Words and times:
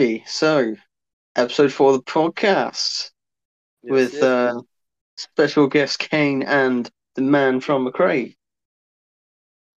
Alrighty, 0.00 0.26
so 0.26 0.74
episode 1.36 1.70
four 1.72 1.90
of 1.90 1.96
the 1.98 2.02
podcast 2.10 3.10
Yes, 3.82 3.90
with 3.90 4.14
yes. 4.14 4.22
uh, 4.22 4.60
special 5.18 5.66
guest 5.66 5.98
Kane 5.98 6.42
and 6.42 6.90
the 7.16 7.22
man 7.22 7.60
from 7.60 7.86
Macragge. 7.86 8.34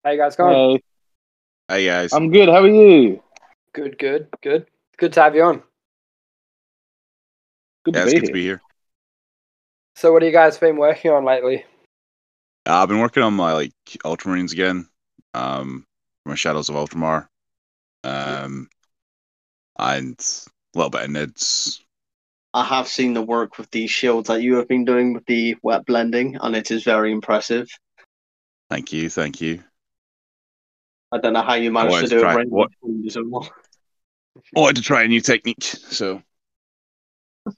How 0.02 0.12
you 0.12 0.18
guys 0.18 0.34
going? 0.34 0.78
Hey, 1.68 1.74
Hey 1.74 1.84
guys. 1.86 2.12
I'm 2.14 2.30
good. 2.30 2.48
How 2.48 2.62
are 2.62 2.68
you? 2.68 3.22
Good, 3.74 3.98
good, 3.98 4.28
good. 4.42 4.66
Good 4.96 5.12
to 5.12 5.22
have 5.22 5.34
you 5.34 5.42
on. 5.42 5.62
Good 7.84 7.94
yeah, 7.94 8.04
to 8.04 8.06
be 8.06 8.12
good 8.12 8.20
here. 8.22 8.26
to 8.26 8.32
be 8.32 8.42
here. 8.42 8.62
So, 9.96 10.10
what 10.12 10.22
have 10.22 10.26
you 10.28 10.32
guys 10.32 10.56
been 10.56 10.76
working 10.78 11.10
on 11.10 11.26
lately? 11.26 11.64
Uh, 12.66 12.82
I've 12.82 12.88
been 12.88 13.00
working 13.00 13.22
on 13.22 13.34
my 13.34 13.52
like 13.52 13.72
Ultramarines 14.06 14.52
again. 14.52 14.88
Um, 15.34 15.84
my 16.24 16.34
Shadows 16.34 16.70
of 16.70 16.76
Ultramar. 16.76 17.28
Um, 18.04 18.68
and 19.78 20.18
a 20.74 20.78
little 20.78 20.90
bit 20.90 21.02
of 21.04 21.10
Nids. 21.10 21.80
I 22.52 22.64
have 22.64 22.86
seen 22.88 23.14
the 23.14 23.22
work 23.22 23.58
with 23.58 23.70
these 23.70 23.90
shields 23.90 24.28
that 24.28 24.42
you 24.42 24.56
have 24.56 24.68
been 24.68 24.84
doing 24.84 25.12
with 25.12 25.26
the 25.26 25.56
wet 25.62 25.84
blending, 25.86 26.36
and 26.40 26.54
it 26.54 26.70
is 26.70 26.84
very 26.84 27.10
impressive. 27.12 27.68
Thank 28.70 28.92
you, 28.92 29.10
thank 29.10 29.40
you. 29.40 29.62
I 31.10 31.18
don't 31.18 31.32
know 31.32 31.42
how 31.42 31.54
you 31.54 31.70
managed 31.72 32.00
to 32.00 32.08
do 32.08 32.20
try- 32.20 32.40
it 32.42 32.48
what- 32.48 32.70
I 34.56 34.60
wanted 34.60 34.76
to 34.76 34.82
try 34.82 35.02
a 35.04 35.08
new 35.08 35.20
technique, 35.20 35.62
so 35.62 36.22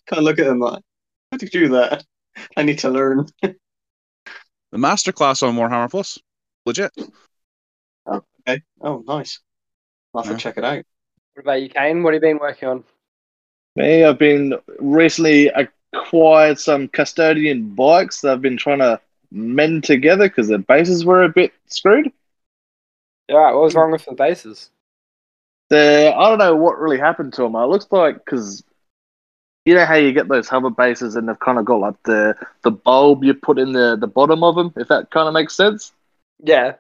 Can't 0.09 0.23
look 0.23 0.39
at 0.39 0.47
him 0.47 0.59
like, 0.61 0.83
how 1.31 1.39
did 1.39 1.53
you 1.55 1.61
do 1.61 1.69
that? 1.75 2.05
I 2.57 2.63
need 2.65 2.81
to 2.81 2.91
learn. 2.91 3.27
the 3.43 3.57
masterclass 4.73 5.47
on 5.47 5.57
Warhammer 5.57 5.91
Plus, 5.91 6.19
legit. 6.67 6.91
Oh, 8.07 8.23
Okay. 8.47 8.63
Oh, 8.81 9.03
nice. 9.07 9.41
I'll 10.15 10.23
have 10.23 10.33
Yeah. 10.33 10.37
to 10.37 10.43
check 10.43 10.59
it 10.59 10.65
out. 10.65 10.85
What 11.37 11.43
about 11.45 11.63
you, 11.63 11.69
Kane? 11.69 12.03
What 12.03 12.15
have 12.15 12.23
you 12.23 12.29
been 12.31 12.39
working 12.39 12.69
on? 12.69 12.85
Me, 13.77 14.05
I've 14.05 14.19
been 14.19 14.55
recently 14.79 15.49
acquired 15.49 16.59
some 16.59 16.89
custodian 16.89 17.75
bikes 17.75 18.23
that 18.23 18.33
I've 18.33 18.43
been 18.43 18.57
trying 18.57 18.79
to 18.79 19.01
mend 19.31 19.85
together 19.85 20.29
because 20.29 20.49
the 20.49 20.59
bases 20.59 21.05
were 21.05 21.23
a 21.25 21.29
bit 21.29 21.53
screwed. 21.67 22.13
All 23.31 23.39
right, 23.39 23.53
what 23.55 23.63
was 23.63 23.75
wrong 23.77 23.93
with 23.93 24.05
the 24.05 24.15
bases? 24.15 24.71
The 25.69 26.13
I 26.17 26.29
don't 26.29 26.39
know 26.39 26.57
what 26.57 26.79
really 26.79 26.99
happened 26.99 27.33
to 27.35 27.43
them. 27.43 27.55
It 27.57 27.67
looks 27.67 27.87
like 27.93 28.25
because 28.25 28.65
you 29.65 29.75
know 29.75 29.85
how 29.85 29.97
you 29.97 30.13
get 30.13 30.29
those 30.29 30.49
hover 30.49 30.71
bases 30.71 31.17
and 31.17 31.29
they've 31.29 31.39
kind 31.41 31.59
of 31.59 31.65
got 31.65 31.81
like 31.81 32.03
the 32.05 32.35
the 32.63 32.71
bulb 32.71 33.25
you 33.25 33.35
put 33.35 33.59
in 33.59 33.73
the 33.73 33.97
the 33.97 34.07
bottom 34.07 34.45
of 34.45 34.55
them. 34.55 34.73
If 34.77 34.89
that 34.89 35.11
kind 35.11 35.29
of 35.29 35.35
makes 35.35 35.57
sense. 35.57 35.93
Yeah, 36.43 36.77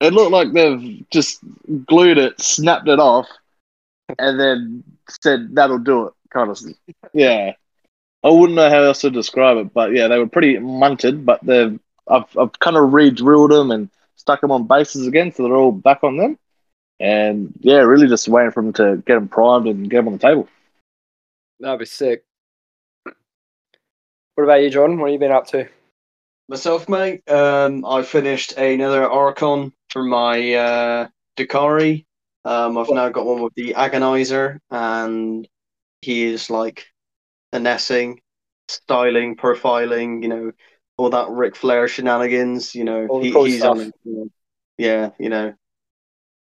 It 0.00 0.12
looked 0.12 0.32
like 0.32 0.52
they've 0.52 1.08
just 1.10 1.40
glued 1.86 2.18
it, 2.18 2.40
snapped 2.40 2.88
it 2.88 2.98
off, 3.00 3.28
and 4.18 4.40
then 4.40 4.84
said 5.08 5.54
that'll 5.54 5.78
do 5.78 6.06
it. 6.08 6.14
Kind 6.30 6.50
of, 6.50 6.60
yeah. 7.12 7.52
I 8.22 8.28
wouldn't 8.28 8.56
know 8.56 8.68
how 8.68 8.82
else 8.82 9.00
to 9.00 9.10
describe 9.10 9.56
it, 9.56 9.72
but 9.72 9.92
yeah, 9.92 10.08
they 10.08 10.18
were 10.18 10.28
pretty 10.28 10.56
munted. 10.56 11.24
But 11.24 11.40
they've 11.42 11.78
I've 12.08 12.36
I've 12.36 12.58
kind 12.58 12.76
of 12.76 12.92
re-drilled 12.92 13.50
them 13.50 13.70
and 13.70 13.88
stuck 14.16 14.40
them 14.40 14.52
on 14.52 14.66
bases 14.66 15.06
again, 15.06 15.32
so 15.32 15.42
they're 15.42 15.56
all 15.56 15.72
back 15.72 16.04
on 16.04 16.16
them. 16.16 16.38
And 17.00 17.52
yeah, 17.60 17.78
really 17.78 18.08
just 18.08 18.28
waiting 18.28 18.50
for 18.52 18.62
them 18.62 18.72
to 18.74 19.02
get 19.06 19.14
them 19.14 19.28
primed 19.28 19.66
and 19.66 19.88
get 19.88 19.98
them 19.98 20.08
on 20.08 20.12
the 20.14 20.18
table. 20.18 20.48
that'd 21.58 21.78
be 21.78 21.86
sick. 21.86 22.24
What 24.34 24.44
about 24.44 24.62
you, 24.62 24.70
John? 24.70 24.98
What 24.98 25.06
have 25.06 25.12
you 25.14 25.18
been 25.18 25.32
up 25.32 25.46
to? 25.48 25.68
Myself, 26.48 26.88
mate, 26.88 27.28
um, 27.30 27.84
I 27.86 28.02
finished 28.02 28.52
another 28.58 29.08
Archon 29.08 29.72
for 29.88 30.02
my 30.02 30.54
uh, 30.54 31.08
Drukhari. 31.36 32.04
Um, 32.44 32.78
I've 32.78 32.90
now 32.90 33.08
got 33.10 33.26
one 33.26 33.42
with 33.42 33.54
the 33.54 33.74
Agonizer, 33.74 34.58
and 34.70 35.46
he 36.00 36.24
is 36.24 36.48
like 36.48 36.86
finessing, 37.52 38.20
styling, 38.68 39.36
profiling, 39.36 40.22
you 40.22 40.28
know, 40.28 40.52
all 40.96 41.10
that 41.10 41.28
Ric 41.28 41.56
Flair 41.56 41.88
shenanigans. 41.88 42.74
You 42.74 42.84
know, 42.84 43.20
he, 43.20 43.32
he's 43.32 43.58
stuff. 43.58 43.72
on, 43.72 43.80
it, 43.80 43.94
you 44.04 44.16
know, 44.16 44.28
yeah, 44.78 45.10
you 45.18 45.28
know, 45.28 45.54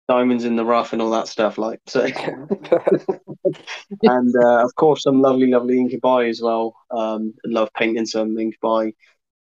diamonds 0.08 0.44
in 0.44 0.56
the 0.56 0.64
rough 0.64 0.92
and 0.92 1.02
all 1.02 1.10
that 1.10 1.28
stuff. 1.28 1.58
Like 1.58 1.80
so, 1.86 2.04
and 4.02 4.34
uh, 4.36 4.64
of 4.64 4.74
course 4.74 5.02
some 5.02 5.20
lovely, 5.20 5.48
lovely 5.48 5.78
Incubi 5.78 6.28
as 6.28 6.40
well. 6.40 6.76
Um, 6.90 7.34
love 7.44 7.70
painting 7.74 8.06
some 8.06 8.38
Incubi. 8.38 8.90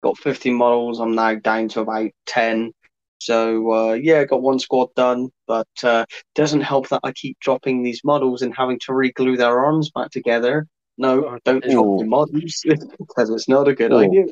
Got 0.03 0.19
15 0.19 0.55
models. 0.55 1.01
I'm 1.01 1.15
now 1.15 1.35
down 1.35 1.69
to 1.71 1.81
about 1.81 2.11
10. 2.27 2.73
So 3.19 3.73
uh, 3.73 3.93
yeah, 3.95 4.25
got 4.25 4.43
one 4.43 4.59
squad 4.59 4.95
done, 4.95 5.31
but 5.49 5.67
uh, 5.83 6.05
doesn't 6.37 6.61
help 6.61 6.89
that 6.91 7.01
I 7.03 7.11
keep 7.13 7.41
dropping 7.41 7.83
these 7.83 8.03
models 8.05 8.43
and 8.43 8.55
having 8.55 8.79
to 8.81 8.95
re-glue 8.95 9.37
their 9.37 9.59
arms 9.59 9.91
back 9.91 10.11
together. 10.11 10.67
No, 10.99 11.25
Oh, 11.25 11.39
don't 11.45 11.63
dear. 11.65 11.73
drop 11.73 11.99
the 12.01 12.05
models 12.07 12.63
because 12.99 13.31
it's 13.31 13.49
not 13.49 13.67
a 13.67 13.75
good 13.75 13.93
Ooh. 13.93 13.99
idea. 13.99 14.27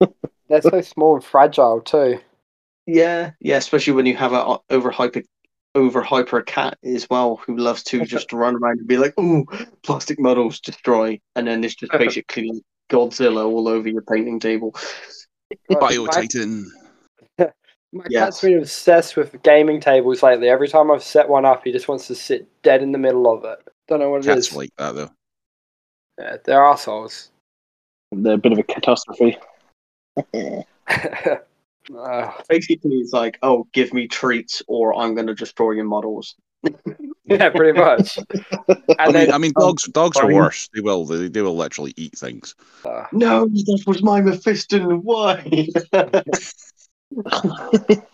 They're 0.48 0.60
so 0.62 0.80
small 0.82 1.14
and 1.14 1.24
fragile 1.24 1.80
too. 1.80 2.18
Yeah, 2.86 3.30
yeah, 3.40 3.56
especially 3.56 3.92
when 3.92 4.06
you 4.06 4.16
have 4.16 4.32
a 4.32 4.58
over 4.68 4.90
hyper 4.90 5.22
over 5.74 6.02
hyper 6.02 6.42
cat 6.42 6.76
as 6.84 7.08
well 7.08 7.36
who 7.36 7.56
loves 7.56 7.82
to 7.84 8.04
just 8.04 8.32
run 8.32 8.56
around 8.56 8.80
and 8.80 8.88
be 8.88 8.98
like, 8.98 9.18
"Ooh, 9.18 9.46
plastic 9.84 10.18
models 10.18 10.58
destroy," 10.60 11.20
and 11.36 11.46
then 11.46 11.62
it's 11.62 11.76
just 11.76 11.92
basically 11.92 12.50
Godzilla 12.90 13.46
all 13.46 13.68
over 13.68 13.88
your 13.88 14.02
painting 14.02 14.40
table. 14.40 14.74
Bio 15.68 16.04
My- 16.06 16.10
Titan. 16.12 16.70
My 17.92 18.04
Yes. 18.08 18.24
cat's 18.24 18.40
been 18.40 18.58
obsessed 18.58 19.16
with 19.16 19.42
gaming 19.42 19.80
tables 19.80 20.22
lately. 20.22 20.48
Every 20.48 20.68
time 20.68 20.90
I've 20.90 21.02
set 21.02 21.28
one 21.28 21.44
up, 21.44 21.62
he 21.64 21.72
just 21.72 21.88
wants 21.88 22.06
to 22.06 22.14
sit 22.14 22.46
dead 22.62 22.82
in 22.82 22.90
the 22.92 22.98
middle 22.98 23.30
of 23.30 23.44
it. 23.44 23.58
Don't 23.88 24.00
know 24.00 24.08
what 24.10 24.24
it 24.24 24.28
Cats 24.28 24.48
is. 24.48 24.56
like 24.56 24.70
that 24.78 24.94
though. 24.94 25.10
Yeah, 26.18 26.36
they're 26.44 26.64
assholes. 26.64 27.30
They're 28.12 28.34
a 28.34 28.38
bit 28.38 28.52
of 28.52 28.58
a 28.58 28.62
catastrophe. 28.62 29.36
Uh, 31.96 32.30
Basically, 32.48 32.92
it's 32.98 33.12
like, 33.12 33.36
"Oh, 33.42 33.66
give 33.72 33.92
me 33.92 34.06
treats, 34.06 34.62
or 34.68 34.94
I'm 34.94 35.16
gonna 35.16 35.34
destroy 35.34 35.72
your 35.72 35.84
models." 35.84 36.36
yeah, 37.24 37.48
pretty 37.50 37.76
much. 37.76 38.20
I 38.68 38.76
And 39.00 39.06
mean, 39.06 39.12
then, 39.12 39.32
I 39.32 39.38
mean, 39.38 39.52
dogs 39.58 39.82
dogs 39.88 40.16
are 40.16 40.22
fine. 40.26 40.34
worse. 40.34 40.68
They 40.72 40.80
will 40.80 41.04
they, 41.04 41.26
they 41.26 41.42
will 41.42 41.56
literally 41.56 41.92
eat 41.96 42.16
things. 42.16 42.54
uh, 42.84 43.06
No, 43.10 43.46
that 43.46 43.82
was 43.84 44.00
my 44.00 44.20
Mephiston. 44.20 45.00
Why? 45.02 45.42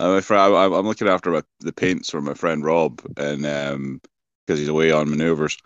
My 0.00 0.22
friend, 0.22 0.54
I, 0.54 0.64
I'm 0.64 0.86
looking 0.86 1.08
after 1.08 1.30
my, 1.30 1.42
the 1.60 1.74
paints 1.74 2.10
for 2.10 2.22
my 2.22 2.32
friend 2.32 2.64
Rob, 2.64 3.02
and 3.18 3.44
um, 3.44 4.00
because 4.46 4.58
he's 4.58 4.68
away 4.68 4.90
on 4.92 5.10
manoeuvres, 5.10 5.58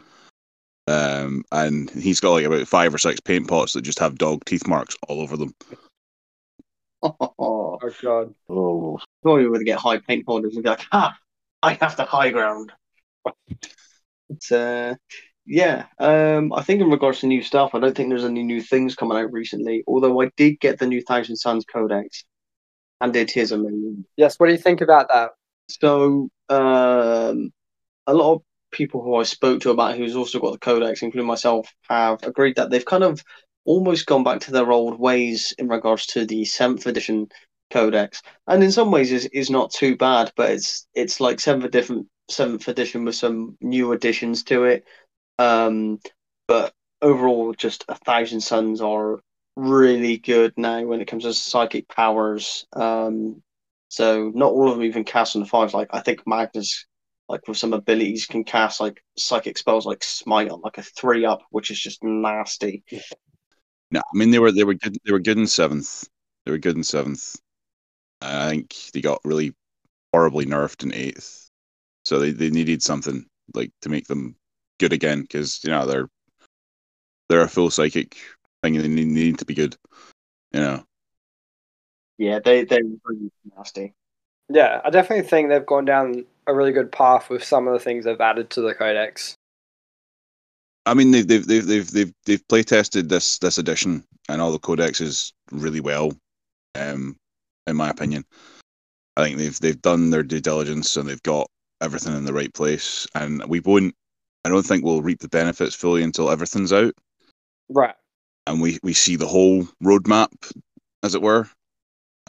um, 0.88 1.44
and 1.52 1.88
he's 1.90 2.18
got 2.18 2.32
like 2.32 2.44
about 2.44 2.66
five 2.66 2.92
or 2.92 2.98
six 2.98 3.20
paint 3.20 3.46
pots 3.46 3.72
that 3.72 3.82
just 3.82 4.00
have 4.00 4.18
dog 4.18 4.44
teeth 4.44 4.66
marks 4.66 4.96
all 5.08 5.20
over 5.20 5.36
them. 5.36 5.54
oh, 7.02 7.14
oh 7.38 7.78
god. 8.02 8.34
Oh, 8.48 8.98
thought 9.22 9.38
you 9.38 9.52
would 9.52 9.64
get 9.64 9.78
high 9.78 9.98
paint 9.98 10.24
holders 10.26 10.54
and 10.54 10.64
be 10.64 10.70
like, 10.70 10.84
"Ha! 10.90 11.16
I 11.62 11.74
have 11.74 11.96
the 11.96 12.04
high 12.04 12.30
ground." 12.30 12.72
It's 14.30 14.50
uh, 14.50 14.96
yeah. 15.46 15.86
Um, 15.98 16.52
I 16.52 16.62
think 16.62 16.80
in 16.80 16.90
regards 16.90 17.20
to 17.20 17.26
new 17.26 17.42
stuff, 17.42 17.74
I 17.74 17.80
don't 17.80 17.96
think 17.96 18.08
there's 18.08 18.24
any 18.24 18.42
new 18.42 18.62
things 18.62 18.94
coming 18.94 19.18
out 19.18 19.32
recently. 19.32 19.84
Although 19.86 20.20
I 20.20 20.30
did 20.36 20.60
get 20.60 20.78
the 20.78 20.86
new 20.86 21.02
Thousand 21.02 21.36
Suns 21.36 21.64
Codex, 21.64 22.24
and 23.00 23.14
it 23.14 23.36
is 23.36 23.52
amazing. 23.52 24.04
Yes, 24.16 24.38
what 24.38 24.46
do 24.46 24.52
you 24.52 24.58
think 24.58 24.80
about 24.80 25.08
that? 25.08 25.30
So, 25.68 26.28
um, 26.48 27.52
a 28.06 28.14
lot 28.14 28.34
of 28.34 28.42
people 28.70 29.02
who 29.02 29.16
I 29.16 29.22
spoke 29.22 29.60
to 29.62 29.70
about 29.70 29.96
who's 29.96 30.16
also 30.16 30.40
got 30.40 30.52
the 30.52 30.58
Codex, 30.58 31.02
including 31.02 31.26
myself, 31.26 31.68
have 31.88 32.22
agreed 32.22 32.56
that 32.56 32.70
they've 32.70 32.84
kind 32.84 33.04
of 33.04 33.22
almost 33.64 34.06
gone 34.06 34.24
back 34.24 34.40
to 34.40 34.52
their 34.52 34.70
old 34.72 34.98
ways 34.98 35.54
in 35.58 35.68
regards 35.68 36.06
to 36.06 36.26
the 36.26 36.44
seventh 36.44 36.86
edition 36.86 37.28
Codex, 37.70 38.22
and 38.46 38.62
in 38.62 38.70
some 38.70 38.90
ways 38.90 39.10
is 39.10 39.26
is 39.26 39.50
not 39.50 39.72
too 39.72 39.96
bad, 39.96 40.32
but 40.36 40.50
it's 40.50 40.86
it's 40.94 41.20
like 41.20 41.40
seventh 41.40 41.64
edition 41.64 42.08
seventh 42.28 42.68
edition 42.68 43.04
with 43.04 43.16
some 43.16 43.56
new 43.60 43.92
additions 43.92 44.42
to 44.44 44.64
it. 44.64 44.84
Um, 45.38 45.98
but 46.46 46.72
overall, 47.02 47.54
just 47.54 47.84
a 47.88 47.94
thousand 47.94 48.40
suns 48.40 48.80
are 48.80 49.20
really 49.56 50.18
good 50.18 50.52
now 50.56 50.84
when 50.84 51.00
it 51.00 51.06
comes 51.06 51.24
to 51.24 51.34
psychic 51.34 51.88
powers. 51.88 52.66
Um, 52.72 53.42
so 53.88 54.32
not 54.34 54.52
all 54.52 54.68
of 54.68 54.76
them 54.76 54.84
even 54.84 55.04
cast 55.04 55.36
on 55.36 55.42
the 55.42 55.48
fives. 55.48 55.74
Like 55.74 55.88
I 55.92 56.00
think 56.00 56.26
Magnus, 56.26 56.86
like 57.28 57.46
with 57.46 57.56
some 57.56 57.72
abilities, 57.72 58.26
can 58.26 58.44
cast 58.44 58.80
like 58.80 59.02
psychic 59.16 59.58
spells 59.58 59.86
like 59.86 60.02
Smite 60.02 60.50
on 60.50 60.60
like 60.62 60.78
a 60.78 60.82
three 60.82 61.24
up, 61.24 61.42
which 61.50 61.70
is 61.70 61.80
just 61.80 62.02
nasty. 62.02 62.84
No, 63.90 64.00
I 64.00 64.16
mean 64.18 64.30
they 64.30 64.38
were 64.38 64.50
they 64.50 64.64
were 64.64 64.74
good 64.74 64.96
they 65.04 65.12
were 65.12 65.20
good 65.20 65.38
in 65.38 65.46
seventh. 65.46 66.08
They 66.44 66.52
were 66.52 66.58
good 66.58 66.76
in 66.76 66.82
seventh. 66.82 67.36
I 68.20 68.48
think 68.50 68.74
they 68.92 69.00
got 69.00 69.20
really 69.24 69.54
horribly 70.12 70.46
nerfed 70.46 70.82
in 70.82 70.94
eighth, 70.94 71.50
so 72.04 72.18
they, 72.18 72.32
they 72.32 72.50
needed 72.50 72.82
something 72.82 73.26
like 73.54 73.70
to 73.82 73.88
make 73.88 74.06
them 74.06 74.36
good 74.78 74.92
again 74.92 75.22
because 75.22 75.62
you 75.64 75.70
know 75.70 75.86
they're 75.86 76.08
they're 77.28 77.42
a 77.42 77.48
full 77.48 77.70
psychic 77.70 78.16
thing 78.62 78.76
and 78.76 78.84
they 78.84 78.88
need, 78.88 79.08
need 79.08 79.38
to 79.38 79.44
be 79.44 79.54
good. 79.54 79.76
You 80.52 80.60
know, 80.60 80.84
Yeah, 82.18 82.38
they 82.38 82.64
they're 82.64 82.80
really 83.04 83.30
nasty. 83.56 83.94
Yeah, 84.48 84.80
I 84.84 84.90
definitely 84.90 85.26
think 85.26 85.48
they've 85.48 85.64
gone 85.64 85.84
down 85.84 86.24
a 86.46 86.54
really 86.54 86.72
good 86.72 86.92
path 86.92 87.30
with 87.30 87.42
some 87.42 87.66
of 87.66 87.72
the 87.72 87.80
things 87.80 88.04
they've 88.04 88.20
added 88.20 88.50
to 88.50 88.60
the 88.60 88.74
codex. 88.74 89.36
I 90.86 90.94
mean, 90.94 91.12
they've 91.12 91.26
they've 91.26 91.46
they've 91.46 91.66
they've 91.66 91.90
they've, 91.90 92.12
they've 92.26 92.48
play 92.48 92.62
tested 92.62 93.08
this 93.08 93.38
this 93.38 93.58
edition 93.58 94.04
and 94.28 94.40
all 94.40 94.52
the 94.52 94.58
codexes 94.58 95.32
really 95.50 95.80
well. 95.80 96.12
Um, 96.74 97.16
in 97.66 97.76
my 97.76 97.88
opinion, 97.88 98.24
I 99.16 99.24
think 99.24 99.38
they've 99.38 99.58
they've 99.60 99.80
done 99.80 100.10
their 100.10 100.22
due 100.22 100.40
diligence 100.40 100.96
and 100.96 101.08
they've 101.08 101.22
got 101.22 101.48
everything 101.80 102.16
in 102.16 102.24
the 102.24 102.32
right 102.32 102.52
place. 102.52 103.06
And 103.14 103.44
we 103.46 103.60
won't. 103.60 103.94
I 104.44 104.50
don't 104.50 104.62
think 104.64 104.84
we'll 104.84 105.02
reap 105.02 105.20
the 105.20 105.28
benefits 105.28 105.74
fully 105.74 106.02
until 106.02 106.30
everything's 106.30 106.72
out 106.72 106.92
Right. 107.68 107.94
and 108.46 108.60
we 108.60 108.78
we 108.82 108.92
see 108.92 109.16
the 109.16 109.26
whole 109.26 109.64
roadmap, 109.82 110.28
as 111.02 111.14
it 111.14 111.22
were. 111.22 111.48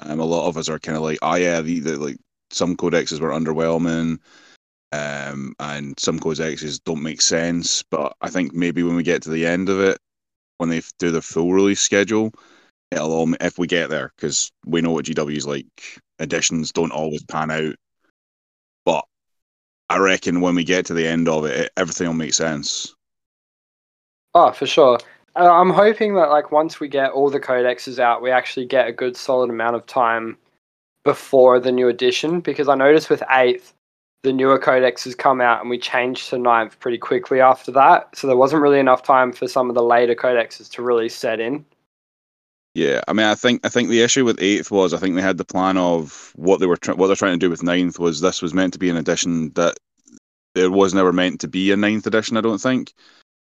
Um, 0.01 0.19
a 0.19 0.25
lot 0.25 0.47
of 0.47 0.57
us 0.57 0.69
are 0.69 0.79
kind 0.79 0.97
of 0.97 1.03
like, 1.03 1.19
oh 1.21 1.35
yeah, 1.35 1.61
the, 1.61 1.79
the 1.79 1.97
like 1.97 2.17
some 2.51 2.75
codexes 2.77 3.19
were 3.19 3.29
underwhelming, 3.31 4.19
um, 4.91 5.53
and 5.59 5.99
some 5.99 6.19
codexes 6.19 6.79
don't 6.83 7.03
make 7.03 7.21
sense. 7.21 7.83
But 7.91 8.15
I 8.21 8.29
think 8.29 8.53
maybe 8.53 8.83
when 8.83 8.95
we 8.95 9.03
get 9.03 9.21
to 9.23 9.29
the 9.29 9.45
end 9.45 9.69
of 9.69 9.79
it, 9.81 9.97
when 10.57 10.69
they 10.69 10.81
do 10.99 11.11
the 11.11 11.21
full 11.21 11.53
release 11.53 11.81
schedule, 11.81 12.33
it'll 12.91 13.11
all 13.13 13.33
if 13.41 13.57
we 13.57 13.67
get 13.67 13.89
there, 13.89 14.11
because 14.15 14.51
we 14.65 14.81
know 14.81 14.91
what 14.91 15.05
GW's 15.05 15.47
like. 15.47 15.99
Editions 16.19 16.71
don't 16.71 16.91
always 16.91 17.23
pan 17.23 17.51
out, 17.51 17.75
I 19.89 19.97
reckon 19.97 20.41
when 20.41 20.55
we 20.55 20.63
get 20.63 20.85
to 20.87 20.93
the 20.93 21.07
end 21.07 21.27
of 21.27 21.45
it, 21.45 21.71
everything 21.77 22.07
will 22.07 22.13
make 22.13 22.33
sense. 22.33 22.93
Oh, 24.33 24.51
for 24.51 24.65
sure. 24.65 24.99
Uh, 25.35 25.51
I'm 25.51 25.69
hoping 25.69 26.15
that 26.15 26.29
like 26.29 26.51
once 26.51 26.79
we 26.79 26.87
get 26.87 27.11
all 27.11 27.29
the 27.29 27.39
codexes 27.39 27.99
out, 27.99 28.21
we 28.21 28.31
actually 28.31 28.65
get 28.65 28.87
a 28.87 28.93
good 28.93 29.15
solid 29.15 29.49
amount 29.49 29.75
of 29.75 29.85
time 29.85 30.37
before 31.03 31.59
the 31.59 31.71
new 31.71 31.87
edition. 31.87 32.39
Because 32.39 32.67
I 32.67 32.75
noticed 32.75 33.09
with 33.09 33.23
eighth, 33.29 33.73
the 34.23 34.33
newer 34.33 34.59
codexes 34.59 35.17
come 35.17 35.39
out 35.39 35.61
and 35.61 35.69
we 35.69 35.77
changed 35.77 36.29
to 36.29 36.37
ninth 36.37 36.79
pretty 36.79 36.97
quickly 36.97 37.39
after 37.39 37.71
that. 37.73 38.15
So 38.17 38.27
there 38.27 38.37
wasn't 38.37 38.63
really 38.63 38.79
enough 38.79 39.03
time 39.03 39.31
for 39.31 39.47
some 39.47 39.69
of 39.69 39.75
the 39.75 39.83
later 39.83 40.15
codexes 40.15 40.69
to 40.71 40.81
really 40.81 41.09
set 41.09 41.39
in. 41.39 41.63
Yeah, 42.75 42.99
I 43.07 43.13
mean, 43.13 43.25
I 43.25 43.35
think 43.35 43.65
I 43.65 43.69
think 43.69 43.87
the 43.89 44.01
issue 44.01 44.25
with 44.25 44.41
eighth 44.41 44.69
was 44.69 44.93
I 44.93 44.97
think 44.97 45.15
they 45.15 45.21
had 45.21 45.37
the 45.37 45.45
plan 45.45 45.77
of 45.77 46.33
what 46.35 46.59
they 46.59 46.65
were 46.65 46.75
try- 46.75 46.93
what 46.93 47.07
they're 47.07 47.15
trying 47.15 47.39
to 47.39 47.45
do 47.45 47.49
with 47.49 47.63
ninth 47.63 47.97
was 47.99 48.19
this 48.19 48.41
was 48.41 48.53
meant 48.53 48.73
to 48.73 48.79
be 48.79 48.89
an 48.89 48.97
edition 48.97 49.51
that 49.53 49.77
there 50.55 50.69
was 50.69 50.93
never 50.93 51.13
meant 51.13 51.39
to 51.41 51.47
be 51.47 51.71
a 51.71 51.77
ninth 51.77 52.05
edition. 52.05 52.35
I 52.35 52.41
don't 52.41 52.59
think. 52.59 52.93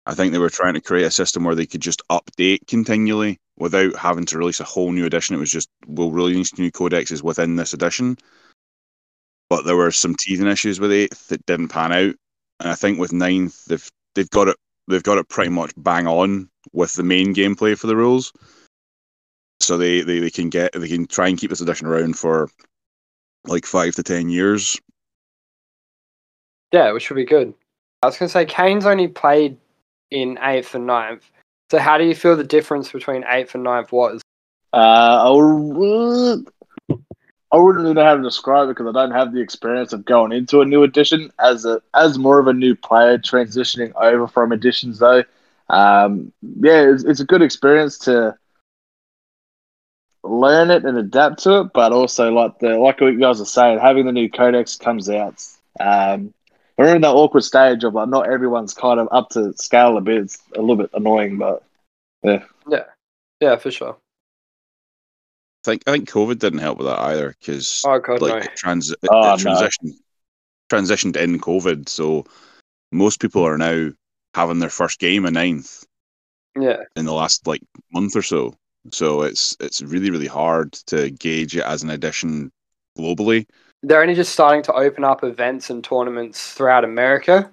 I 0.06 0.15
think 0.15 0.32
they 0.32 0.38
were 0.38 0.50
trying 0.50 0.75
to 0.75 0.82
create 0.82 1.06
a 1.06 1.11
system 1.11 1.44
where 1.44 1.55
they 1.55 1.65
could 1.65 1.81
just 1.81 2.03
update 2.11 2.67
continually 2.67 3.38
without 3.56 3.97
having 3.97 4.26
to 4.26 4.37
release 4.37 4.61
a 4.61 4.65
whole 4.65 4.93
new 4.93 5.06
edition. 5.06 5.35
It 5.35 5.41
was 5.41 5.50
just 5.50 5.70
we'll 5.87 6.11
release 6.12 6.59
new 6.59 6.70
codexes 6.70 7.23
within 7.23 7.56
this 7.56 7.73
edition. 7.73 8.19
But 9.49 9.65
there 9.65 9.77
were 9.77 9.91
some 9.91 10.17
teething 10.17 10.47
issues 10.47 10.79
with 10.81 10.93
eighth 10.93 11.29
that 11.29 11.47
didn't 11.47 11.69
pan 11.69 11.93
out, 11.93 12.15
and 12.61 12.69
I 12.69 12.75
think 12.75 12.99
with 12.99 13.15
ninth 13.15 13.65
they've 13.65 13.88
they've 14.15 14.31
got 14.31 14.49
it 14.49 14.56
they've 14.87 15.03
got 15.03 15.17
it 15.17 15.31
pretty 15.31 15.50
much 15.50 15.73
bang 15.79 16.06
on 16.06 16.50
with 16.75 16.94
the 16.94 17.03
main 17.03 17.35
gameplay 17.35 17.79
for 17.79 17.87
the 17.87 17.97
rules. 17.97 18.31
So 19.61 19.79
they, 19.79 20.03
they, 20.03 20.19
they 20.19 20.31
can 20.31 20.51
get 20.51 20.73
they 20.73 20.89
can 20.89 21.06
try 21.06 21.29
and 21.29 21.39
keep 21.39 21.51
this 21.51 21.61
edition 21.61 21.87
around 21.87 22.19
for 22.19 22.51
like 23.47 23.67
five 23.67 23.95
to 23.95 24.03
ten 24.03 24.29
years. 24.29 24.79
Yeah, 26.73 26.93
which 26.93 27.09
would 27.09 27.17
be 27.17 27.25
good. 27.25 27.55
I 28.03 28.06
was 28.06 28.19
going 28.19 28.29
to 28.29 28.33
say, 28.33 28.45
Kane's 28.45 28.85
only 28.85 29.09
played 29.09 29.56
in 30.11 30.39
eighth 30.43 30.75
and 30.75 30.87
ninth. 30.87 31.31
So 31.71 31.79
how 31.79 31.97
do 31.97 32.05
you 32.05 32.15
feel 32.15 32.37
the 32.37 32.45
difference 32.45 32.93
between 32.93 33.25
eighth 33.29 33.55
and 33.55 33.65
ninth 33.65 33.93
was? 33.93 34.21
Uh, 34.73 35.25
I, 35.27 35.31
would, 35.31 36.49
I 36.91 37.56
wouldn't 37.56 37.83
really 37.83 37.95
know 37.95 38.05
how 38.05 38.17
to 38.17 38.23
describe 38.23 38.69
it 38.69 38.77
because 38.77 38.89
I 38.89 38.93
don't 38.93 39.12
have 39.12 39.33
the 39.33 39.41
experience 39.41 39.93
of 39.93 40.05
going 40.05 40.33
into 40.33 40.61
a 40.61 40.65
new 40.65 40.83
edition 40.83 41.33
as 41.39 41.65
a 41.65 41.81
as 41.95 42.19
more 42.19 42.41
of 42.41 42.49
a 42.49 42.53
new 42.53 42.75
player 42.75 43.17
transitioning 43.17 43.93
over 43.95 44.27
from 44.27 44.53
editions. 44.53 44.99
Though, 44.99 45.23
um, 45.71 46.33
yeah, 46.61 46.91
it's, 46.91 47.05
it's 47.05 47.21
a 47.21 47.25
good 47.25 47.41
experience 47.41 47.99
to 47.99 48.37
learn 50.25 50.71
it 50.71 50.85
and 50.85 50.99
adapt 50.99 51.43
to 51.44 51.61
it, 51.61 51.73
but 51.75 51.93
also 51.93 52.31
like 52.32 52.59
the 52.59 52.79
like 52.79 53.00
what 53.00 53.12
you 53.12 53.21
guys 53.21 53.41
are 53.41 53.44
saying, 53.47 53.79
having 53.79 54.06
the 54.06 54.12
new 54.12 54.31
codex 54.31 54.76
comes 54.76 55.09
out. 55.11 55.44
Um, 55.79 56.32
we're 56.76 56.94
in 56.97 57.03
that 57.03 57.15
awkward 57.15 57.43
stage 57.44 57.85
of 57.85 57.94
like 57.94 58.09
not 58.09 58.29
everyone's 58.29 58.75
kind 58.75 58.99
of 58.99 59.09
up 59.12 59.31
to 59.31 59.53
scale 59.55 59.97
a 59.97 60.00
bit. 60.00 60.23
It's 60.23 60.38
a 60.56 60.61
little 60.61 60.76
bit 60.76 60.91
annoying, 60.94 61.38
but 61.38 61.62
Yeah, 62.23 62.44
yeah, 62.69 62.85
yeah, 63.41 63.56
for 63.56 63.71
sure. 63.71 63.97
I 65.65 65.71
think 65.71 65.82
I 65.87 65.93
think 65.93 66.09
COVID 66.11 66.38
didn't 66.38 66.59
help 66.61 66.79
with 66.79 66.87
that 66.87 66.99
either 67.00 67.35
because 67.38 67.82
Oh 67.87 67.99
god, 67.99 68.20
like 68.20 68.32
no. 68.32 68.37
it, 68.37 68.56
trans- 68.56 68.91
it, 68.91 68.99
Oh, 69.09 69.20
it 69.23 69.38
no. 69.44 69.69
transitioned 69.69 69.94
transitioned 70.70 71.17
in 71.17 71.38
COVID, 71.38 71.88
so 71.88 72.25
most 72.93 73.20
people 73.20 73.47
are 73.47 73.59
now 73.59 73.91
having 74.35 74.59
their 74.59 74.70
first 74.70 74.99
game 74.99 75.27
in 75.27 75.35
ninth 75.35 75.85
Yeah, 76.59 76.82
in 76.97 77.05
the 77.05 77.12
last 77.12 77.47
like 77.47 77.62
month 77.93 78.17
or 78.17 78.23
so. 78.23 78.55
So 78.90 79.22
it's 79.22 79.56
it's 79.60 79.82
really 79.82 80.10
really 80.10 80.26
hard 80.26 80.72
to 80.86 81.10
gauge 81.10 81.56
it 81.56 81.62
as 81.64 81.82
an 81.82 81.90
addition 81.90 82.50
globally. 82.98 83.46
they're 83.82 84.02
only 84.02 84.14
just 84.14 84.32
starting 84.32 84.62
to 84.64 84.72
open 84.72 85.04
up 85.04 85.25
events 85.25 85.70
and 85.70 85.82
tournaments 85.82 86.52
throughout 86.52 86.84
America. 86.84 87.50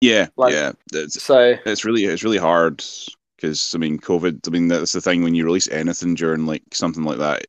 Yeah, 0.00 0.28
Like- 0.36 0.52
yeah, 0.54 0.72
it's 0.92 1.22
So 1.22 1.56
it's 1.66 1.84
really 1.84 2.04
it's 2.04 2.24
really 2.24 2.38
hard 2.38 2.82
because 3.36 3.72
I 3.74 3.78
mean 3.78 3.98
COVID. 3.98 4.46
I 4.46 4.50
mean 4.50 4.68
that's 4.68 4.92
the 4.92 5.00
thing 5.00 5.22
when 5.22 5.34
you 5.34 5.44
release 5.44 5.68
anything 5.68 6.14
during 6.14 6.46
like 6.46 6.62
something 6.72 7.04
like 7.04 7.18
that, 7.18 7.46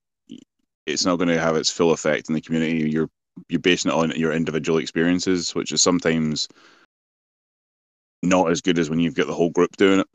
it's 0.85 1.05
not 1.05 1.15
going 1.15 1.29
to 1.29 1.39
have 1.39 1.55
its 1.55 1.71
full 1.71 1.91
effect 1.91 2.29
in 2.29 2.35
the 2.35 2.41
community. 2.41 2.89
You're 2.89 3.09
you're 3.49 3.59
basing 3.59 3.89
it 3.91 3.95
on 3.95 4.11
your 4.11 4.31
individual 4.33 4.77
experiences, 4.77 5.55
which 5.55 5.71
is 5.71 5.81
sometimes 5.81 6.47
not 8.21 8.51
as 8.51 8.61
good 8.61 8.77
as 8.77 8.89
when 8.89 8.99
you've 8.99 9.15
got 9.15 9.27
the 9.27 9.33
whole 9.33 9.49
group 9.49 9.75
doing 9.77 9.99
it. 10.01 10.07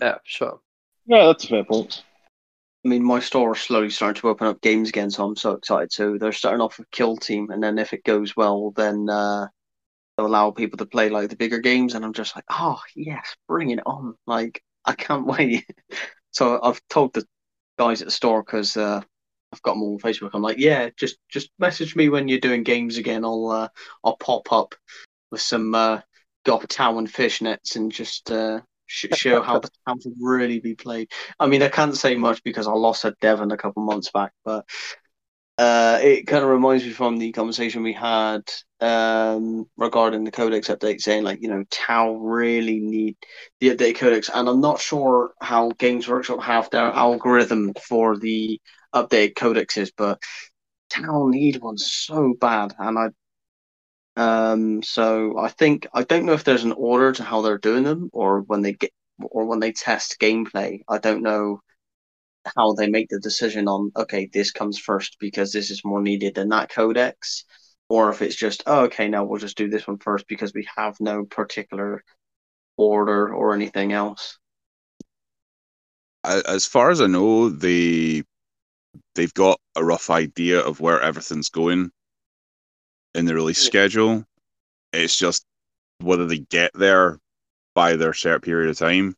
yeah, 0.00 0.18
sure. 0.24 0.60
Yeah, 1.08 1.26
that's 1.26 1.44
a 1.44 1.48
fair 1.48 1.64
point. 1.64 2.04
I 2.84 2.88
mean, 2.88 3.02
my 3.02 3.18
store 3.18 3.56
is 3.56 3.62
slowly 3.62 3.90
starting 3.90 4.20
to 4.20 4.28
open 4.28 4.46
up 4.46 4.60
games 4.60 4.90
again, 4.90 5.10
so 5.10 5.24
I'm 5.24 5.36
so 5.36 5.52
excited. 5.52 5.90
So 5.90 6.18
they're 6.18 6.32
starting 6.32 6.60
off 6.60 6.78
with 6.78 6.90
Kill 6.90 7.16
Team, 7.16 7.50
and 7.50 7.62
then 7.62 7.78
if 7.78 7.92
it 7.92 8.04
goes 8.04 8.36
well, 8.36 8.72
then 8.76 9.08
uh, 9.08 9.48
they'll 10.16 10.26
allow 10.26 10.50
people 10.50 10.76
to 10.78 10.86
play 10.86 11.08
like 11.08 11.30
the 11.30 11.36
bigger 11.36 11.58
games, 11.58 11.94
and 11.94 12.04
I'm 12.04 12.12
just 12.12 12.36
like, 12.36 12.44
oh 12.50 12.80
yes, 12.94 13.34
bring 13.48 13.70
it 13.70 13.80
on! 13.86 14.14
Like 14.26 14.62
I 14.84 14.92
can't 14.92 15.26
wait. 15.38 15.66
so 16.30 16.60
I've 16.62 16.80
told 16.90 17.14
the 17.14 17.26
guys 17.78 18.02
at 18.02 18.06
the 18.06 18.12
store 18.12 18.42
because 18.42 18.76
uh, 18.76 19.00
I've 19.52 19.62
got 19.62 19.74
them 19.74 19.82
all 19.82 19.94
on 19.94 19.98
Facebook. 19.98 20.30
I'm 20.34 20.42
like, 20.42 20.58
yeah, 20.58 20.90
just 20.96 21.16
just 21.30 21.50
message 21.58 21.96
me 21.96 22.10
when 22.10 22.28
you're 22.28 22.38
doing 22.38 22.64
games 22.64 22.98
again. 22.98 23.24
I'll 23.24 23.48
uh, 23.48 23.68
I'll 24.04 24.18
pop 24.18 24.52
up 24.52 24.74
with 25.30 25.40
some 25.40 25.74
uh, 25.74 26.00
Goth 26.44 26.68
Town 26.68 27.06
fishnets 27.06 27.76
and 27.76 27.90
just 27.90 28.30
uh, 28.30 28.60
show 28.88 29.42
how 29.42 29.58
the 29.58 29.70
town 29.86 29.98
would 30.04 30.14
really 30.20 30.60
be 30.60 30.74
played. 30.74 31.10
I 31.38 31.46
mean, 31.46 31.62
I 31.62 31.68
can't 31.68 31.96
say 31.96 32.16
much 32.16 32.42
because 32.42 32.66
I 32.66 32.72
lost 32.72 33.04
at 33.04 33.18
Devon 33.20 33.52
a 33.52 33.56
couple 33.56 33.82
months 33.82 34.10
back, 34.10 34.32
but 34.44 34.64
uh, 35.58 35.98
it 36.00 36.26
kind 36.26 36.44
of 36.44 36.50
reminds 36.50 36.84
me 36.84 36.90
from 36.90 37.16
the 37.16 37.32
conversation 37.32 37.82
we 37.82 37.92
had 37.92 38.42
um, 38.80 39.66
regarding 39.76 40.22
the 40.22 40.30
codex 40.30 40.68
update, 40.68 41.00
saying 41.00 41.24
like, 41.24 41.42
you 41.42 41.48
know, 41.48 41.64
Tau 41.70 42.14
really 42.14 42.78
need 42.78 43.16
the 43.60 43.70
update 43.74 43.96
codex, 43.96 44.30
and 44.32 44.48
I'm 44.48 44.60
not 44.60 44.80
sure 44.80 45.32
how 45.40 45.70
Games 45.72 46.06
Workshop 46.06 46.42
have 46.42 46.70
their 46.70 46.92
algorithm 46.92 47.74
for 47.74 48.16
the 48.16 48.60
updated 48.94 49.34
codexes, 49.34 49.90
but 49.96 50.22
Tau 50.90 51.26
need 51.26 51.60
one 51.60 51.76
so 51.78 52.34
bad, 52.40 52.74
and 52.78 52.98
I. 52.98 53.08
Um, 54.18 54.82
so 54.82 55.38
I 55.38 55.48
think 55.48 55.86
I 55.94 56.02
don't 56.02 56.26
know 56.26 56.32
if 56.32 56.42
there's 56.42 56.64
an 56.64 56.72
order 56.72 57.12
to 57.12 57.22
how 57.22 57.40
they're 57.40 57.56
doing 57.56 57.84
them, 57.84 58.10
or 58.12 58.40
when 58.40 58.62
they 58.62 58.72
get, 58.72 58.90
or 59.20 59.46
when 59.46 59.60
they 59.60 59.70
test 59.70 60.18
gameplay. 60.20 60.80
I 60.88 60.98
don't 60.98 61.22
know 61.22 61.60
how 62.56 62.72
they 62.72 62.88
make 62.88 63.08
the 63.10 63.20
decision 63.20 63.68
on 63.68 63.92
okay, 63.96 64.28
this 64.32 64.50
comes 64.50 64.76
first 64.76 65.18
because 65.20 65.52
this 65.52 65.70
is 65.70 65.84
more 65.84 66.02
needed 66.02 66.34
than 66.34 66.48
that 66.48 66.68
codex, 66.68 67.44
or 67.88 68.10
if 68.10 68.20
it's 68.20 68.34
just 68.34 68.64
oh, 68.66 68.86
okay, 68.86 69.08
now 69.08 69.24
we'll 69.24 69.38
just 69.38 69.56
do 69.56 69.68
this 69.68 69.86
one 69.86 69.98
first 69.98 70.26
because 70.26 70.52
we 70.52 70.66
have 70.76 70.96
no 70.98 71.24
particular 71.24 72.02
order 72.76 73.32
or 73.32 73.54
anything 73.54 73.92
else. 73.92 74.36
As 76.24 76.66
far 76.66 76.90
as 76.90 77.00
I 77.00 77.06
know, 77.06 77.50
they 77.50 78.24
they've 79.14 79.34
got 79.34 79.60
a 79.76 79.84
rough 79.84 80.10
idea 80.10 80.58
of 80.58 80.80
where 80.80 81.00
everything's 81.00 81.50
going 81.50 81.92
in 83.14 83.24
the 83.24 83.34
release 83.34 83.62
Yeah. 83.62 83.68
schedule. 83.68 84.24
It's 84.92 85.16
just 85.16 85.44
whether 86.00 86.26
they 86.26 86.38
get 86.38 86.72
there 86.74 87.18
by 87.74 87.96
their 87.96 88.14
set 88.14 88.42
period 88.42 88.70
of 88.70 88.78
time. 88.78 89.16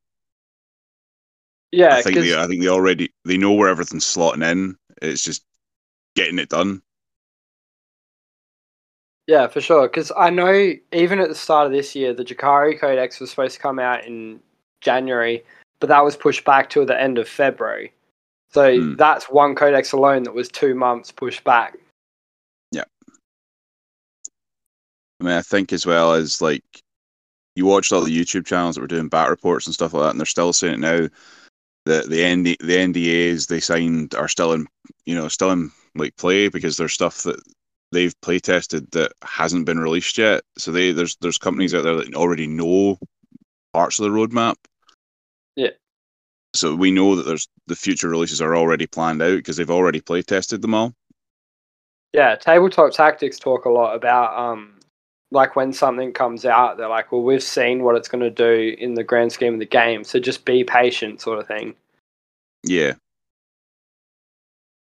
Yeah, 1.73 1.95
I 1.95 2.03
think 2.03 2.17
they, 2.17 2.37
I 2.37 2.47
think 2.47 2.63
they 2.63 2.69
already 2.69 3.13
they 3.25 3.37
know 3.39 3.53
where 3.53 3.69
everything's 3.69 4.05
slotting 4.05 4.45
in. 4.45 4.77
It's 5.01 5.23
just 5.23 5.45
getting 6.17 6.39
it 6.39 6.49
done. 6.49 6.83
yeah, 9.27 9.47
for 9.47 9.61
sure. 9.61 9.87
Because 9.87 10.11
I 10.17 10.29
know 10.31 10.73
even 10.93 11.21
at 11.21 11.29
the 11.29 11.35
start 11.37 11.67
of 11.67 11.73
this 11.73 11.95
year, 11.95 12.13
the 12.13 12.25
Drukhari 12.25 12.79
Codex 12.81 13.21
was 13.21 13.31
supposed 13.31 13.55
to 13.55 13.61
come 13.61 13.79
out 13.79 14.05
in 14.05 14.41
January, 14.81 15.45
but 15.79 15.89
that 15.89 16.03
was 16.05 16.17
pushed 16.17 16.45
back 16.45 16.69
till 16.69 16.85
the 16.85 17.01
end 17.01 17.17
of 17.17 17.29
February. 17.29 17.93
So 18.53 18.77
Hmm. 18.77 18.95
that's 18.97 19.27
one 19.31 19.55
codex 19.55 19.93
alone 19.93 20.25
that 20.25 20.35
was 20.35 20.49
two 20.49 20.75
months 20.75 21.13
pushed 21.13 21.45
back. 21.45 21.79
I 25.21 25.25
mean, 25.25 25.35
I 25.35 25.43
think 25.43 25.73
as 25.73 25.85
well 25.85 26.15
as 26.15 26.41
like 26.41 26.65
you 27.55 27.67
watched 27.67 27.93
all 27.93 28.03
the 28.03 28.17
YouTube 28.17 28.47
channels 28.47 28.75
that 28.75 28.81
were 28.81 28.87
doing 28.87 29.09
bat 29.09 29.29
reports 29.29 29.67
and 29.67 29.75
stuff 29.75 29.93
like 29.93 30.03
that, 30.05 30.11
and 30.11 30.21
they're 30.21 30.27
still 30.27 30.53
saying 30.53 30.75
it 30.75 30.81
now. 30.81 31.09
The 31.87 32.05
the 32.09 32.37
ND, 32.37 32.57
the 32.61 32.77
NDAs 32.77 33.47
they 33.47 33.61
signed 33.61 34.15
are 34.15 34.29
still 34.29 34.53
in 34.53 34.67
you 35.07 35.15
know 35.15 35.29
still 35.29 35.51
in 35.51 35.71
like 35.95 36.17
play 36.17 36.49
because 36.49 36.77
there's 36.77 36.93
stuff 36.93 37.23
that 37.25 37.41
they've 37.93 38.19
play 38.23 38.39
tested 38.39 38.91
that 38.93 39.13
hasn't 39.23 39.67
been 39.67 39.79
released 39.79 40.17
yet. 40.19 40.43
So 40.59 40.73
they 40.73 40.93
there's 40.93 41.17
there's 41.21 41.39
companies 41.39 41.75
out 41.75 41.85
there 41.85 41.97
that 41.97 42.15
already 42.15 42.47
know 42.47 42.99
parts 43.73 43.99
of 43.99 44.05
the 44.05 44.11
roadmap. 44.11 44.57
Yeah. 45.57 45.71
So 46.55 46.75
we 46.75 46.91
know 46.91 47.17
that 47.17 47.25
there's 47.25 47.49
the 47.67 47.77
future 47.77 48.09
releases 48.09 48.41
are 48.41 48.57
already 48.57 48.87
planned 48.87 49.23
out 49.23 49.37
because 49.37 49.57
they've 49.57 49.71
already 49.71 50.01
play 50.01 50.23
tested 50.23 50.63
them 50.63 50.75
all. 50.75 50.95
Yeah, 52.13 52.35
tabletop 52.35 52.93
tactics 52.93 53.39
talk 53.39 53.67
a 53.67 53.71
lot 53.71 53.95
about 53.95 54.37
um 54.37 54.80
like 55.31 55.57
when 55.57 55.73
something 55.73 56.13
comes 56.13 56.45
out, 56.45 56.77
they're 56.77 56.89
like, 56.89 57.13
Well, 57.13 57.23
we've 57.23 57.43
seen 57.43 57.83
what 57.83 57.97
it's 57.97 58.09
gonna 58.09 58.31
do 58.31 58.75
in 58.79 58.95
the 58.95 59.05
grand 59.05 59.33
scheme 59.33 59.55
of 59.55 59.61
the 59.61 59.67
game, 59.67 60.05
so 60.05 60.19
just 60.19 60.45
be 60.45 60.65
patient 60.65 61.21
sort 61.21 61.39
of 61.39 61.47
thing. 61.47 61.75
Yeah. 62.63 62.95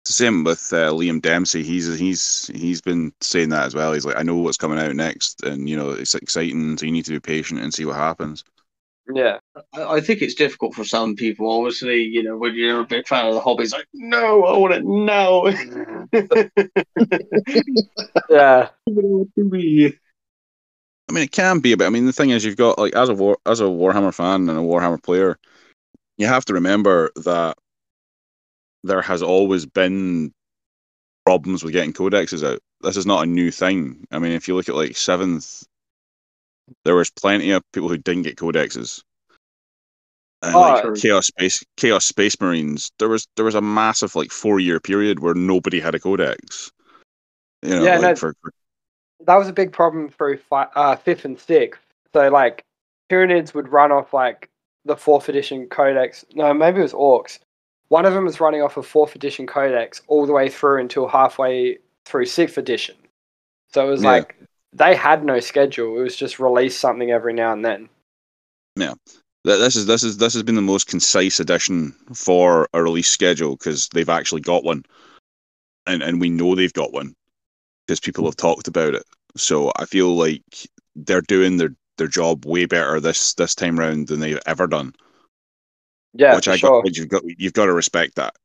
It's 0.03 0.17
the 0.17 0.25
same 0.25 0.45
with 0.45 0.71
uh, 0.71 0.91
Liam 0.91 1.21
Dempsey. 1.21 1.63
He's 1.63 1.99
he's 1.99 2.49
he's 2.55 2.81
been 2.81 3.11
saying 3.19 3.49
that 3.49 3.65
as 3.65 3.75
well. 3.75 3.91
He's 3.91 4.05
like, 4.05 4.15
I 4.15 4.23
know 4.23 4.37
what's 4.37 4.57
coming 4.57 4.79
out 4.79 4.95
next, 4.95 5.43
and 5.43 5.67
you 5.67 5.75
know 5.75 5.91
it's 5.91 6.15
exciting. 6.15 6.77
So 6.77 6.85
you 6.85 6.93
need 6.93 7.03
to 7.05 7.11
be 7.11 7.19
patient 7.19 7.59
and 7.59 7.73
see 7.73 7.83
what 7.83 7.97
happens. 7.97 8.45
Yeah. 9.13 9.39
I, 9.73 9.95
I 9.95 10.01
think 10.01 10.21
it's 10.21 10.35
difficult 10.35 10.75
for 10.75 10.83
some 10.83 11.15
people. 11.15 11.49
Obviously, 11.49 12.03
you 12.03 12.21
know, 12.23 12.37
when 12.37 12.55
you're 12.55 12.81
a 12.81 12.85
big 12.85 13.07
fan 13.07 13.25
of 13.25 13.33
the 13.33 13.39
hobby, 13.39 13.63
it's 13.63 13.73
like, 13.73 13.87
no, 13.93 14.43
I 14.43 14.57
want 14.57 14.73
it 14.73 14.85
now. 14.85 15.45
Yeah. 18.29 18.69
I 21.09 21.13
mean, 21.13 21.23
it 21.23 21.31
can 21.31 21.59
be, 21.59 21.71
a 21.71 21.77
bit. 21.77 21.87
I 21.87 21.89
mean, 21.89 22.05
the 22.05 22.13
thing 22.13 22.31
is, 22.31 22.43
you've 22.43 22.57
got 22.57 22.77
like 22.77 22.95
as 22.95 23.09
a 23.09 23.13
war 23.13 23.37
as 23.45 23.61
a 23.61 23.65
Warhammer 23.65 24.13
fan 24.13 24.49
and 24.49 24.59
a 24.59 24.61
Warhammer 24.61 25.01
player, 25.01 25.37
you 26.17 26.27
have 26.27 26.45
to 26.45 26.53
remember 26.53 27.11
that 27.15 27.57
there 28.83 29.01
has 29.01 29.21
always 29.21 29.65
been 29.65 30.33
problems 31.25 31.63
with 31.63 31.73
getting 31.73 31.93
codexes 31.93 32.45
out. 32.45 32.59
This 32.81 32.97
is 32.97 33.05
not 33.05 33.23
a 33.23 33.27
new 33.27 33.51
thing. 33.51 34.05
I 34.11 34.19
mean, 34.19 34.33
if 34.33 34.47
you 34.47 34.55
look 34.55 34.69
at 34.69 34.75
like 34.75 34.97
seventh, 34.97 35.63
there 36.83 36.95
was 36.95 37.09
plenty 37.09 37.51
of 37.51 37.63
people 37.71 37.89
who 37.89 37.97
didn't 37.97 38.23
get 38.23 38.37
codexes. 38.37 39.01
And 40.43 40.55
Oh, 40.55 40.59
like. 40.59 40.95
Chaos 40.95 41.27
Space 41.27 41.63
Chaos 41.77 42.05
Space 42.05 42.39
Marines, 42.39 42.91
there 42.99 43.09
was 43.09 43.27
there 43.35 43.45
was 43.45 43.55
a 43.55 43.61
massive 43.61 44.15
like 44.15 44.31
four 44.31 44.59
year 44.59 44.79
period 44.79 45.19
where 45.19 45.33
nobody 45.33 45.79
had 45.79 45.95
a 45.95 45.99
codex. 45.99 46.71
You 47.63 47.71
know, 47.71 47.83
Yeah, 47.83 47.97
like 47.97 48.17
for 48.17 48.35
that 49.25 49.35
was 49.35 49.47
a 49.47 49.53
big 49.53 49.71
problem 49.71 50.09
through 50.09 50.37
fi- 50.37 50.69
uh, 50.75 50.95
fifth 50.95 51.25
and 51.25 51.39
sixth. 51.39 51.81
So 52.13 52.29
like 52.29 52.63
Tyranids 53.09 53.53
would 53.53 53.69
run 53.69 53.91
off 53.91 54.13
like 54.13 54.49
the 54.85 54.95
fourth 54.95 55.29
edition 55.29 55.67
codex. 55.67 56.25
No, 56.33 56.53
maybe 56.53 56.79
it 56.79 56.83
was 56.83 56.93
Orcs. 56.93 57.39
One 57.89 58.05
of 58.05 58.13
them 58.13 58.25
was 58.25 58.39
running 58.39 58.61
off 58.61 58.77
a 58.77 58.83
fourth 58.83 59.15
edition 59.15 59.47
codex 59.47 60.01
all 60.07 60.25
the 60.25 60.33
way 60.33 60.49
through 60.49 60.81
until 60.81 61.07
halfway 61.07 61.77
through 62.05 62.25
sixth 62.25 62.57
edition. 62.57 62.95
So 63.73 63.85
it 63.87 63.89
was 63.89 64.03
Yeah. 64.03 64.11
like 64.11 64.35
they 64.73 64.95
had 64.95 65.23
no 65.23 65.39
schedule. 65.39 65.97
It 65.99 66.03
was 66.03 66.15
just 66.15 66.39
release 66.39 66.77
something 66.77 67.11
every 67.11 67.33
now 67.33 67.53
and 67.53 67.63
then. 67.65 67.89
Th- 69.45 69.59
This 69.59 69.75
is 69.77 69.85
this 69.85 70.03
is 70.03 70.17
this 70.17 70.33
has 70.33 70.43
been 70.43 70.55
the 70.55 70.61
most 70.61 70.87
concise 70.87 71.39
edition 71.39 71.93
for 72.13 72.67
a 72.73 72.83
release 72.83 73.09
schedule 73.09 73.55
because 73.55 73.87
they've 73.89 74.09
actually 74.09 74.41
got 74.41 74.63
one, 74.65 74.83
and 75.85 76.03
and 76.03 76.19
we 76.19 76.29
know 76.29 76.53
they've 76.53 76.73
got 76.73 76.91
one 76.91 77.15
because 77.87 77.99
people 77.99 78.25
have 78.25 78.35
talked 78.35 78.67
about 78.67 78.93
it. 78.93 79.03
So 79.35 79.71
I 79.77 79.85
feel 79.85 80.15
like 80.15 80.43
they're 80.95 81.21
doing 81.21 81.57
their 81.57 81.75
their 81.97 82.07
job 82.07 82.45
way 82.45 82.65
better 82.65 82.99
this 82.99 83.33
this 83.35 83.55
time 83.55 83.79
round 83.79 84.07
than 84.07 84.19
they've 84.19 84.39
ever 84.45 84.67
done. 84.67 84.93
Yeah, 86.13 86.35
which 86.35 86.47
I 86.47 86.57
sure. 86.57 86.83
got, 86.83 86.95
you've 86.95 87.09
got 87.09 87.23
you've 87.25 87.53
got 87.53 87.65
to 87.65 87.73
respect 87.73 88.15
that. 88.15 88.35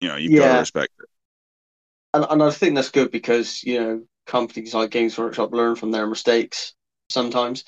You 0.00 0.08
know, 0.08 0.16
you've 0.16 0.38
got 0.38 0.54
to 0.54 0.60
respect 0.60 0.92
it. 0.98 1.08
and, 2.14 2.26
and 2.28 2.42
I 2.42 2.50
think 2.50 2.74
that's 2.74 2.90
good 2.90 3.10
because 3.10 3.62
you 3.62 3.80
know 3.80 4.02
companies 4.26 4.74
like 4.74 4.90
Games 4.90 5.16
Workshop 5.16 5.52
learn 5.52 5.76
from 5.76 5.90
their 5.90 6.06
mistakes 6.06 6.74
sometimes. 7.10 7.64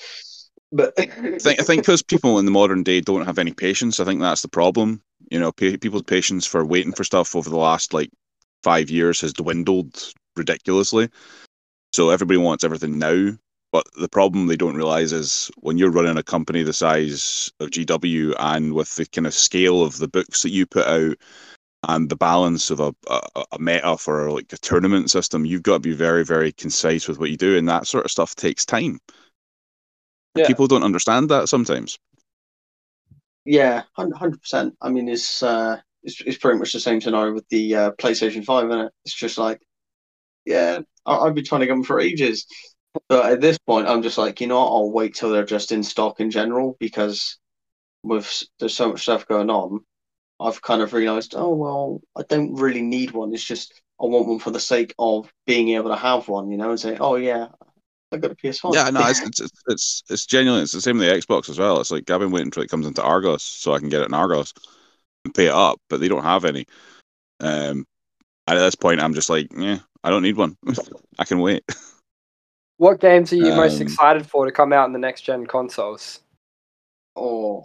But 0.70 0.94
I 0.98 1.06
think 1.06 1.60
I 1.60 1.64
think 1.64 1.82
because 1.82 2.02
people 2.02 2.38
in 2.38 2.44
the 2.44 2.50
modern 2.50 2.82
day 2.82 3.00
don't 3.00 3.24
have 3.24 3.38
any 3.38 3.52
patience. 3.52 4.00
I 4.00 4.04
think 4.04 4.20
that's 4.20 4.42
the 4.42 4.48
problem. 4.48 5.02
You 5.30 5.40
know, 5.40 5.52
pa- 5.52 5.78
people's 5.80 6.02
patience 6.02 6.46
for 6.46 6.64
waiting 6.64 6.92
for 6.92 7.04
stuff 7.04 7.34
over 7.34 7.48
the 7.48 7.56
last 7.56 7.94
like 7.94 8.10
five 8.62 8.90
years 8.90 9.20
has 9.22 9.32
dwindled 9.32 10.12
ridiculously. 10.38 11.10
So 11.92 12.10
everybody 12.10 12.38
wants 12.38 12.64
everything 12.64 12.98
now. 12.98 13.32
But 13.70 13.86
the 14.00 14.08
problem 14.08 14.46
they 14.46 14.56
don't 14.56 14.76
realize 14.76 15.12
is 15.12 15.50
when 15.58 15.76
you're 15.76 15.90
running 15.90 16.16
a 16.16 16.22
company 16.22 16.62
the 16.62 16.72
size 16.72 17.52
of 17.60 17.68
GW 17.68 18.34
and 18.38 18.72
with 18.72 18.96
the 18.96 19.04
kind 19.04 19.26
of 19.26 19.34
scale 19.34 19.82
of 19.82 19.98
the 19.98 20.08
books 20.08 20.42
that 20.42 20.50
you 20.50 20.64
put 20.64 20.86
out 20.86 21.16
and 21.86 22.08
the 22.08 22.16
balance 22.16 22.70
of 22.70 22.80
a, 22.80 22.94
a, 23.08 23.44
a 23.52 23.58
meta 23.58 23.98
for 23.98 24.30
like 24.30 24.50
a 24.54 24.58
tournament 24.58 25.10
system, 25.10 25.44
you've 25.44 25.62
got 25.62 25.74
to 25.74 25.80
be 25.80 25.92
very, 25.92 26.24
very 26.24 26.50
concise 26.52 27.06
with 27.06 27.18
what 27.18 27.30
you 27.30 27.36
do, 27.36 27.58
and 27.58 27.68
that 27.68 27.86
sort 27.86 28.06
of 28.06 28.10
stuff 28.10 28.34
takes 28.34 28.64
time. 28.64 28.98
Yeah. 30.34 30.46
People 30.46 30.66
don't 30.66 30.82
understand 30.82 31.28
that 31.28 31.48
sometimes. 31.50 31.98
yeah, 33.44 33.82
hundred 33.96 34.40
percent. 34.40 34.76
I 34.80 34.90
mean, 34.90 35.08
it's 35.08 35.42
uh, 35.42 35.80
it's 36.02 36.20
it's 36.22 36.38
pretty 36.38 36.58
much 36.58 36.72
the 36.72 36.80
same 36.80 37.00
scenario 37.00 37.32
with 37.32 37.48
the 37.48 37.74
uh, 37.74 37.90
PlayStation 37.92 38.44
Five, 38.44 38.68
isn't 38.68 38.80
it? 38.86 38.92
It's 39.04 39.14
just 39.14 39.38
like, 39.38 39.60
yeah, 40.48 40.80
I, 41.04 41.16
I've 41.18 41.34
been 41.34 41.44
trying 41.44 41.60
to 41.60 41.66
get 41.66 41.74
them 41.74 41.84
for 41.84 42.00
ages, 42.00 42.46
but 43.08 43.30
at 43.30 43.40
this 43.40 43.58
point, 43.58 43.86
I'm 43.86 44.02
just 44.02 44.18
like, 44.18 44.40
you 44.40 44.46
know, 44.46 44.58
what? 44.58 44.70
I'll 44.70 44.90
wait 44.90 45.14
till 45.14 45.30
they're 45.30 45.44
just 45.44 45.72
in 45.72 45.82
stock 45.82 46.20
in 46.20 46.30
general 46.30 46.76
because 46.80 47.36
with 48.02 48.44
there's 48.58 48.74
so 48.74 48.90
much 48.90 49.02
stuff 49.02 49.28
going 49.28 49.50
on. 49.50 49.80
I've 50.40 50.62
kind 50.62 50.82
of 50.82 50.92
realized, 50.92 51.34
oh 51.36 51.54
well, 51.54 52.00
I 52.16 52.22
don't 52.28 52.54
really 52.54 52.82
need 52.82 53.10
one. 53.10 53.34
It's 53.34 53.44
just 53.44 53.80
I 54.00 54.06
want 54.06 54.28
one 54.28 54.38
for 54.38 54.50
the 54.50 54.60
sake 54.60 54.94
of 54.98 55.32
being 55.46 55.70
able 55.70 55.90
to 55.90 55.96
have 55.96 56.28
one, 56.28 56.50
you 56.50 56.56
know, 56.56 56.70
and 56.70 56.80
say, 56.80 56.96
oh 56.98 57.16
yeah, 57.16 57.48
I 58.12 58.16
got 58.16 58.30
a 58.30 58.36
PS5. 58.36 58.74
Yeah, 58.74 58.90
no, 58.90 59.00
it's, 59.08 59.20
it's 59.20 59.40
it's 59.40 59.62
it's 59.66 60.02
it's 60.08 60.26
genuine. 60.26 60.62
It's 60.62 60.72
the 60.72 60.80
same 60.80 60.98
with 60.98 61.08
the 61.08 61.14
Xbox 61.14 61.50
as 61.50 61.58
well. 61.58 61.80
It's 61.80 61.90
like 61.90 62.08
I've 62.10 62.20
been 62.20 62.30
waiting 62.30 62.46
until 62.46 62.62
it 62.62 62.70
comes 62.70 62.86
into 62.86 63.02
Argos 63.02 63.42
so 63.42 63.74
I 63.74 63.80
can 63.80 63.88
get 63.88 64.02
it 64.02 64.08
in 64.08 64.14
Argos 64.14 64.54
and 65.24 65.34
pay 65.34 65.46
it 65.46 65.54
up, 65.54 65.80
but 65.90 66.00
they 66.00 66.08
don't 66.08 66.22
have 66.22 66.44
any. 66.44 66.64
Um, 67.40 67.84
and 68.46 68.58
at 68.58 68.62
this 68.62 68.74
point, 68.74 69.00
I'm 69.00 69.12
just 69.12 69.28
like, 69.28 69.48
yeah, 69.54 69.80
I 70.04 70.10
don't 70.10 70.22
need 70.22 70.36
one. 70.36 70.56
I 71.18 71.24
can 71.24 71.40
wait. 71.40 71.64
What 72.76 73.00
games 73.00 73.32
are 73.32 73.36
you 73.36 73.52
most 73.52 73.76
Um, 73.76 73.82
excited 73.82 74.26
for 74.26 74.46
to 74.46 74.52
come 74.52 74.72
out 74.72 74.86
in 74.86 74.92
the 74.92 74.98
next 75.00 75.22
gen 75.22 75.46
consoles? 75.46 76.20
oh, 77.16 77.64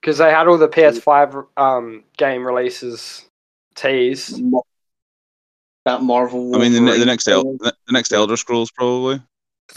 Because 0.00 0.18
they 0.18 0.30
had 0.30 0.48
all 0.48 0.56
the 0.56 0.68
PS5 0.68 1.44
um, 1.58 2.04
game 2.16 2.46
releases 2.46 3.26
teased. 3.74 4.40
That 5.84 6.02
Marvel. 6.02 6.56
I 6.56 6.58
mean, 6.58 6.72
the, 6.72 6.80
ne- 6.80 6.98
the 6.98 7.04
next 7.04 7.28
El- 7.28 7.58
the 7.58 7.74
the 7.86 7.92
next 7.92 8.10
Elder 8.12 8.38
Scrolls 8.38 8.70
probably, 8.70 9.20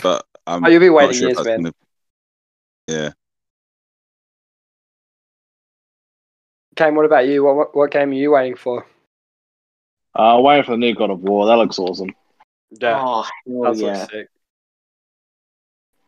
but 0.02 0.26
I'm 0.46 0.64
Oh, 0.64 0.70
you'll 0.70 0.80
be 0.80 0.90
waiting 0.90 1.16
sure 1.16 1.28
years, 1.28 1.44
man. 1.44 1.64
gonna- 1.64 1.74
Yeah, 2.88 3.10
Kane, 6.78 6.96
what 6.96 7.06
about 7.06 7.28
you? 7.28 7.44
What, 7.44 7.56
what 7.58 7.76
what 7.76 7.92
game 7.92 8.12
are 8.12 8.14
you 8.14 8.32
waiting 8.32 8.56
for? 8.56 8.86
Uh, 10.18 10.40
waiting 10.42 10.64
for 10.64 10.72
the 10.72 10.78
new 10.78 10.96
God 10.96 11.12
of 11.12 11.22
War. 11.22 11.46
That 11.46 11.58
looks 11.58 11.80
awesome. 11.80 12.14
Yeah, 12.72 13.02
Oh, 13.02 13.22
hell 13.46 13.64
that's 13.64 13.80
yeah. 13.80 14.06
sick. 14.08 14.28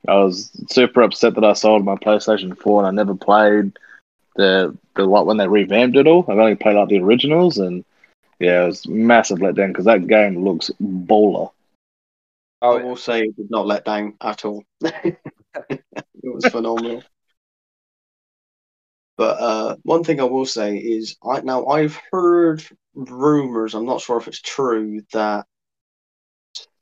I 0.08 0.16
was 0.16 0.50
super 0.70 1.02
upset 1.02 1.36
that 1.36 1.44
I 1.44 1.54
sold 1.54 1.86
my 1.86 1.96
PlayStation 1.96 2.58
4 2.58 2.80
and 2.80 2.88
I 2.88 2.92
never 2.92 3.16
played 3.16 3.78
the 4.36 4.76
the 4.96 5.08
what 5.08 5.26
when 5.26 5.38
they 5.38 5.48
revamped 5.48 5.98
it 5.98 6.08
all. 6.08 6.26
I've 6.28 6.38
only 6.38 6.56
played 6.56 6.76
like 6.76 6.90
the 6.90 7.00
originals 7.00 7.58
and 7.58 7.86
yeah, 8.40 8.64
it 8.64 8.68
was 8.68 8.88
massive 8.88 9.40
letdown 9.40 9.68
because 9.68 9.86
that 9.86 10.08
game 10.08 10.44
looks 10.44 10.72
baller. 10.82 11.52
Oh, 12.62 12.78
I 12.78 12.84
will 12.84 12.96
say 12.96 13.22
it 13.22 13.36
did 13.36 13.52
not 13.52 13.68
let 13.68 13.86
down 13.86 14.16
at 14.22 14.44
all. 14.46 14.64
it 14.82 15.16
was 16.24 16.46
phenomenal. 16.46 17.04
But 19.18 19.40
uh, 19.42 19.76
one 19.84 20.04
thing 20.06 20.22
I 20.22 20.26
will 20.26 20.46
say 20.46 20.78
is, 20.78 21.18
I 21.24 21.42
now 21.42 21.68
I've 21.68 22.00
heard 22.12 22.64
rumors. 23.08 23.74
I'm 23.74 23.86
not 23.86 24.02
sure 24.02 24.18
if 24.18 24.28
it's 24.28 24.42
true 24.42 25.02
that 25.14 25.46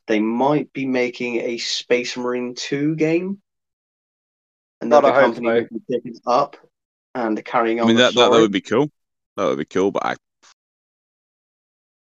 they 0.07 0.19
might 0.19 0.71
be 0.73 0.85
making 0.85 1.37
a 1.41 1.57
Space 1.57 2.17
Marine 2.17 2.55
2 2.55 2.95
game. 2.95 3.41
God, 4.81 4.87
Another 4.87 5.09
I 5.09 5.21
hope 5.21 5.35
company 5.35 5.47
so. 5.47 5.53
will 5.53 5.79
be 5.79 5.95
picking 5.95 6.19
up 6.25 6.57
and 7.15 7.43
carrying 7.43 7.79
on. 7.79 7.83
I 7.83 7.83
on 7.83 7.87
mean 7.89 7.97
that, 7.97 8.15
that 8.15 8.31
that 8.31 8.39
would 8.39 8.51
be 8.51 8.61
cool. 8.61 8.89
That 9.35 9.45
would 9.45 9.57
be 9.57 9.65
cool, 9.65 9.91
but 9.91 10.05
I 10.05 10.15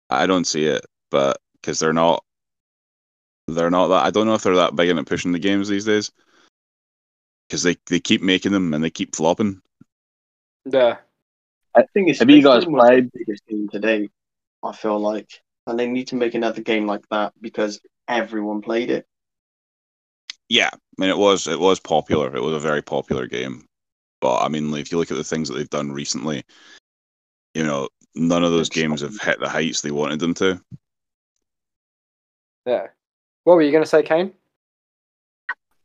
I 0.09 0.27
don't 0.27 0.45
see 0.45 0.65
it, 0.65 0.85
but 1.09 1.37
because 1.53 1.79
they're 1.79 1.93
not 1.93 2.23
they're 3.47 3.71
not 3.71 3.87
that. 3.87 4.05
I 4.05 4.11
don't 4.11 4.27
know 4.27 4.33
if 4.35 4.43
they're 4.43 4.55
that 4.55 4.75
big 4.75 4.89
into 4.89 5.03
pushing 5.03 5.31
the 5.31 5.39
games 5.39 5.67
these 5.67 5.85
days 5.85 6.11
because 7.47 7.63
they 7.63 7.77
they 7.87 7.99
keep 7.99 8.21
making 8.21 8.51
them 8.51 8.73
and 8.73 8.83
they 8.83 8.89
keep 8.89 9.15
flopping. 9.15 9.61
yeah. 10.65 10.97
I 11.75 11.83
think 11.93 12.09
it's 12.09 12.19
Have 12.19 12.29
you 12.29 12.43
guys 12.43 12.65
played- 12.65 13.11
the 13.11 13.19
biggest 13.19 13.45
game 13.47 13.67
today? 13.69 14.09
I 14.63 14.71
feel 14.73 14.99
like, 14.99 15.29
and 15.67 15.77
they 15.79 15.87
need 15.87 16.07
to 16.09 16.15
make 16.15 16.35
another 16.35 16.61
game 16.61 16.85
like 16.87 17.07
that 17.09 17.33
because 17.41 17.81
everyone 18.07 18.61
played 18.61 18.89
it. 18.91 19.07
yeah, 20.49 20.69
I 20.73 20.77
mean 21.01 21.09
it 21.09 21.17
was 21.17 21.47
it 21.47 21.59
was 21.59 21.79
popular. 21.79 22.35
It 22.35 22.41
was 22.41 22.53
a 22.53 22.59
very 22.59 22.81
popular 22.81 23.27
game, 23.27 23.65
but 24.21 24.41
I 24.43 24.49
mean 24.49 24.73
if 24.75 24.91
you 24.91 24.97
look 24.99 25.09
at 25.11 25.17
the 25.17 25.23
things 25.23 25.49
that 25.49 25.55
they've 25.55 25.69
done 25.69 25.91
recently, 25.91 26.43
you 27.55 27.63
know 27.63 27.89
none 28.15 28.43
of 28.43 28.51
those 28.51 28.67
It's 28.67 28.75
games 28.75 29.01
have 29.01 29.19
hit 29.19 29.39
the 29.39 29.49
heights 29.49 29.81
they 29.81 29.91
wanted 29.91 30.19
them 30.19 30.33
to. 30.35 30.61
Yeah. 32.65 32.87
What 33.43 33.55
were 33.55 33.61
you 33.61 33.71
going 33.71 33.83
to 33.83 33.89
say, 33.89 34.03
Kane? 34.03 34.33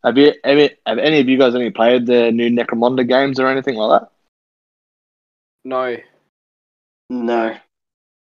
Have 0.05 0.17
you 0.19 0.35
have, 0.45 0.59
you- 0.59 0.71
have 0.87 0.99
any 0.99 1.21
of 1.21 1.29
you 1.29 1.39
guys 1.39 1.55
any 1.55 1.71
played 1.71 2.07
the 2.07 2.31
new 2.31 2.51
Necromunda 2.51 3.09
games 3.09 3.41
or 3.41 3.49
anything 3.49 3.75
like 3.77 4.01
that? 4.03 4.11
No. 5.65 5.97
No. 7.11 7.57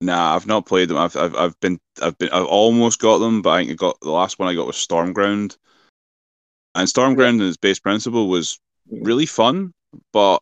Nah, 0.00 0.34
I've 0.34 0.46
not 0.46 0.66
played 0.66 0.88
them. 0.88 0.96
I've 0.96 1.16
I've 1.16 1.34
I've 1.36 1.60
been 1.60 1.78
I've 2.02 2.18
been 2.18 2.30
I've 2.30 2.46
almost 2.46 3.00
got 3.00 3.18
them, 3.18 3.40
but 3.42 3.50
I 3.50 3.58
think 3.58 3.70
I 3.70 3.74
got 3.74 4.00
the 4.00 4.10
last 4.10 4.38
one 4.38 4.48
I 4.48 4.54
got 4.54 4.66
was 4.66 4.76
Stormground. 4.76 5.56
And 6.74 6.88
Stormground 6.88 7.40
in 7.40 7.42
its 7.42 7.56
base 7.56 7.78
principle 7.78 8.28
was 8.28 8.58
really 8.90 9.26
fun, 9.26 9.72
but 10.12 10.40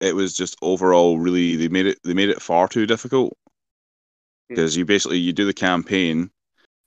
it 0.00 0.14
was 0.14 0.34
just 0.34 0.56
overall 0.60 1.18
really 1.18 1.56
they 1.56 1.68
made 1.68 1.86
it 1.86 1.98
they 2.04 2.12
made 2.12 2.28
it 2.28 2.42
far 2.42 2.68
too 2.68 2.84
difficult. 2.86 3.32
Hmm. 4.48 4.54
Because 4.56 4.76
you 4.76 4.84
basically 4.84 5.18
you 5.18 5.32
do 5.32 5.46
the 5.46 5.54
campaign 5.54 6.30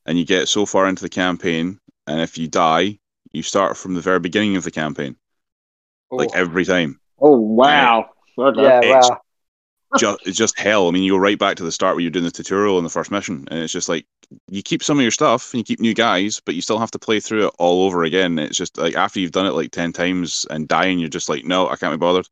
and 0.05 0.19
you 0.19 0.25
get 0.25 0.47
so 0.47 0.65
far 0.67 0.87
into 0.87 1.01
the 1.01 1.09
campaign 1.09 1.79
and 2.05 2.21
if 2.21 2.37
you 2.37 2.47
die, 2.47 2.99
you 3.31 3.41
start 3.41 3.77
from 3.77 3.95
the 3.95 4.01
very 4.01 4.19
beginning 4.19 4.57
of 4.57 4.63
the 4.63 4.71
campaign. 4.71 5.15
Like 6.11 6.29
Oh. 6.33 6.37
every 6.39 6.65
time. 6.65 6.99
Oh 7.19 7.35
wow! 7.39 8.09
Okay. 8.37 8.61
yeah, 8.61 8.77
it's- 8.83 9.09
wow. 9.09 9.21
Just 9.99 10.27
it's 10.27 10.37
just 10.37 10.57
hell. 10.59 10.87
I 10.87 10.91
mean, 10.91 11.03
you 11.03 11.13
go 11.13 11.17
right 11.17 11.37
back 11.39 11.57
to 11.57 11.63
the 11.63 11.71
start 11.71 11.95
where 11.95 12.01
you're 12.01 12.11
doing 12.11 12.25
the 12.25 12.31
tutorial 12.31 12.77
in 12.77 12.83
the 12.83 12.89
first 12.89 13.11
mission, 13.11 13.47
and 13.49 13.59
it's 13.59 13.73
just 13.73 13.89
like 13.89 14.05
you 14.49 14.61
keep 14.63 14.83
some 14.83 14.97
of 14.97 15.01
your 15.01 15.11
stuff 15.11 15.53
and 15.53 15.59
you 15.59 15.63
keep 15.63 15.79
new 15.79 15.93
guys, 15.93 16.41
but 16.45 16.55
you 16.55 16.61
still 16.61 16.79
have 16.79 16.91
to 16.91 16.99
play 16.99 17.19
through 17.19 17.47
it 17.47 17.53
all 17.59 17.83
over 17.83 18.03
again. 18.03 18.39
It's 18.39 18.57
just 18.57 18.77
like 18.77 18.95
after 18.95 19.19
you've 19.19 19.31
done 19.31 19.45
it 19.45 19.53
like 19.53 19.71
ten 19.71 19.93
times 19.93 20.45
and 20.49 20.67
dying, 20.67 20.99
you're 20.99 21.09
just 21.09 21.29
like, 21.29 21.45
no, 21.45 21.69
I 21.69 21.75
can't 21.75 21.93
be 21.93 21.97
bothered. 21.97 22.27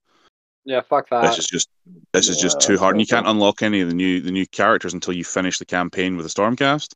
Yeah, 0.66 0.82
fuck 0.82 1.10
that. 1.10 1.24
This 1.24 1.40
is 1.40 1.48
just 1.48 1.70
this 2.14 2.30
is 2.30 2.38
just 2.38 2.62
too 2.62 2.78
hard, 2.78 2.96
and 2.96 3.02
you 3.02 3.08
can't 3.08 3.28
unlock 3.28 3.62
any 3.62 3.82
of 3.82 3.90
the 3.90 3.96
new 3.96 4.22
the 4.22 4.32
new 4.32 4.48
characters 4.48 4.94
until 4.94 5.14
you 5.14 5.24
finish 5.24 5.58
the 5.60 5.66
campaign 5.66 6.16
with 6.16 6.26
the 6.26 6.42
Stormcast. 6.42 6.94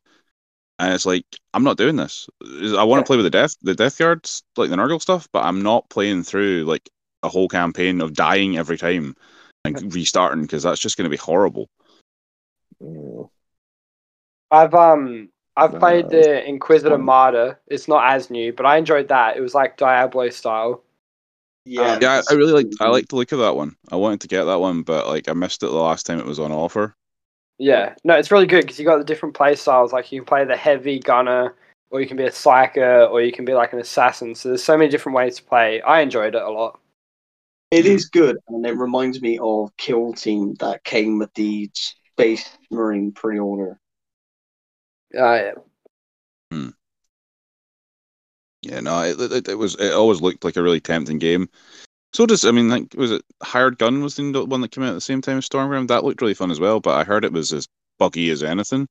And 0.80 0.94
it's 0.94 1.04
like 1.04 1.26
I'm 1.54 1.64
not 1.64 1.76
doing 1.76 1.96
this. 1.96 2.28
I 2.42 2.84
want 2.84 2.98
Yeah. 2.98 3.02
to 3.02 3.06
play 3.06 3.16
with 3.16 3.26
the 3.26 3.30
death 3.30 3.56
the 3.62 3.74
death 3.74 3.98
guards 3.98 4.42
like 4.56 4.70
the 4.70 4.76
Nurgle 4.76 5.02
stuff, 5.02 5.28
but 5.32 5.44
I'm 5.44 5.60
not 5.62 5.90
playing 5.90 6.22
through 6.22 6.64
like 6.64 6.88
a 7.22 7.28
whole 7.28 7.48
campaign 7.48 8.00
of 8.00 8.14
dying 8.14 8.56
every 8.56 8.78
time 8.78 9.16
and 9.76 9.94
restarting 9.94 10.42
because 10.42 10.62
that's 10.62 10.80
just 10.80 10.96
going 10.96 11.04
to 11.04 11.10
be 11.10 11.16
horrible. 11.16 11.68
I've 14.50 14.74
um 14.74 15.28
I've 15.56 15.72
No, 15.72 15.78
played 15.78 16.08
the 16.10 16.46
Inquisitor 16.48 16.96
fun. 16.96 17.04
Martyr. 17.04 17.60
It's 17.66 17.88
not 17.88 18.12
as 18.12 18.30
new, 18.30 18.52
but 18.52 18.66
I 18.66 18.76
enjoyed 18.76 19.08
that. 19.08 19.36
It 19.36 19.40
was 19.40 19.54
like 19.54 19.76
Diablo 19.76 20.30
style. 20.30 20.82
Yeah. 21.64 21.98
Yeah, 22.00 22.22
I, 22.28 22.32
I 22.32 22.36
really 22.36 22.52
like 22.52 22.68
I 22.80 22.88
like 22.88 23.08
the 23.08 23.16
look 23.16 23.32
of 23.32 23.40
that 23.40 23.56
one. 23.56 23.76
I 23.90 23.96
wanted 23.96 24.20
to 24.22 24.28
get 24.28 24.44
that 24.44 24.60
one, 24.60 24.82
but 24.82 25.06
like 25.06 25.28
I 25.28 25.32
missed 25.32 25.62
it 25.62 25.66
the 25.66 25.72
last 25.72 26.06
time 26.06 26.18
it 26.18 26.26
was 26.26 26.38
on 26.38 26.52
offer. 26.52 26.94
Yeah, 27.58 27.94
no, 28.04 28.14
it's 28.14 28.30
really 28.30 28.46
good 28.46 28.62
because 28.62 28.78
you 28.78 28.84
got 28.84 28.98
the 28.98 29.04
different 29.04 29.34
play 29.34 29.56
styles. 29.56 29.92
Like 29.92 30.12
you 30.12 30.20
can 30.20 30.26
play 30.26 30.44
the 30.44 30.56
heavy 30.56 31.00
gunner, 31.00 31.56
or 31.90 32.00
you 32.00 32.06
can 32.06 32.16
be 32.16 32.24
a 32.24 32.30
psyker, 32.30 33.10
or 33.10 33.20
you 33.20 33.32
can 33.32 33.44
be 33.44 33.52
like 33.54 33.72
an 33.72 33.80
assassin. 33.80 34.34
So 34.34 34.48
there's 34.50 34.62
so 34.62 34.76
many 34.78 34.90
different 34.90 35.16
ways 35.16 35.36
to 35.36 35.42
play. 35.42 35.82
I 35.82 36.00
enjoyed 36.00 36.34
it 36.36 36.42
a 36.42 36.48
lot. 36.50 36.78
It 37.70 37.84
is 37.84 38.06
good, 38.06 38.38
and 38.48 38.64
it 38.64 38.76
reminds 38.76 39.20
me 39.20 39.38
of 39.38 39.76
Kill 39.76 40.14
Team 40.14 40.54
that 40.60 40.84
came 40.84 41.18
with 41.18 41.32
the 41.34 41.70
Space 41.74 42.48
Marine 42.70 43.12
pre-order. 43.12 43.78
Uh, 45.14 45.34
yeah. 45.34 45.52
Yeah, 48.62 48.80
no, 48.80 49.02
it, 49.02 49.20
it, 49.20 49.48
it 49.48 49.54
was. 49.54 49.76
It 49.76 49.92
always 49.92 50.20
looked 50.20 50.44
like 50.44 50.56
a 50.56 50.62
really 50.62 50.80
tempting 50.80 51.18
game. 51.18 51.48
So 52.12 52.26
does 52.26 52.44
I 52.44 52.50
mean, 52.50 52.68
like, 52.68 52.94
was 52.96 53.12
it 53.12 53.22
Hired 53.42 53.78
Gun 53.78 54.02
was 54.02 54.16
the 54.16 54.44
one 54.44 54.60
that 54.62 54.70
came 54.72 54.82
out 54.82 54.90
at 54.90 54.94
the 54.94 55.00
same 55.00 55.20
time 55.20 55.38
as 55.38 55.48
Stormground? 55.48 55.88
That 55.88 56.04
looked 56.04 56.20
really 56.20 56.34
fun 56.34 56.50
as 56.50 56.58
well, 56.58 56.80
but 56.80 56.96
I 56.96 57.04
heard 57.04 57.24
it 57.24 57.32
was 57.32 57.52
as 57.52 57.68
buggy 57.98 58.30
as 58.30 58.42
anything. 58.42 58.88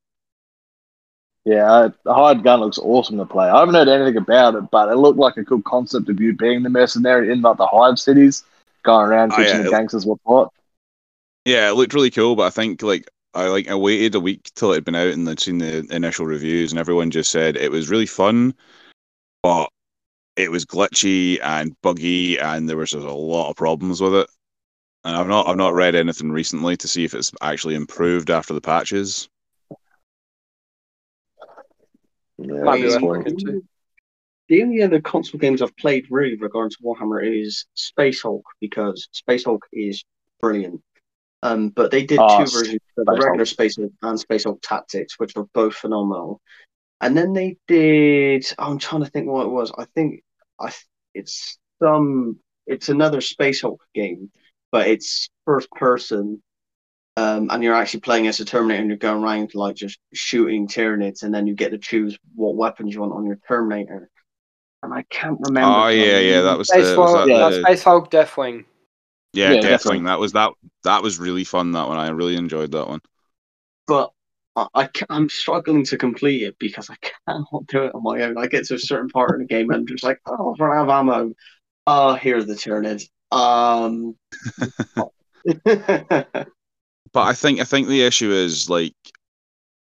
Yeah, 1.45 1.71
uh, 1.71 1.89
the 2.03 2.13
hired 2.13 2.43
gun 2.43 2.59
looks 2.59 2.77
awesome 2.77 3.17
to 3.17 3.25
play. 3.25 3.47
I 3.47 3.59
haven't 3.59 3.75
heard 3.75 3.87
anything 3.87 4.17
about 4.17 4.55
it, 4.55 4.69
but 4.69 4.89
it 4.89 4.97
looked 4.97 5.17
like 5.17 5.37
a 5.37 5.45
cool 5.45 5.61
concept 5.61 6.09
of 6.09 6.19
you 6.19 6.33
being 6.33 6.61
the 6.61 6.69
mercenary 6.69 7.31
in 7.31 7.41
like 7.41 7.55
the 7.55 7.65
hive 7.65 7.97
cities, 7.97 8.43
going 8.87 9.07
around 9.07 9.33
Oh, 9.33 9.35
teaching 9.35 9.57
yeah, 9.57 9.61
the 9.63 9.67
it- 9.67 9.71
gangsters 9.71 10.05
what 10.05 10.19
what. 10.23 10.49
Yeah, 11.45 11.69
it 11.69 11.73
looked 11.75 11.93
really 11.93 12.09
cool, 12.11 12.35
but 12.35 12.43
I 12.43 12.49
think 12.49 12.81
like 12.81 13.07
I 13.33 13.47
like 13.49 13.67
I 13.67 13.75
waited 13.75 14.15
a 14.15 14.19
week 14.19 14.49
till 14.55 14.71
it 14.71 14.75
had 14.75 14.85
been 14.85 14.95
out 14.95 15.13
and 15.13 15.29
I'd 15.29 15.39
seen 15.39 15.59
the 15.59 15.85
initial 15.91 16.25
reviews, 16.25 16.71
and 16.71 16.79
everyone 16.79 17.11
just 17.11 17.29
said 17.31 17.55
it 17.55 17.71
was 17.71 17.89
really 17.89 18.05
fun, 18.05 18.53
but 19.43 19.69
it 20.35 20.51
was 20.51 20.65
glitchy 20.65 21.39
and 21.43 21.75
buggy, 21.81 22.37
and 22.39 22.67
there 22.67 22.77
was 22.77 22.91
just 22.91 23.05
a 23.05 23.13
lot 23.13 23.49
of 23.49 23.55
problems 23.55 24.01
with 24.01 24.13
it. 24.15 24.29
And 25.03 25.15
I've 25.15 25.27
not 25.27 25.47
I've 25.47 25.57
not 25.57 25.73
read 25.73 25.95
anything 25.95 26.31
recently 26.31 26.75
to 26.77 26.87
see 26.87 27.03
if 27.05 27.13
it's 27.13 27.31
actually 27.41 27.75
improved 27.75 28.29
after 28.29 28.53
the 28.53 28.61
patches. 28.61 29.29
Yeah, 32.37 32.63
The 34.49 34.63
only 34.63 34.81
other 34.81 35.01
console 35.01 35.39
games 35.39 35.61
I've 35.61 35.75
played 35.75 36.05
really 36.09 36.37
regarding 36.37 36.71
to 36.71 36.77
Warhammer 36.83 37.21
is 37.21 37.65
Space 37.73 38.21
Hulk 38.21 38.45
because 38.61 39.07
Space 39.11 39.43
Hulk 39.43 39.65
is 39.73 40.03
brilliant. 40.39 40.81
Um, 41.43 41.69
but 41.69 41.91
they 41.91 42.05
did 42.05 42.19
Oh, 42.21 42.45
two 42.45 42.51
versions, 42.51 42.79
the 42.95 43.03
regular 43.05 43.37
Hulk. 43.37 43.47
Space 43.47 43.75
Hulk 43.75 43.91
and 44.01 44.19
Space 44.19 44.45
Hulk 44.45 44.59
Tactics, 44.61 45.19
which 45.19 45.35
were 45.35 45.45
both 45.53 45.75
phenomenal. 45.75 46.41
And 47.01 47.15
then 47.15 47.33
they 47.33 47.57
did. 47.67 48.45
I'm 48.57 48.79
trying 48.79 49.03
to 49.03 49.09
think 49.09 49.27
what 49.27 49.45
it 49.45 49.49
was. 49.49 49.71
I 49.77 49.85
think 49.93 50.23
I 50.59 50.71
it's 51.13 51.59
some. 51.81 52.39
It's 52.65 52.89
another 52.89 53.21
Space 53.21 53.61
Hulk 53.61 53.81
game, 53.93 54.31
but 54.71 54.87
it's 54.87 55.29
first 55.45 55.69
person. 55.71 56.41
Um, 57.17 57.49
and 57.49 57.63
you're 57.63 57.73
actually 57.73 58.01
playing 58.01 58.27
as 58.27 58.39
a 58.39 58.45
Terminator, 58.45 58.79
and 58.79 58.89
you're 58.89 58.97
going 58.97 59.23
around 59.23 59.55
like 59.55 59.75
just 59.75 59.99
shooting 60.13 60.67
Tyranids, 60.67 61.23
and 61.23 61.33
then 61.33 61.47
you 61.47 61.55
get 61.55 61.71
to 61.71 61.77
choose 61.77 62.17
what 62.35 62.55
weapons 62.55 62.93
you 62.93 63.01
want 63.01 63.13
on 63.13 63.25
your 63.25 63.39
Terminator. 63.47 64.09
And 64.87 64.93
I 64.93 65.03
can't 65.09 65.37
remember. 65.41 65.77
Oh 65.77 65.87
yeah, 65.89 66.19
yeah, 66.19 66.41
that 66.41 66.57
was 66.57 66.69
Space 66.69 66.91
the, 66.91 66.97
was 66.97 67.13
that 67.13 67.27
yeah, 67.27 67.49
the 67.49 67.61
Space 67.61 67.83
Hulk, 67.83 68.09
Deathwing. 68.09 68.63
yeah, 69.33 69.51
Yeah, 69.51 69.59
Deathwing. 69.61 69.61
definitely. 69.61 70.03
That 70.05 70.19
was 70.19 70.31
that 70.31 70.51
that 70.83 71.03
was 71.03 71.19
really 71.19 71.43
fun. 71.43 71.73
That 71.73 71.87
one 71.89 71.97
I 71.97 72.09
really 72.09 72.37
enjoyed 72.37 72.71
that 72.71 72.87
one. 72.87 73.01
but 73.85 74.11
I, 74.55 74.67
I 74.73 74.89
I'm 75.09 75.29
struggling 75.29 75.83
to 75.85 75.97
complete 75.97 76.43
it 76.43 76.57
because 76.57 76.89
I 76.89 76.95
cannot 77.01 77.67
do 77.67 77.83
it 77.83 77.95
on 77.95 78.03
my 78.03 78.21
own. 78.21 78.37
I 78.37 78.47
get 78.47 78.65
to 78.67 78.75
a 78.75 78.79
certain 78.79 79.09
part 79.09 79.33
in 79.35 79.39
the 79.41 79.45
game 79.45 79.69
and 79.71 79.79
I'm 79.81 79.87
just 79.87 80.03
like, 80.03 80.19
oh, 80.25 80.53
I 80.55 80.57
don't 80.57 80.75
have 80.75 80.89
ammo. 80.89 81.33
Oh, 81.85 82.15
here 82.15 82.37
are 82.37 82.43
the 82.43 82.53
Tyranids. 82.53 83.09
Um, 83.31 84.15
But 87.13 87.23
I 87.27 87.33
think 87.33 87.59
I 87.59 87.63
think 87.63 87.87
the 87.87 88.03
issue 88.03 88.31
is 88.31 88.69
like 88.69 88.93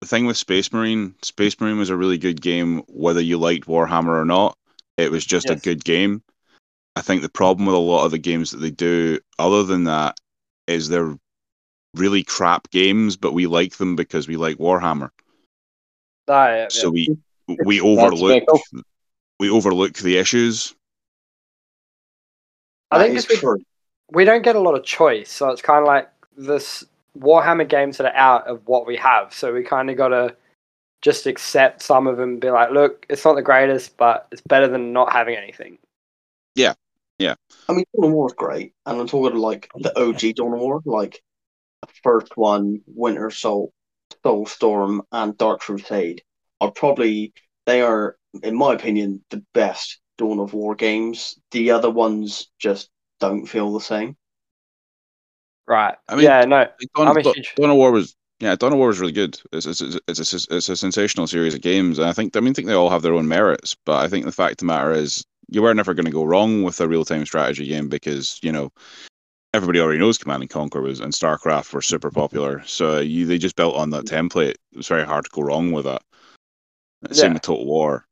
the 0.02 0.08
thing 0.08 0.26
with 0.26 0.38
Space 0.38 0.72
Marine. 0.72 1.16
Space 1.22 1.60
Marine 1.60 1.78
was 1.78 1.90
a 1.90 1.98
really 1.98 2.18
good 2.18 2.42
game, 2.42 2.80
whether 2.88 3.22
you 3.22 3.38
liked 3.38 3.68
Warhammer 3.68 4.20
or 4.22 4.26
not. 4.26 4.58
It 4.98 5.12
was 5.12 5.26
just 5.26 5.50
a 5.50 5.56
good 5.56 5.84
game. 5.84 6.24
I 6.96 7.02
think 7.02 7.22
the 7.22 7.30
problem 7.30 7.66
with 7.66 7.76
a 7.76 7.80
lot 7.80 8.06
of 8.06 8.12
the 8.12 8.18
games 8.18 8.52
that 8.52 8.58
they 8.58 8.72
do, 8.72 9.20
other 9.38 9.64
than 9.64 9.84
that, 9.86 10.18
is 10.68 10.88
they're 10.88 11.18
really 11.96 12.24
crap 12.24 12.70
games, 12.72 13.18
but 13.18 13.34
we 13.34 13.48
like 13.48 13.76
them 13.78 13.96
because 13.96 14.28
we 14.28 14.38
like 14.38 14.58
Warhammer. 14.58 15.10
Ah, 16.28 16.48
yeah, 16.48 16.56
yeah. 16.56 16.68
So 16.70 16.90
we 16.90 17.18
we 17.66 17.82
overlook 17.82 18.44
fair. 18.50 18.82
we 19.40 19.50
overlook 19.50 19.94
the 19.96 20.18
issues. 20.18 20.74
I 22.92 22.98
that 22.98 23.06
think 23.06 23.18
it's 23.18 23.40
true. 23.40 23.62
we 24.12 24.24
don't 24.24 24.44
get 24.44 24.56
a 24.56 24.60
lot 24.60 24.76
of 24.76 24.84
choice, 24.84 25.30
so 25.30 25.50
it's 25.50 25.62
kind 25.62 25.80
of 25.80 25.88
like 25.88 26.10
this 26.38 26.86
Warhammer 27.18 27.68
games 27.68 27.98
that 27.98 28.08
are 28.08 28.16
out 28.16 28.48
of 28.48 28.66
what 28.68 28.88
we 28.88 28.96
have. 28.98 29.34
So 29.34 29.54
we 29.54 29.64
kind 29.64 29.90
of 29.90 29.98
got 29.98 30.10
to 30.10 30.36
just 31.06 31.28
accept 31.28 31.84
some 31.84 32.08
of 32.08 32.18
them, 32.18 32.32
and 32.32 32.42
be 32.42 32.50
like, 32.50 32.72
look, 32.72 33.06
it's 33.12 33.24
not 33.24 33.36
the 33.36 33.44
greatest, 33.44 33.96
but 33.96 34.28
it's 34.32 34.42
better 34.42 34.68
than 34.68 34.92
not 34.92 35.14
having 35.14 35.36
anything. 35.36 35.78
Yeah. 36.56 36.74
Yeah. 37.20 37.36
I 37.70 37.74
mean, 37.74 37.86
Dawn 37.96 38.10
of 38.10 38.12
War 38.16 38.28
is 38.28 38.34
great, 38.34 38.74
and 38.88 39.00
I'm 39.00 39.08
talking 39.08 39.38
like 39.38 39.70
the 39.76 39.98
OG 39.98 40.36
Dawn 40.36 40.54
of 40.54 40.60
War, 40.60 40.82
like 40.84 41.22
the 41.84 41.88
first 42.02 42.36
one, 42.36 42.82
Winter 42.88 43.28
Assault, 43.28 43.72
Soulstorm, 44.26 45.02
and 45.12 45.38
Dark 45.38 45.60
Crusade 45.62 46.24
are 46.60 46.72
probably 46.72 47.34
they 47.68 47.84
are, 47.84 48.18
in 48.42 48.58
my 48.58 48.74
opinion, 48.74 49.24
the 49.30 49.44
best 49.54 50.00
Dawn 50.18 50.40
of 50.40 50.54
War 50.54 50.74
games. 50.74 51.38
The 51.52 51.70
other 51.70 51.92
ones 51.92 52.50
just 52.58 52.90
don't 53.20 53.46
feel 53.46 53.72
the 53.74 53.80
same. 53.80 54.18
Right. 55.68 55.96
I 56.10 56.16
mean, 56.16 56.26
yeah, 56.26 56.46
no. 56.46 56.58
Like, 56.58 56.72
Dawn, 56.96 57.08
I'm 57.08 57.18
a 57.18 57.22
huge- 57.22 57.54
Dawn 57.56 57.70
of 57.70 57.78
War 57.78 57.92
was 57.92 58.16
yeah, 58.40 58.56
Dawn 58.56 58.74
of 58.74 58.78
War 58.78 58.88
was 58.88 59.00
really 59.00 59.14
good. 59.14 59.40
It's 59.54 59.66
it's 59.66 59.82
it's 59.82 59.98
it's 60.08 60.48
a, 60.48 60.56
it's 60.56 60.70
a 60.70 60.76
sensational 60.76 61.28
series 61.28 61.54
of 61.54 61.62
games, 61.62 62.00
and 62.00 62.08
I 62.08 62.14
think 62.14 62.36
I 62.36 62.40
mean 62.42 62.52
I 62.52 62.54
think 62.54 62.68
they 62.68 62.74
all 62.74 62.90
have 62.90 63.02
their 63.02 63.14
own 63.14 63.28
merits. 63.28 63.76
But 63.86 64.04
I 64.04 64.08
think 64.08 64.26
the 64.26 64.32
fact 64.32 64.54
of 64.54 64.58
the 64.60 64.66
matter 64.66 64.92
is 64.92 65.26
you 65.48 65.62
were 65.62 65.74
never 65.74 65.94
going 65.94 66.06
to 66.06 66.12
go 66.12 66.26
wrong 66.26 66.64
with 66.64 66.80
a 66.82 66.88
real 66.88 67.06
time 67.06 67.26
strategy 67.26 67.68
game 67.68 67.88
because 67.88 68.40
you 68.42 68.52
know 68.52 68.72
everybody 69.54 69.80
already 69.80 70.00
knows 70.00 70.18
Command 70.18 70.44
and 70.44 70.50
Conquer 70.50 70.82
was 70.82 71.00
and 71.00 71.14
StarCraft 71.14 71.74
were 71.74 71.82
super 71.82 72.12
popular. 72.12 72.62
So 72.66 73.00
you 73.00 73.26
they 73.26 73.38
just 73.38 73.56
built 73.56 73.76
on 73.76 73.90
that 73.92 74.06
mm-hmm. 74.06 74.28
template. 74.28 74.56
It 74.72 74.78
was 74.78 74.88
very 74.88 75.06
hard 75.06 75.24
to 75.26 75.32
go 75.32 75.42
wrong 75.42 75.72
with 75.72 75.86
that. 75.86 76.02
Same 77.12 77.30
Yeah. 77.30 77.34
with 77.34 77.44
Total 77.44 77.66
War. 77.66 78.06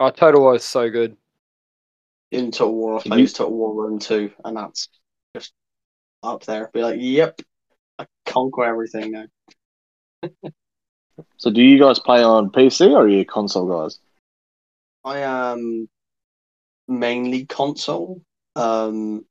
Oh, 0.00 0.10
Total 0.10 0.40
War 0.40 0.56
is 0.56 0.64
so 0.64 0.90
good. 0.90 1.16
In 2.30 2.50
Total 2.50 2.74
War, 2.74 2.98
I 2.98 3.02
Can 3.02 3.10
played 3.10 3.20
you- 3.20 3.28
Total 3.28 3.54
War 3.54 3.74
Rome 3.74 3.98
2, 3.98 4.30
and 4.44 4.56
that's 4.56 4.88
just 5.34 5.52
up 6.22 6.44
there. 6.44 6.70
Be 6.72 6.82
like, 6.82 6.96
yep, 6.98 7.40
I 8.02 8.06
conquer 8.26 8.64
everything 8.64 9.12
now. 9.12 9.26
So, 11.36 11.50
do 11.50 11.62
you 11.62 11.78
guys 11.78 11.98
play 11.98 12.22
on 12.22 12.50
PC 12.50 12.92
or 12.92 13.02
are 13.02 13.08
you 13.08 13.24
console 13.24 13.68
guys? 13.68 13.98
I 15.04 15.20
am 15.20 15.88
mainly 16.86 17.46
console, 17.46 18.22
um, 18.56 19.24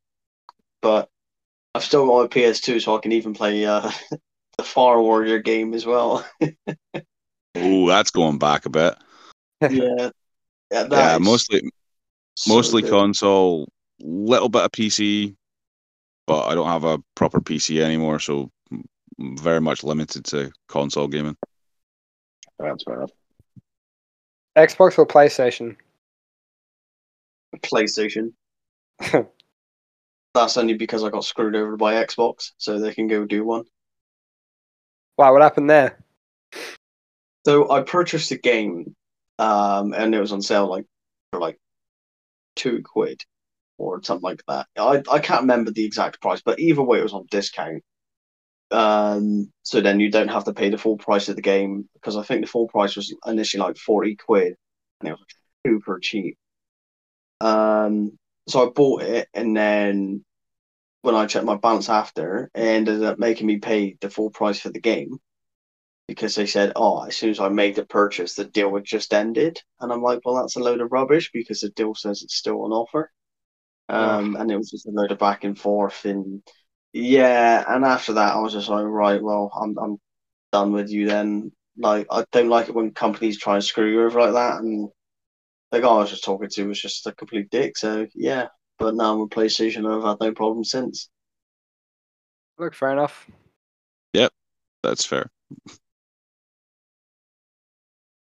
but 0.81 1.09
I've 1.75 1.83
still 1.83 2.07
got 2.07 2.21
my 2.21 2.27
PS2, 2.27 2.79
so 2.81 2.97
I 2.97 2.99
can 2.99 3.11
even 3.11 3.33
play 3.33 3.65
uh, 3.65 3.91
the 4.57 4.63
Fire 4.63 5.01
Warrior 5.01 5.39
game 5.39 5.73
as 5.73 5.85
well. 5.85 6.25
Oh, 7.59 7.87
that's 7.87 8.11
going 8.11 8.37
back 8.37 8.67
a 8.67 8.69
bit. 8.69 8.95
yeah, 9.61 9.69
yeah, 10.71 10.83
that 10.83 10.91
yeah, 10.91 11.17
mostly 11.17 11.61
so 12.35 12.53
mostly 12.53 12.81
good. 12.83 12.91
console, 12.91 13.67
little 13.99 14.49
bit 14.49 14.63
of 14.63 14.71
PC, 14.71 15.35
but 16.27 16.45
I 16.45 16.53
don't 16.55 16.67
have 16.67 16.83
a 16.83 16.99
proper 17.15 17.41
PC 17.41 17.81
anymore, 17.81 18.19
so 18.19 18.41
m- 18.41 18.49
very 19.19 19.61
much 19.61 19.83
limited 19.83 20.25
to 20.25 20.51
console 20.67 21.07
gaming. 21.07 21.37
That's 22.59 22.83
fair 22.83 22.95
enough. 22.95 23.11
Xbox 24.57 24.97
or 24.97 25.05
PlayStation? 25.05 25.75
PlayStation. 27.57 28.33
That's 30.33 30.57
only 30.57 30.73
because 30.73 31.03
I 31.03 31.09
got 31.09 31.23
screwed 31.23 31.55
over 31.55 31.77
by 31.77 31.93
Xbox, 31.93 32.51
so 32.57 32.79
they 32.79 32.93
can 32.93 33.07
go 33.07 33.25
do 33.25 33.43
one. 33.43 33.65
Wow, 35.17 35.33
what 35.33 35.41
happened 35.41 35.69
there? 35.69 35.97
So 37.45 37.71
I 37.71 37.81
purchased 37.81 38.31
a 38.31 38.37
game, 38.37 38.95
um, 39.39 39.93
and 39.93 40.13
it 40.13 40.19
was 40.19 40.31
on 40.31 40.41
sale 40.41 40.67
like 40.67 40.85
for 41.31 41.39
like 41.39 41.59
two 42.55 42.83
quid 42.83 43.23
or 43.77 44.01
something 44.03 44.23
like 44.23 44.43
that. 44.47 44.67
I 44.77 45.01
I 45.09 45.19
can't 45.19 45.41
remember 45.41 45.71
the 45.71 45.85
exact 45.85 46.21
price, 46.21 46.41
but 46.41 46.59
either 46.59 46.81
way, 46.81 46.99
it 46.99 47.03
was 47.03 47.13
on 47.13 47.25
discount. 47.31 47.83
Um, 48.71 49.51
so 49.63 49.81
then 49.81 49.99
you 49.99 50.11
don't 50.11 50.27
have 50.27 50.43
to 50.45 50.53
pay 50.53 50.69
the 50.69 50.77
full 50.77 50.97
price 50.97 51.29
of 51.29 51.35
the 51.35 51.41
game 51.41 51.87
because 51.93 52.17
I 52.17 52.23
think 52.23 52.41
the 52.41 52.47
full 52.47 52.67
price 52.67 52.95
was 52.95 53.15
initially 53.25 53.61
like 53.61 53.77
forty 53.77 54.15
quid, 54.15 54.55
and 54.99 55.09
it 55.09 55.11
was 55.13 55.25
super 55.65 55.99
cheap. 55.99 56.37
Um, 57.41 58.17
so 58.47 58.67
I 58.67 58.71
bought 58.71 59.03
it, 59.03 59.29
and 59.33 59.55
then 59.55 60.25
when 61.01 61.15
I 61.15 61.27
checked 61.27 61.45
my 61.45 61.57
balance 61.57 61.89
after, 61.89 62.51
it 62.55 62.61
ended 62.61 63.03
up 63.03 63.19
making 63.19 63.47
me 63.47 63.59
pay 63.59 63.97
the 64.01 64.09
full 64.09 64.29
price 64.31 64.59
for 64.59 64.69
the 64.69 64.81
game 64.81 65.19
because 66.07 66.35
they 66.35 66.45
said, 66.45 66.73
"Oh, 66.75 67.03
as 67.03 67.17
soon 67.17 67.29
as 67.31 67.39
I 67.39 67.49
made 67.49 67.75
the 67.75 67.85
purchase, 67.85 68.35
the 68.35 68.45
deal 68.45 68.73
had 68.75 68.85
just 68.85 69.13
ended," 69.13 69.61
and 69.79 69.91
I'm 69.91 70.01
like, 70.01 70.21
"Well, 70.25 70.35
that's 70.35 70.55
a 70.55 70.59
load 70.59 70.81
of 70.81 70.91
rubbish 70.91 71.31
because 71.33 71.61
the 71.61 71.69
deal 71.69 71.95
says 71.95 72.23
it's 72.23 72.35
still 72.35 72.63
on 72.63 72.71
offer." 72.71 73.11
Um, 73.89 74.35
and 74.37 74.51
it 74.51 74.57
was 74.57 74.71
just 74.71 74.87
a 74.87 74.91
load 74.91 75.11
of 75.11 75.19
back 75.19 75.43
and 75.43 75.57
forth, 75.59 76.05
and 76.05 76.43
yeah, 76.93 77.63
and 77.67 77.85
after 77.85 78.13
that, 78.13 78.35
I 78.35 78.39
was 78.39 78.53
just 78.53 78.69
like, 78.69 78.85
"Right, 78.85 79.21
well, 79.21 79.51
I'm 79.59 79.77
I'm 79.77 79.99
done 80.51 80.73
with 80.73 80.89
you 80.89 81.07
then." 81.07 81.51
Like, 81.77 82.07
I 82.11 82.25
don't 82.31 82.49
like 82.49 82.69
it 82.69 82.75
when 82.75 82.91
companies 82.93 83.39
try 83.39 83.55
and 83.55 83.63
screw 83.63 83.91
you 83.91 84.03
over 84.05 84.19
like 84.21 84.33
that, 84.33 84.61
and 84.61 84.89
the 85.71 85.81
guy 85.81 85.87
I 85.89 85.97
was 85.99 86.11
just 86.11 86.23
talking 86.25 86.49
to 86.49 86.67
was 86.67 86.81
just 86.81 87.07
a 87.07 87.13
complete 87.13 87.49
dick. 87.51 87.77
So 87.77 88.07
yeah, 88.15 88.47
but 88.79 88.95
now 88.95 89.13
I'm 89.13 89.21
with 89.21 89.31
PlayStation, 89.31 89.77
and 89.79 89.89
I've 89.89 90.03
had 90.03 90.19
no 90.21 90.33
problem 90.33 90.63
since. 90.65 91.09
Look, 92.57 92.73
fair 92.73 92.91
enough. 92.91 93.27
Yep, 94.13 94.31
that's 94.83 95.05
fair. 95.05 95.29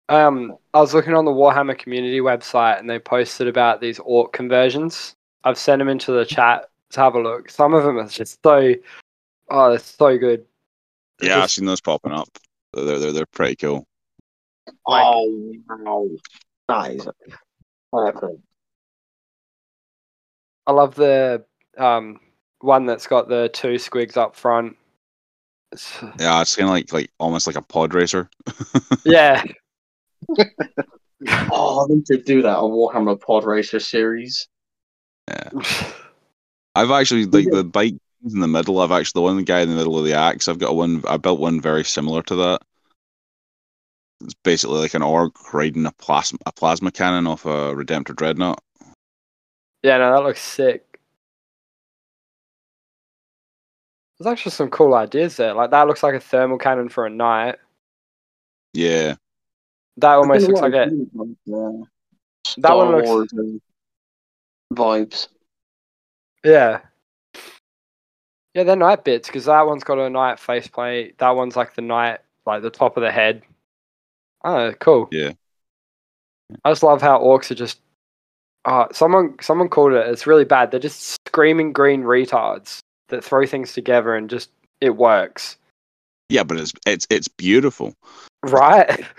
Um, 0.10 0.58
I 0.74 0.80
was 0.80 0.94
looking 0.94 1.14
on 1.14 1.26
the 1.26 1.32
Warhammer 1.32 1.78
community 1.78 2.20
website 2.20 2.80
and 2.80 2.90
they 2.90 3.00
posted 3.00 3.48
about 3.48 3.80
these 3.82 4.00
orc 4.00 4.34
conversions. 4.34 5.16
I've 5.44 5.58
sent 5.58 5.80
them 5.80 5.90
into 5.90 6.12
the 6.12 6.26
chat 6.26 6.66
to 6.94 7.00
have 7.02 7.16
a 7.16 7.20
look. 7.20 7.50
Some 7.50 7.74
of 7.74 7.84
them 7.84 7.98
are 7.98 8.08
just 8.08 8.40
so, 8.44 8.74
oh, 9.50 9.70
they're 9.70 9.80
so 9.80 10.18
good. 10.18 10.46
They're 11.20 11.30
Yeah, 11.30 11.44
I've 11.44 11.52
seen 11.52 11.66
those 11.66 11.82
popping 11.82 12.12
up. 12.12 12.30
They're 12.74 13.00
they're 13.00 13.12
they're 13.12 13.26
pretty 13.28 13.56
cool. 13.56 13.86
Oh 14.88 15.54
wow, 15.68 16.10
that 16.70 16.92
is 16.92 17.08
epic. 17.08 18.40
I 20.66 20.72
love 20.72 20.96
the 20.96 21.44
um 21.78 22.20
one 22.60 22.86
that's 22.86 23.08
got 23.08 23.28
the 23.28 23.50
two 23.54 23.76
squigs 23.76 24.18
up 24.18 24.36
front. 24.36 24.78
Yeah, 26.20 26.42
it's 26.42 26.56
kind 26.56 26.70
of 26.70 26.74
like 26.74 26.94
like 26.94 27.12
almost 27.20 27.48
like 27.48 27.56
a 27.58 27.62
pod 27.62 27.94
racer. 27.94 28.30
yeah, 29.06 29.44
Oh, 31.52 31.86
I 31.86 31.94
need 31.94 32.06
to 32.08 32.18
do 32.18 32.42
that 32.42 32.58
on 32.58 32.72
Warhammer 32.72 33.20
Pod 33.20 33.46
Racer 33.46 33.80
series. 33.80 34.48
Yeah, 35.30 35.50
I've 36.76 36.92
actually 36.92 37.26
like 37.26 37.50
the 37.52 37.64
bike 37.64 37.96
in 38.26 38.40
the 38.40 38.48
middle. 38.48 38.80
I've 38.80 38.92
actually 38.92 39.20
the 39.20 39.24
one 39.24 39.44
guy 39.44 39.62
in 39.62 39.70
the 39.70 39.76
middle 39.76 39.98
of 40.00 40.06
the 40.06 40.14
axe. 40.14 40.48
I've 40.48 40.60
got 40.60 40.76
one. 40.76 41.04
I 41.08 41.18
built 41.18 41.40
one 41.40 41.62
very 41.62 41.84
similar 41.84 42.22
to 42.24 42.36
that. 42.36 42.62
It's 44.22 44.34
basically 44.44 44.80
like 44.80 44.94
an 44.94 45.02
orc 45.04 45.54
riding 45.54 45.86
a 45.86 45.92
plasma 45.92 46.40
a 46.46 46.52
plasma 46.52 46.92
cannon 46.92 47.28
off 47.28 47.46
a 47.46 47.76
Redemptor 47.76 48.16
dreadnought. 48.16 48.62
yeah, 49.84 49.98
no, 49.98 50.12
that 50.16 50.24
looks 50.24 50.42
sick. 50.42 51.00
There's 54.18 54.32
actually 54.32 54.52
some 54.54 54.70
cool 54.70 54.94
ideas 54.96 55.36
there. 55.38 55.54
Like 55.54 55.72
that 55.72 55.88
looks 55.88 56.04
like 56.04 56.16
a 56.16 56.20
thermal 56.20 56.58
cannon 56.58 56.88
for 56.90 57.06
a 57.06 57.10
knight. 57.10 57.56
Yeah, 58.74 59.16
That 59.98 60.14
almost 60.14 60.48
looks 60.48 60.62
like 60.62 60.74
it. 60.74 60.92
Yeah. 61.46 61.72
That 61.76 61.88
Star 62.48 62.78
one 62.78 62.92
looks- 62.96 63.08
Wars 63.08 63.34
vibes. 64.74 65.28
Yeah. 66.44 66.82
Yeah, 68.54 68.64
they're 68.64 68.76
knight 68.76 69.04
bits 69.04 69.28
because 69.28 69.46
that 69.46 69.66
one's 69.66 69.84
got 69.84 69.98
a 69.98 70.10
knight 70.10 70.40
faceplate. 70.40 71.18
That 71.18 71.32
one's 71.32 71.56
like 71.56 71.74
the 71.76 71.82
knight, 71.82 72.20
like 72.46 72.62
the 72.62 72.70
top 72.70 72.98
of 72.98 73.02
the 73.02 73.12
head. 73.12 73.42
Oh, 74.44 74.74
cool. 74.80 75.08
Yeah. 75.12 75.32
I 76.64 76.72
just 76.72 76.84
love 76.84 77.02
how 77.02 77.20
orcs 77.20 77.50
are 77.52 77.56
just. 77.56 77.80
Oh, 78.66 78.88
someone 78.92 79.36
someone 79.42 79.70
called 79.70 79.94
it. 79.94 80.08
It's 80.08 80.28
really 80.28 80.46
bad. 80.46 80.72
They're 80.72 80.80
just 80.80 81.18
screaming 81.28 81.74
green 81.74 82.04
retards 82.04 82.80
that 83.10 83.24
throw 83.24 83.46
things 83.46 83.74
together 83.74 84.16
and 84.16 84.30
just 84.30 84.52
it 84.80 84.96
works, 84.96 85.58
yeah, 86.30 86.44
but 86.44 86.58
it's 86.58 86.72
it's 86.86 87.06
it's 87.10 87.28
beautiful. 87.28 87.94
right? 88.44 89.04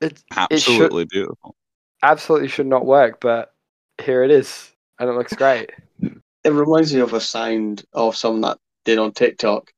It 0.00 0.18
should- 0.18 0.50
Absolutely 0.52 1.04
beautiful. 1.06 1.54
absolutely 2.02 2.48
should 2.48 2.66
not 2.66 2.84
work, 2.84 3.20
but 3.20 3.54
here 4.02 4.22
it 4.24 4.30
is, 4.30 4.70
and 4.98 5.08
it 5.08 5.12
looks 5.12 5.32
great. 5.34 5.70
It 6.44 6.52
reminds 6.52 6.94
me 6.94 7.00
of 7.00 7.14
a 7.14 7.20
sound 7.20 7.84
of 7.92 8.16
someone 8.16 8.42
that 8.42 8.58
did 8.84 8.98
on 8.98 9.12
TikTok, 9.12 9.72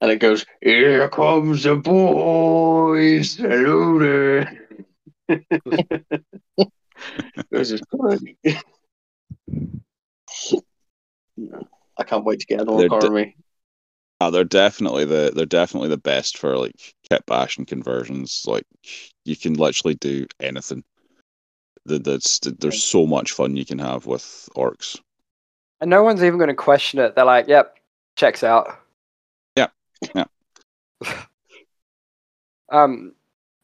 and 0.00 0.10
it 0.10 0.20
goes, 0.20 0.46
"Here 0.62 1.06
comes 1.10 1.64
the 1.64 1.76
boys, 1.76 3.36
hello 3.36 3.98
there." 3.98 4.68
this 7.50 7.70
is 7.70 7.82
funny. 7.90 8.38
I 11.98 12.04
can't 12.04 12.24
wait 12.24 12.40
to 12.40 12.46
get 12.46 12.62
an 12.62 12.68
orc 12.68 12.90
army. 12.90 13.36
Uh, 14.20 14.30
they're 14.30 14.44
definitely 14.44 15.04
the 15.04 15.30
they're 15.34 15.46
definitely 15.46 15.88
the 15.88 15.96
best 15.98 16.38
for 16.38 16.56
like 16.56 16.94
kit 17.08 17.24
bash 17.26 17.58
and 17.58 17.66
conversions. 17.66 18.44
Like 18.46 18.64
you 19.24 19.36
can 19.36 19.54
literally 19.54 19.94
do 19.94 20.26
anything. 20.40 20.84
That 21.84 22.04
that's 22.04 22.40
there's 22.40 22.82
so 22.82 23.06
much 23.06 23.32
fun 23.32 23.56
you 23.56 23.64
can 23.64 23.78
have 23.78 24.06
with 24.06 24.48
orcs. 24.56 24.98
And 25.80 25.90
no 25.90 26.02
one's 26.02 26.22
even 26.22 26.38
going 26.38 26.48
to 26.48 26.54
question 26.54 26.98
it. 26.98 27.14
They're 27.14 27.24
like, 27.24 27.48
"Yep, 27.48 27.76
checks 28.16 28.42
out." 28.42 28.78
Yeah, 29.56 29.68
yeah. 30.14 30.24
um, 32.70 33.12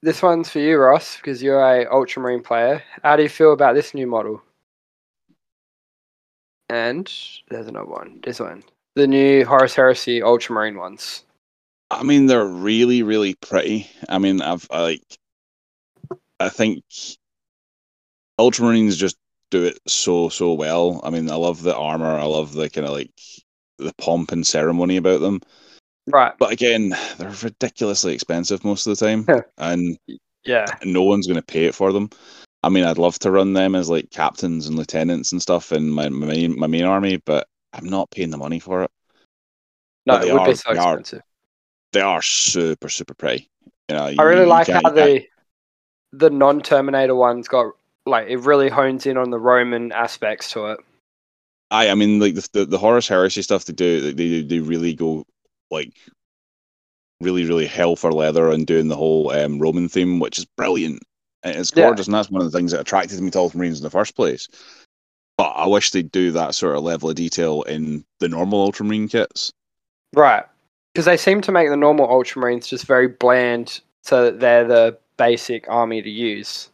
this 0.02 0.22
one's 0.22 0.50
for 0.50 0.58
you, 0.58 0.78
Ross, 0.78 1.16
because 1.16 1.42
you're 1.42 1.62
a 1.62 1.86
Ultramarine 1.90 2.42
player. 2.42 2.82
How 3.02 3.16
do 3.16 3.22
you 3.22 3.28
feel 3.28 3.52
about 3.52 3.74
this 3.74 3.94
new 3.94 4.06
model? 4.06 4.42
And 6.68 7.10
there's 7.48 7.68
another 7.68 7.86
one. 7.86 8.20
This 8.22 8.40
one, 8.40 8.62
the 8.94 9.06
new 9.06 9.44
Horus 9.44 9.74
Heresy 9.74 10.22
Ultramarine 10.22 10.76
ones. 10.76 11.24
I 11.90 12.02
mean, 12.02 12.26
they're 12.26 12.46
really, 12.46 13.02
really 13.02 13.34
pretty. 13.34 13.88
I 14.08 14.18
mean, 14.18 14.40
I've 14.40 14.66
I, 14.70 14.80
like, 14.82 15.18
I 16.40 16.48
think 16.48 16.82
Ultramarines 18.38 18.96
just 18.96 19.16
do 19.54 19.64
it 19.64 19.78
so 19.86 20.28
so 20.28 20.52
well. 20.52 21.00
I 21.04 21.10
mean, 21.10 21.30
I 21.30 21.36
love 21.36 21.62
the 21.62 21.76
armor. 21.76 22.18
I 22.18 22.24
love 22.24 22.52
the 22.54 22.68
kind 22.68 22.86
of 22.86 22.92
like 22.92 23.10
the 23.78 23.92
pomp 23.98 24.32
and 24.32 24.44
ceremony 24.46 24.96
about 24.96 25.20
them. 25.20 25.40
Right. 26.08 26.32
But 26.38 26.52
again, 26.52 26.94
they're 27.18 27.30
ridiculously 27.42 28.14
expensive 28.14 28.64
most 28.64 28.86
of 28.86 28.98
the 28.98 29.06
time, 29.06 29.26
and 29.58 29.96
Yeah. 30.44 30.66
no 30.84 31.02
one's 31.02 31.26
going 31.26 31.40
to 31.40 31.46
pay 31.46 31.66
it 31.66 31.74
for 31.74 31.92
them. 31.92 32.10
I 32.62 32.68
mean, 32.68 32.84
I'd 32.84 32.98
love 32.98 33.18
to 33.20 33.30
run 33.30 33.52
them 33.52 33.74
as 33.74 33.88
like 33.88 34.10
captains 34.10 34.66
and 34.66 34.76
lieutenants 34.76 35.32
and 35.32 35.40
stuff 35.40 35.70
in 35.72 35.88
my 35.90 36.08
my 36.08 36.26
main, 36.26 36.58
my 36.58 36.66
main 36.66 36.84
army, 36.84 37.18
but 37.24 37.46
I'm 37.72 37.88
not 37.88 38.10
paying 38.10 38.30
the 38.30 38.36
money 38.38 38.58
for 38.58 38.82
it. 38.82 38.90
No, 40.06 40.16
it 40.16 40.22
they 40.24 40.32
would 40.32 40.40
are- 40.40 40.48
be 40.48 40.54
so 40.56 40.72
they 40.72 40.78
are. 40.78 41.02
They 41.92 42.00
are 42.00 42.22
super 42.22 42.88
super 42.88 43.14
pretty. 43.14 43.48
You 43.88 43.96
know, 43.96 44.04
I 44.18 44.22
really 44.22 44.42
you 44.42 44.48
like 44.48 44.66
how 44.68 44.80
the 44.90 45.24
the 46.12 46.30
non 46.30 46.60
Terminator 46.60 47.14
ones 47.14 47.46
got 47.48 47.72
like 48.06 48.28
it 48.28 48.38
really 48.38 48.68
hones 48.68 49.06
in 49.06 49.16
on 49.16 49.30
the 49.30 49.38
Roman 49.38 49.92
aspects 49.92 50.50
to 50.52 50.66
it. 50.66 50.80
I 51.70 51.88
I 51.90 51.94
mean 51.94 52.18
like 52.20 52.34
the 52.34 52.48
the, 52.52 52.64
the 52.66 52.78
Horus 52.78 53.08
Heresy 53.08 53.42
stuff 53.42 53.64
they 53.64 53.72
do 53.72 54.12
they 54.12 54.42
they 54.42 54.58
really 54.60 54.94
go 54.94 55.24
like 55.70 55.92
really 57.20 57.44
really 57.44 57.66
hell 57.66 57.96
for 57.96 58.12
leather 58.12 58.50
and 58.50 58.66
doing 58.66 58.88
the 58.88 58.96
whole 58.96 59.30
um, 59.30 59.58
Roman 59.58 59.88
theme, 59.88 60.18
which 60.18 60.38
is 60.38 60.44
brilliant. 60.44 61.02
And 61.42 61.56
It's 61.56 61.72
Yeah. 61.74 61.84
gorgeous, 61.86 62.06
and 62.06 62.14
that's 62.14 62.30
one 62.30 62.42
of 62.42 62.50
the 62.50 62.56
things 62.56 62.72
that 62.72 62.80
attracted 62.80 63.20
me 63.20 63.30
to 63.30 63.38
Ultramarines 63.38 63.76
in 63.78 63.82
the 63.82 63.90
first 63.90 64.16
place. 64.16 64.48
But 65.36 65.50
I 65.50 65.66
wish 65.66 65.90
they'd 65.90 66.10
do 66.12 66.30
that 66.32 66.54
sort 66.54 66.76
of 66.76 66.82
level 66.84 67.10
of 67.10 67.16
detail 67.16 67.62
in 67.62 68.04
the 68.20 68.28
normal 68.28 68.62
Ultramarine 68.62 69.08
kits. 69.08 69.52
Right. 70.14 70.44
Because 70.92 71.06
they 71.06 71.16
seem 71.16 71.40
to 71.42 71.52
make 71.52 71.68
the 71.68 71.76
normal 71.76 72.06
Ultramarines 72.08 72.68
just 72.68 72.86
very 72.86 73.08
bland, 73.08 73.80
so 74.02 74.24
that 74.24 74.40
they're 74.40 74.64
the 74.66 74.96
basic 75.16 75.68
army 75.68 76.02
to 76.02 76.10
use. 76.10 76.70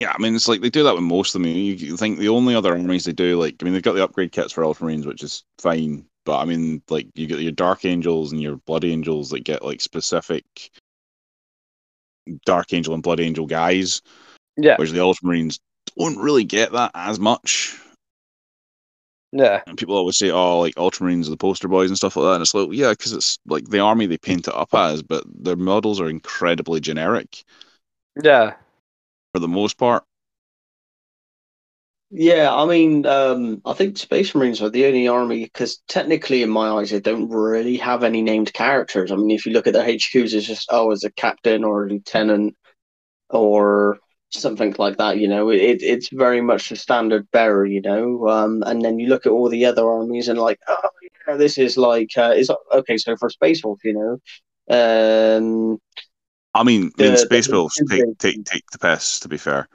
Yeah, 0.00 0.12
I 0.14 0.22
mean 0.22 0.34
it's 0.34 0.46
like 0.46 0.60
they 0.60 0.70
do 0.70 0.84
that 0.84 0.94
with 0.94 1.02
most 1.02 1.34
of 1.34 1.42
them. 1.42 1.50
You, 1.50 1.96
think 1.96 2.18
the 2.18 2.28
only 2.28 2.54
other 2.54 2.72
armies 2.72 3.04
they 3.04 3.12
do, 3.12 3.38
like 3.38 3.56
I 3.60 3.64
mean 3.64 3.72
they've 3.72 3.82
got 3.82 3.94
the 3.94 4.04
upgrade 4.04 4.32
kits 4.32 4.52
for 4.52 4.62
Ultramarines, 4.62 5.06
which 5.06 5.22
is 5.22 5.44
fine. 5.58 6.06
But 6.24 6.38
I 6.38 6.44
mean, 6.44 6.82
like 6.88 7.08
you 7.14 7.26
get 7.26 7.40
your 7.40 7.52
Dark 7.52 7.84
Angels 7.84 8.32
and 8.32 8.40
your 8.40 8.56
Blood 8.56 8.84
Angels 8.84 9.30
that 9.30 9.44
get 9.44 9.64
like 9.64 9.80
specific 9.80 10.70
Dark 12.44 12.72
Angel 12.72 12.94
and 12.94 13.02
Blood 13.02 13.20
Angel 13.20 13.46
guys. 13.46 14.02
Yeah. 14.56 14.76
Whereas 14.76 14.92
the 14.92 14.98
Ultramarines 14.98 15.58
don't 15.96 16.18
really 16.18 16.44
get 16.44 16.72
that 16.72 16.92
as 16.94 17.18
much. 17.18 17.76
Yeah. 19.32 19.62
And 19.66 19.76
people 19.76 19.96
always 19.96 20.16
say, 20.16 20.30
"Oh, 20.30 20.60
like 20.60 20.74
Ultramarines 20.76 21.26
are 21.26 21.30
the 21.30 21.36
poster 21.36 21.68
boys 21.68 21.90
and 21.90 21.96
stuff 21.96 22.16
like 22.16 22.24
that." 22.24 22.34
And 22.34 22.42
it's 22.42 22.54
like, 22.54 22.68
yeah, 22.72 22.90
because 22.90 23.12
it's 23.12 23.38
like 23.46 23.68
the 23.68 23.80
army 23.80 24.06
they 24.06 24.18
paint 24.18 24.48
it 24.48 24.54
up 24.54 24.74
as, 24.74 25.02
but 25.02 25.24
their 25.26 25.56
models 25.56 26.00
are 26.00 26.08
incredibly 26.08 26.80
generic 26.80 27.44
Yeah. 28.22 28.54
For 29.32 29.40
the 29.40 29.48
most 29.48 29.78
part. 29.78 30.04
Yeah, 32.10 32.54
I 32.54 32.64
mean, 32.64 33.04
um, 33.04 33.60
I 33.66 33.74
think 33.74 33.98
Space 33.98 34.34
Marines 34.34 34.62
are 34.62 34.70
the 34.70 34.86
only 34.86 35.08
army 35.08 35.44
because 35.44 35.78
technically, 35.88 36.42
in 36.42 36.48
my 36.48 36.68
eyes, 36.70 36.90
they 36.90 37.00
don't 37.00 37.28
really 37.28 37.76
have 37.76 38.02
any 38.02 38.22
named 38.22 38.52
characters. 38.54 39.12
I 39.12 39.16
mean, 39.16 39.30
if 39.30 39.44
you 39.44 39.52
look 39.52 39.66
at 39.66 39.74
their 39.74 39.86
HQs, 39.86 40.32
it's 40.32 40.46
just 40.46 40.68
oh, 40.72 40.90
as 40.90 41.04
a 41.04 41.10
captain 41.12 41.64
or 41.64 41.84
a 41.84 41.88
lieutenant 41.90 42.56
or 43.30 43.98
something 44.30 44.74
like 44.78 44.98
that. 44.98 45.18
You 45.18 45.28
know, 45.28 45.50
it 45.50 45.82
it's 45.82 46.08
very 46.12 46.40
much 46.40 46.70
the 46.70 46.76
standard 46.76 47.30
bearer. 47.32 47.66
You 47.66 47.82
know, 47.82 48.28
um, 48.28 48.62
and 48.66 48.82
then 48.84 48.98
you 48.98 49.08
look 49.08 49.26
at 49.26 49.32
all 49.32 49.48
the 49.50 49.66
other 49.66 49.86
armies 49.90 50.28
and 50.28 50.38
like, 50.38 50.60
oh 50.68 50.90
yeah, 51.28 51.36
this 51.36 51.58
is 51.58 51.76
like 51.76 52.10
uh, 52.16 52.32
is 52.36 52.50
okay. 52.72 52.96
So 52.98 53.16
for 53.16 53.30
Space 53.30 53.62
Wolf, 53.64 53.80
you 53.84 53.94
know, 53.94 54.18
um, 54.70 55.78
I 56.58 56.64
mean, 56.64 56.86
I 56.86 56.90
The- 56.96 57.02
mean, 57.04 57.12
the- 57.12 57.18
Space 57.18 57.48
Wolves 57.48 57.80
take 57.88 58.18
take 58.18 58.44
take 58.44 58.70
the 58.70 58.78
piss. 58.78 59.20
To 59.20 59.28
be 59.28 59.38
fair, 59.38 59.68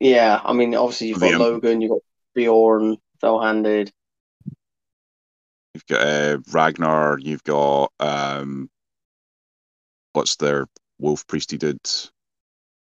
yeah, 0.00 0.40
I 0.44 0.52
mean, 0.52 0.74
obviously 0.74 1.08
you've 1.08 1.20
got 1.20 1.28
The, 1.28 1.34
um, 1.34 1.40
Logan, 1.42 1.80
you've 1.80 1.90
got 1.90 2.00
Bjorn, 2.34 2.96
Fell-handed. 3.20 3.92
you've 5.74 5.86
got 5.86 6.00
uh, 6.06 6.38
Ragnar, 6.50 7.18
you've 7.20 7.44
got 7.44 7.92
um, 8.00 8.70
what's 10.14 10.36
their 10.36 10.66
wolf 10.98 11.26
priesty 11.26 11.58
did? 11.58 11.78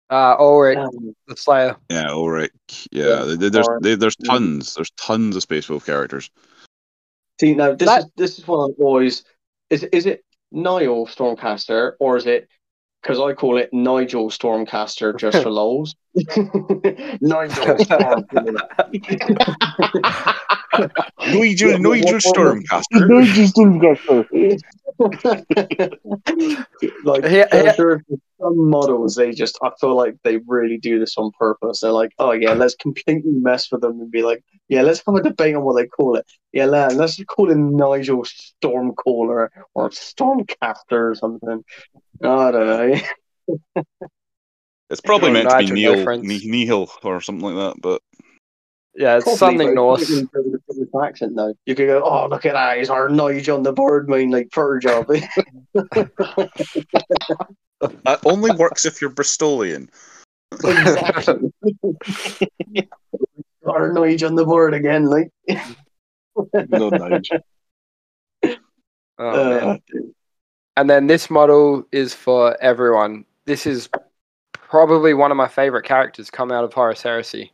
Uh, 0.10 0.36
Ulrik, 0.38 0.78
Um, 0.78 1.16
the 1.28 1.38
Slayer. 1.38 1.78
Yeah, 1.90 2.08
Ulrik. 2.08 2.50
Yeah, 2.92 3.06
Yeah, 3.06 3.24
they- 3.26 3.36
they- 3.36 3.50
there's 3.50 3.68
they, 3.82 3.94
there's 3.96 4.16
Mm. 4.16 4.26
tons. 4.26 4.74
There's 4.74 4.90
tons 4.98 5.36
of 5.36 5.44
Space 5.44 5.70
Wolf 5.70 5.86
characters. 5.86 6.32
See 7.40 7.54
now, 7.54 7.74
this 7.76 7.88
That- 7.88 8.06
is 8.06 8.12
this 8.18 8.40
is 8.40 8.48
one 8.48 8.72
I'm 8.72 8.84
always 8.84 9.24
is 9.70 9.84
is 9.84 10.08
it 10.08 10.26
Niall 10.52 11.08
Stormcaster 11.08 11.94
or 12.00 12.18
is 12.18 12.26
it 12.26 12.48
because 13.02 13.20
I 13.20 13.34
call 13.34 13.58
it 13.58 13.70
Nigel 13.72 14.30
Stormcaster 14.30 15.18
just 15.18 15.42
for 15.44 15.50
lols. 15.60 15.96
Nigel 16.16 16.26
Stormcaster. 17.76 18.60
Nigel, 21.28 21.72
What- 21.72 21.82
Nigel 21.82 22.14
what- 22.14 22.14
what- 22.14 22.24
Stormcaster. 22.24 23.08
No, 23.10 23.24
just 23.24 23.56
don't 23.56 23.80
go 23.80 23.96
for 23.96 24.26
like 27.06 27.24
Yeah, 27.24 27.48
yeah. 27.54 27.74
sure 27.74 28.04
some 28.42 28.70
models 28.70 29.16
they 29.16 29.32
just 29.32 29.58
I 29.62 29.72
feel 29.80 29.96
like 29.96 30.16
they 30.24 30.38
really 30.48 30.78
do 30.78 31.00
this 31.00 31.18
on 31.18 31.32
purpose. 31.38 31.82
They're 31.82 31.92
like, 31.92 32.12
oh 32.20 32.32
yeah, 32.32 32.54
let's 32.54 32.76
completely 32.76 33.32
mess 33.32 33.72
with 33.72 33.82
them 33.82 34.00
and 34.00 34.12
be 34.12 34.22
like, 34.24 34.44
yeah, 34.70 34.82
let's 34.82 35.02
have 35.06 35.16
a 35.16 35.22
debate 35.22 35.56
on 35.56 35.64
what 35.64 35.76
they 35.76 35.88
call 35.88 36.16
it. 36.16 36.26
Yeah, 36.54 36.66
lad, 36.66 36.94
let's 36.94 37.16
just 37.18 37.28
call 37.28 37.50
it 37.52 37.58
Nigel 37.58 38.24
Stormcaller 38.24 39.50
or 39.74 39.90
Stormcaster 39.90 41.12
or 41.12 41.16
something. 41.16 41.64
I 42.24 42.52
don't 42.52 42.68
know. 42.68 43.00
It's 44.90 45.02
probably 45.02 45.32
meant 45.32 45.50
to 45.50 45.58
be 45.58 45.66
Nigel, 45.66 45.76
no 45.76 45.94
Neil, 45.96 46.04
friends. 46.04 46.46
Nihil 46.46 46.90
or 47.04 47.22
something 47.22 47.46
like 47.46 47.56
that. 47.56 47.76
But 47.82 48.02
Yeah, 48.96 49.16
it's 49.18 49.24
Probably, 49.24 49.38
something 49.38 49.68
but 49.68 49.76
Norse. 49.76 50.10
it's 50.10 50.28
probably 50.32 50.52
with 50.52 50.62
a 50.62 50.64
British 50.74 50.90
accent 51.04 51.36
though. 51.36 51.54
You 51.66 51.76
could 51.76 51.88
go, 51.88 52.02
oh 52.04 52.28
look 52.28 52.46
at 52.46 52.54
that, 52.54 52.78
he's 52.80 52.90
our 52.90 53.08
Nigel 53.08 53.58
on 53.58 53.64
the 53.64 53.72
board, 53.72 54.10
main 54.10 54.32
like 54.32 54.50
fur 54.52 54.80
job. 54.80 55.08
that 55.12 55.70
only 58.26 58.52
works 58.52 58.86
if 58.86 59.00
you're 59.00 59.12
Bristolian. 59.12 59.90
exactly. 60.54 61.54
our 63.68 63.94
Nigel 63.94 64.30
on 64.30 64.36
the 64.36 64.46
board 64.46 64.74
again, 64.74 65.06
like. 65.06 65.30
No, 66.70 66.90
Nigel. 66.90 67.40
Oh, 69.22 69.50
man. 69.50 69.64
Uh, 69.64 69.78
And 70.80 70.90
then 70.90 71.08
this 71.08 71.30
model 71.30 71.86
is 71.92 72.14
for 72.14 72.56
everyone. 72.62 73.26
This 73.44 73.66
is 73.66 73.90
probably 74.54 75.14
one 75.14 75.30
of 75.30 75.36
my 75.36 75.50
favorite 75.50 75.84
characters 75.84 76.30
come 76.30 76.54
out 76.54 76.64
of 76.64 76.72
Horus 76.72 77.02
Heresy, 77.02 77.52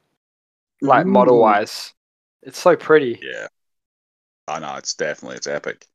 like 0.80 1.08
Ooh. 1.08 1.10
model 1.10 1.40
wise. 1.40 1.96
It's 2.44 2.60
so 2.60 2.76
pretty. 2.76 3.20
Yeah. 3.24 3.48
I 4.48 4.60
know 4.60 4.76
it's 4.76 4.94
definitely 4.94 5.38
it's 5.38 5.48
epic. 5.48 5.88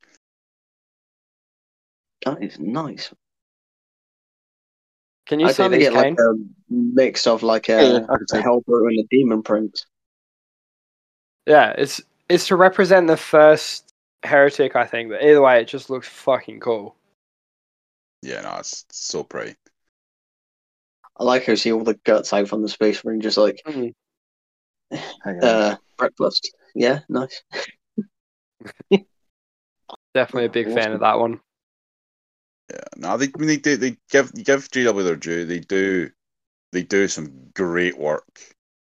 That 2.26 2.42
is 2.42 2.58
nice. 2.58 3.14
Can 5.26 5.38
you 5.38 5.46
I 5.46 5.52
see 5.52 5.62
kind 5.62 5.72
these, 5.72 5.82
get 5.84 5.92
like 5.94 6.18
a 6.18 6.34
mix 6.68 7.28
of 7.28 7.44
like 7.44 7.68
Yeah, 7.68 7.80
a, 7.80 8.02
I 8.02 8.16
can 8.16 8.26
see 8.26 8.38
a 8.38 8.40
it. 8.40 8.44
Hellbrute 8.44 8.88
and 8.88 8.98
a 8.98 9.06
Demon 9.08 9.44
Prince. 9.44 9.86
Yeah, 11.46 11.74
it's 11.78 12.00
it's 12.28 12.48
to 12.48 12.56
represent 12.56 13.06
the 13.06 13.16
first 13.16 13.94
heretic, 14.24 14.74
I 14.74 14.84
think. 14.84 15.10
But 15.10 15.22
either 15.22 15.40
way, 15.40 15.60
it 15.60 15.68
just 15.68 15.90
looks 15.90 16.08
fucking 16.08 16.58
cool. 16.58 16.96
Yeah, 18.22 18.42
no, 18.42 18.56
it's 18.58 18.84
so 18.90 19.24
pretty. 19.24 19.56
I 21.18 21.24
like 21.24 21.44
how 21.44 21.52
you 21.52 21.56
see 21.56 21.72
all 21.72 21.84
the 21.84 21.98
guts 22.04 22.32
out 22.32 22.48
from 22.48 22.62
the 22.62 22.68
Space 22.68 23.04
Marine, 23.04 23.20
just 23.20 23.36
like 23.38 23.62
Mm. 23.66 23.92
Hang 25.24 25.42
uh, 25.42 25.76
breakfast. 25.96 26.54
Yeah, 26.74 27.00
nice. 27.08 27.42
Definitely 30.14 30.46
a 30.46 30.50
big 30.50 30.72
fan 30.72 30.92
of 30.92 31.00
that 31.00 31.18
one. 31.18 31.40
Yeah, 32.70 32.78
no, 32.96 33.16
they 33.16 33.26
I 33.26 33.38
mean, 33.38 33.48
they 33.48 33.56
do 33.56 33.76
they 33.76 33.96
give 34.10 34.32
give 34.32 34.70
GW 34.70 35.04
their 35.04 35.16
due. 35.16 35.44
They 35.44 35.60
do 35.60 36.10
they 36.72 36.82
do 36.82 37.08
some 37.08 37.50
great 37.54 37.98
work 37.98 38.40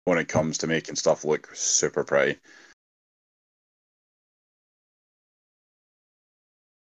when 0.04 0.18
it 0.18 0.28
comes 0.28 0.58
to 0.58 0.66
making 0.66 0.96
stuff 0.96 1.24
look 1.24 1.50
super 1.54 2.04
pretty. 2.04 2.40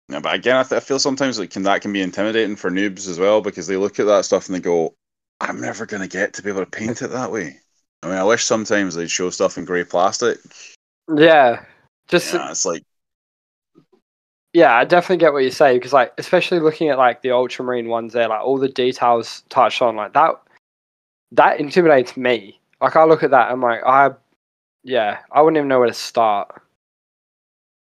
Yeah, 0.08 0.20
but 0.20 0.34
again, 0.34 0.56
I, 0.56 0.62
th- 0.62 0.80
I 0.80 0.84
feel 0.84 0.98
sometimes 0.98 1.38
like 1.38 1.50
can 1.50 1.64
that 1.64 1.82
can 1.82 1.92
be 1.92 2.00
intimidating 2.00 2.56
for 2.56 2.70
noobs 2.70 3.08
as 3.08 3.18
well 3.18 3.40
because 3.40 3.66
they 3.66 3.76
look 3.76 3.98
at 3.98 4.06
that 4.06 4.24
stuff 4.24 4.46
and 4.46 4.54
they 4.54 4.60
go, 4.60 4.94
"I'm 5.40 5.60
never 5.60 5.84
gonna 5.84 6.06
get 6.08 6.34
to 6.34 6.42
be 6.42 6.50
able 6.50 6.64
to 6.64 6.70
paint 6.70 7.02
it 7.02 7.08
that 7.08 7.32
way." 7.32 7.60
I 8.02 8.08
mean, 8.08 8.16
I 8.16 8.24
wish 8.24 8.44
sometimes 8.44 8.94
they'd 8.94 9.10
show 9.10 9.30
stuff 9.30 9.58
in 9.58 9.64
grey 9.64 9.84
plastic. 9.84 10.38
Yeah, 11.14 11.64
just 12.06 12.34
Yeah, 12.34 12.50
it's 12.50 12.64
like 12.64 12.84
yeah, 14.52 14.74
I 14.74 14.84
definitely 14.84 15.18
get 15.18 15.32
what 15.34 15.42
you 15.44 15.50
say 15.50 15.74
because 15.74 15.92
like 15.92 16.12
especially 16.18 16.60
looking 16.60 16.88
at 16.88 16.98
like 16.98 17.20
the 17.22 17.32
ultramarine 17.32 17.88
ones 17.88 18.12
there, 18.12 18.28
like 18.28 18.40
all 18.40 18.58
the 18.58 18.68
details 18.68 19.42
touched 19.48 19.82
on, 19.82 19.96
like 19.96 20.14
that 20.14 20.40
that 21.32 21.60
intimidates 21.60 22.16
me. 22.16 22.60
Like 22.80 22.96
I 22.96 23.04
look 23.04 23.22
at 23.22 23.30
that, 23.32 23.50
and 23.50 23.54
I'm 23.54 23.62
like, 23.62 23.82
I 23.84 24.10
yeah, 24.84 25.20
I 25.32 25.42
wouldn't 25.42 25.58
even 25.58 25.68
know 25.68 25.80
where 25.80 25.88
to 25.88 25.94
start. 25.94 26.62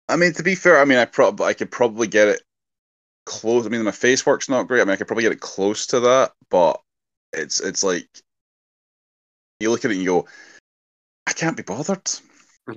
I 0.08 0.16
mean, 0.16 0.32
to 0.34 0.42
be 0.42 0.54
fair, 0.54 0.80
I 0.80 0.84
mean, 0.84 0.98
I 0.98 1.04
prob 1.04 1.40
I 1.40 1.52
could 1.52 1.70
probably 1.70 2.06
get 2.06 2.28
it 2.28 2.42
close. 3.24 3.66
I 3.66 3.68
mean, 3.68 3.82
my 3.82 3.90
face 3.90 4.24
work's 4.24 4.48
not 4.48 4.68
great. 4.68 4.80
I 4.80 4.84
mean, 4.84 4.92
I 4.92 4.96
could 4.96 5.06
probably 5.06 5.24
get 5.24 5.32
it 5.32 5.40
close 5.40 5.86
to 5.88 6.00
that, 6.00 6.32
but 6.50 6.80
it's 7.32 7.60
it's 7.60 7.82
like 7.82 8.08
you 9.60 9.70
look 9.70 9.84
at 9.84 9.90
it 9.90 9.94
and 9.94 10.02
you 10.02 10.10
go, 10.10 10.28
I 11.26 11.32
can't 11.32 11.56
be 11.56 11.62
bothered. 11.62 12.08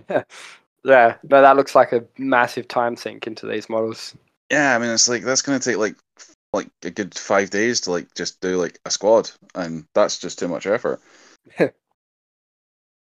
yeah, 0.09 0.23
yeah, 0.83 1.15
no, 1.23 1.41
that 1.41 1.55
looks 1.55 1.75
like 1.75 1.91
a 1.91 2.03
massive 2.17 2.67
time 2.67 2.95
sink 2.95 3.27
into 3.27 3.45
these 3.45 3.69
models. 3.69 4.15
Yeah, 4.51 4.75
I 4.75 4.79
mean, 4.79 4.89
it's 4.89 5.07
like 5.07 5.23
that's 5.23 5.43
gonna 5.43 5.59
take 5.59 5.77
like 5.77 5.95
like 6.51 6.69
a 6.83 6.89
good 6.89 7.13
five 7.15 7.51
days 7.51 7.81
to 7.81 7.91
like 7.91 8.13
just 8.15 8.41
do 8.41 8.57
like 8.57 8.79
a 8.85 8.91
squad, 8.91 9.29
and 9.53 9.85
that's 9.93 10.17
just 10.17 10.39
too 10.39 10.47
much 10.47 10.65
effort. 10.65 10.99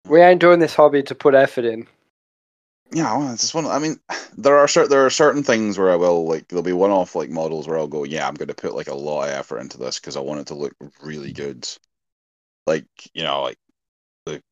We 0.09 0.21
ain't 0.21 0.41
doing 0.41 0.59
this 0.59 0.75
hobby 0.75 1.03
to 1.05 1.15
put 1.15 1.35
effort 1.35 1.65
in. 1.65 1.87
Yeah, 2.91 3.17
well, 3.17 3.33
it's 3.33 3.43
just 3.43 3.55
one. 3.55 3.67
I 3.67 3.79
mean, 3.79 3.99
there 4.37 4.59
are 4.59 4.69
certain 4.69 4.91
there 4.91 5.07
are 5.07 5.11
certain 5.11 5.43
things 5.43 5.79
where 5.79 5.91
I 5.91 5.97
will 5.97 6.27
like 6.27 6.49
there'll 6.49 6.63
be 6.63 6.73
one 6.73 6.91
off 6.91 7.15
like 7.15 7.31
models 7.31 7.67
where 7.67 7.79
I'll 7.79 7.87
go, 7.89 8.05
yeah, 8.05 8.27
I'm 8.29 8.35
going 8.35 8.49
to 8.49 8.55
put 8.55 8.75
like 8.75 8.89
a 8.89 8.95
lot 8.95 9.25
of 9.25 9.31
effort 9.31 9.61
into 9.61 9.79
this 9.79 9.99
because 9.99 10.17
I 10.17 10.21
want 10.21 10.41
it 10.41 10.47
to 10.49 10.55
look 10.55 10.75
really 11.03 11.33
good. 11.33 11.67
like 12.67 12.87
you 13.15 13.25
know, 13.25 13.43
like 13.43 13.59
the 14.27 14.43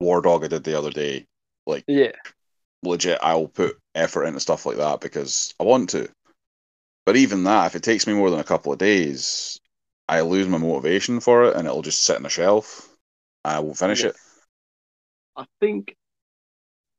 war 0.00 0.20
dog 0.20 0.44
I 0.44 0.48
did 0.48 0.64
the 0.64 0.78
other 0.78 0.90
day. 0.90 1.26
Like 1.66 1.84
Yeah. 1.86 2.12
legit, 2.82 3.18
I 3.22 3.34
will 3.34 3.48
put 3.48 3.78
effort 3.94 4.24
into 4.24 4.40
stuff 4.40 4.66
like 4.66 4.78
that 4.78 5.00
because 5.00 5.54
I 5.60 5.64
want 5.64 5.90
to. 5.90 6.08
But 7.06 7.16
even 7.16 7.44
that, 7.44 7.66
if 7.66 7.76
it 7.76 7.82
takes 7.82 8.06
me 8.06 8.14
more 8.14 8.30
than 8.30 8.40
a 8.40 8.44
couple 8.44 8.72
of 8.72 8.78
days, 8.78 9.58
I 10.08 10.22
lose 10.22 10.48
my 10.48 10.58
motivation 10.58 11.20
for 11.20 11.44
it, 11.44 11.56
and 11.56 11.66
it'll 11.66 11.82
just 11.82 12.02
sit 12.02 12.16
on 12.16 12.26
a 12.26 12.30
shelf. 12.30 12.88
I 13.44 13.60
won't 13.60 13.78
finish 13.78 14.04
Yeah. 14.04 14.10
it. 14.10 14.16
I 15.36 15.46
think, 15.60 15.96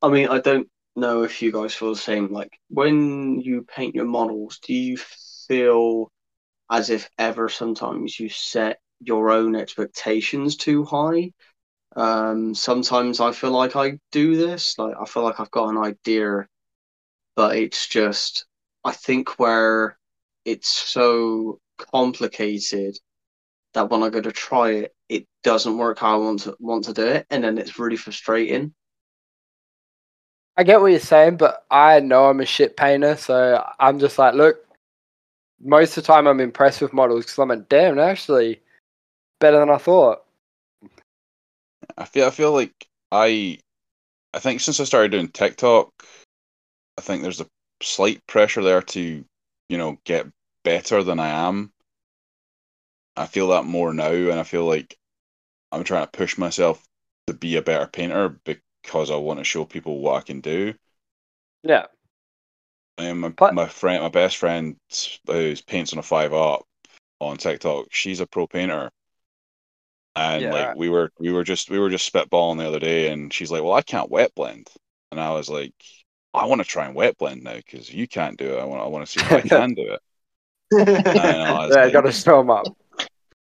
I 0.02 0.10
mean, 0.10 0.28
I 0.28 0.40
don't 0.40 0.70
know 0.96 1.24
if 1.24 1.42
you 1.42 1.52
guys 1.52 1.74
feel 1.76 1.92
the 1.94 2.00
same. 2.00 2.32
Like, 2.32 2.52
when 2.70 3.40
you 3.42 3.64
paint 3.64 3.96
your 3.96 4.06
models, 4.06 4.60
do 4.60 4.74
you 4.74 4.98
feel 5.48 6.12
as 6.72 6.90
if 6.90 7.10
ever 7.18 7.50
sometimes 7.50 8.20
you 8.20 8.30
set 8.30 8.80
your 9.02 9.32
own 9.32 9.56
expectations 9.56 10.58
too 10.58 10.86
high? 10.86 11.34
Um, 11.96 12.56
sometimes 12.56 13.20
I 13.22 13.32
feel 13.34 13.52
like 13.52 13.76
I 13.76 14.00
do 14.12 14.38
this. 14.38 14.78
Like, 14.80 14.96
I 15.00 15.06
feel 15.06 15.24
like 15.24 15.40
I've 15.40 15.52
got 15.52 15.70
an 15.70 15.78
idea, 15.78 16.48
but 17.36 17.58
it's 17.58 17.88
just, 17.88 18.46
I 18.86 18.92
think 18.94 19.40
where 19.40 19.98
it's 20.46 20.70
so 20.70 21.60
complicated 21.78 22.98
that 23.74 23.90
when 23.90 24.04
I 24.04 24.10
go 24.10 24.22
to 24.22 24.32
try 24.32 24.72
it, 24.72 24.96
it 25.10 25.28
doesn't 25.44 25.78
work 25.78 26.00
how 26.00 26.16
I 26.16 26.26
want 26.26 26.42
to 26.42 26.56
want 26.60 26.86
to 26.86 26.94
do 26.94 27.06
it, 27.08 27.28
and 27.30 27.44
then 27.44 27.58
it's 27.58 27.80
really 27.80 27.98
frustrating. 27.98 28.74
I 30.60 30.64
get 30.64 30.82
what 30.82 30.92
you're 30.92 31.00
saying, 31.00 31.38
but 31.38 31.66
I 31.72 32.02
know 32.02 32.26
I'm 32.26 32.42
a 32.42 32.46
shit 32.46 32.76
painter, 32.76 33.16
so 33.16 33.66
I'm 33.80 33.98
just 33.98 34.20
like, 34.20 34.34
look, 34.34 34.58
most 35.62 35.96
of 35.96 36.04
the 36.04 36.08
time 36.08 36.28
I'm 36.28 36.42
impressed 36.42 36.82
with 36.82 36.92
models 36.92 37.24
because 37.24 37.40
I'm 37.40 37.48
like, 37.48 37.70
damn, 37.70 37.98
actually 37.98 38.62
better 39.40 39.58
than 39.58 39.70
I 39.70 39.78
thought. 39.78 40.26
I 41.98 42.04
feel 42.04 42.28
I 42.28 42.32
feel 42.32 42.52
like 42.52 42.90
I 43.10 43.58
I 44.34 44.40
think 44.40 44.60
since 44.60 44.82
I 44.82 44.84
started 44.84 45.12
doing 45.12 45.30
TikTok, 45.30 45.94
I 46.98 47.02
think 47.04 47.22
there's 47.22 47.40
a 47.40 47.48
slight 47.82 48.20
pressure 48.28 48.62
there 48.62 48.82
to, 48.82 49.24
you 49.70 49.78
know, 49.78 49.98
get 50.04 50.28
better 50.66 51.04
than 51.04 51.22
I 51.22 51.30
am. 51.48 51.72
I 53.16 53.28
feel 53.28 53.48
that 53.50 53.64
more 53.64 53.94
now 53.94 54.12
and 54.12 54.42
I 54.42 54.44
feel 54.44 54.66
like 54.66 54.98
I'm 55.72 55.86
trying 55.86 56.06
to 56.06 56.12
push 56.12 56.38
myself 56.38 56.84
to 57.28 57.34
be 57.34 57.56
a 57.56 57.62
better 57.62 57.88
painter 57.88 58.38
because 58.84 59.12
I 59.12 59.16
want 59.18 59.40
to 59.40 59.44
show 59.46 59.66
people 59.66 60.00
what 60.00 60.18
I 60.18 60.22
can 60.22 60.42
do. 60.42 60.74
Yeah. 61.64 61.88
And 63.00 63.20
my, 63.22 63.34
But- 63.38 63.56
my 63.56 63.68
friend, 63.68 64.04
my 64.04 64.10
best 64.10 64.38
friend, 64.38 64.78
who 65.26 65.56
paints 65.66 65.92
on 65.94 65.98
a 66.00 66.04
five 66.04 66.34
up 66.34 66.68
on 67.20 67.38
TikTok, 67.38 67.88
she's 67.92 68.20
a 68.22 68.28
pro 68.28 68.48
painter, 68.48 68.92
and 70.16 70.44
Yeah. 70.44 70.52
like 70.52 70.76
we 70.76 70.90
were, 70.90 71.12
we 71.20 71.32
were 71.32 71.44
just, 71.44 71.70
we 71.70 71.80
were 71.80 71.90
just 71.90 72.12
spitballing 72.12 72.58
the 72.58 72.68
other 72.68 72.80
day, 72.80 73.12
and 73.12 73.34
she's 73.34 73.52
like, 73.52 73.64
"Well, 73.64 73.74
I 73.74 73.82
can't 73.82 74.10
wet 74.12 74.34
blend," 74.36 74.68
and 75.12 75.20
I 75.20 75.32
was 75.34 75.50
like, 75.50 75.74
"I 76.34 76.46
want 76.46 76.62
to 76.62 76.68
try 76.68 76.86
and 76.86 76.96
wet 76.96 77.18
blend 77.18 77.44
now 77.44 77.56
because 77.56 77.94
you 77.94 78.08
can't 78.08 78.38
do 78.38 78.58
it. 78.58 78.60
I 78.62 78.66
want, 78.66 78.82
I 78.82 78.88
want 78.88 79.06
to 79.06 79.12
see 79.12 79.22
if 79.22 79.32
I 79.32 79.42
can 79.42 79.74
do 79.76 79.94
it." 79.94 80.02
And 81.14 81.42
I 81.44 81.66
Yeah, 81.70 81.90
like, 81.90 81.90
got 81.90 82.02
to 82.02 82.12
show 82.12 82.38
them 82.38 82.50
up. 82.52 82.76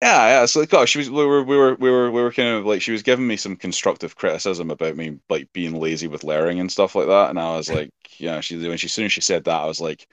Yeah, 0.02 0.28
yeah. 0.28 0.46
So 0.46 0.62
like, 0.62 0.74
oh, 0.74 0.86
she 0.86 1.00
was. 1.00 1.10
We 1.10 1.26
were, 1.26 1.44
we 1.44 1.58
were, 1.58 1.76
we 1.76 1.90
were, 1.92 2.12
we 2.12 2.22
were 2.22 2.32
kind 2.32 2.50
of 2.50 2.66
like 2.66 2.82
she 2.82 2.92
was 2.92 3.04
giving 3.04 3.28
me 3.28 3.38
some 3.38 3.56
constructive 3.56 4.16
criticism 4.16 4.72
about 4.72 4.96
me 4.96 5.20
like 5.30 5.52
being 5.54 5.76
lazy 5.76 6.08
with 6.08 6.24
layering 6.24 6.60
and 6.60 6.72
stuff 6.72 6.96
like 6.96 7.08
that, 7.08 7.30
and 7.30 7.40
I 7.40 7.56
was 7.58 7.70
like, 7.70 7.92
you 8.18 8.28
know, 8.28 8.42
she 8.42 8.58
when 8.58 8.78
she 8.78 8.88
as 8.88 8.94
soon 8.94 9.06
as 9.06 9.14
she 9.14 9.22
said 9.22 9.44
that, 9.46 9.62
I 9.62 9.66
was 9.66 9.82
like, 9.82 10.08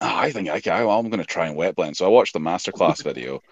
oh, 0.00 0.16
I 0.16 0.32
think 0.32 0.48
I 0.48 0.60
can. 0.60 0.72
I'm 0.72 1.10
going 1.10 1.18
to 1.20 1.24
try 1.26 1.46
and 1.46 1.56
wet 1.56 1.76
blend. 1.76 1.96
So 1.96 2.06
I 2.06 2.08
watched 2.08 2.32
the 2.34 2.40
masterclass 2.40 3.02
video, 3.04 3.42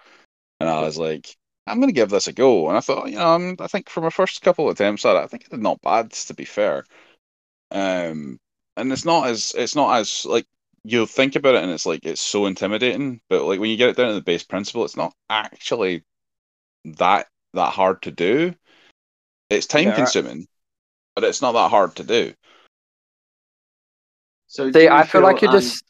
and 0.61 0.69
I 0.71 0.83
was 0.83 0.99
like, 0.99 1.37
I'm 1.67 1.79
going 1.81 1.89
to 1.89 1.95
give 1.95 2.11
this 2.11 2.29
a 2.29 2.33
go. 2.33 2.69
And 2.69 2.77
I 2.77 2.81
thought, 2.81 3.11
you 3.11 3.17
know, 3.17 3.35
I'm, 3.35 3.57
I 3.61 3.67
think 3.69 3.89
for 3.91 4.01
my 4.01 4.11
first 4.11 4.43
couple 4.43 4.69
of 4.69 4.75
attempts 4.75 5.05
at 5.05 5.17
it, 5.17 5.25
I 5.25 5.27
think 5.27 5.47
I 5.47 5.57
did 5.57 5.62
not 5.62 5.83
bad 5.83 6.12
to 6.12 6.35
be 6.35 6.45
fair. 6.45 6.85
Um, 7.71 8.39
and 8.77 8.93
it's 8.93 9.05
not 9.05 9.29
as 9.29 9.55
it's 9.57 9.75
not 9.77 9.99
as 9.99 10.25
like 10.27 10.47
you'll 10.88 11.07
think 11.07 11.35
about 11.37 11.55
it 11.57 11.62
and 11.62 11.72
it's 11.72 11.87
like 11.87 12.05
it's 12.05 12.20
so 12.20 12.46
intimidating 12.46 13.20
but 13.29 13.42
like 13.44 13.59
when 13.59 13.70
you 13.70 13.77
get 13.77 13.88
it 13.88 13.96
down 13.96 14.09
to 14.09 14.14
the 14.14 14.20
base 14.20 14.44
principle 14.44 14.85
it's 14.85 14.96
not 14.96 15.12
actually 15.29 16.03
that 16.85 17.27
that 17.55 17.72
hard 17.72 18.01
to 18.03 18.11
do 18.11 18.55
it's 19.51 19.66
time 19.66 19.85
Yeah, 19.85 19.90
right. 19.90 19.96
consuming 19.96 20.46
but 21.14 21.25
it's 21.25 21.42
not 21.42 21.53
that 21.53 21.70
hard 21.70 21.96
to 21.96 22.05
do 22.05 22.33
So 24.46 24.70
do 24.70 24.79
See, 24.79 24.85
you 24.85 24.90
I 24.90 25.05
feel 25.05 25.22
like 25.22 25.42
you're 25.42 25.53
and- 25.53 25.62
just- 25.62 25.83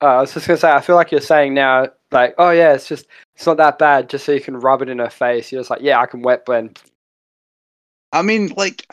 Uh, 0.00 0.06
I 0.06 0.20
was 0.20 0.34
just 0.34 0.46
gonna 0.46 0.58
say, 0.58 0.70
I 0.70 0.80
feel 0.82 0.96
like 0.96 1.10
you're 1.12 1.20
saying 1.20 1.54
now, 1.54 1.86
like, 2.10 2.34
oh 2.36 2.50
yeah, 2.50 2.74
it's 2.74 2.86
just, 2.86 3.06
it's 3.34 3.46
not 3.46 3.56
that 3.56 3.78
bad, 3.78 4.10
just 4.10 4.26
so 4.26 4.32
you 4.32 4.40
can 4.40 4.56
rub 4.56 4.82
it 4.82 4.90
in 4.90 4.98
her 4.98 5.08
face. 5.08 5.50
You're 5.50 5.60
just 5.60 5.70
like, 5.70 5.80
yeah, 5.82 5.98
I 5.98 6.06
can 6.06 6.20
wet 6.20 6.44
blend. 6.44 6.80
i 8.12 8.20
mean 8.22 8.48
like 8.56 8.86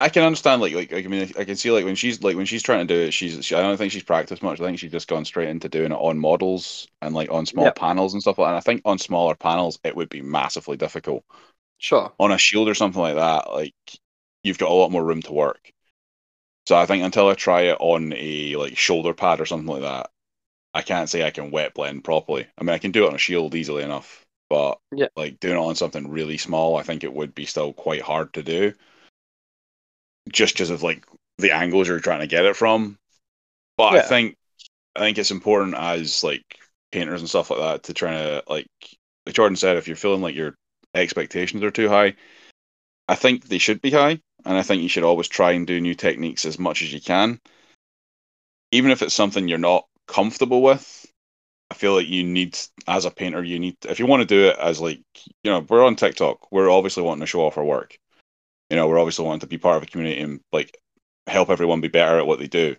i 0.00 0.08
can 0.08 0.22
understand 0.22 0.60
like 0.60 0.74
like, 0.74 0.92
i 0.92 1.02
mean 1.02 1.30
i 1.38 1.44
can 1.44 1.56
see 1.56 1.70
like 1.70 1.84
when 1.84 1.94
she's 1.94 2.22
like 2.22 2.36
when 2.36 2.46
she's 2.46 2.62
trying 2.62 2.86
to 2.86 2.94
do 2.94 3.00
it 3.00 3.12
she's 3.12 3.44
she, 3.44 3.54
i 3.54 3.60
don't 3.62 3.76
think 3.76 3.92
she's 3.92 4.02
practiced 4.02 4.42
much 4.42 4.60
i 4.60 4.64
think 4.64 4.78
she's 4.78 4.92
just 4.92 5.08
gone 5.08 5.24
straight 5.24 5.48
into 5.48 5.68
doing 5.68 5.92
it 5.92 5.96
on 5.96 6.18
models 6.18 6.86
and 7.02 7.14
like 7.14 7.30
on 7.30 7.46
small 7.46 7.70
Yep. 7.70 7.72
panels 7.72 8.12
and 8.12 8.22
stuff 8.22 8.38
like 8.38 8.46
that 8.46 8.50
and 8.50 8.56
i 8.58 8.60
think 8.60 8.82
on 8.84 8.98
smaller 8.98 9.34
panels 9.34 9.78
it 9.84 9.96
would 9.96 10.08
be 10.08 10.22
massively 10.22 10.76
difficult 10.76 11.24
Sure. 11.78 12.12
on 12.18 12.32
a 12.32 12.38
shield 12.38 12.68
or 12.68 12.74
something 12.74 13.00
like 13.02 13.16
that, 13.16 13.52
like 13.52 13.74
you've 14.42 14.58
got 14.58 14.70
a 14.70 14.74
lot 14.74 14.90
more 14.90 15.04
room 15.04 15.22
to 15.22 15.32
work. 15.32 15.72
So 16.66 16.76
I 16.76 16.86
think 16.86 17.04
until 17.04 17.28
I 17.28 17.34
try 17.34 17.62
it 17.62 17.76
on 17.80 18.12
a 18.14 18.56
like 18.56 18.76
shoulder 18.76 19.14
pad 19.14 19.40
or 19.40 19.46
something 19.46 19.66
like 19.68 19.82
that, 19.82 20.10
I 20.74 20.82
can't 20.82 21.10
say 21.10 21.24
I 21.24 21.30
can 21.32 21.50
wet 21.52 21.74
blend 21.74 22.04
properly. 22.04 22.46
I 22.58 22.64
mean, 22.64 22.74
I 22.74 22.78
can 22.78 22.92
do 22.92 23.04
it 23.06 23.08
on 23.10 23.14
a 23.16 23.18
shield 23.18 23.54
easily 23.54 23.82
enough, 23.84 24.26
but 24.50 24.80
Yeah. 24.92 25.08
like 25.16 25.40
doing 25.40 25.56
it 25.56 25.60
on 25.60 25.76
something 25.76 26.08
really 26.10 26.38
small, 26.38 26.76
I 26.76 26.82
think 26.84 27.04
it 27.04 27.12
would 27.14 27.34
be 27.34 27.46
still 27.46 27.72
quite 27.74 28.02
hard 28.02 28.34
to 28.34 28.42
do, 28.44 28.74
just 30.32 30.54
because 30.54 30.70
of 30.70 30.82
like 30.82 31.04
the 31.38 31.52
angles 31.52 31.88
you're 31.88 32.00
trying 32.00 32.20
to 32.20 32.26
get 32.26 32.44
it 32.44 32.56
from. 32.56 32.98
But 33.76 33.94
I 33.94 34.00
think 34.02 34.36
I 34.94 35.00
think 35.00 35.18
it's 35.18 35.30
important 35.30 35.74
as 35.74 36.24
like 36.24 36.42
painters 36.92 37.20
and 37.20 37.28
stuff 37.28 37.50
like 37.50 37.60
that 37.60 37.82
to 37.84 37.94
try 37.94 38.12
to 38.12 38.42
like 38.48 38.66
like 39.26 39.34
Jordan 39.34 39.56
said, 39.56 39.76
if 39.76 39.86
you're 39.86 39.96
feeling 39.96 40.22
like 40.22 40.34
your 40.34 40.54
expectations 40.94 41.62
are 41.62 41.70
too 41.70 41.88
high, 41.88 42.14
I 43.08 43.14
think 43.14 43.44
they 43.44 43.58
should 43.58 43.82
be 43.82 43.90
high, 43.90 44.20
and 44.44 44.56
I 44.56 44.62
think 44.62 44.82
you 44.82 44.88
should 44.88 45.04
always 45.04 45.28
try 45.28 45.52
and 45.52 45.66
do 45.66 45.80
new 45.80 45.94
techniques 45.94 46.44
as 46.44 46.58
much 46.58 46.82
as 46.82 46.92
you 46.92 47.00
can, 47.00 47.40
even 48.72 48.90
if 48.90 49.02
it's 49.02 49.14
something 49.14 49.48
you're 49.48 49.58
not 49.58 49.86
comfortable 50.06 50.62
with. 50.62 51.04
I 51.70 51.74
feel 51.74 51.94
like 51.94 52.06
you 52.06 52.22
need, 52.22 52.56
as 52.86 53.04
a 53.04 53.10
painter, 53.10 53.42
you 53.42 53.58
need 53.58 53.76
if 53.88 53.98
you 53.98 54.06
want 54.06 54.20
to 54.20 54.26
do 54.26 54.48
it 54.48 54.56
as 54.58 54.80
like 54.80 55.02
you 55.42 55.50
know 55.50 55.66
we're 55.68 55.84
on 55.84 55.96
TikTok, 55.96 56.50
we're 56.52 56.70
obviously 56.70 57.02
wanting 57.02 57.20
to 57.20 57.26
show 57.26 57.42
off 57.42 57.58
our 57.58 57.64
work. 57.64 57.98
You 58.70 58.76
know, 58.76 58.88
we're 58.88 58.98
obviously 58.98 59.24
wanting 59.24 59.40
to 59.40 59.46
be 59.46 59.58
part 59.58 59.76
of 59.76 59.82
a 59.84 59.86
community 59.86 60.20
and 60.20 60.40
like 60.52 60.76
help 61.26 61.50
everyone 61.50 61.80
be 61.80 61.88
better 61.88 62.18
at 62.18 62.26
what 62.26 62.38
they 62.38 62.48
do. 62.48 62.76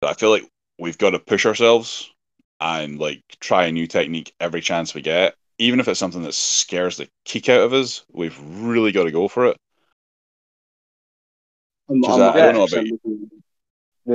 But 0.00 0.10
I 0.10 0.14
feel 0.14 0.30
like 0.30 0.44
we've 0.78 0.98
got 0.98 1.10
to 1.10 1.18
push 1.18 1.46
ourselves 1.46 2.10
and 2.60 2.98
like 2.98 3.22
try 3.40 3.66
a 3.66 3.72
new 3.72 3.86
technique 3.86 4.34
every 4.40 4.60
chance 4.60 4.94
we 4.94 5.02
get, 5.02 5.34
even 5.58 5.80
if 5.80 5.88
it's 5.88 6.00
something 6.00 6.22
that 6.22 6.34
scares 6.34 6.96
the 6.96 7.08
kick 7.24 7.48
out 7.48 7.60
of 7.60 7.72
us. 7.72 8.04
We've 8.12 8.38
really 8.40 8.92
got 8.92 9.04
to 9.04 9.10
go 9.10 9.28
for 9.28 9.46
it. 9.46 9.56
I'm, 11.88 12.04
I'm 12.04 12.20
uh, 12.20 12.30
I 12.30 12.40
don't 12.40 12.54
know 12.54 12.64
about 12.64 12.86
you. 12.86 13.00
with. 13.02 13.28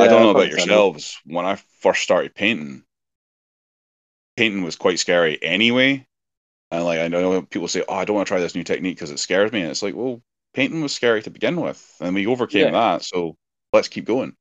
I 0.02 0.08
don't 0.08 0.24
know 0.24 0.32
about 0.32 0.50
yourselves. 0.50 1.20
When 1.26 1.46
I 1.46 1.56
first 1.80 2.02
started 2.02 2.34
painting, 2.34 2.84
painting 4.36 4.64
was 4.64 4.76
quite 4.76 5.00
scary 5.00 5.38
anyway. 5.42 6.06
And 6.72 6.84
like 6.84 7.00
I 7.00 7.08
know 7.08 7.44
people 7.44 7.68
say, 7.68 7.84
"Oh, 7.88 7.94
I 7.94 8.06
don't 8.06 8.16
want 8.16 8.28
to 8.28 8.32
try 8.32 8.40
this 8.40 8.56
new 8.56 8.64
technique 8.64 8.96
because 8.96 9.12
it 9.12 9.20
scares 9.20 9.52
me." 9.52 9.62
And 9.62 9.70
it's 9.70 9.84
like, 9.84 9.96
well, 9.96 10.22
painting 10.54 10.82
was 10.82 10.94
scary 10.94 11.22
to 11.24 11.30
begin 11.30 11.60
with, 11.60 11.96
and 12.00 12.16
we 12.16 12.28
overcame 12.28 12.66
Yeah. 12.66 12.72
that. 12.72 13.04
So 13.04 13.36
let's 13.72 13.88
keep 13.88 14.06
going. 14.06 14.36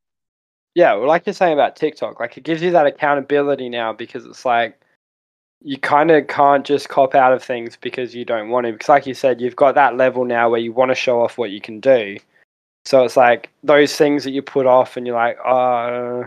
Yeah, 0.74 0.94
well, 0.94 1.08
like 1.08 1.26
you're 1.26 1.34
saying 1.34 1.52
about 1.52 1.76
TikTok, 1.76 2.18
like 2.20 2.36
it 2.38 2.44
gives 2.44 2.62
you 2.62 2.70
that 2.70 2.86
accountability 2.86 3.68
now 3.68 3.92
because 3.92 4.24
it's 4.24 4.44
like 4.44 4.78
you 5.64 5.78
kind 5.78 6.10
of 6.10 6.26
can't 6.26 6.64
just 6.64 6.88
cop 6.88 7.14
out 7.14 7.32
of 7.32 7.42
things 7.42 7.76
because 7.80 8.14
you 8.14 8.24
don't 8.24 8.48
want 8.48 8.66
to. 8.66 8.72
Because, 8.72 8.88
like 8.88 9.06
you 9.06 9.14
said, 9.14 9.40
you've 9.40 9.56
got 9.56 9.74
that 9.74 9.96
level 9.96 10.24
now 10.24 10.50
where 10.50 10.60
you 10.60 10.72
want 10.72 10.90
to 10.90 10.94
show 10.94 11.22
off 11.22 11.38
what 11.38 11.50
you 11.50 11.60
can 11.60 11.78
do. 11.80 12.18
So 12.84 13.04
it's 13.04 13.16
like 13.16 13.48
those 13.62 13.94
things 13.96 14.24
that 14.24 14.32
you 14.32 14.42
put 14.42 14.66
off, 14.66 14.96
and 14.96 15.06
you're 15.06 15.16
like, 15.16 15.38
oh, 15.44 16.26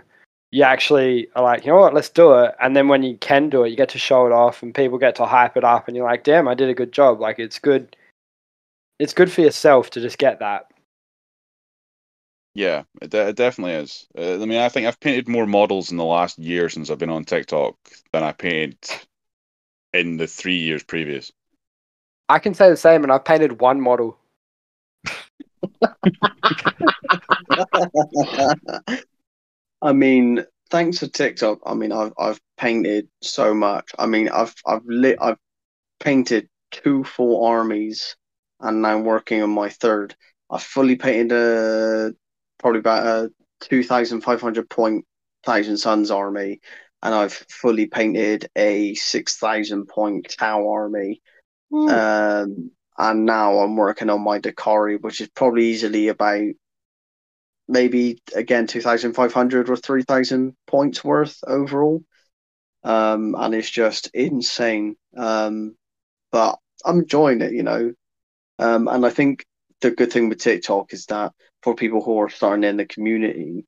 you 0.52 0.64
actually 0.64 1.28
are 1.36 1.44
like, 1.44 1.66
you 1.66 1.72
know 1.72 1.80
what, 1.80 1.94
let's 1.94 2.08
do 2.10 2.34
it. 2.36 2.56
And 2.62 2.76
then 2.78 2.88
when 2.88 3.04
you 3.04 3.18
can 3.18 3.50
do 3.50 3.66
it, 3.66 3.70
you 3.70 3.76
get 3.76 3.90
to 3.90 4.00
show 4.00 4.26
it 4.26 4.32
off, 4.32 4.64
and 4.64 4.74
people 4.74 4.98
get 4.98 5.16
to 5.16 5.26
hype 5.26 5.58
it 5.58 5.66
up, 5.66 5.88
and 5.88 5.98
you're 5.98 6.06
like, 6.06 6.24
damn, 6.24 6.48
I 6.48 6.54
did 6.54 6.70
a 6.70 6.74
good 6.74 6.94
job. 6.94 7.20
Like 7.20 7.40
it's 7.40 7.60
good. 7.60 7.96
It's 9.00 9.14
good 9.14 9.32
for 9.32 9.42
yourself 9.42 9.90
to 9.92 10.02
just 10.02 10.18
get 10.18 10.40
that. 10.40 10.68
Yeah, 12.54 12.84
it, 13.02 13.10
de- 13.10 13.30
it 13.30 13.36
definitely 13.36 13.74
is. 13.74 14.08
Uh, 14.18 14.36
I 14.36 14.46
mean, 14.46 14.60
I 14.60 14.70
think 14.70 14.88
I've 14.88 15.00
painted 15.00 15.28
more 15.28 15.46
models 15.46 15.92
in 15.92 15.98
the 15.98 16.06
last 16.06 16.40
year 16.40 16.70
since 16.70 16.90
I've 16.90 16.98
been 16.98 17.10
on 17.10 17.26
TikTok 17.26 17.76
than 18.14 18.24
I 18.24 18.32
painted 18.32 18.78
in 19.94 20.16
the 20.16 20.28
three 20.28 20.60
years 20.60 20.82
previous. 20.82 21.34
I 22.30 22.40
can 22.40 22.54
say 22.54 22.70
the 22.70 22.78
same, 22.78 23.04
and 23.04 23.12
I've 23.12 23.26
painted 23.26 23.60
one 23.60 23.82
model. 23.82 24.18
I 29.82 29.92
mean, 29.94 30.46
thanks 30.70 31.00
to 31.00 31.10
TikTok, 31.10 31.60
I 31.66 31.74
mean, 31.74 31.92
I've 31.92 32.14
I've 32.18 32.40
painted 32.58 33.10
so 33.22 33.54
much. 33.54 33.92
I 34.00 34.06
mean, 34.06 34.30
I've 34.30 34.56
I've 34.66 34.86
lit 34.86 35.18
I've 35.22 35.38
painted 36.00 36.48
two 36.72 37.04
full 37.04 37.46
armies, 37.46 38.16
and 38.60 38.82
now 38.82 38.98
I'm 38.98 39.04
working 39.04 39.42
on 39.42 39.50
my 39.50 39.70
third. 39.70 40.16
I 40.50 40.60
fully 40.60 40.96
painted 40.96 41.32
a 41.32 42.14
probably 42.60 42.80
about 42.80 43.06
a 43.06 43.32
two 43.62 43.84
thousand 43.84 44.22
five 44.22 44.42
hundred 44.42 44.70
point 44.70 45.06
Thousand 45.46 45.78
Suns 45.78 46.12
army, 46.12 46.60
and 47.04 47.14
I've 47.14 47.34
fully 47.34 47.86
painted 47.88 48.50
a 48.56 48.96
six 48.96 49.38
thousand 49.38 49.88
point 49.88 50.36
Tau 50.38 50.70
army. 50.70 51.22
Um, 51.90 52.72
and 52.98 53.26
now 53.26 53.60
I'm 53.60 53.76
working 53.76 54.10
on 54.10 54.22
my 54.22 54.40
Drukhari, 54.40 55.02
which 55.02 55.22
is 55.22 55.28
probably 55.30 55.66
easily 55.66 56.08
about 56.08 56.54
maybe 57.68 58.22
again 58.36 58.68
2,500 58.68 59.70
or 59.70 59.76
3,000 59.76 60.56
points 60.68 61.04
worth 61.04 61.38
overall. 61.46 62.04
Um, 62.84 63.36
and 63.38 63.56
it's 63.56 63.70
just 63.70 64.10
insane. 64.14 64.96
Um, 65.18 65.76
but 66.32 66.60
I'm 66.86 67.00
enjoying 67.00 67.42
it, 67.42 67.54
you 67.54 67.64
know. 67.64 67.94
Um, 68.60 68.88
and 68.88 69.06
I 69.06 69.10
think 69.10 69.46
the 69.82 69.92
good 69.92 70.12
thing 70.12 70.30
with 70.30 70.40
TikTok 70.40 70.94
is 70.94 71.06
that 71.08 71.34
for 71.62 71.76
people 71.76 72.02
who 72.02 72.18
are 72.20 72.30
starting 72.30 72.64
in 72.64 72.78
the 72.78 72.86
community, 72.86 73.66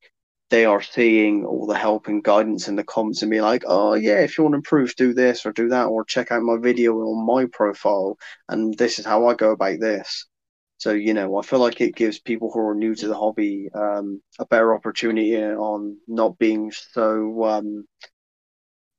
they 0.49 0.65
are 0.65 0.81
seeing 0.81 1.45
all 1.45 1.65
the 1.65 1.77
help 1.77 2.07
and 2.07 2.23
guidance 2.23 2.69
in 2.69 2.77
the 2.77 2.83
comments 2.83 3.21
and 3.21 3.31
be 3.31 3.41
like, 3.41 3.63
oh 3.67 3.95
yeah, 3.95 4.19
if 4.19 4.37
you 4.37 4.43
want 4.43 4.53
to 4.53 4.57
improve, 4.57 4.95
do 4.95 5.13
this 5.13 5.45
or 5.45 5.51
do 5.51 5.69
that, 5.69 5.87
or 5.87 6.05
check 6.05 6.31
out 6.31 6.41
my 6.41 6.57
video 6.57 6.93
on 6.95 7.25
my 7.25 7.45
profile, 7.51 8.17
and 8.47 8.77
this 8.77 8.97
is 8.99 9.05
how 9.05 9.27
I 9.27 9.33
go 9.33 9.51
about 9.51 9.79
this. 9.79 10.25
So 10.77 10.91
you 10.91 11.13
know, 11.13 11.37
I 11.37 11.41
feel 11.41 11.59
like 11.59 11.81
it 11.81 11.95
gives 11.95 12.19
people 12.19 12.51
who 12.51 12.61
are 12.61 12.75
new 12.75 12.95
to 12.95 13.07
the 13.07 13.15
hobby 13.15 13.69
um, 13.73 14.21
a 14.39 14.45
better 14.45 14.73
opportunity 14.73 15.35
on 15.35 15.97
not 16.07 16.37
being 16.37 16.71
so 16.71 17.43
um, 17.43 17.85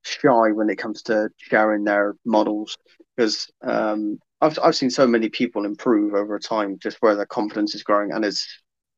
shy 0.03 0.51
when 0.53 0.71
it 0.71 0.77
comes 0.77 1.03
to 1.05 1.31
sharing 1.39 1.85
their 1.85 2.17
models, 2.25 2.77
because 3.17 3.51
um, 3.63 4.19
I've 4.41 4.59
I've 4.63 4.77
seen 4.77 4.91
so 4.91 5.07
many 5.07 5.29
people 5.29 5.65
improve 5.65 6.15
over 6.15 6.39
time, 6.39 6.79
just 6.79 6.99
where 7.01 7.15
their 7.15 7.27
confidence 7.27 7.75
is 7.75 7.83
growing, 7.83 8.13
and 8.13 8.25
it's 8.25 8.47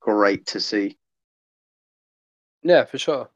great 0.01 0.47
to 0.47 0.61
see. 0.61 0.99
Yeah, 2.63 2.85
for 2.85 2.99
sure. 2.99 3.31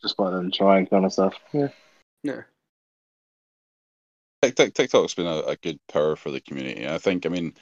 Just 0.00 0.16
by 0.16 0.30
them 0.30 0.50
trying 0.50 0.86
kind 0.86 1.04
of 1.04 1.12
stuff. 1.12 1.34
Yeah. 1.52 1.68
Yeah. 2.22 2.42
TikTok, 4.42 4.74
TikTok's 4.74 5.14
been 5.14 5.26
a, 5.26 5.40
a 5.40 5.56
good 5.56 5.78
power 5.90 6.16
for 6.16 6.30
the 6.30 6.40
community. 6.40 6.88
I 6.88 6.98
think. 6.98 7.26
I 7.26 7.28
mean, 7.28 7.54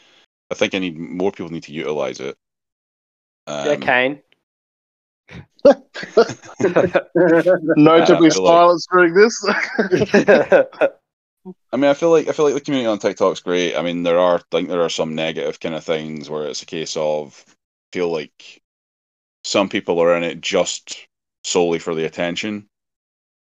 I 0.51 0.55
think 0.55 0.75
I 0.75 0.79
need 0.79 0.99
more 0.99 1.33
people 1.33 1.51
need 1.51 1.65
to 1.65 1.73
utilize 1.73 2.21
it. 2.21 2.37
Um, 3.47 3.67
yeah, 3.67 3.77
Kane. 3.77 4.23
No 5.65 5.73
to 8.05 8.15
I 8.15 8.19
like- 8.19 8.33
silence 8.33 8.87
during 8.93 9.15
this. 9.15 9.47
I 11.73 11.77
mean, 11.77 11.91
I 11.91 11.95
feel 11.95 12.11
like 12.11 12.29
I 12.29 12.33
feel 12.33 12.45
like 12.45 12.55
the 12.55 12.61
community 12.61 12.87
on 12.87 12.99
TikTok's 12.99 13.41
great. 13.41 13.77
I 13.77 13.83
mean, 13.83 14.03
there 14.03 14.19
are 14.19 14.37
I 14.37 14.43
think 14.51 14.69
there 14.69 14.83
are 14.83 14.89
some 14.89 15.15
negative 15.15 15.59
kind 15.59 15.75
of 15.75 15.85
things 15.85 16.31
where 16.31 16.47
it's 16.47 16.63
a 16.63 16.67
case 16.67 16.97
of 16.97 17.45
feel 17.93 18.09
like 18.09 18.63
some 19.45 19.69
people 19.69 20.01
are 20.01 20.17
in 20.17 20.23
it 20.23 20.41
just 20.41 21.07
solely 21.45 21.79
for 21.79 21.95
the 21.95 22.05
attention, 22.05 22.69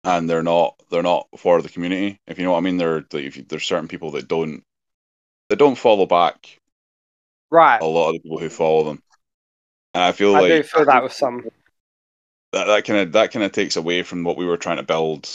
and 0.05 0.29
they're 0.31 0.43
not 0.43 0.81
they're 0.91 1.03
not 1.03 1.29
for 1.37 1.61
the 1.61 1.69
community. 1.69 2.19
If 2.27 2.39
you 2.39 2.45
know 2.45 2.53
what 2.53 2.59
I 2.59 2.63
mean, 2.63 2.79
there 2.79 3.05
like, 3.13 3.49
there's 3.49 3.67
certain 3.67 3.89
people 3.89 4.13
that 4.13 4.29
don't 4.29 4.63
that 5.49 5.59
don't 5.59 5.77
follow 5.77 6.07
back 6.07 6.59
right. 7.51 7.83
a 7.83 7.85
lot 7.85 8.09
of 8.09 8.15
the 8.15 8.21
people 8.21 8.39
who 8.39 8.49
follow 8.49 8.85
them, 8.85 9.03
and 9.93 10.03
I 10.03 10.13
feel 10.13 10.35
I 10.37 10.41
like 10.41 10.49
do 10.49 10.63
feel 10.63 10.85
that 10.87 11.03
with 11.03 11.13
some. 11.13 11.45
that 12.53 12.65
that 12.65 12.85
kind 12.87 13.01
of 13.01 13.13
that 13.13 13.31
kind 13.31 13.45
of 13.45 13.53
takes 13.53 13.77
away 13.77 14.03
from 14.03 14.25
what 14.25 14.39
we 14.39 14.47
were 14.47 14.57
trying 14.57 14.79
to 14.79 14.83
build 14.83 15.29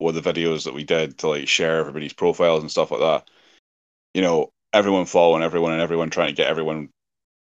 with 0.00 0.14
the 0.14 0.20
videos 0.32 0.64
that 0.64 0.74
we 0.74 0.84
did 0.84 1.18
to 1.18 1.28
like 1.28 1.48
share 1.48 1.78
everybody's 1.78 2.12
profiles 2.12 2.62
and 2.62 2.70
stuff 2.70 2.90
like 2.90 3.00
that. 3.00 3.30
You 4.14 4.22
know, 4.22 4.52
everyone 4.72 5.06
following 5.06 5.42
everyone 5.42 5.72
and 5.72 5.82
everyone 5.82 6.10
trying 6.10 6.28
to 6.28 6.34
get 6.34 6.48
everyone 6.48 6.90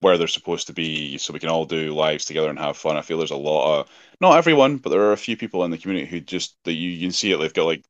where 0.02 0.18
they're 0.18 0.28
supposed 0.28 0.68
to 0.68 0.74
be 0.74 1.18
so 1.18 1.34
we 1.34 1.40
can 1.40 1.50
all 1.50 1.66
do 1.66 1.94
lives 1.94 2.26
together 2.26 2.50
and 2.50 2.60
have 2.60 2.78
fun. 2.78 2.98
I 2.98 3.02
feel 3.02 3.18
there's 3.18 3.32
a 3.32 3.36
lot 3.38 3.80
of 3.82 3.90
not 4.22 4.38
everyone, 4.38 4.78
but 4.78 4.90
there 4.92 5.02
are 5.02 5.14
a 5.14 5.18
few 5.18 5.38
people 5.38 5.64
in 5.66 5.72
the 5.72 5.78
community 5.78 6.08
who 6.08 6.20
just 6.20 6.58
that 6.66 6.74
you, 6.74 6.90
you 6.90 7.08
can 7.08 7.12
see 7.12 7.32
it, 7.32 7.38
they've 7.38 7.54
got 7.54 7.66
like 7.66 7.84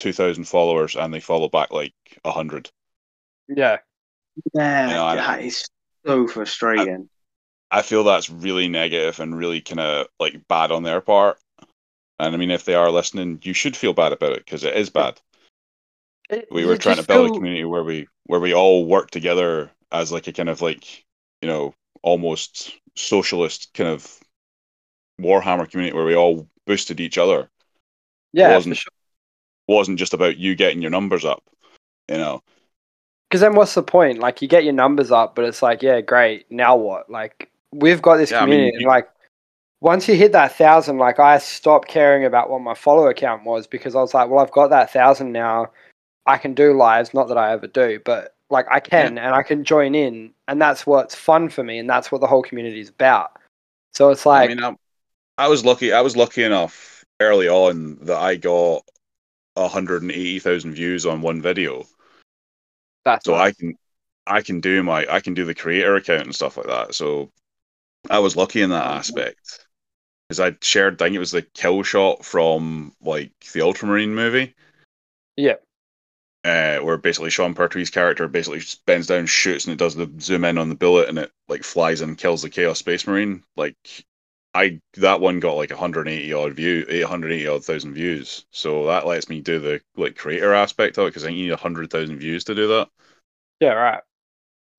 two 0.00 0.12
thousand 0.12 0.44
followers 0.44 0.96
and 0.96 1.12
they 1.12 1.20
follow 1.20 1.48
back 1.48 1.70
like 1.72 1.94
a 2.24 2.32
hundred. 2.32 2.70
Yeah. 3.48 3.78
Yeah, 4.54 4.88
You 4.88 4.94
know, 4.94 5.04
I- 5.04 5.16
that 5.16 5.42
is 5.42 5.68
so 6.06 6.26
frustrating. 6.26 7.08
I 7.70 7.82
feel 7.82 8.02
that's 8.02 8.28
really 8.30 8.68
negative 8.68 9.20
and 9.20 9.36
really 9.36 9.60
kind 9.60 9.80
of 9.80 10.08
like 10.18 10.48
bad 10.48 10.72
on 10.72 10.82
their 10.82 11.00
part. 11.00 11.38
And 12.20 12.34
I 12.34 12.38
mean, 12.38 12.50
if 12.50 12.64
they 12.64 12.74
are 12.74 12.90
listening, 12.90 13.40
you 13.42 13.52
should 13.54 13.76
feel 13.76 13.92
bad 13.94 14.12
about 14.12 14.32
it 14.32 14.44
because 14.44 14.62
it 14.64 14.76
is 14.76 14.90
bad. 14.90 15.20
It- 16.28 16.48
we 16.50 16.64
were 16.64 16.76
trying 16.76 16.96
to 16.96 17.02
build 17.06 17.30
a 17.30 17.34
community 17.34 17.64
where 17.64 17.82
we 17.82 18.06
where 18.26 18.40
we 18.40 18.54
all 18.54 18.84
work 18.86 19.10
together 19.10 19.70
as 19.90 20.12
like 20.12 20.28
a 20.28 20.32
kind 20.32 20.48
of 20.48 20.60
like 20.62 21.04
you 21.42 21.48
know 21.48 21.74
almost 22.02 22.72
socialist 22.94 23.70
kind 23.74 23.88
of 23.88 24.20
warhammer 25.20 25.68
community 25.68 25.94
where 25.96 26.04
we 26.04 26.14
all 26.14 26.46
boosted 26.66 27.00
each 27.00 27.18
other 27.18 27.50
Yeah, 28.32 28.48
for 28.48 28.54
wasn't- 28.54 28.76
sure. 28.76 28.92
wasn't 29.68 29.98
just 29.98 30.14
about 30.14 30.36
you 30.38 30.54
getting 30.54 30.80
your 30.82 30.90
numbers 30.90 31.24
up 31.24 31.42
you 32.08 32.16
know 32.16 32.42
Because 33.28 33.40
then 33.40 33.54
what's 33.54 33.74
the 33.74 33.82
point? 33.82 34.18
Like 34.18 34.42
you 34.42 34.48
get 34.48 34.64
your 34.64 34.72
numbers 34.72 35.10
up, 35.12 35.34
but 35.36 35.44
it's 35.44 35.62
like, 35.62 35.82
yeah, 35.82 36.00
great. 36.00 36.50
Now 36.50 36.74
what? 36.76 37.08
Like 37.10 37.50
we've 37.72 38.02
got 38.02 38.16
this 38.16 38.30
Yeah, 38.32 38.42
I 38.42 38.46
mean, 38.46 38.52
community. 38.58 38.82
you- 38.82 38.88
like 38.88 39.08
once 39.80 40.08
you 40.08 40.14
hit 40.14 40.32
that 40.32 40.56
thousand, 40.56 40.98
like 40.98 41.18
I 41.18 41.38
stopped 41.38 41.88
caring 41.88 42.24
about 42.24 42.50
what 42.50 42.60
my 42.60 42.74
follower 42.74 43.14
count 43.14 43.44
was 43.44 43.66
because 43.66 43.94
I 43.94 44.00
was 44.00 44.14
like, 44.14 44.28
well, 44.28 44.40
I've 44.40 44.52
got 44.52 44.70
that 44.70 44.92
thousand 44.92 45.32
now. 45.32 45.70
I 46.26 46.36
can 46.36 46.54
do 46.54 46.76
lives. 46.76 47.14
Not 47.14 47.28
that 47.28 47.38
I 47.38 47.52
ever 47.52 47.66
do, 47.66 48.00
but 48.04 48.34
like 48.50 48.66
I 48.70 48.80
can, 48.80 49.16
and 49.18 49.34
I 49.34 49.42
can 49.42 49.64
join 49.64 49.94
in, 49.94 50.32
and 50.48 50.60
that's 50.60 50.86
what's 50.86 51.14
fun 51.14 51.48
for 51.48 51.64
me, 51.64 51.78
and 51.78 51.88
that's 51.88 52.12
what 52.12 52.20
the 52.20 52.26
whole 52.26 52.42
community 52.42 52.80
is 52.80 52.90
about. 52.90 53.32
So 53.92 54.10
it's 54.10 54.26
like, 54.26 54.50
i 54.50 54.54
mean 54.54 54.62
I, 54.62 54.74
I 55.36 55.48
was 55.48 55.64
lucky 55.64 55.92
i 55.92 56.00
was 56.00 56.16
lucky 56.16 56.44
enough 56.44 57.04
early 57.18 57.48
on 57.48 57.98
that 58.02 58.18
i 58.18 58.36
got 58.36 58.82
180000 59.54 60.72
views 60.72 61.06
on 61.06 61.22
one 61.22 61.42
video 61.42 61.84
that's 63.04 63.24
so 63.24 63.32
nice. 63.32 63.48
I 63.48 63.52
can 63.52 63.78
I 64.26 64.42
can 64.42 64.60
do 64.60 64.82
my 64.82 65.06
I 65.10 65.20
can 65.20 65.34
do 65.34 65.44
the 65.44 65.54
creator 65.54 65.96
account 65.96 66.22
and 66.22 66.34
stuff 66.34 66.56
like 66.56 66.66
that. 66.66 66.94
So 66.94 67.30
I 68.08 68.18
was 68.18 68.36
lucky 68.36 68.62
in 68.62 68.70
that 68.70 68.84
mm-hmm. 68.84 68.98
aspect 68.98 69.66
because 70.30 70.38
I 70.38 70.56
shared. 70.62 71.02
I 71.02 71.06
think 71.06 71.16
it 71.16 71.18
was 71.18 71.32
the 71.32 71.42
kill 71.42 71.82
shot 71.82 72.24
from 72.24 72.94
like 73.02 73.32
the 73.52 73.62
Ultramarine 73.62 74.14
movie. 74.14 74.54
Yeah. 75.36 75.56
Uh, 76.44 76.78
where 76.78 76.96
basically 76.96 77.30
Sean 77.30 77.52
Pertwee's 77.52 77.90
character 77.90 78.28
basically 78.28 78.60
just 78.60 78.86
bends 78.86 79.08
down, 79.08 79.26
shoots, 79.26 79.66
and 79.66 79.74
it 79.74 79.78
does 79.78 79.96
the 79.96 80.10
zoom 80.20 80.44
in 80.44 80.56
on 80.56 80.68
the 80.68 80.76
bullet, 80.76 81.08
and 81.08 81.18
it 81.18 81.32
like 81.48 81.64
flies 81.64 82.00
and 82.00 82.16
kills 82.16 82.42
the 82.42 82.48
Chaos 82.48 82.78
Space 82.78 83.08
Marine. 83.08 83.42
Like, 83.56 83.76
I 84.54 84.80
that 84.98 85.20
one 85.20 85.40
got 85.40 85.56
like 85.56 85.70
180 85.70 86.32
odd 86.32 86.54
view, 86.54 86.86
880 86.88 87.48
odd 87.48 87.64
thousand 87.64 87.94
views. 87.94 88.46
So 88.52 88.86
that 88.86 89.06
lets 89.06 89.28
me 89.28 89.40
do 89.40 89.58
the 89.58 89.80
like 89.96 90.16
creator 90.16 90.54
aspect 90.54 90.96
of 90.96 91.06
it 91.06 91.08
because 91.08 91.24
I 91.24 91.26
think 91.26 91.38
you 91.38 91.44
need 91.46 91.50
100,000 91.50 92.18
views 92.18 92.44
to 92.44 92.54
do 92.54 92.68
that 92.68 92.88
yeah, 93.60 93.72
right. 93.72 94.02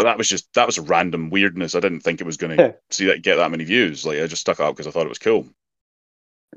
But 0.02 0.06
that 0.06 0.18
was 0.18 0.28
just 0.28 0.52
that 0.56 0.66
was 0.66 0.80
a 0.80 0.82
random 0.82 1.30
weirdness. 1.30 1.76
I 1.76 1.80
didn't 1.80 2.00
think 2.00 2.20
it 2.20 2.26
was 2.26 2.36
going 2.38 2.58
to 2.58 2.76
see 2.90 3.06
that 3.06 3.22
get 3.22 3.36
that 3.36 3.52
many 3.52 3.64
views. 3.64 4.04
Like 4.04 4.20
I 4.20 4.26
just 4.26 4.42
stuck 4.42 4.60
it 4.60 4.64
up 4.64 4.76
because 4.76 4.88
I 4.88 4.90
thought 4.92 5.06
it 5.06 5.10
was 5.10 5.20
cool. 5.20 5.46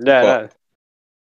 Yeah, 0.00 0.22
no. 0.22 0.48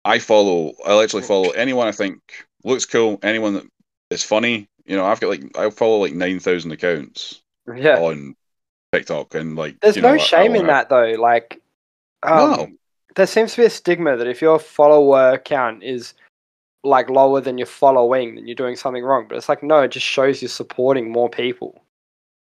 I 0.05 0.19
follow. 0.19 0.71
I 0.87 1.03
actually 1.03 1.23
follow 1.23 1.49
anyone 1.49 1.89
I 1.89 1.91
think 1.91 2.21
looks 2.63 2.85
cool. 2.85 3.19
Anyone 3.21 3.55
that 3.55 3.65
is 4.11 4.23
funny. 4.23 4.69
You 4.85 4.95
know, 4.95 5.05
I've 5.05 5.19
got 5.19 5.27
like 5.27 5.57
I 5.57 5.69
follow 5.71 5.97
like 5.97 6.13
nine 6.13 6.39
thousand 6.39 6.71
accounts 6.71 7.41
yeah. 7.75 7.99
on 7.99 8.37
TikTok, 8.93 9.35
and 9.35 9.57
like 9.57 9.77
There's 9.81 9.97
you 9.97 10.01
no 10.01 10.13
know, 10.13 10.17
shame 10.17 10.55
in 10.55 10.67
that 10.67 10.87
though. 10.87 11.15
Like, 11.19 11.61
um, 12.23 12.37
No. 12.51 12.67
there 13.17 13.27
seems 13.27 13.55
to 13.55 13.61
be 13.61 13.65
a 13.65 13.69
stigma 13.69 14.15
that 14.15 14.27
if 14.27 14.41
your 14.41 14.59
follower 14.59 15.37
count 15.37 15.83
is 15.83 16.13
like 16.81 17.09
lower 17.09 17.41
than 17.41 17.57
your 17.57 17.67
following, 17.67 18.35
then 18.35 18.47
you're 18.47 18.55
doing 18.55 18.77
something 18.77 19.03
wrong. 19.03 19.25
But 19.27 19.35
it's 19.35 19.49
like, 19.49 19.63
no, 19.63 19.81
it 19.81 19.91
just 19.91 20.05
shows 20.05 20.41
you're 20.41 20.47
supporting 20.47 21.11
more 21.11 21.29
people. 21.29 21.81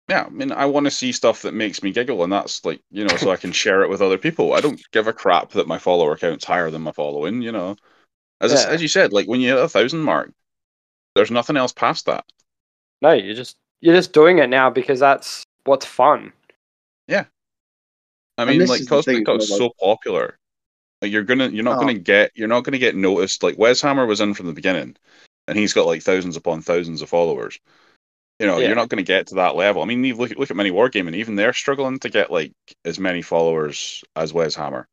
Yeah, 0.09 0.25
I 0.27 0.31
mean, 0.31 0.53
I 0.53 0.65
want 0.65 0.85
to 0.87 0.91
see 0.91 1.13
stuff 1.13 1.43
that 1.43 1.53
makes 1.53 1.83
me 1.83 1.91
giggle, 1.91 2.25
and 2.25 2.33
that's 2.33 2.65
like 2.65 2.81
you 2.91 3.05
know, 3.05 3.17
so 3.17 3.31
I 3.31 3.37
can 3.37 3.53
share 3.53 3.83
it 3.83 3.91
with 3.91 4.01
other 4.01 4.17
people. 4.19 4.55
I 4.55 4.61
don't 4.61 4.81
give 4.93 5.07
a 5.07 5.13
crap 5.13 5.51
that 5.51 5.67
my 5.69 5.79
follower 5.79 6.17
count's 6.17 6.47
higher 6.47 6.71
than 6.71 6.83
my 6.83 6.93
following. 6.93 7.43
You 7.43 7.53
know, 7.53 7.77
as 8.41 8.55
I- 8.55 8.71
as 8.73 8.81
you 8.83 8.89
said, 8.89 9.13
like 9.13 9.29
when 9.29 9.41
you 9.41 9.49
hit 9.55 9.59
a 9.63 9.69
thousand 9.69 10.01
mark, 10.01 10.33
there's 11.15 11.31
nothing 11.31 11.57
else 11.59 11.73
past 11.73 12.07
that. 12.07 12.25
No, 13.03 13.13
you're 13.13 13.35
just 13.35 13.57
you're 13.81 13.95
just 13.95 14.13
doing 14.15 14.39
it 14.39 14.49
now 14.49 14.71
because 14.71 14.99
that's 14.99 15.45
what's 15.65 15.85
fun. 15.85 16.33
Yeah, 17.07 17.27
I 18.39 18.45
mean, 18.47 18.59
this 18.59 18.71
like 18.71 18.81
is 18.81 18.87
the 18.87 18.91
because 18.91 19.05
thing, 19.05 19.17
TikTok's 19.19 19.51
like- 19.51 19.59
so 19.59 19.71
popular, 19.79 20.39
like 21.03 21.13
you're 21.13 21.23
gonna 21.23 21.49
you're 21.49 21.65
not 21.65 21.77
Oh. 21.77 21.81
gonna 21.81 21.95
get 21.95 22.33
you're 22.35 22.49
not 22.49 22.65
gonna 22.65 22.79
get 22.79 22.97
noticed. 22.97 23.43
Like 23.43 23.59
Wes 23.59 23.83
Hammer 23.83 24.07
was 24.07 24.23
in 24.23 24.33
from 24.33 24.47
the 24.47 24.53
beginning, 24.55 24.97
and 25.47 25.59
he's 25.59 25.75
got 25.75 25.85
like 25.87 26.03
thousands 26.03 26.37
upon 26.39 26.63
thousands 26.63 27.03
of 27.03 27.11
followers. 27.11 27.59
You 28.39 28.47
know, 28.47 28.59
Yeah. 28.59 28.69
you're 28.69 28.77
not 28.77 28.89
gonna 28.89 29.03
get 29.03 29.29
to 29.29 29.37
that 29.37 29.57
level. 29.57 29.83
I 29.83 29.87
mean, 29.87 30.05
you 30.05 30.15
look 30.15 30.31
look 30.31 30.51
at 30.51 30.57
Miniwargaming, 30.57 31.17
even 31.17 31.35
they're 31.35 31.53
struggling 31.53 31.99
to 32.01 32.09
get 32.09 32.31
like 32.31 32.53
as 32.85 32.99
many 32.99 33.23
followers 33.23 34.05
as 34.15 34.33
Wes 34.33 34.55
Hammer. 34.55 34.87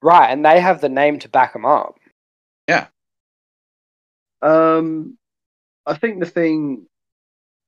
Right, 0.00 0.30
and 0.30 0.44
they 0.44 0.60
have 0.60 0.80
the 0.80 0.88
name 0.88 1.18
to 1.20 1.28
back 1.28 1.54
them 1.54 1.64
up. 1.64 1.96
Yeah. 2.68 2.86
Um, 4.42 5.18
I 5.86 5.94
think 5.94 6.20
the 6.20 6.26
thing, 6.26 6.86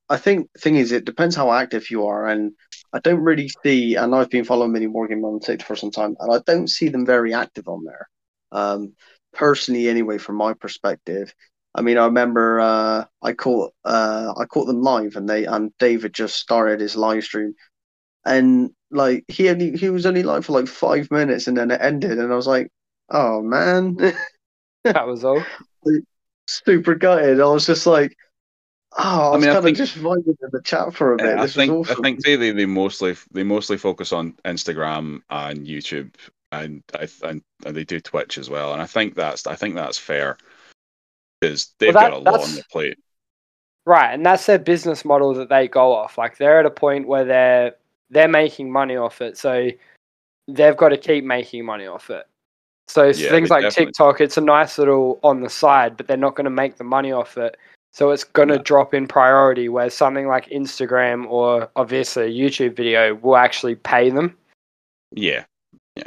I 0.09 0.19
think 0.19 0.51
thing 0.59 0.77
is, 0.77 0.93
it 0.93 1.07
depends 1.07 1.35
how 1.35 1.53
active 1.53 1.91
you 1.91 2.07
are, 2.07 2.27
and 2.29 2.53
I 2.93 3.01
don't 3.01 3.21
really 3.25 3.49
see. 3.65 3.97
And 3.97 4.15
I've 4.15 4.31
been 4.31 4.45
following 4.45 4.73
Mini 4.73 4.87
Wargame 4.87 5.25
on 5.25 5.41
TikTok 5.41 5.67
for 5.67 5.77
some 5.77 5.91
time, 5.91 6.17
and 6.21 6.33
I 6.33 6.41
don't 6.47 6.69
see 6.69 6.89
them 6.89 7.07
very 7.07 7.35
active 7.35 7.67
on 7.69 7.85
there. 7.85 8.09
Um, 8.53 8.95
personally, 9.33 9.89
anyway, 9.89 10.19
from 10.19 10.37
my 10.37 10.53
perspective. 10.55 11.35
I 11.77 11.83
mean, 11.83 11.99
I 11.99 12.07
remember 12.07 12.61
uh, 12.61 13.07
I 13.23 13.35
caught 13.35 13.75
uh, 13.85 14.35
I 14.39 14.47
caught 14.47 14.67
them 14.67 14.83
live, 14.83 15.17
and 15.17 15.29
they 15.29 15.47
and 15.47 15.73
David 15.79 16.15
just 16.15 16.37
started 16.37 16.81
his 16.81 16.97
live 16.97 17.25
stream, 17.25 17.55
and 18.27 18.71
like 18.91 19.25
he 19.29 19.49
only 19.51 19.73
he 19.77 19.91
was 19.91 20.07
only 20.07 20.23
live 20.25 20.47
for 20.47 20.53
like 20.53 20.69
five 20.69 21.11
minutes, 21.11 21.49
and 21.49 21.57
then 21.57 21.71
it 21.73 21.81
ended, 21.83 22.19
and 22.19 22.33
I 22.33 22.37
was 22.37 22.49
like, 22.49 22.71
oh 23.11 23.43
man, 23.43 23.97
That 24.85 25.07
was 25.07 25.25
all. 25.25 25.51
super 26.47 26.95
gutted. 26.95 27.41
I 27.41 27.47
was 27.47 27.67
just 27.67 27.87
like, 27.87 28.17
oh, 28.99 29.33
I 29.33 29.35
I 29.35 29.37
was 29.37 29.47
mean, 29.47 29.51
I 29.51 29.55
kind 29.55 29.67
of 29.67 29.75
just 29.75 29.97
vibing 29.97 30.27
in 30.43 30.51
the 30.53 30.63
chat 30.63 30.95
for 30.95 31.15
a 31.15 31.19
bit. 31.19 31.37
Yeah, 31.37 31.43
I 31.43 31.47
this 31.47 31.55
think 31.55 31.79
was 31.79 31.89
I 31.89 31.95
think 31.95 32.23
they, 32.23 32.37
they, 32.37 32.51
they 32.53 32.67
mostly 32.67 33.17
they 33.31 33.43
mostly 33.43 33.77
focus 33.79 34.13
on 34.13 34.35
Instagram 34.45 35.23
and 35.31 35.67
YouTube 35.67 36.15
and 36.53 36.83
I 36.95 37.09
and, 37.25 37.43
and 37.65 37.77
they 37.77 37.85
do 37.85 38.01
Twitch 38.01 38.39
as 38.39 38.51
well 38.51 38.73
and 38.73 38.83
I 38.83 38.87
think 38.87 39.15
that's 39.15 39.47
I 39.47 39.55
think 39.57 39.75
that's 39.77 39.99
fair 39.99 40.37
because 41.41 41.73
they've 41.79 41.93
that- 41.95 42.11
got 42.11 42.13
a 42.13 42.17
lot 42.19 42.27
on 42.27 42.33
that's- 42.41 42.55
their 42.55 42.65
plate. 42.71 42.99
Right, 43.85 44.13
and 44.13 44.27
that's 44.27 44.47
their 44.47 44.59
business 44.59 45.05
model 45.05 45.33
that 45.35 45.49
they 45.49 45.69
go 45.69 45.93
off. 45.93 46.19
Like 46.19 46.39
they're 46.39 46.59
at 46.59 46.67
a 46.67 46.71
point 46.71 47.07
where 47.07 47.25
they're 47.25 47.75
they're 48.11 48.29
making 48.29 48.71
money 48.71 48.97
off 48.97 49.21
it, 49.21 49.37
so 49.39 49.69
they've 50.49 50.77
got 50.77 50.89
to 50.91 50.97
keep 50.97 51.25
making 51.25 51.65
money 51.65 51.87
off 51.87 52.09
it. 52.11 52.27
So 52.89 53.07
Yeah, 53.07 53.31
things 53.31 53.51
like 53.51 53.63
definitely- 53.63 53.87
TikTok, 53.87 54.21
it's 54.21 54.37
a 54.37 54.41
nice 54.41 54.79
little 54.79 55.19
on 55.25 55.41
the 55.41 55.49
side, 55.51 55.97
but 55.97 56.07
they're 56.07 56.17
not 56.17 56.35
going 56.37 56.45
to 56.45 56.51
make 56.51 56.77
the 56.77 56.85
money 56.85 57.11
off 57.13 57.37
it. 57.37 57.57
So 57.93 58.11
it's 58.11 58.23
going 58.25 58.49
to 58.49 58.57
No. 58.57 58.63
drop 58.63 58.95
in 58.95 59.09
priority. 59.09 59.69
Where 59.69 59.91
something 59.91 60.29
like 60.29 60.47
Instagram 60.51 61.27
or 61.29 61.69
obviously 61.77 62.25
a 62.25 62.29
YouTube 62.31 62.77
video 62.77 63.15
will 63.15 63.37
actually 63.37 63.75
pay 63.75 64.11
them. 64.11 64.37
Yeah, 65.13 65.45
Yeah, 65.97 66.05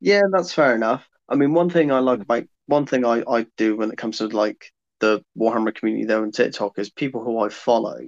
Yeah, 0.00 0.22
that's 0.30 0.52
fair 0.54 0.74
enough. 0.74 1.08
I 1.28 1.34
mean, 1.34 1.52
one 1.54 1.68
thing 1.70 1.90
I 1.90 1.98
like 1.98 2.20
about 2.20 2.44
one 2.70 2.86
thing 2.86 3.04
I, 3.04 3.22
I 3.28 3.46
do 3.56 3.76
when 3.76 3.90
it 3.90 3.98
comes 3.98 4.18
to 4.18 4.28
like 4.28 4.72
the 5.00 5.24
Warhammer 5.36 5.74
community 5.74 6.06
there 6.06 6.22
on 6.22 6.30
TikTok 6.30 6.78
is 6.78 6.90
people 6.90 7.22
who 7.22 7.38
I 7.40 7.48
follow 7.48 7.98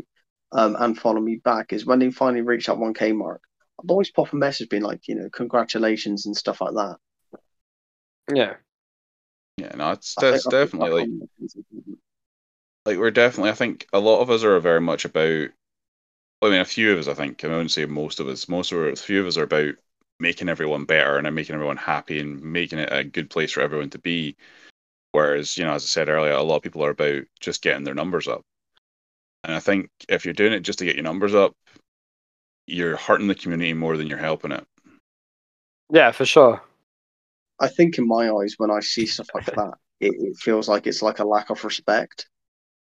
um, 0.53 0.77
and 0.79 0.99
follow 0.99 1.21
me 1.21 1.37
back 1.37 1.73
is 1.73 1.85
when 1.85 1.99
they 1.99 2.11
finally 2.11 2.43
reach 2.43 2.67
that 2.67 2.77
1K 2.77 3.13
mark, 3.13 3.43
I'll 3.79 3.91
always 3.91 4.11
pop 4.11 4.33
a 4.33 4.37
message 4.37 4.69
being 4.69 4.83
like, 4.83 5.09
you 5.09 5.17
know, 5.17 5.29
congratulations 5.31 6.27
and 6.27 6.37
stuff 6.37 6.61
like 6.61 6.75
that. 6.75 6.97
Yeah, 8.33 8.55
yeah, 9.57 9.73
no, 9.75 9.93
it's 9.93 10.15
that's 10.15 10.47
definitely 10.47 11.07
like 11.07 11.09
like 12.87 12.99
we're 12.99 13.11
definitely 13.11 13.51
I 13.51 13.55
think 13.55 13.87
a 13.93 13.99
lot 13.99 14.21
of 14.21 14.31
us 14.31 14.45
are 14.45 14.59
very 14.61 14.81
much 14.81 15.05
about 15.05 15.49
I 16.43 16.51
mean 16.51 16.61
a 16.61 16.65
few 16.65 16.93
of 16.93 16.99
us 16.99 17.09
I 17.09 17.15
think 17.15 17.45
I 17.45 17.49
wouldn't 17.49 17.73
say 17.73 17.85
most 17.87 18.21
of 18.21 18.29
us 18.29 18.49
most 18.49 18.71
of 18.71 18.79
us 18.79 19.01
a 19.01 19.05
few 19.05 19.21
of 19.21 19.27
us 19.27 19.37
are 19.37 19.45
about 19.45 19.75
making 20.23 20.49
everyone 20.49 20.85
better 20.87 21.19
and 21.19 21.35
making 21.35 21.55
everyone 21.55 21.77
happy 21.77 22.21
and 22.21 22.43
making 22.43 22.79
it 22.79 22.89
a 22.93 23.05
good 23.05 23.29
place 23.29 23.53
for 23.53 23.61
everyone 23.61 23.91
to 23.91 23.99
be 23.99 24.37
whereas 25.13 25.59
you 25.59 25.65
know 25.65 25.75
as 25.75 25.85
I 25.85 25.87
said 25.87 26.09
earlier 26.09 26.33
a 26.33 26.43
lot 26.43 26.57
of 26.57 26.63
people 26.63 26.85
are 26.85 26.91
about 26.91 27.25
just 27.41 27.61
getting 27.63 27.85
their 27.85 27.95
numbers 27.95 28.29
up 28.29 28.43
and 29.45 29.55
I 29.55 29.61
think 29.61 29.91
if 30.09 30.25
you're 30.25 30.33
doing 30.35 30.53
it 30.55 30.61
just 30.61 30.79
to 30.79 30.85
get 30.87 30.95
your 30.97 31.05
numbers 31.05 31.35
up 31.35 31.55
you're 32.67 32.97
hurting 32.97 33.27
the 33.27 33.35
community 33.35 33.75
more 33.75 33.97
than 33.97 34.07
you're 34.07 34.19
helping 34.19 34.53
it 34.53 34.65
yeah, 35.91 36.11
for 36.11 36.25
sure. 36.25 36.63
I 37.61 37.69
think 37.69 37.99
in 37.99 38.09
my 38.09 38.31
eyes, 38.31 38.55
when 38.57 38.71
I 38.71 38.81
see 38.81 39.05
stuff 39.05 39.29
like 39.35 39.45
that, 39.55 39.75
it, 40.01 40.15
it 40.19 40.37
feels 40.39 40.69
like 40.69 40.87
it's 40.87 41.03
like 41.03 41.19
a 41.19 41.25
lack 41.25 41.51
of 41.51 41.63
respect 41.65 42.29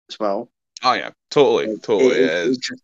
as 0.08 0.18
well. 0.18 0.48
oh 0.82 0.94
yeah 0.94 1.10
totally 1.30 1.76
totally 1.78 2.14
It- 2.14 2.20
it 2.20 2.24
it- 2.24 2.30
is. 2.30 2.56
it 2.56 2.62
just- 2.62 2.82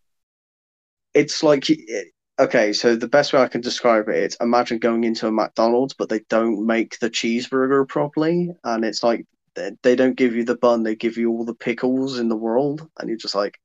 it's 1.15 1.41
like 1.43 1.69
it- 1.69 2.13
okay, 2.39 2.73
so 2.73 2.95
the 2.95 3.07
best 3.07 3.33
way 3.33 3.41
I 3.41 3.47
can 3.47 3.61
describe 3.61 4.07
it 4.07 4.15
is 4.15 4.37
imagine 4.41 4.79
going 4.79 5.03
into 5.03 5.27
a 5.27 5.31
McDonald's, 5.31 5.93
but 5.93 6.09
they 6.09 6.21
don't 6.29 6.65
make 6.65 6.97
the 6.99 7.09
cheeseburger 7.09 7.87
properly, 7.87 8.51
and 8.63 8.85
it's 8.85 9.03
like 9.03 9.25
they, 9.55 9.71
they 9.83 9.95
don't 9.95 10.15
give 10.15 10.35
you 10.35 10.45
the 10.45 10.55
bun, 10.57 10.83
they 10.83 10.95
give 10.95 11.17
you 11.17 11.31
all 11.31 11.45
the 11.45 11.53
pickles 11.53 12.17
in 12.17 12.29
the 12.29 12.35
world, 12.35 12.89
and 12.97 13.09
you're 13.09 13.17
just 13.17 13.35
like, 13.35 13.59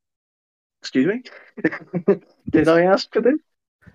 excuse 0.82 1.06
me, 1.06 2.16
did 2.50 2.68
I 2.68 2.82
ask 2.82 3.10
for 3.12 3.22
this? 3.22 3.38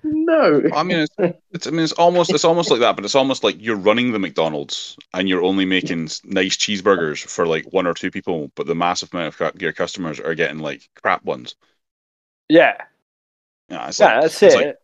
No. 0.02 0.62
I 0.74 0.84
mean, 0.84 1.00
it's, 1.00 1.16
it's 1.52 1.68
I 1.68 1.72
mean, 1.72 1.82
it's 1.82 1.92
almost 1.94 2.32
it's 2.32 2.46
almost 2.46 2.72
like 2.72 2.80
that, 2.80 2.96
but 2.96 3.04
it's 3.04 3.16
almost 3.16 3.44
like 3.44 3.58
you're 3.60 3.76
running 3.76 4.14
the 4.14 4.20
McDonald's 4.20 4.98
and 5.14 5.28
you're 5.28 5.44
only 5.44 5.66
making 5.66 6.10
nice 6.24 6.56
cheeseburgers 6.56 7.26
for 7.26 7.46
like 7.46 7.66
one 7.74 7.86
or 7.86 7.94
two 7.94 8.10
people, 8.10 8.50
but 8.56 8.66
the 8.66 8.76
massive 8.76 9.14
amount 9.14 9.40
of 9.40 9.62
your 9.62 9.74
customers 9.74 10.20
are 10.22 10.36
getting 10.36 10.60
like 10.60 10.88
crap 11.02 11.26
ones. 11.26 11.56
Yeah, 12.48 12.78
Yeah, 13.70 13.88
it's 13.88 14.00
yeah, 14.00 14.06
like, 14.14 14.22
that's 14.22 14.44
it's 14.44 14.56
it. 14.56 14.58
Like, 14.58 14.76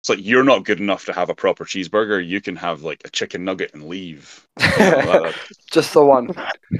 it's 0.00 0.08
like 0.08 0.18
you're 0.22 0.44
not 0.44 0.64
good 0.64 0.80
enough 0.80 1.04
to 1.06 1.12
have 1.12 1.28
a 1.28 1.34
proper 1.34 1.64
cheeseburger. 1.64 2.26
You 2.26 2.40
can 2.40 2.56
have 2.56 2.82
like 2.82 3.02
a 3.04 3.10
chicken 3.10 3.44
nugget 3.44 3.74
and 3.74 3.84
leave. 3.84 4.46
You 4.58 4.66
know, 4.66 5.22
that- 5.24 5.34
Just 5.72 5.92
the 5.92 6.04
one. 6.04 6.28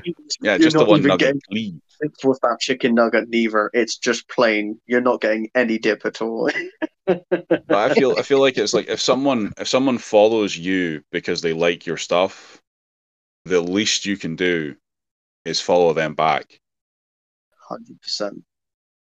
yeah, 0.40 0.52
You're 0.52 0.58
just 0.58 0.76
the 0.76 0.84
one 0.84 1.00
even 1.00 1.08
nugget. 1.08 1.26
getting- 1.26 1.40
Leave. 1.50 1.80
It's 2.02 2.24
with 2.24 2.40
that 2.40 2.60
chicken 2.60 2.94
nugget 2.94 3.28
neither. 3.28 3.70
It's 3.74 3.98
just 3.98 4.26
plain. 4.30 4.80
You're 4.86 5.02
not 5.02 5.20
getting 5.20 5.50
any 5.54 5.78
dip 5.78 6.06
at 6.06 6.22
all. 6.22 6.50
But 7.04 7.22
I 7.70 7.92
feel 7.92 8.14
I 8.16 8.22
feel 8.30 8.40
like 8.40 8.56
it's 8.56 8.72
like 8.72 8.88
if 8.88 9.02
someone 9.02 9.52
if 9.58 9.68
someone 9.68 9.98
follows 9.98 10.56
you 10.56 11.02
because 11.12 11.42
they 11.42 11.52
like 11.52 11.84
your 11.84 11.98
stuff, 11.98 12.62
the 13.44 13.60
least 13.60 14.06
you 14.06 14.16
can 14.16 14.34
do 14.34 14.76
is 15.44 15.60
follow 15.60 15.92
them 15.92 16.14
back. 16.14 16.58
Hundred 17.68 18.00
percent. 18.00 18.42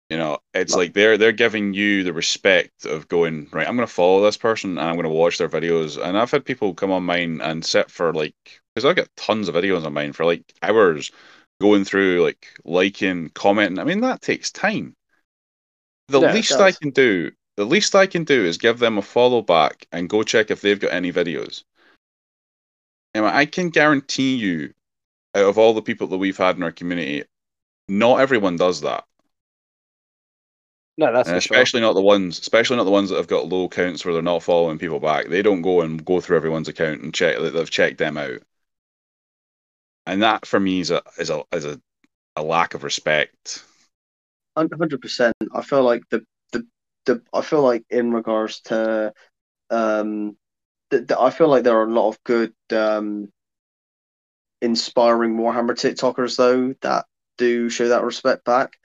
You 0.09 0.17
know, 0.17 0.39
it's 0.53 0.73
Like- 0.73 0.93
they're 0.93 1.17
they're 1.17 1.33
giving 1.33 1.73
you 1.73 2.03
the 2.03 2.13
respect 2.13 2.85
of 2.85 3.07
going 3.09 3.49
right. 3.51 3.67
I'm 3.67 3.75
going 3.75 3.87
to 3.87 3.93
follow 3.93 4.21
this 4.23 4.37
person 4.37 4.71
and 4.77 4.79
I'm 4.79 4.95
going 4.95 5.03
to 5.03 5.09
watch 5.09 5.37
their 5.37 5.49
videos. 5.49 6.01
And 6.01 6.17
I've 6.17 6.31
had 6.31 6.45
people 6.45 6.73
come 6.73 6.91
on 6.91 7.03
mine 7.03 7.41
and 7.41 7.63
sit 7.65 7.91
for 7.91 8.13
like 8.13 8.35
because 8.73 8.85
I 8.85 8.93
get 8.93 9.13
tons 9.17 9.49
of 9.49 9.55
videos 9.55 9.85
on 9.85 9.93
mine 9.93 10.13
for 10.13 10.23
like 10.25 10.53
hours, 10.61 11.11
going 11.59 11.83
through 11.83 12.23
like 12.23 12.47
liking, 12.63 13.29
commenting. 13.29 13.79
I 13.79 13.83
mean 13.83 14.01
that 14.01 14.21
takes 14.21 14.49
time. 14.51 14.95
The 16.07 16.21
Yeah, 16.21 16.33
least 16.33 16.53
I 16.53 16.71
can 16.71 16.91
do, 16.91 17.31
the 17.57 17.65
least 17.65 17.93
I 17.93 18.07
can 18.07 18.23
do 18.23 18.45
is 18.45 18.57
give 18.57 18.79
them 18.79 18.97
a 18.97 19.01
follow 19.01 19.41
back 19.41 19.87
and 19.91 20.07
go 20.09 20.23
check 20.23 20.51
if 20.51 20.61
they've 20.61 20.79
got 20.79 20.93
any 20.93 21.11
videos. 21.11 21.63
And 23.13 23.25
I 23.25 23.45
can 23.45 23.71
guarantee 23.71 24.35
you, 24.35 24.73
out 25.35 25.49
of 25.49 25.57
all 25.57 25.73
the 25.73 25.81
people 25.81 26.07
that 26.07 26.17
we've 26.17 26.37
had 26.37 26.55
in 26.55 26.63
our 26.63 26.71
community, 26.71 27.25
not 27.89 28.21
everyone 28.21 28.55
does 28.55 28.81
that. 28.81 29.03
No, 30.97 31.13
that's 31.13 31.29
And 31.29 31.35
for 31.37 31.41
sure. 31.41 31.57
especially 31.57 31.81
not 31.81 31.93
the 31.93 32.01
ones, 32.01 32.39
especially 32.39 32.77
not 32.77 32.85
the 32.85 32.91
ones 32.91 33.09
that 33.09 33.17
have 33.17 33.27
got 33.27 33.47
low 33.47 33.69
counts 33.69 34.03
where 34.03 34.13
they're 34.13 34.23
not 34.23 34.41
following 34.41 34.79
people 34.79 34.99
back. 34.99 35.27
They 35.27 35.43
don't 35.43 35.61
go 35.61 35.81
and 35.81 36.03
go 36.03 36.19
through 36.19 36.37
everyone's 36.37 36.67
account 36.67 37.01
and 37.01 37.13
check 37.13 37.37
that 37.37 37.51
they've 37.51 37.69
checked 37.69 37.99
them 37.99 38.17
out. 38.17 38.41
And 40.07 40.23
that 40.23 40.45
for 40.45 40.59
me 40.59 40.79
is 40.79 40.89
a 40.89 41.03
is 41.19 41.29
a 41.29 41.43
is 41.51 41.65
a, 41.65 41.79
a 42.35 42.41
lack 42.41 42.73
of 42.73 42.83
respect. 42.83 43.63
Hundred 44.55 45.01
percent. 45.01 45.35
I 45.53 45.61
feel 45.61 45.83
like 45.83 46.01
the, 46.09 46.25
the 46.51 46.65
the 47.05 47.21
I 47.31 47.41
feel 47.41 47.61
like 47.61 47.83
in 47.91 48.11
regards 48.11 48.61
to 48.61 49.13
um, 49.69 50.35
th- 50.89 51.07
th- 51.07 51.19
I 51.19 51.29
feel 51.29 51.47
like 51.49 51.63
there 51.63 51.77
are 51.77 51.87
a 51.87 51.93
lot 51.93 52.09
of 52.09 52.23
good 52.23 52.53
um, 52.71 53.29
inspiring 54.61 55.37
Warhammer 55.37 55.75
TikTokers 55.75 56.37
though 56.37 56.73
that 56.81 57.05
do 57.37 57.69
show 57.69 57.89
that 57.89 58.03
respect 58.03 58.45
back. 58.45 58.79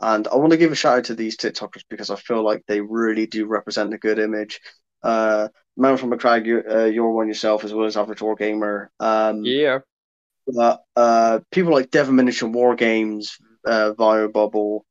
And 0.00 0.28
I 0.28 0.36
want 0.36 0.52
to 0.52 0.58
give 0.58 0.72
a 0.72 0.74
shout 0.74 0.98
out 0.98 1.04
to 1.04 1.14
these 1.14 1.36
TikTokers 1.36 1.84
because 1.88 2.10
I 2.10 2.16
feel 2.16 2.44
like 2.44 2.62
they 2.66 2.80
really 2.80 3.26
do 3.26 3.46
represent 3.46 3.94
a 3.94 3.98
good 3.98 4.18
image. 4.18 4.60
Uh, 5.02 5.48
Man 5.76 5.96
from 5.96 6.10
Macragge, 6.10 6.46
you, 6.46 6.62
uh, 6.70 6.84
you're 6.84 7.10
one 7.10 7.28
yourself 7.28 7.64
as 7.64 7.72
well 7.72 7.86
as 7.86 7.96
Average 7.96 8.22
War 8.22 8.34
Gamer. 8.34 8.90
Um, 8.98 9.44
Yeah, 10.46 10.76
uh, 10.94 11.40
people 11.50 11.72
like 11.72 11.90
Devon 11.90 12.16
Miniature 12.16 12.48
War 12.48 12.76
Games, 12.76 13.36
uh, 13.66 13.92
Vio 13.94 14.28
Bubble, 14.28 14.84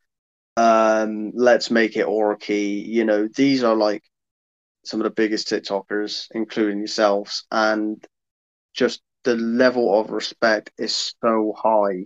um, 0.57 1.31
Let's 1.33 1.71
Make 1.71 1.95
It 1.95 2.05
Orky, 2.07 2.85
you 2.85 3.05
know, 3.05 3.27
these 3.35 3.63
are 3.63 3.75
like 3.75 4.03
some 4.85 4.99
of 4.99 5.05
the 5.05 5.11
biggest 5.11 5.49
TikTokers, 5.49 6.27
including 6.31 6.79
yourselves, 6.79 7.45
and 7.51 8.03
just 8.73 9.01
the 9.23 9.35
level 9.35 9.99
of 9.99 10.11
respect 10.11 10.71
is 10.77 11.15
so 11.21 11.53
high. 11.57 12.05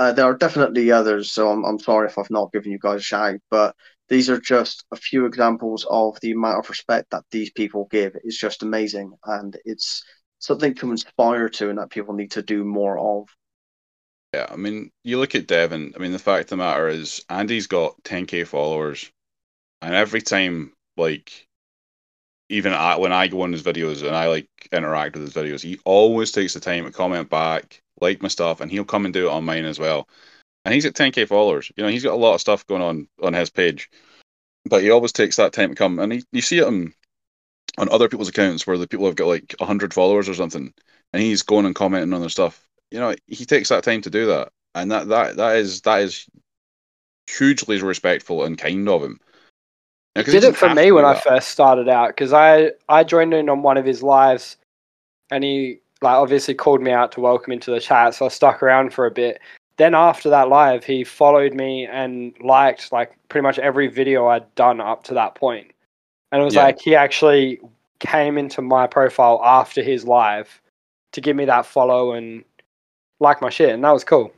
Uh, 0.00 0.12
there 0.12 0.24
are 0.24 0.34
definitely 0.34 0.90
others, 0.90 1.30
so 1.30 1.50
I'm, 1.50 1.62
I'm 1.62 1.78
sorry 1.78 2.08
if 2.08 2.16
I've 2.16 2.30
not 2.30 2.52
given 2.52 2.72
you 2.72 2.78
guys 2.78 3.00
a 3.00 3.04
shout, 3.04 3.38
but 3.50 3.76
these 4.08 4.30
are 4.30 4.40
just 4.40 4.86
a 4.90 4.96
few 4.96 5.26
examples 5.26 5.86
of 5.90 6.18
the 6.22 6.32
amount 6.32 6.58
of 6.58 6.70
respect 6.70 7.10
that 7.10 7.24
these 7.30 7.50
people 7.50 7.86
give. 7.90 8.16
It's 8.24 8.40
just 8.40 8.62
amazing, 8.62 9.12
and 9.26 9.54
it's 9.66 10.02
something 10.38 10.74
to 10.76 10.90
inspire 10.90 11.50
to 11.50 11.68
and 11.68 11.78
that 11.78 11.90
people 11.90 12.14
need 12.14 12.30
to 12.30 12.42
do 12.42 12.64
more 12.64 12.98
of. 12.98 13.28
Yeah, 14.32 14.46
I 14.48 14.56
mean, 14.56 14.90
you 15.04 15.18
look 15.18 15.34
at 15.34 15.46
Devin. 15.46 15.92
I 15.94 15.98
mean, 15.98 16.12
the 16.12 16.18
fact 16.18 16.44
of 16.44 16.48
the 16.48 16.56
matter 16.56 16.88
is, 16.88 17.22
Andy's 17.28 17.66
got 17.66 18.02
10k 18.02 18.46
followers, 18.46 19.12
and 19.82 19.94
every 19.94 20.22
time, 20.22 20.72
like, 20.96 21.46
even 22.48 22.72
I, 22.72 22.96
when 22.96 23.12
I 23.12 23.28
go 23.28 23.42
on 23.42 23.52
his 23.52 23.62
videos 23.62 24.02
and 24.02 24.16
I 24.16 24.28
like 24.28 24.48
interact 24.72 25.14
with 25.14 25.24
his 25.24 25.34
videos, 25.34 25.60
he 25.62 25.78
always 25.84 26.32
takes 26.32 26.54
the 26.54 26.60
time 26.60 26.86
to 26.86 26.90
comment 26.90 27.28
back, 27.28 27.82
like 28.00 28.22
my 28.22 28.28
stuff, 28.28 28.60
and 28.60 28.70
he'll 28.70 28.84
come 28.84 29.04
and 29.04 29.14
do 29.14 29.28
it 29.28 29.32
on 29.32 29.44
mine 29.44 29.64
as 29.64 29.78
well. 29.78 30.08
and 30.64 30.74
he's 30.74 30.86
at 30.86 30.94
10k 30.94 31.26
followers. 31.26 31.72
You 31.76 31.84
know, 31.84 31.90
he's 31.90 32.04
got 32.04 32.14
a 32.14 32.16
lot 32.16 32.34
of 32.34 32.40
stuff 32.42 32.66
going 32.66 32.82
on 32.82 33.08
on 33.22 33.32
his 33.34 33.50
page, 33.50 33.90
but 34.66 34.82
he 34.82 34.90
always 34.90 35.12
takes 35.12 35.36
that 35.36 35.52
time 35.54 35.70
to 35.70 35.74
come. 35.76 35.98
And 35.98 36.12
he, 36.14 36.24
you 36.32 36.42
see 36.42 36.58
it 36.58 36.64
on 36.66 36.92
on 37.78 37.88
other 37.90 38.08
people's 38.08 38.28
accounts 38.28 38.66
where 38.66 38.78
the 38.78 38.88
people 38.88 39.06
have 39.06 39.16
got 39.16 39.28
like 39.28 39.54
100 39.58 39.94
followers 39.94 40.28
or 40.28 40.34
something, 40.34 40.72
and 41.12 41.22
he's 41.22 41.42
going 41.42 41.66
and 41.66 41.74
commenting 41.74 42.12
on 42.14 42.20
their 42.20 42.28
stuff. 42.30 42.66
You 42.90 43.00
know, 43.00 43.14
he 43.28 43.44
takes 43.46 43.68
that 43.70 43.84
time 43.84 44.02
to 44.02 44.10
do 44.10 44.26
that, 44.26 44.52
and 44.74 44.90
that 44.92 45.08
that 45.08 45.36
that 45.36 45.56
is 45.56 45.80
that 45.82 46.02
is 46.02 46.26
hugely 47.28 47.80
respectful 47.82 48.44
and 48.44 48.58
kind 48.58 48.88
of 48.88 49.02
him. 49.02 49.20
You 50.14 50.20
know, 50.20 50.24
'cause 50.24 50.34
He 50.34 50.40
did 50.40 50.48
it 50.50 50.56
for 50.56 50.74
me 50.74 50.90
when 50.92 51.04
I 51.04 51.14
first 51.20 51.48
started 51.50 51.88
out 51.88 52.08
because 52.08 52.32
I 52.32 52.72
I 52.88 53.04
joined 53.04 53.32
in 53.34 53.48
on 53.48 53.62
one 53.62 53.76
of 53.78 53.84
his 53.84 54.02
lives, 54.02 54.56
and 55.30 55.44
he 55.44 55.80
like 56.02 56.16
obviously 56.16 56.54
called 56.54 56.80
me 56.82 56.90
out 56.92 57.12
to 57.12 57.20
welcome 57.20 57.52
into 57.52 57.70
the 57.70 57.80
chat, 57.80 58.14
so 58.14 58.26
I 58.26 58.28
stuck 58.28 58.62
around 58.62 58.92
for 58.94 59.06
a 59.06 59.10
bit. 59.10 59.40
Then 59.76 59.94
after 59.94 60.28
that 60.30 60.48
live, 60.48 60.84
he 60.84 61.04
followed 61.04 61.54
me 61.54 61.86
and 61.86 62.34
liked 62.40 62.92
like 62.92 63.16
pretty 63.28 63.42
much 63.42 63.58
every 63.58 63.86
video 63.88 64.26
I'd 64.28 64.54
done 64.54 64.80
up 64.80 65.04
to 65.04 65.14
that 65.14 65.34
point, 65.34 65.72
and 66.32 66.40
it 66.42 66.44
was 66.44 66.54
Yeah. 66.54 66.64
like 66.64 66.80
he 66.80 66.94
actually 66.94 67.60
came 67.98 68.38
into 68.38 68.62
my 68.62 68.86
profile 68.86 69.40
after 69.44 69.82
his 69.82 70.04
live 70.06 70.60
to 71.12 71.20
give 71.20 71.36
me 71.36 71.44
that 71.46 71.66
follow 71.66 72.12
and 72.12 72.44
like 73.20 73.42
my 73.42 73.50
shit, 73.50 73.70
and 73.70 73.84
that 73.84 73.90
was 73.92 74.04
cool. 74.04 74.32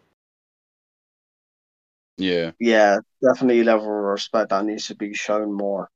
Yeah, 2.18 2.52
yeah, 2.60 2.98
definitely 3.22 3.64
level 3.64 3.86
of 3.86 4.04
respect 4.04 4.50
that 4.50 4.64
needs 4.64 4.86
to 4.88 4.94
be 4.94 5.14
shown 5.14 5.52
more. 5.52 5.88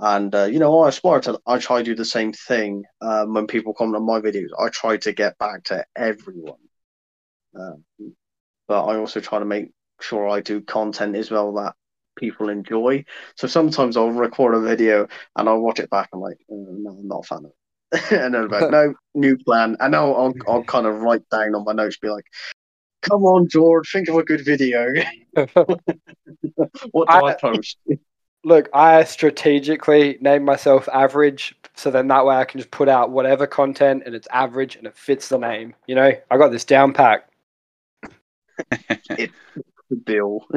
And 0.00 0.34
uh, 0.34 0.44
you 0.44 0.58
know, 0.60 0.80
I 0.80 0.88
aspire 0.88 1.20
to. 1.22 1.40
I 1.46 1.58
try 1.58 1.78
to 1.78 1.84
do 1.84 1.94
the 1.94 2.04
same 2.04 2.32
thing 2.32 2.84
um, 3.00 3.34
when 3.34 3.46
people 3.46 3.74
comment 3.74 3.96
on 3.96 4.06
my 4.06 4.20
videos. 4.20 4.48
I 4.58 4.68
try 4.68 4.96
to 4.98 5.12
get 5.12 5.36
back 5.38 5.64
to 5.64 5.84
everyone, 5.96 6.60
um, 7.58 7.84
but 8.68 8.84
I 8.84 8.96
also 8.96 9.20
try 9.20 9.40
to 9.40 9.44
make 9.44 9.70
sure 10.00 10.28
I 10.28 10.40
do 10.40 10.60
content 10.60 11.16
as 11.16 11.30
well 11.30 11.52
that 11.54 11.74
people 12.16 12.48
enjoy. 12.48 13.04
So 13.36 13.48
sometimes 13.48 13.96
I'll 13.96 14.10
record 14.10 14.54
a 14.54 14.60
video 14.60 15.08
and 15.36 15.48
I'll 15.48 15.60
watch 15.60 15.80
it 15.80 15.90
back. 15.90 16.10
and 16.12 16.18
I'm 16.18 16.22
like, 16.22 16.38
"Uh, 16.50 16.54
no, 16.78 16.90
I'm 16.90 17.08
not 17.08 17.24
a 17.24 17.26
fan 17.26 17.38
of 17.38 17.46
it. 17.46 18.12
and 18.12 18.34
then 18.34 18.48
like, 18.48 18.70
no, 18.70 18.94
new 19.14 19.36
plan. 19.38 19.76
And 19.80 19.96
I'll, 19.96 20.14
I'll 20.14 20.34
I'll 20.46 20.64
kind 20.64 20.86
of 20.86 21.00
write 21.00 21.28
down 21.30 21.54
on 21.54 21.64
my 21.64 21.72
notes, 21.72 21.98
be 21.98 22.08
like, 22.08 22.26
come 23.02 23.24
on, 23.24 23.48
George, 23.48 23.90
think 23.90 24.08
of 24.08 24.16
a 24.16 24.22
good 24.24 24.44
video. 24.44 24.86
what 26.92 27.08
do 27.08 27.14
I, 27.16 27.30
I- 27.30 27.34
post? 27.34 27.78
Look, 28.44 28.68
I 28.72 29.04
strategically 29.04 30.16
name 30.20 30.44
myself 30.44 30.88
average, 30.92 31.54
so 31.74 31.90
then 31.90 32.08
that 32.08 32.24
way 32.24 32.36
I 32.36 32.44
can 32.44 32.60
just 32.60 32.70
put 32.70 32.88
out 32.88 33.10
whatever 33.10 33.46
content 33.46 34.04
and 34.06 34.14
it's 34.14 34.28
average 34.32 34.76
and 34.76 34.86
it 34.86 34.96
fits 34.96 35.28
the 35.28 35.38
name. 35.38 35.74
You 35.86 35.96
know, 35.96 36.12
I 36.30 36.38
got 36.38 36.50
this 36.50 36.64
down 36.64 36.92
pat. 36.92 37.28
Bill. 40.04 40.46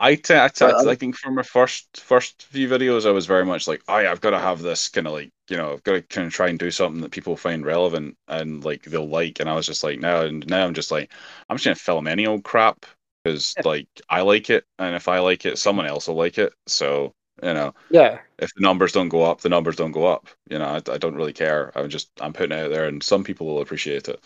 I, 0.00 0.14
t- 0.14 0.34
I, 0.34 0.48
t- 0.48 0.64
But, 0.64 0.74
um, 0.74 0.88
I 0.88 0.94
think 0.94 1.16
from 1.16 1.34
my 1.34 1.42
first 1.42 2.00
first 2.00 2.44
few 2.44 2.68
videos, 2.68 3.06
I 3.06 3.10
was 3.10 3.26
very 3.26 3.44
much 3.44 3.66
like, 3.66 3.82
oh 3.88 3.98
yeah, 3.98 4.10
I've 4.10 4.20
got 4.20 4.30
to 4.30 4.38
have 4.38 4.62
this 4.62 4.88
kind 4.88 5.06
of 5.06 5.12
like, 5.12 5.30
you 5.48 5.56
know, 5.56 5.72
I've 5.72 5.82
got 5.82 5.92
to 5.94 6.02
kind 6.02 6.26
of 6.26 6.32
try 6.32 6.48
and 6.48 6.58
do 6.58 6.70
something 6.70 7.00
that 7.02 7.10
people 7.10 7.36
find 7.36 7.64
relevant 7.66 8.16
and 8.28 8.64
like 8.64 8.84
they'll 8.84 9.08
like. 9.08 9.40
And 9.40 9.48
I 9.48 9.54
was 9.54 9.66
just 9.66 9.82
like, 9.82 9.98
now 10.00 10.22
and 10.22 10.46
now 10.46 10.64
I'm 10.64 10.74
just 10.74 10.90
like, 10.92 11.12
I'm 11.48 11.56
just 11.56 11.64
gonna 11.64 11.74
film 11.74 12.06
any 12.06 12.26
old 12.26 12.44
crap 12.44 12.86
because 13.28 13.56
like 13.64 13.88
I 14.08 14.22
like 14.22 14.50
it, 14.50 14.64
and 14.78 14.94
if 14.96 15.08
I 15.08 15.20
like 15.20 15.46
it, 15.46 15.58
someone 15.58 15.86
else 15.86 16.08
will 16.08 16.16
like 16.16 16.38
it. 16.38 16.52
So 16.66 17.14
you 17.42 17.54
know, 17.54 17.74
Yeah, 17.90 18.20
if 18.38 18.50
the 18.54 18.62
numbers 18.62 18.92
don't 18.92 19.08
go 19.10 19.24
up, 19.24 19.42
the 19.42 19.50
numbers 19.50 19.76
don't 19.76 19.92
go 19.92 20.06
up. 20.06 20.28
You 20.50 20.58
know, 20.60 20.66
I, 20.66 20.76
I 20.92 20.98
don't 20.98 21.16
really 21.16 21.32
care. 21.34 21.72
I'm 21.76 21.90
just 21.90 22.10
I'm 22.20 22.32
putting 22.34 22.56
it 22.58 22.62
out 22.66 22.70
there, 22.70 22.86
and 22.88 23.02
some 23.02 23.24
people 23.24 23.46
will 23.48 23.62
appreciate 23.62 24.08
it. 24.08 24.20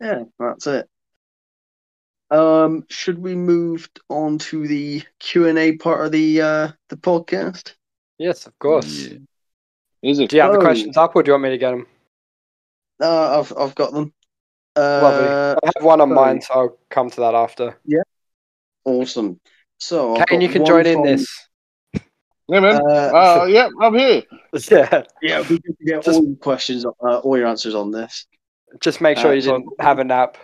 Yeah, 0.00 0.24
that's 0.38 0.66
it. 0.66 0.88
Um, 2.30 2.86
should 2.90 3.18
we 3.18 3.34
move 3.34 3.88
on 4.08 4.38
to 4.38 4.66
the 4.66 5.02
Q 5.18 5.46
and 5.46 5.58
A 5.58 5.76
part 5.76 6.06
of 6.06 6.12
the 6.12 6.40
uh 6.40 6.72
the 6.88 6.96
podcast? 6.96 7.74
yes, 8.18 8.46
of 8.46 8.58
course. 8.58 9.10
Yeah. 9.10 9.18
Is 10.02 10.18
it? 10.20 10.30
Do 10.30 10.36
you 10.36 10.42
have 10.42 10.52
the 10.52 10.58
Oh. 10.58 10.58
questions 10.58 10.96
up, 10.96 11.16
or 11.16 11.22
do 11.22 11.30
you 11.30 11.32
want 11.34 11.42
me 11.44 11.50
to 11.50 11.58
get 11.58 11.72
them? 11.72 11.86
Uh, 13.00 13.40
I've 13.40 13.52
I've 13.56 13.74
got 13.74 13.92
them. 13.92 14.12
Lovely. 14.78 15.28
Uh, 15.28 15.54
I 15.64 15.70
have 15.76 15.84
one 15.84 16.00
on 16.00 16.08
so- 16.08 16.14
mine, 16.14 16.40
so 16.40 16.54
I'll 16.54 16.78
come 16.90 17.10
to 17.10 17.20
that 17.20 17.34
after. 17.34 17.78
Yeah. 17.84 18.02
Awesome. 18.84 19.40
So 19.78 20.16
I've 20.16 20.26
Kane, 20.26 20.40
you 20.40 20.48
can 20.48 20.62
one 20.62 20.68
join 20.68 20.86
in 20.86 21.02
this. 21.02 21.26
Yeah, 22.48 22.60
man. 22.60 22.80
Uh, 22.80 22.84
Uh, 22.84 23.46
yeah, 23.48 23.68
I'm 23.80 23.94
here. 23.94 24.22
Yeah, 24.70 25.02
yeah, 25.22 25.40
we 25.40 25.58
can 25.60 25.76
get 25.84 26.02
just- 26.04 26.18
all 26.18 26.24
your 26.26 26.36
questions, 26.36 26.84
uh, 26.86 27.18
all 27.18 27.36
your 27.36 27.46
answers 27.46 27.74
on 27.74 27.90
this. 27.90 28.26
just 28.80 29.00
make 29.00 29.18
sure 29.18 29.30
Uh, 29.30 29.34
you 29.34 29.40
so- 29.42 29.58
didn't 29.58 29.80
have 29.80 29.98
a 29.98 30.04
nap. 30.04 30.36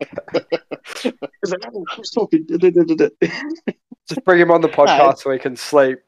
It's 0.00 1.52
like, 1.52 1.64
who's 1.96 2.10
talking? 2.10 2.46
Just 4.08 4.24
bring 4.24 4.40
him 4.40 4.50
on 4.50 4.60
the 4.62 4.68
podcast 4.80 5.18
so 5.18 5.30
he 5.30 5.38
can 5.38 5.56
sleep. 5.56 5.98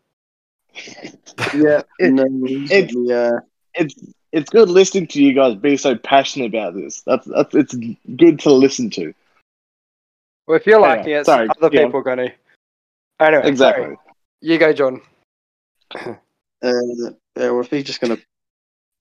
yeah, 1.55 1.83
It- 1.99 2.13
no, 2.13 2.23
it's- 2.25 2.41
recently, 2.43 3.13
uh, 3.15 3.41
It's 3.75 3.95
it's 4.33 4.51
good 4.51 4.69
listening 4.69 5.07
to 5.09 5.23
you 5.23 5.33
guys 5.35 5.55
be 5.57 5.77
so 5.77 5.97
passionate 5.97 6.47
about 6.47 6.75
this. 6.75 7.03
That's 7.03 7.27
that's 7.27 7.55
it's 7.55 7.75
good 8.17 8.39
to 8.41 8.53
listen 8.53 8.91
to. 8.91 9.13
Well, 10.47 10.57
if 10.57 10.67
you're 10.67 10.77
Anyway, 10.85 10.97
liking 10.99 11.13
it, 11.15 11.27
sorry, 11.27 11.49
other 11.49 11.71
go 11.71 11.79
on. 11.79 11.87
people 11.87 12.01
are 12.01 12.03
going 12.03 12.19
to. 12.19 12.33
Anyway, 13.21 13.49
Exactly. 13.49 13.85
sorry. 13.85 13.97
You 14.41 14.59
go, 14.59 14.73
John. 14.73 15.01
uh, 15.95 16.13
yeah, 16.63 17.51
we're 17.51 17.65
just 17.65 18.01
gonna. 18.01 18.19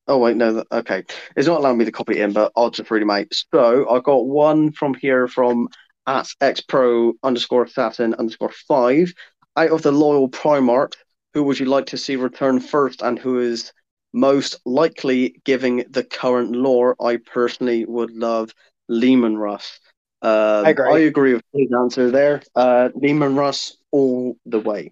Oh 0.07 0.17
wait, 0.17 0.35
no. 0.37 0.53
that- 0.53 0.67
Okay, 0.71 1.03
it's 1.35 1.47
not 1.47 1.59
allowing 1.59 1.77
me 1.77 1.85
to 1.85 1.91
copy 1.91 2.19
it 2.19 2.23
in, 2.23 2.33
but 2.33 2.51
I'll 2.55 2.71
just 2.71 2.89
read 2.91 3.07
them. 3.07 3.27
So 3.53 3.89
I 3.89 3.99
got 3.99 4.25
one 4.25 4.71
from 4.71 4.93
here 4.95 5.27
from 5.27 5.69
at 6.07 6.27
xpro 6.41 7.13
underscore 7.23 7.63
assassin 7.63 8.15
underscore 8.15 8.51
five. 8.67 9.13
Out 9.55 9.71
of 9.71 9.81
the 9.81 9.91
loyal 9.91 10.29
Primarch, 10.29 10.93
who 11.33 11.43
would 11.43 11.59
you 11.59 11.65
like 11.65 11.85
to 11.87 11.97
see 11.97 12.15
return 12.15 12.59
first, 12.59 13.01
and 13.01 13.19
who 13.19 13.39
is 13.39 13.71
most 14.13 14.55
likely 14.65 15.41
giving 15.45 15.83
the 15.89 16.03
current 16.03 16.51
lore? 16.51 16.95
I 17.01 17.17
personally 17.17 17.85
would 17.85 18.11
love 18.11 18.53
Leman 18.87 19.37
Russ. 19.37 19.79
Um, 20.21 20.65
I 20.65 20.69
agree. 20.69 20.93
I 20.93 20.99
agree 20.99 21.33
with 21.33 21.43
his 21.53 21.69
answer 21.77 22.09
there. 22.11 22.41
Uh, 22.55 22.89
Leman 22.95 23.35
Russ 23.35 23.77
all 23.91 24.35
the 24.45 24.59
way. 24.59 24.91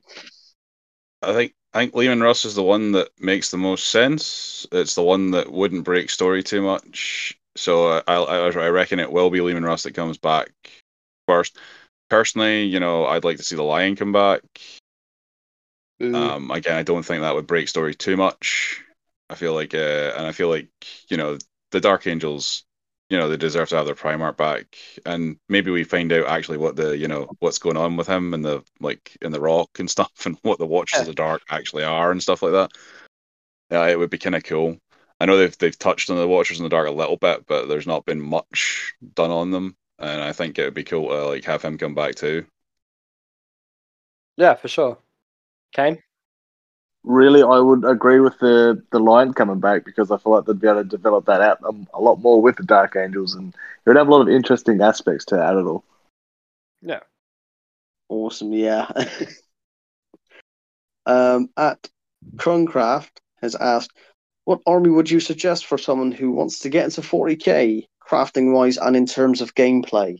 I 1.21 1.33
think 1.33 1.53
I 1.73 1.79
think 1.79 1.95
Leman 1.95 2.21
Russ 2.21 2.45
is 2.45 2.55
the 2.55 2.63
one 2.63 2.91
that 2.93 3.09
makes 3.19 3.51
the 3.51 3.57
most 3.57 3.89
sense. 3.89 4.65
It's 4.71 4.95
the 4.95 5.03
one 5.03 5.31
that 5.31 5.51
wouldn't 5.51 5.83
break 5.83 6.09
story 6.09 6.43
too 6.43 6.61
much. 6.61 7.37
So 7.55 7.87
uh, 7.87 8.01
I 8.07 8.15
I, 8.15 8.47
I 8.49 8.69
reckon 8.69 8.99
it 8.99 9.11
will 9.11 9.29
be 9.29 9.41
Leman 9.41 9.63
Russ 9.65 9.83
that 9.83 9.93
comes 9.93 10.17
back 10.17 10.51
first. 11.27 11.57
Personally, 12.09 12.63
you 12.63 12.79
know, 12.79 13.05
I'd 13.05 13.23
like 13.23 13.37
to 13.37 13.43
see 13.43 13.55
the 13.55 13.63
Lion 13.63 13.95
come 13.95 14.11
back. 14.13 14.41
Um, 16.13 16.51
again, 16.51 16.75
I 16.77 16.83
don't 16.83 17.03
think 17.03 17.21
that 17.21 17.35
would 17.35 17.47
break 17.47 17.67
story 17.67 17.93
too 17.95 18.15
much. 18.17 18.83
I 19.29 19.35
feel 19.35 19.53
like, 19.53 19.73
uh, 19.73 20.13
and 20.15 20.25
I 20.25 20.31
feel 20.31 20.49
like 20.49 20.69
you 21.09 21.17
know, 21.17 21.37
the 21.71 21.81
Dark 21.81 22.07
Angels, 22.07 22.63
you 23.09 23.17
know, 23.17 23.29
they 23.29 23.37
deserve 23.37 23.69
to 23.69 23.75
have 23.77 23.85
their 23.85 23.95
Primarch 23.95 24.37
back, 24.37 24.77
and 25.05 25.37
maybe 25.49 25.71
we 25.71 25.83
find 25.83 26.11
out 26.11 26.27
actually 26.27 26.57
what 26.57 26.75
the 26.75 26.97
you 26.97 27.07
know 27.07 27.29
what's 27.39 27.59
going 27.59 27.77
on 27.77 27.97
with 27.97 28.07
him 28.07 28.33
and 28.33 28.43
the 28.43 28.63
like 28.79 29.17
in 29.21 29.31
the 29.31 29.39
Rock 29.39 29.79
and 29.79 29.89
stuff, 29.89 30.25
and 30.25 30.37
what 30.43 30.59
the 30.59 30.65
Watchers 30.65 31.01
of 31.01 31.07
the 31.07 31.13
Dark 31.13 31.41
actually 31.49 31.83
are 31.83 32.11
and 32.11 32.21
stuff 32.21 32.41
like 32.41 32.53
that. 32.53 32.71
Yeah, 33.69 33.87
it 33.87 33.99
would 33.99 34.09
be 34.09 34.17
kind 34.17 34.35
of 34.35 34.43
cool. 34.43 34.77
I 35.19 35.25
know 35.25 35.37
they've 35.37 35.57
they've 35.57 35.77
touched 35.77 36.09
on 36.09 36.17
the 36.17 36.27
Watchers 36.27 36.59
in 36.59 36.63
the 36.63 36.69
Dark 36.69 36.87
a 36.87 36.91
little 36.91 37.17
bit, 37.17 37.45
but 37.47 37.67
there's 37.67 37.87
not 37.87 38.05
been 38.05 38.21
much 38.21 38.93
done 39.15 39.31
on 39.31 39.51
them, 39.51 39.75
and 39.99 40.21
I 40.21 40.31
think 40.31 40.57
it 40.57 40.65
would 40.65 40.73
be 40.73 40.83
cool 40.83 41.09
to 41.09 41.25
like 41.27 41.43
have 41.45 41.63
him 41.63 41.77
come 41.77 41.95
back 41.95 42.15
too. 42.15 42.45
Yeah, 44.37 44.53
for 44.53 44.67
sure. 44.67 44.99
Kane? 45.73 46.01
Really, 47.07 47.41
I 47.41 47.59
would 47.59 47.85
agree 47.85 48.19
with 48.19 48.37
the 48.39 48.83
the 48.91 48.99
lion 48.99 49.33
coming 49.33 49.61
back 49.61 49.85
because 49.85 50.11
I 50.11 50.17
feel 50.17 50.33
like 50.33 50.43
they'd 50.43 50.59
be 50.59 50.67
able 50.67 50.83
to 50.83 50.83
develop 50.83 51.25
that 51.27 51.39
out 51.39 51.57
a, 51.63 51.73
a 51.93 52.01
lot 52.01 52.19
more 52.19 52.41
with 52.41 52.57
the 52.57 52.63
Dark 52.63 52.97
Angels, 52.97 53.33
and 53.33 53.53
it 53.53 53.89
would 53.89 53.95
have 53.95 54.09
a 54.09 54.11
lot 54.11 54.23
of 54.23 54.27
interesting 54.27 54.81
aspects 54.81 55.23
to 55.25 55.41
add 55.41 55.55
it 55.55 55.65
all. 55.65 55.85
Yeah. 56.81 56.99
Awesome, 58.09 58.51
yeah. 58.51 58.91
um, 61.05 61.49
at 61.55 61.87
Cruncraft 62.35 63.11
has 63.41 63.55
asked, 63.55 63.93
what 64.43 64.59
army 64.67 64.89
would 64.89 65.09
you 65.09 65.21
suggest 65.21 65.65
for 65.65 65.77
someone 65.77 66.11
who 66.11 66.31
wants 66.31 66.59
to 66.59 66.69
get 66.69 66.83
into 66.83 66.99
40k, 66.99 67.87
crafting 68.05 68.53
wise 68.53 68.77
and 68.77 68.97
in 68.97 69.05
terms 69.05 69.39
of 69.39 69.55
gameplay? 69.55 70.17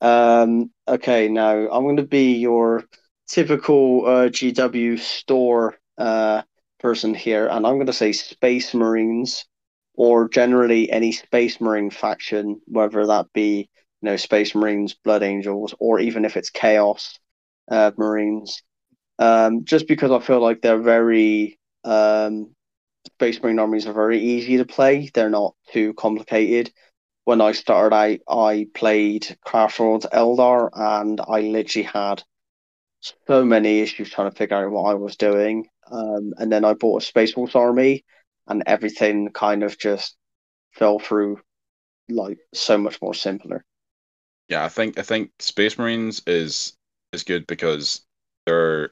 Um, 0.00 0.70
okay, 0.86 1.26
now 1.26 1.68
I'm 1.68 1.82
going 1.82 1.96
to 1.96 2.04
be 2.04 2.34
your 2.34 2.84
typical 3.26 4.06
uh, 4.06 4.28
GW 4.28 5.00
store 5.00 5.78
uh, 5.98 6.42
person 6.80 7.14
here, 7.14 7.46
and 7.46 7.66
I'm 7.66 7.74
going 7.74 7.86
to 7.86 7.92
say 7.92 8.12
Space 8.12 8.74
Marines, 8.74 9.46
or 9.94 10.28
generally 10.28 10.90
any 10.90 11.12
Space 11.12 11.60
Marine 11.60 11.90
faction, 11.90 12.60
whether 12.66 13.06
that 13.06 13.32
be 13.32 13.68
you 14.02 14.06
know 14.06 14.16
Space 14.16 14.54
Marines, 14.54 14.94
Blood 14.94 15.22
Angels, 15.22 15.74
or 15.78 16.00
even 16.00 16.24
if 16.24 16.36
it's 16.36 16.50
Chaos 16.50 17.18
uh, 17.70 17.92
Marines. 17.96 18.62
Um, 19.18 19.64
just 19.64 19.86
because 19.88 20.10
I 20.10 20.18
feel 20.20 20.40
like 20.40 20.62
they're 20.62 20.78
very 20.82 21.58
um, 21.84 22.54
Space 23.06 23.42
Marine 23.42 23.58
armies 23.58 23.86
are 23.86 23.92
very 23.92 24.18
easy 24.20 24.56
to 24.58 24.64
play. 24.64 25.10
They're 25.12 25.30
not 25.30 25.54
too 25.72 25.94
complicated. 25.94 26.72
when 27.24 27.40
I 27.40 27.52
started 27.52 27.94
out, 27.94 28.18
I 28.28 28.66
played 28.74 29.36
Craftworlds 29.46 30.10
Eldar, 30.12 30.70
and 30.74 31.20
I 31.20 31.40
literally 31.42 31.84
had 31.86 32.22
so 33.00 33.44
many 33.44 33.80
issues 33.80 34.10
trying 34.10 34.30
to 34.30 34.36
figure 34.36 34.56
out 34.56 34.70
what 34.72 34.90
I 34.90 34.94
was 34.94 35.16
doing. 35.16 35.68
Um, 35.92 36.32
and 36.38 36.50
then 36.50 36.64
I 36.64 36.74
bought 36.74 37.02
a 37.02 37.06
Space 37.06 37.32
Force 37.32 37.54
army, 37.54 38.04
and 38.48 38.62
everything 38.66 39.30
kind 39.32 39.62
of 39.62 39.78
just 39.78 40.16
fell 40.72 40.98
through 40.98 41.38
like 42.08 42.38
so 42.54 42.78
much 42.78 43.00
more 43.02 43.14
simpler. 43.14 43.64
Yeah, 44.48 44.64
I 44.64 44.68
think 44.68 44.98
I 44.98 45.02
think 45.02 45.30
Space 45.38 45.78
Marines 45.78 46.22
is 46.26 46.74
is 47.12 47.24
good 47.24 47.46
because 47.46 48.02
they're 48.46 48.90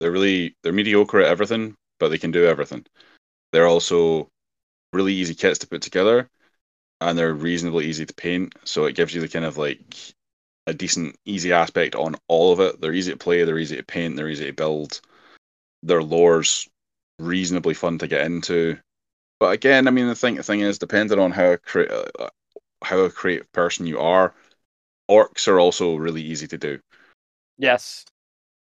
they're 0.00 0.12
really 0.12 0.54
they're 0.62 0.72
mediocre 0.72 1.20
at 1.20 1.28
everything, 1.28 1.74
but 1.98 2.08
they 2.08 2.18
can 2.18 2.30
do 2.30 2.46
everything. 2.46 2.86
They're 3.52 3.66
also 3.66 4.28
really 4.92 5.14
easy 5.14 5.34
kits 5.34 5.58
to 5.60 5.66
put 5.68 5.82
together, 5.82 6.28
and 7.00 7.18
they're 7.18 7.34
reasonably 7.34 7.86
easy 7.86 8.06
to 8.06 8.14
paint. 8.14 8.54
So 8.64 8.84
it 8.84 8.94
gives 8.94 9.14
you 9.14 9.20
the 9.20 9.28
kind 9.28 9.44
of 9.44 9.56
like 9.58 9.96
a 10.66 10.74
decent, 10.74 11.16
easy 11.24 11.52
aspect 11.52 11.94
on 11.94 12.16
all 12.28 12.52
of 12.52 12.60
it. 12.60 12.80
They're 12.80 12.92
easy 12.94 13.12
to 13.12 13.18
play, 13.18 13.44
they're 13.44 13.58
easy 13.58 13.76
to 13.76 13.82
paint, 13.82 14.16
they're 14.16 14.28
easy 14.28 14.46
to 14.46 14.52
build. 14.52 15.00
Their 15.82 16.02
lore's 16.02 16.68
reasonably 17.18 17.74
fun 17.74 17.98
to 17.98 18.08
get 18.08 18.22
into. 18.26 18.78
But 19.40 19.52
again, 19.52 19.88
I 19.88 19.90
mean, 19.92 20.08
the 20.08 20.14
thing 20.14 20.36
the 20.36 20.42
thing 20.42 20.60
is, 20.60 20.78
depending 20.78 21.18
on 21.18 21.32
how 21.32 21.52
a 21.52 21.58
cre- 21.58 21.90
uh, 21.90 22.28
how 22.84 23.00
a 23.00 23.10
creative 23.10 23.50
person 23.52 23.86
you 23.86 23.98
are, 24.00 24.34
orcs 25.10 25.48
are 25.48 25.60
also 25.60 25.96
really 25.96 26.22
easy 26.22 26.46
to 26.48 26.58
do. 26.58 26.80
Yes. 27.58 28.04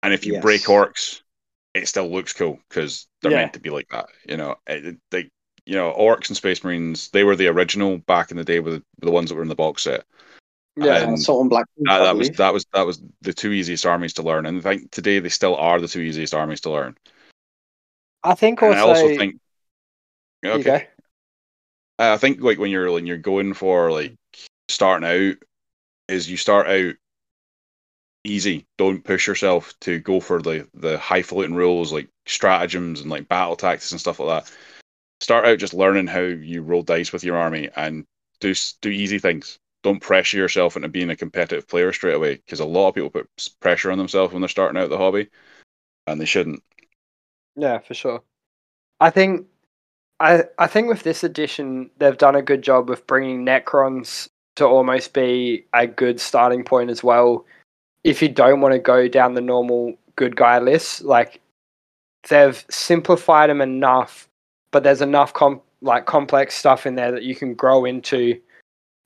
And 0.02 0.14
if 0.14 0.24
you 0.26 0.34
Yes. 0.34 0.42
break 0.42 0.62
orcs, 0.62 1.22
it 1.74 1.88
still 1.88 2.08
looks 2.10 2.32
cool 2.32 2.60
because 2.68 3.06
they're 3.22 3.30
Yeah. 3.30 3.38
meant 3.38 3.54
to 3.54 3.60
be 3.60 3.70
like 3.70 3.88
that. 3.90 4.08
You 4.26 4.36
know, 4.36 4.56
it, 4.66 4.86
it- 4.86 5.00
they, 5.10 5.30
you 5.66 5.74
know, 5.74 5.92
orcs 5.92 6.28
and 6.28 6.36
space 6.36 6.64
marines, 6.64 7.10
they 7.10 7.24
were 7.24 7.36
the 7.36 7.48
original 7.48 7.98
back 7.98 8.30
in 8.30 8.36
the 8.36 8.44
day 8.44 8.60
with 8.60 8.74
the, 8.74 8.82
the 9.00 9.10
ones 9.10 9.28
that 9.28 9.36
were 9.36 9.42
in 9.42 9.48
the 9.48 9.54
box 9.54 9.82
set. 9.82 10.04
Yeah. 10.80 11.08
And 11.08 11.20
Salt 11.20 11.40
and 11.40 11.50
Black. 11.50 11.66
That, 11.78 11.98
that 11.98 12.16
was 12.16 12.30
that 12.30 12.52
was 12.52 12.66
that 12.74 12.86
was 12.86 13.02
the 13.22 13.32
two 13.32 13.52
easiest 13.52 13.86
armies 13.86 14.14
to 14.14 14.22
learn, 14.22 14.46
and 14.46 14.58
I 14.58 14.60
think 14.60 14.90
today 14.90 15.18
they 15.18 15.28
still 15.28 15.56
are 15.56 15.80
the 15.80 15.88
two 15.88 16.00
easiest 16.00 16.34
armies 16.34 16.60
to 16.62 16.70
learn. 16.70 16.96
I 18.22 18.34
think 18.34 18.62
And. 18.62 18.74
I 18.74 18.80
also 18.80 19.08
think, 19.16 19.40
okay. 20.44 20.88
I 21.98 22.16
think 22.16 22.40
like 22.40 22.58
when 22.58 22.70
you're 22.70 22.90
when 22.92 23.06
you're 23.06 23.16
going 23.16 23.54
for 23.54 23.90
like 23.90 24.14
starting 24.68 25.08
out, 25.08 25.36
is 26.08 26.30
you 26.30 26.36
start 26.36 26.68
out 26.68 26.94
easy. 28.24 28.66
Don't 28.76 29.04
push 29.04 29.26
yourself 29.26 29.74
to 29.80 29.98
go 29.98 30.20
for 30.20 30.40
the 30.40 30.68
the 30.74 30.98
highfalutin 30.98 31.56
rules 31.56 31.92
like 31.92 32.08
stratagems 32.26 33.00
and 33.00 33.10
like 33.10 33.28
battle 33.28 33.56
tactics 33.56 33.92
and 33.92 34.00
stuff 34.00 34.20
like 34.20 34.44
that. 34.44 34.54
Start 35.20 35.44
out 35.44 35.58
just 35.58 35.74
learning 35.74 36.06
how 36.06 36.20
you 36.20 36.62
roll 36.62 36.82
dice 36.82 37.12
with 37.12 37.24
your 37.24 37.36
army 37.36 37.68
and 37.74 38.04
do 38.40 38.54
do 38.80 38.90
easy 38.90 39.18
things. 39.18 39.58
Don't 39.82 40.00
pressure 40.00 40.36
yourself 40.36 40.76
into 40.76 40.88
being 40.88 41.10
a 41.10 41.16
competitive 41.16 41.68
player 41.68 41.92
straight 41.92 42.14
away 42.14 42.34
because 42.36 42.60
a 42.60 42.64
lot 42.64 42.88
of 42.88 42.94
people 42.94 43.10
put 43.10 43.28
pressure 43.60 43.90
on 43.90 43.98
themselves 43.98 44.32
when 44.32 44.42
they're 44.42 44.48
starting 44.48 44.80
out 44.80 44.90
the 44.90 44.98
hobby, 44.98 45.28
and 46.06 46.20
they 46.20 46.24
shouldn't. 46.24 46.62
Yeah, 47.56 47.78
for 47.78 47.94
sure. 47.94 48.22
I 49.00 49.10
think 49.10 49.46
I 50.20 50.44
I 50.58 50.66
think 50.66 50.88
with 50.88 51.02
this 51.02 51.22
edition 51.22 51.90
they've 51.98 52.18
done 52.18 52.36
a 52.36 52.42
good 52.42 52.62
job 52.62 52.90
of 52.90 53.06
bringing 53.06 53.44
Necrons 53.44 54.28
to 54.56 54.66
almost 54.66 55.12
be 55.12 55.64
a 55.72 55.86
good 55.86 56.20
starting 56.20 56.64
point 56.64 56.90
as 56.90 57.04
well. 57.04 57.44
If 58.02 58.20
you 58.22 58.28
don't 58.28 58.60
want 58.60 58.72
to 58.72 58.78
go 58.78 59.06
down 59.06 59.34
the 59.34 59.40
normal 59.40 59.94
good 60.16 60.34
guy 60.34 60.58
list, 60.58 61.02
like 61.02 61.40
they've 62.28 62.64
simplified 62.68 63.50
them 63.50 63.60
enough, 63.60 64.28
but 64.72 64.82
there's 64.82 65.02
enough 65.02 65.32
like 65.80 66.06
complex 66.06 66.56
stuff 66.56 66.86
in 66.86 66.96
there 66.96 67.12
that 67.12 67.22
you 67.22 67.36
can 67.36 67.54
grow 67.54 67.84
into 67.84 68.40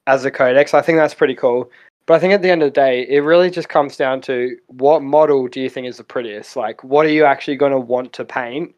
as 0.07 0.25
a 0.25 0.31
codex. 0.31 0.75
I 0.75 0.83
think 0.83 0.99
that's 0.99 1.15
pretty 1.15 1.35
cool. 1.35 1.71
But 2.07 2.15
I 2.15 2.19
think 2.19 2.35
at 2.35 2.43
the 2.43 2.51
end 2.51 2.63
of 2.63 2.67
the 2.67 2.81
day, 2.81 3.07
it 3.09 3.21
really 3.21 3.51
just 3.51 3.69
comes 3.69 3.97
down 3.97 4.21
to 4.23 4.57
what 4.67 5.03
model 5.03 5.47
do 5.47 5.61
you 5.61 5.71
think 5.71 5.87
is 5.87 5.99
the 5.99 6.05
prettiest? 6.05 6.57
Like, 6.57 6.83
what 6.83 7.07
are 7.07 7.11
you 7.11 7.25
actually 7.25 7.57
going 7.57 7.73
to 7.73 7.79
want 7.79 8.13
to 8.15 8.25
paint? 8.25 8.75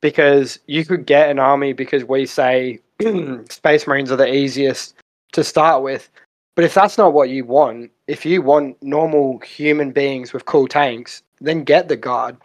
Because 0.00 0.58
you 0.66 0.84
could 0.84 1.06
get 1.06 1.30
an 1.30 1.38
army 1.38 1.72
because 1.72 2.04
we 2.04 2.26
say 2.26 2.78
Space 3.48 3.86
Marines 3.86 4.12
are 4.12 4.16
the 4.16 4.32
easiest 4.32 4.94
to 5.32 5.42
start 5.42 5.82
with. 5.82 6.10
But 6.54 6.64
if 6.64 6.74
that's 6.74 6.98
not 6.98 7.12
what 7.12 7.30
you 7.30 7.44
want, 7.44 7.90
if 8.06 8.26
you 8.26 8.42
want 8.42 8.82
normal 8.82 9.38
human 9.38 9.92
beings 9.92 10.32
with 10.32 10.44
cool 10.44 10.66
tanks, 10.66 11.22
then 11.40 11.64
get 11.64 11.88
the 11.88 11.96
Guard. 11.96 12.36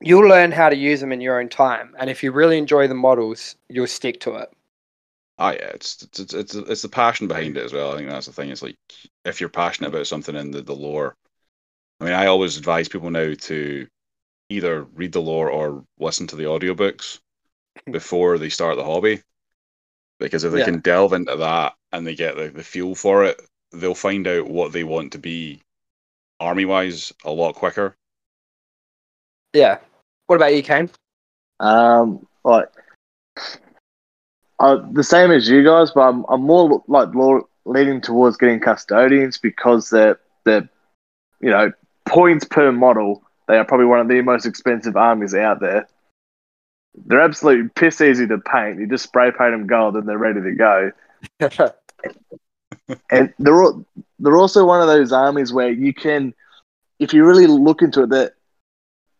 You'll 0.00 0.28
learn 0.28 0.50
how 0.50 0.68
to 0.68 0.76
use 0.76 1.00
them 1.00 1.12
in 1.12 1.20
your 1.20 1.40
own 1.40 1.48
time. 1.48 1.94
And 1.98 2.10
if 2.10 2.22
you 2.22 2.32
really 2.32 2.58
enjoy 2.58 2.88
the 2.88 2.94
models, 2.94 3.54
you'll 3.68 3.86
stick 3.86 4.20
to 4.20 4.34
it. 4.34 4.52
Ah, 5.42 5.50
yeah, 5.54 5.70
it's 5.74 6.00
it's 6.04 6.20
it's 6.20 6.34
it's, 6.34 6.54
it's 6.54 6.82
the 6.82 6.88
passion 6.88 7.26
behind 7.26 7.56
it 7.56 7.64
as 7.64 7.72
well. 7.72 7.92
I 7.92 7.96
think 7.96 8.08
that's 8.08 8.26
the 8.26 8.32
thing. 8.32 8.50
It's 8.50 8.62
like 8.62 8.76
if 9.24 9.40
you're 9.40 9.48
passionate 9.50 9.88
about 9.88 10.06
something 10.06 10.36
in 10.36 10.52
the, 10.52 10.62
the 10.62 10.72
lore. 10.72 11.16
I 12.00 12.04
mean, 12.04 12.12
I 12.12 12.26
always 12.26 12.56
advise 12.56 12.88
people 12.88 13.10
now 13.10 13.34
to 13.34 13.88
either 14.50 14.84
read 14.84 15.10
the 15.10 15.20
lore 15.20 15.50
or 15.50 15.84
listen 15.98 16.28
to 16.28 16.36
the 16.36 16.44
audiobooks 16.44 17.18
before 17.90 18.38
they 18.38 18.50
start 18.50 18.76
the 18.76 18.84
hobby, 18.84 19.20
because 20.20 20.44
if 20.44 20.52
they 20.52 20.60
Yeah. 20.60 20.66
can 20.66 20.78
delve 20.78 21.12
into 21.12 21.34
that 21.34 21.74
and 21.90 22.06
they 22.06 22.14
get 22.14 22.36
the, 22.36 22.50
the 22.50 22.62
feel 22.62 22.94
for 22.94 23.24
it, 23.24 23.40
they'll 23.72 23.96
find 23.96 24.28
out 24.28 24.46
what 24.46 24.72
they 24.72 24.84
want 24.84 25.10
to 25.10 25.18
be 25.18 25.60
army 26.38 26.66
wise 26.66 27.12
a 27.24 27.32
lot 27.32 27.56
quicker. 27.56 27.96
Yeah. 29.52 29.78
What 30.28 30.36
about 30.36 30.54
you, 30.54 30.62
Kane? 30.62 30.88
Um, 31.58 32.28
like 32.44 32.68
uh, 34.62 34.78
the 34.92 35.02
same 35.02 35.32
as 35.32 35.48
you 35.48 35.64
guys, 35.64 35.90
but 35.90 36.02
I'm, 36.02 36.24
I'm 36.28 36.42
more 36.42 36.82
like 36.86 37.12
more 37.12 37.44
leaning 37.64 38.00
towards 38.00 38.36
getting 38.36 38.60
custodians 38.60 39.36
because 39.36 39.90
they're 39.90 40.20
they're 40.44 40.68
you 41.40 41.50
know 41.50 41.72
points 42.06 42.44
per 42.44 42.70
model. 42.70 43.24
They 43.48 43.58
are 43.58 43.64
probably 43.64 43.86
one 43.86 43.98
of 43.98 44.08
the 44.08 44.20
most 44.22 44.46
expensive 44.46 44.96
armies 44.96 45.34
out 45.34 45.60
there. 45.60 45.88
They're 46.94 47.20
absolutely 47.20 47.70
piss 47.70 48.00
easy 48.00 48.26
to 48.28 48.38
paint. 48.38 48.78
You 48.78 48.86
just 48.86 49.04
spray 49.04 49.32
paint 49.32 49.50
them 49.50 49.66
gold, 49.66 49.96
and 49.96 50.08
they're 50.08 50.16
ready 50.16 50.40
to 50.40 50.52
go. 50.52 50.92
And 53.10 53.32
they're 53.38 53.64
they're 54.18 54.36
also 54.36 54.64
one 54.64 54.80
of 54.80 54.86
those 54.86 55.12
armies 55.12 55.52
where 55.52 55.70
you 55.70 55.94
can, 55.94 56.34
if 56.98 57.14
you 57.14 57.24
really 57.24 57.46
look 57.46 57.80
into 57.80 58.02
it, 58.02 58.10
they're 58.10 58.32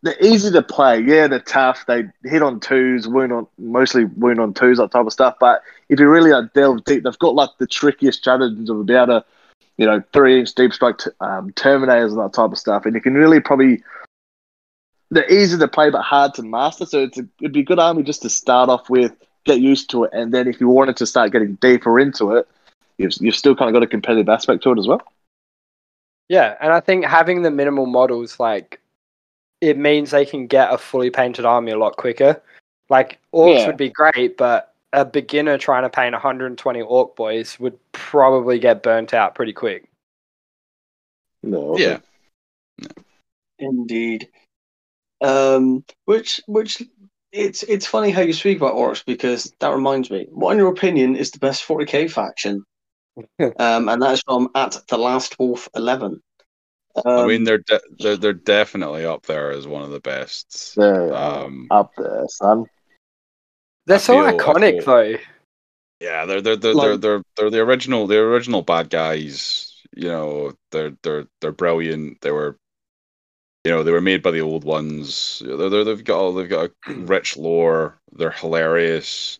they're 0.03 0.21
easy 0.21 0.51
to 0.51 0.61
play. 0.61 0.99
Yeah, 0.99 1.27
they're 1.27 1.39
tough. 1.39 1.85
They 1.87 2.03
hit 2.23 2.43
on 2.43 2.59
twos, 2.59 3.07
wound 3.07 3.33
on 3.33 3.47
mostly 3.57 4.05
wound 4.05 4.39
on 4.39 4.53
twos, 4.53 4.77
that 4.77 4.91
type 4.91 5.05
of 5.05 5.13
stuff. 5.13 5.37
But 5.39 5.63
if 5.89 5.99
you 5.99 6.07
really 6.07 6.31
like, 6.31 6.53
delve 6.53 6.83
deep, 6.83 7.03
they've 7.03 7.19
got 7.19 7.35
like 7.35 7.49
the 7.57 7.67
trickiest 7.67 8.19
stratagems 8.19 8.69
of 8.69 8.79
about 8.79 9.09
a 9.09 9.25
you 9.77 9.85
know, 9.85 10.03
three 10.13 10.39
inch 10.39 10.53
deep 10.53 10.73
strike 10.73 10.99
t- 10.99 11.09
um, 11.19 11.51
terminators 11.53 12.11
and 12.11 12.19
that 12.19 12.33
type 12.33 12.51
of 12.51 12.57
stuff. 12.57 12.85
And 12.85 12.93
you 12.93 13.01
can 13.01 13.15
really 13.15 13.39
probably 13.39 13.81
they're 15.09 15.31
easy 15.31 15.57
to 15.57 15.67
play 15.67 15.89
but 15.89 16.01
hard 16.01 16.33
to 16.35 16.43
master. 16.43 16.85
So 16.85 17.03
it's 17.03 17.17
a, 17.17 17.27
it'd 17.39 17.53
be 17.53 17.61
a 17.61 17.63
good 17.63 17.79
army 17.79 18.03
just 18.03 18.21
to 18.23 18.29
start 18.29 18.69
off 18.69 18.89
with, 18.89 19.13
get 19.45 19.59
used 19.59 19.89
to 19.91 20.05
it, 20.05 20.11
and 20.13 20.33
then 20.33 20.47
if 20.47 20.59
you 20.59 20.67
wanted 20.67 20.97
to 20.97 21.05
start 21.05 21.31
getting 21.31 21.55
deeper 21.55 21.99
into 21.99 22.35
it, 22.35 22.47
you've 22.97 23.13
you've 23.19 23.35
still 23.35 23.55
kind 23.55 23.69
of 23.69 23.73
got 23.73 23.83
a 23.83 23.87
competitive 23.87 24.29
aspect 24.29 24.63
to 24.63 24.71
it 24.71 24.79
as 24.79 24.87
well. 24.87 25.01
Yeah, 26.29 26.55
and 26.61 26.71
I 26.71 26.79
think 26.79 27.05
having 27.05 27.41
the 27.41 27.51
minimal 27.51 27.85
models, 27.85 28.39
like, 28.39 28.79
it 29.63 29.77
means 29.77 30.11
they 30.11 30.25
can 30.25 30.45
get 30.45 30.73
a 30.73 30.77
fully 30.77 31.09
painted 31.09 31.45
army 31.45 31.71
a 31.71 31.77
lot 31.77 31.95
quicker. 31.95 32.41
Like, 32.89 33.19
orcs 33.33 33.59
Yeah. 33.59 33.67
would 33.67 33.77
be 33.77 33.89
great, 33.89 34.35
but 34.35 34.73
a 34.91 35.05
beginner 35.05 35.57
trying 35.57 35.83
to 35.83 35.89
paint 35.89 36.13
120 36.13 36.81
orc 36.81 37.15
boys 37.15 37.57
would 37.59 37.79
probably 37.93 38.59
get 38.59 38.83
burnt 38.83 39.13
out 39.13 39.35
pretty 39.35 39.53
quick. 39.53 39.89
No, 41.41 41.77
Yeah, 41.77 41.99
Indeed. 43.59 44.29
Um, 45.21 45.85
which 46.05 46.41
which 46.47 46.83
it's 47.31 47.63
it's 47.63 47.87
funny 47.87 48.11
how 48.11 48.21
you 48.21 48.33
speak 48.33 48.57
about 48.57 48.75
orcs 48.75 49.03
because 49.05 49.53
that 49.59 49.73
reminds 49.73 50.09
me. 50.11 50.27
What, 50.29 50.51
in 50.51 50.57
your 50.57 50.71
opinion, 50.71 51.15
is 51.15 51.31
the 51.31 51.39
best 51.39 51.65
40k 51.65 52.11
faction? 52.11 52.63
um, 53.39 53.89
and 53.89 54.01
that's 54.01 54.21
from 54.23 54.49
at 54.55 54.77
the 54.89 54.97
Last 54.97 55.39
Wolf 55.39 55.69
11. 55.75 56.21
Um, 56.95 57.17
I 57.19 57.25
mean 57.27 57.43
they're 57.43 57.57
de- 57.59 57.81
they're 57.99 58.17
they're 58.17 58.33
definitely 58.33 59.05
up 59.05 59.25
there 59.25 59.51
as 59.51 59.65
one 59.67 59.81
of 59.83 59.89
the 59.91 59.99
best. 59.99 60.75
They 60.75 60.83
are 60.83 61.13
Um, 61.45 61.67
up 61.71 61.91
there, 61.97 62.25
son. 62.27 62.65
They're 63.85 63.95
I 63.95 63.99
so 63.99 64.13
feel- 64.29 64.37
iconic, 64.37 64.83
feel- 64.83 64.85
though. 64.85 65.17
Yeah, 65.99 66.25
they're 66.25 66.41
they're 66.41 66.55
they're, 66.57 66.73
Like- 66.73 66.85
they're 66.87 66.97
they're 66.97 67.23
they're 67.37 67.49
the 67.49 67.59
original 67.61 68.07
the 68.07 68.17
original 68.19 68.61
bad 68.61 68.89
guys. 68.89 69.69
You 69.95 70.09
know, 70.09 70.53
they're 70.71 70.93
they're 71.03 71.27
they're 71.41 71.51
brilliant. 71.51 72.19
They 72.21 72.31
were, 72.31 72.57
you 73.63 73.71
know, 73.71 73.83
they 73.83 73.91
were 73.91 74.01
made 74.01 74.21
by 74.23 74.31
the 74.31 74.41
old 74.41 74.63
ones. 74.63 75.41
They're, 75.45 75.69
they're 75.69 75.83
they've 75.83 76.03
got 76.03 76.17
all 76.19 76.33
they've 76.33 76.49
got 76.49 76.71
a 76.87 76.93
rich 76.93 77.37
lore. 77.37 77.97
They're 78.11 78.31
hilarious. 78.31 79.39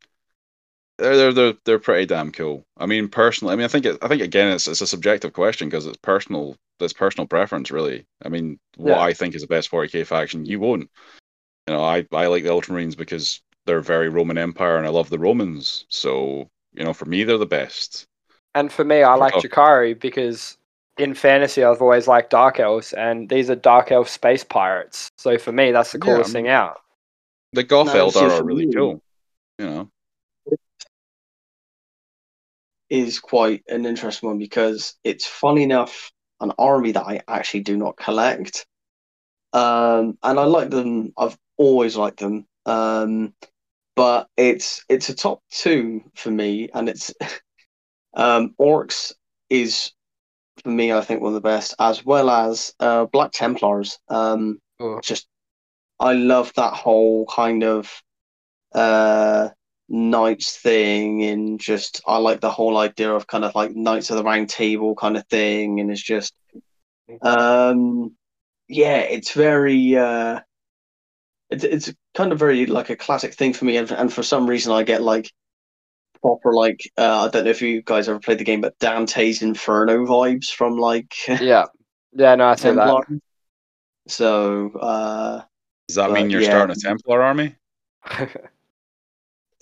They're 0.97 1.15
they're 1.17 1.33
they're 1.33 1.53
they're 1.65 1.79
pretty 1.79 2.05
damn 2.05 2.31
cool. 2.31 2.65
I 2.77 2.85
mean, 2.85 3.07
personally, 3.09 3.53
I 3.53 3.55
mean, 3.55 3.65
I 3.65 3.67
think 3.67 3.85
it, 3.85 3.97
I 4.01 4.07
think 4.07 4.21
again, 4.21 4.51
it's 4.53 4.67
it's 4.67 4.81
a 4.81 4.87
subjective 4.87 5.33
question 5.33 5.69
because 5.69 5.85
it's 5.87 5.97
personal. 5.97 6.55
It's 6.79 6.93
personal 6.93 7.27
preference, 7.27 7.71
really. 7.71 8.05
I 8.23 8.29
mean, 8.29 8.59
what 8.77 8.97
Yeah. 8.97 8.99
I 8.99 9.13
think 9.13 9.35
is 9.35 9.41
the 9.41 9.47
best 9.47 9.69
40k 9.71 10.03
faction, 10.03 10.45
you 10.45 10.59
won't. 10.59 10.89
You 11.67 11.73
know, 11.75 11.83
I 11.83 12.07
I 12.13 12.27
like 12.27 12.43
the 12.43 12.49
Ultramarines 12.49 12.97
because 12.97 13.41
they're 13.65 13.81
very 13.81 14.09
Roman 14.09 14.37
Empire, 14.37 14.77
and 14.77 14.85
I 14.87 14.89
love 14.89 15.09
the 15.09 15.19
Romans. 15.19 15.85
So 15.89 16.49
you 16.73 16.83
know, 16.83 16.93
for 16.93 17.05
me, 17.05 17.23
they're 17.23 17.37
the 17.37 17.45
best. 17.45 18.05
And 18.55 18.71
for 18.71 18.83
me, 18.83 19.03
I 19.03 19.15
like 19.15 19.35
Oh. 19.35 19.41
Drukhari 19.41 19.99
because 19.99 20.57
in 20.97 21.13
fantasy, 21.15 21.63
I've 21.63 21.81
always 21.81 22.07
liked 22.07 22.29
Dark 22.29 22.59
Elves, 22.59 22.93
and 22.93 23.29
these 23.29 23.49
are 23.49 23.55
Dark 23.55 23.91
Elf 23.91 24.09
space 24.09 24.43
pirates. 24.43 25.09
So 25.17 25.37
for 25.37 25.51
me, 25.51 25.71
that's 25.71 25.91
the 25.91 25.99
Yeah, 25.99 26.05
coolest 26.05 26.29
I 26.31 26.33
thing 26.33 26.47
out. 26.47 26.77
The 27.53 27.63
Goth 27.63 27.87
No, 27.87 28.07
Eldar 28.09 28.31
are 28.31 28.43
really 28.43 28.67
cool. 28.67 29.01
You 29.59 29.65
know. 29.65 29.89
Is 32.93 33.19
quite 33.19 33.63
an 33.67 33.87
interesting 33.87 34.29
one 34.29 34.37
because 34.37 34.95
it's 35.03 35.25
funny 35.25 35.63
enough 35.63 36.11
an 36.41 36.51
army 36.59 36.91
that 36.91 37.07
I 37.07 37.21
actually 37.27 37.61
do 37.61 37.75
not 37.75 37.97
collect. 37.97 38.67
Um, 39.51 40.19
and 40.21 40.39
I 40.39 40.43
like 40.43 40.69
them. 40.69 41.11
I've 41.17 41.35
always 41.57 41.97
liked 41.97 42.19
them. 42.19 42.45
Um, 42.67 43.33
but 43.95 44.27
it's 44.37 44.85
it's 44.89 45.09
a 45.09 45.15
top 45.15 45.41
two 45.49 46.01
for 46.15 46.29
me, 46.31 46.69
and 46.73 46.87
it's 46.87 47.11
um, 48.13 48.53
Orcs 48.59 49.13
is 49.49 49.91
for 50.63 50.69
me. 50.69 50.93
I 50.93 51.01
think 51.01 51.21
one 51.21 51.29
of 51.29 51.35
the 51.35 51.41
best, 51.49 51.75
as 51.79 52.05
well 52.05 52.29
as 52.29 52.73
uh, 52.79 53.05
Black 53.05 53.31
Templars. 53.31 53.97
Um, 54.09 54.59
Oh. 54.79 54.99
just 55.01 55.27
I 55.99 56.13
love 56.13 56.53
that 56.55 56.73
whole 56.73 57.25
kind 57.27 57.63
of 57.63 57.89
uh 58.73 59.49
knights 59.89 60.57
thing 60.57 61.23
and 61.23 61.59
just 61.59 62.01
I 62.07 62.17
like 62.17 62.39
the 62.41 62.49
whole 62.51 62.77
idea 62.77 63.13
of 63.13 63.27
kind 63.27 63.43
of 63.43 63.53
like 63.53 63.75
knights 63.75 64.09
of 64.09 64.17
the 64.17 64.23
round 64.23 64.49
table 64.49 64.95
kind 64.95 65.17
of 65.17 65.27
thing 65.27 65.79
and 65.79 65.91
it's 65.91 66.01
just 66.01 66.33
um 67.21 68.15
yeah 68.69 68.99
it's 68.99 69.33
very 69.33 69.95
uh 69.97 70.39
it's 71.49 71.63
it's 71.63 71.93
kind 72.15 72.31
of 72.31 72.39
very 72.39 72.65
like 72.65 72.89
a 72.89 72.95
classic 72.95 73.33
thing 73.33 73.53
for 73.53 73.65
me 73.65 73.77
and, 73.77 73.91
and 73.91 74.11
for 74.11 74.23
some 74.23 74.47
reason 74.47 74.71
I 74.71 74.83
get 74.83 75.01
like 75.01 75.29
proper 76.21 76.53
like 76.53 76.79
uh, 76.97 77.25
I 77.25 77.29
don't 77.29 77.43
know 77.43 77.51
if 77.51 77.61
you 77.61 77.81
guys 77.81 78.07
ever 78.07 78.19
played 78.19 78.37
the 78.39 78.45
game 78.45 78.61
but 78.61 78.79
Dante's 78.79 79.41
Inferno 79.41 80.05
vibes 80.05 80.49
from 80.49 80.77
like 80.77 81.13
Yeah, 81.27 81.65
yeah, 82.13 82.35
no, 82.35 82.47
I 82.47 82.55
see 82.55 82.71
that. 82.71 82.75
Templar 82.75 83.19
so 84.07 84.71
uh 84.79 85.41
Does 85.87 85.97
that 85.97 86.07
But, 86.07 86.13
mean 86.13 86.29
you're 86.29 86.41
yeah. 86.41 86.49
starting 86.49 86.75
a 86.75 86.79
Templar 86.79 87.21
army? 87.21 87.55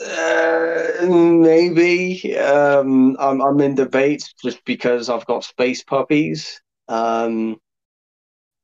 Uh, 0.04 1.06
maybe. 1.08 2.38
Um, 2.38 3.16
I'm 3.20 3.42
I'm 3.42 3.60
in 3.62 3.76
debates 3.76 4.34
just 4.44 4.64
because 4.66 5.10
I've 5.10 5.26
got 5.26 5.44
space 5.44 5.84
puppies. 5.84 6.62
Um, 6.88 7.58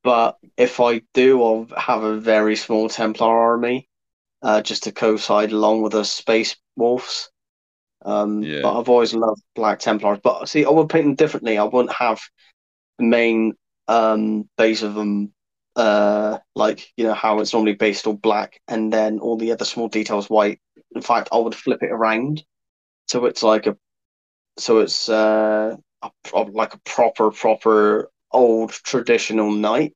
but 0.04 0.38
if 0.56 0.80
I 0.80 1.02
do, 1.14 1.44
I'll 1.44 1.68
have 1.78 2.04
a 2.04 2.18
very 2.20 2.56
small 2.56 2.90
Templar 2.90 3.28
army, 3.28 3.90
uh, 4.42 4.62
just 4.62 4.84
to 4.84 4.92
coincide 4.92 5.52
along 5.52 5.82
with 5.84 5.94
the 5.94 6.06
space 6.06 6.56
wolves. 6.76 7.30
Um, 8.06 8.44
Yeah. 8.44 8.62
but 8.64 8.80
I've 8.80 8.90
always 8.90 9.14
loved 9.14 9.42
Black 9.56 9.80
Templars. 9.80 10.20
But 10.24 10.50
see, 10.50 10.66
I 10.66 10.70
would 10.70 10.90
paint 10.90 11.06
them 11.06 11.16
differently. 11.16 11.58
I 11.58 11.64
wouldn't 11.66 11.94
have 11.96 12.22
the 12.98 13.06
main 13.06 13.54
um 13.88 14.50
base 14.58 14.84
of 14.84 14.96
them 14.96 15.34
uh 15.76 16.40
like 16.56 16.92
you 16.98 17.06
know 17.06 17.14
how 17.14 17.40
it's 17.40 17.54
normally 17.54 17.74
based 17.76 18.08
all 18.08 18.14
black 18.14 18.60
and 18.68 18.92
then 18.94 19.20
all 19.20 19.38
the 19.38 19.52
other 19.52 19.66
small 19.66 19.88
details 19.90 20.30
white 20.30 20.60
in 20.96 21.02
fact 21.02 21.30
i 21.32 21.38
would 21.38 21.56
flip 21.56 21.84
it 21.84 21.92
around 21.92 22.44
so 23.08 23.26
it's 23.26 23.44
like 23.44 23.68
a 23.68 23.78
so 24.58 24.80
it's 24.80 25.08
uh 25.10 25.76
a, 26.02 26.12
pro- 26.24 26.44
like 26.44 26.74
a 26.74 26.80
proper 26.80 27.32
proper 27.32 28.10
old 28.32 28.72
traditional 28.72 29.52
knight. 29.52 29.96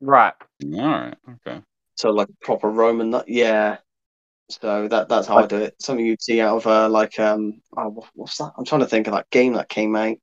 Right. 0.00 0.34
All 0.64 0.80
right. 0.80 1.16
Okay. 1.46 1.60
so 1.96 2.10
like 2.10 2.28
a 2.28 2.44
proper 2.44 2.70
roman 2.70 3.10
knight 3.10 3.28
yeah. 3.28 3.78
So 4.50 4.88
that 4.88 5.08
that's 5.08 5.26
how 5.26 5.38
i 5.38 5.46
do 5.46 5.56
it. 5.56 5.74
Something 5.80 6.06
you'd 6.06 6.22
see 6.22 6.40
out 6.40 6.56
of 6.56 6.66
uh 6.66 6.88
like 6.88 7.18
um 7.18 7.60
oh, 7.76 8.04
what's 8.14 8.38
that? 8.38 8.52
I'm 8.56 8.64
trying 8.64 8.80
to 8.80 8.86
think 8.86 9.06
of 9.06 9.14
that 9.14 9.30
game 9.30 9.54
that 9.54 9.68
came 9.68 9.94
out. 9.94 10.16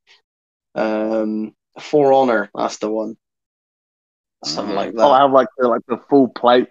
Um 0.74 1.54
for 1.80 2.12
honor 2.12 2.50
that's 2.54 2.78
the 2.78 2.90
one. 2.90 3.16
Something 4.44 4.74
like 4.74 4.94
Oh, 4.96 5.10
I 5.10 5.18
that 5.18 5.22
have 5.22 5.32
like 5.32 5.48
the, 5.56 5.68
like 5.68 5.82
the 5.86 5.98
full 6.08 6.28
plate 6.28 6.68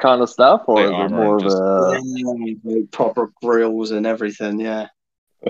kind 0.00 0.22
of 0.22 0.30
stuff, 0.30 0.62
or 0.66 0.76
Plate 0.76 0.84
is 0.86 0.90
it 0.90 0.94
armor 0.94 1.16
more 1.24 1.36
of 1.36 1.42
just- 1.42 1.56
a 1.56 2.00
Yeah, 2.04 2.54
like 2.64 2.90
proper 2.90 3.32
grills 3.42 3.90
and 3.90 4.06
everything 4.06 4.58
yeah 4.60 4.88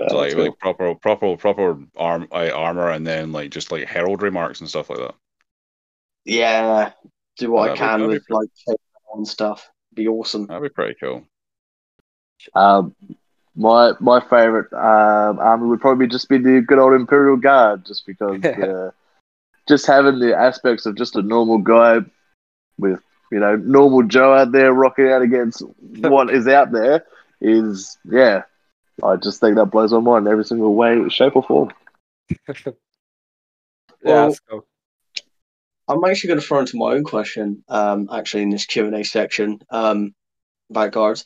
So 0.09 0.17
like, 0.17 0.33
cool. 0.33 0.43
like 0.45 0.59
proper, 0.59 0.95
proper, 0.95 1.35
proper 1.37 1.77
arm, 1.97 2.27
uh, 2.31 2.49
armor, 2.53 2.89
and 2.91 3.05
then 3.05 3.31
like 3.31 3.51
just 3.51 3.71
like 3.71 3.87
heraldry 3.87 4.31
marks 4.31 4.59
and 4.61 4.69
stuff 4.69 4.89
like 4.89 4.99
that. 4.99 5.15
Yeah, 6.25 6.91
do 7.37 7.51
what 7.51 7.61
I 7.63 7.67
That'd 7.69 7.75
be- 7.75 7.79
can 7.79 7.99
that'd 7.99 8.07
be 8.07 8.13
with 8.13 8.29
like 8.29 8.49
takedown 8.67 9.15
and 9.17 9.27
stuff. 9.27 9.69
Be 9.93 10.07
awesome. 10.07 10.45
That'd 10.47 10.63
be 10.63 10.69
pretty 10.69 10.95
cool. 11.01 11.23
Um, 12.55 12.95
my 13.55 13.91
my 13.99 14.19
favorite 14.21 14.71
um, 14.73 15.39
army 15.39 15.67
would 15.67 15.81
probably 15.81 16.07
just 16.07 16.29
be 16.29 16.37
the 16.37 16.61
good 16.61 16.79
old 16.79 16.93
Imperial 16.93 17.35
Guard, 17.37 17.85
just 17.85 18.05
because 18.05 18.43
uh, 18.45 18.91
just 19.67 19.85
having 19.85 20.19
the 20.19 20.35
aspects 20.35 20.85
of 20.85 20.95
just 20.95 21.15
a 21.17 21.21
normal 21.21 21.57
guy 21.57 21.99
with 22.77 23.01
you 23.31 23.39
know 23.39 23.55
normal 23.55 24.03
Joe 24.03 24.33
out 24.33 24.51
there 24.51 24.73
rocking 24.73 25.09
out 25.09 25.21
against 25.21 25.63
what 25.79 26.33
is 26.33 26.47
out 26.47 26.71
there 26.71 27.05
is 27.39 27.97
yeah. 28.05 28.43
I 29.03 29.15
just 29.15 29.39
think 29.39 29.55
that 29.55 29.65
blows 29.65 29.93
my 29.93 29.99
mind 29.99 30.27
every 30.27 30.45
single 30.45 30.75
way, 30.75 31.09
shape, 31.09 31.35
or 31.35 31.41
form. 31.41 31.71
yeah, 32.47 32.73
Well, 34.03 34.35
cool. 34.47 34.65
I'm 35.87 36.03
actually 36.03 36.29
going 36.29 36.39
to 36.39 36.45
throw 36.45 36.59
into 36.59 36.77
my 36.77 36.93
own 36.93 37.03
question. 37.03 37.63
Um, 37.67 38.09
actually, 38.13 38.43
in 38.43 38.49
this 38.49 38.65
Q 38.65 38.85
and 38.85 38.95
A 38.95 39.03
section, 39.03 39.59
um, 39.71 40.13
about 40.69 40.91
guards. 40.91 41.25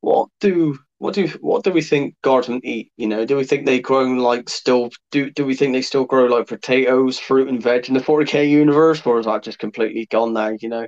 What 0.00 0.28
do 0.40 0.78
what 1.02 1.14
do 1.14 1.26
what 1.40 1.64
do 1.64 1.72
we 1.72 1.82
think 1.82 2.14
guardsmen 2.22 2.60
eat? 2.62 2.92
You 2.96 3.08
know, 3.08 3.26
do 3.26 3.36
we 3.36 3.42
think 3.42 3.66
they 3.66 3.80
grow 3.80 4.04
like 4.04 4.48
still 4.48 4.90
do 5.10 5.30
do 5.30 5.44
we 5.44 5.56
think 5.56 5.72
they 5.72 5.82
still 5.82 6.04
grow 6.04 6.26
like 6.26 6.46
potatoes, 6.46 7.18
fruit, 7.18 7.48
and 7.48 7.60
veg 7.60 7.88
in 7.88 7.94
the 7.94 8.00
40k 8.00 8.48
universe, 8.48 9.04
or 9.04 9.18
is 9.18 9.26
that 9.26 9.42
just 9.42 9.58
completely 9.58 10.06
gone 10.06 10.32
now? 10.32 10.54
You 10.60 10.68
know. 10.68 10.86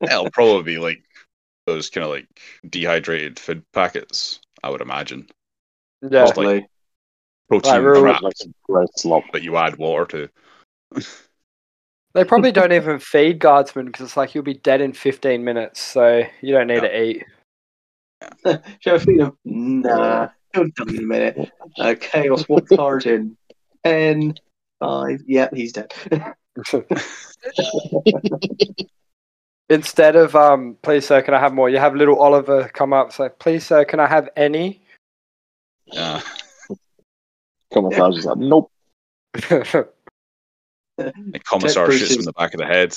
It'll 0.00 0.30
probably 0.30 0.62
be 0.62 0.78
like 0.78 1.02
those 1.66 1.90
kind 1.90 2.04
of 2.04 2.10
like 2.12 2.28
dehydrated 2.70 3.40
food 3.40 3.64
packets. 3.72 4.38
I 4.62 4.70
would 4.70 4.80
imagine 4.80 5.26
Yeah, 6.02 6.24
Just 6.24 6.36
like- 6.36 6.66
Probably. 7.48 7.62
protein 7.62 7.82
really, 7.82 8.00
Like 8.22 8.34
a 8.42 8.48
gross 8.62 8.88
slop. 8.96 9.24
that 9.32 9.42
you 9.42 9.56
add 9.56 9.76
water 9.76 10.28
to. 10.94 11.04
they 12.14 12.24
probably 12.24 12.52
don't 12.52 12.72
even 12.80 13.00
feed 13.00 13.40
guardsmen 13.40 13.86
because 13.86 14.04
it's 14.06 14.16
like 14.16 14.36
you'll 14.36 14.44
be 14.44 14.54
dead 14.54 14.80
in 14.80 14.92
15 14.92 15.42
minutes, 15.42 15.80
so 15.80 16.22
you 16.42 16.52
don't 16.52 16.68
need 16.68 16.74
Yeah. 16.76 16.80
to 16.82 17.02
eat. 17.02 17.24
Shall 18.80 18.94
I 18.94 18.98
feed 18.98 19.20
him? 19.20 19.36
Nah, 19.44 20.28
he'll 20.52 20.64
die 20.64 20.84
in 20.88 20.98
a 20.98 21.02
minute. 21.02 21.52
Uh, 21.78 21.94
Chaos, 21.98 22.44
what 22.48 22.68
charge 22.68 23.06
in? 23.06 23.36
10, 23.84 24.34
5, 24.80 25.20
yep, 25.26 25.54
he's 25.54 25.72
dead. 25.72 25.92
Instead 29.70 30.16
of 30.16 30.36
um, 30.36 30.76
please 30.82 31.06
sir, 31.06 31.22
can 31.22 31.34
I 31.34 31.40
have 31.40 31.54
more? 31.54 31.70
You 31.70 31.78
have 31.78 31.94
little 31.94 32.20
Oliver 32.20 32.68
come 32.74 32.92
up, 32.92 33.12
say, 33.12 33.28
please 33.38 33.64
sir, 33.66 33.84
can 33.84 33.98
I 34.00 34.06
have 34.06 34.28
any? 34.36 34.82
Yeah. 35.86 36.20
Commissar's 37.72 38.18
is 38.18 38.24
like, 38.26 38.38
nope. 38.38 38.70
The 40.96 41.40
commissar 41.44 41.86
Bruce 41.86 41.98
shoots 42.00 42.12
him 42.14 42.20
in 42.20 42.24
the 42.24 42.32
back 42.32 42.54
of 42.54 42.58
the 42.58 42.66
head. 42.66 42.96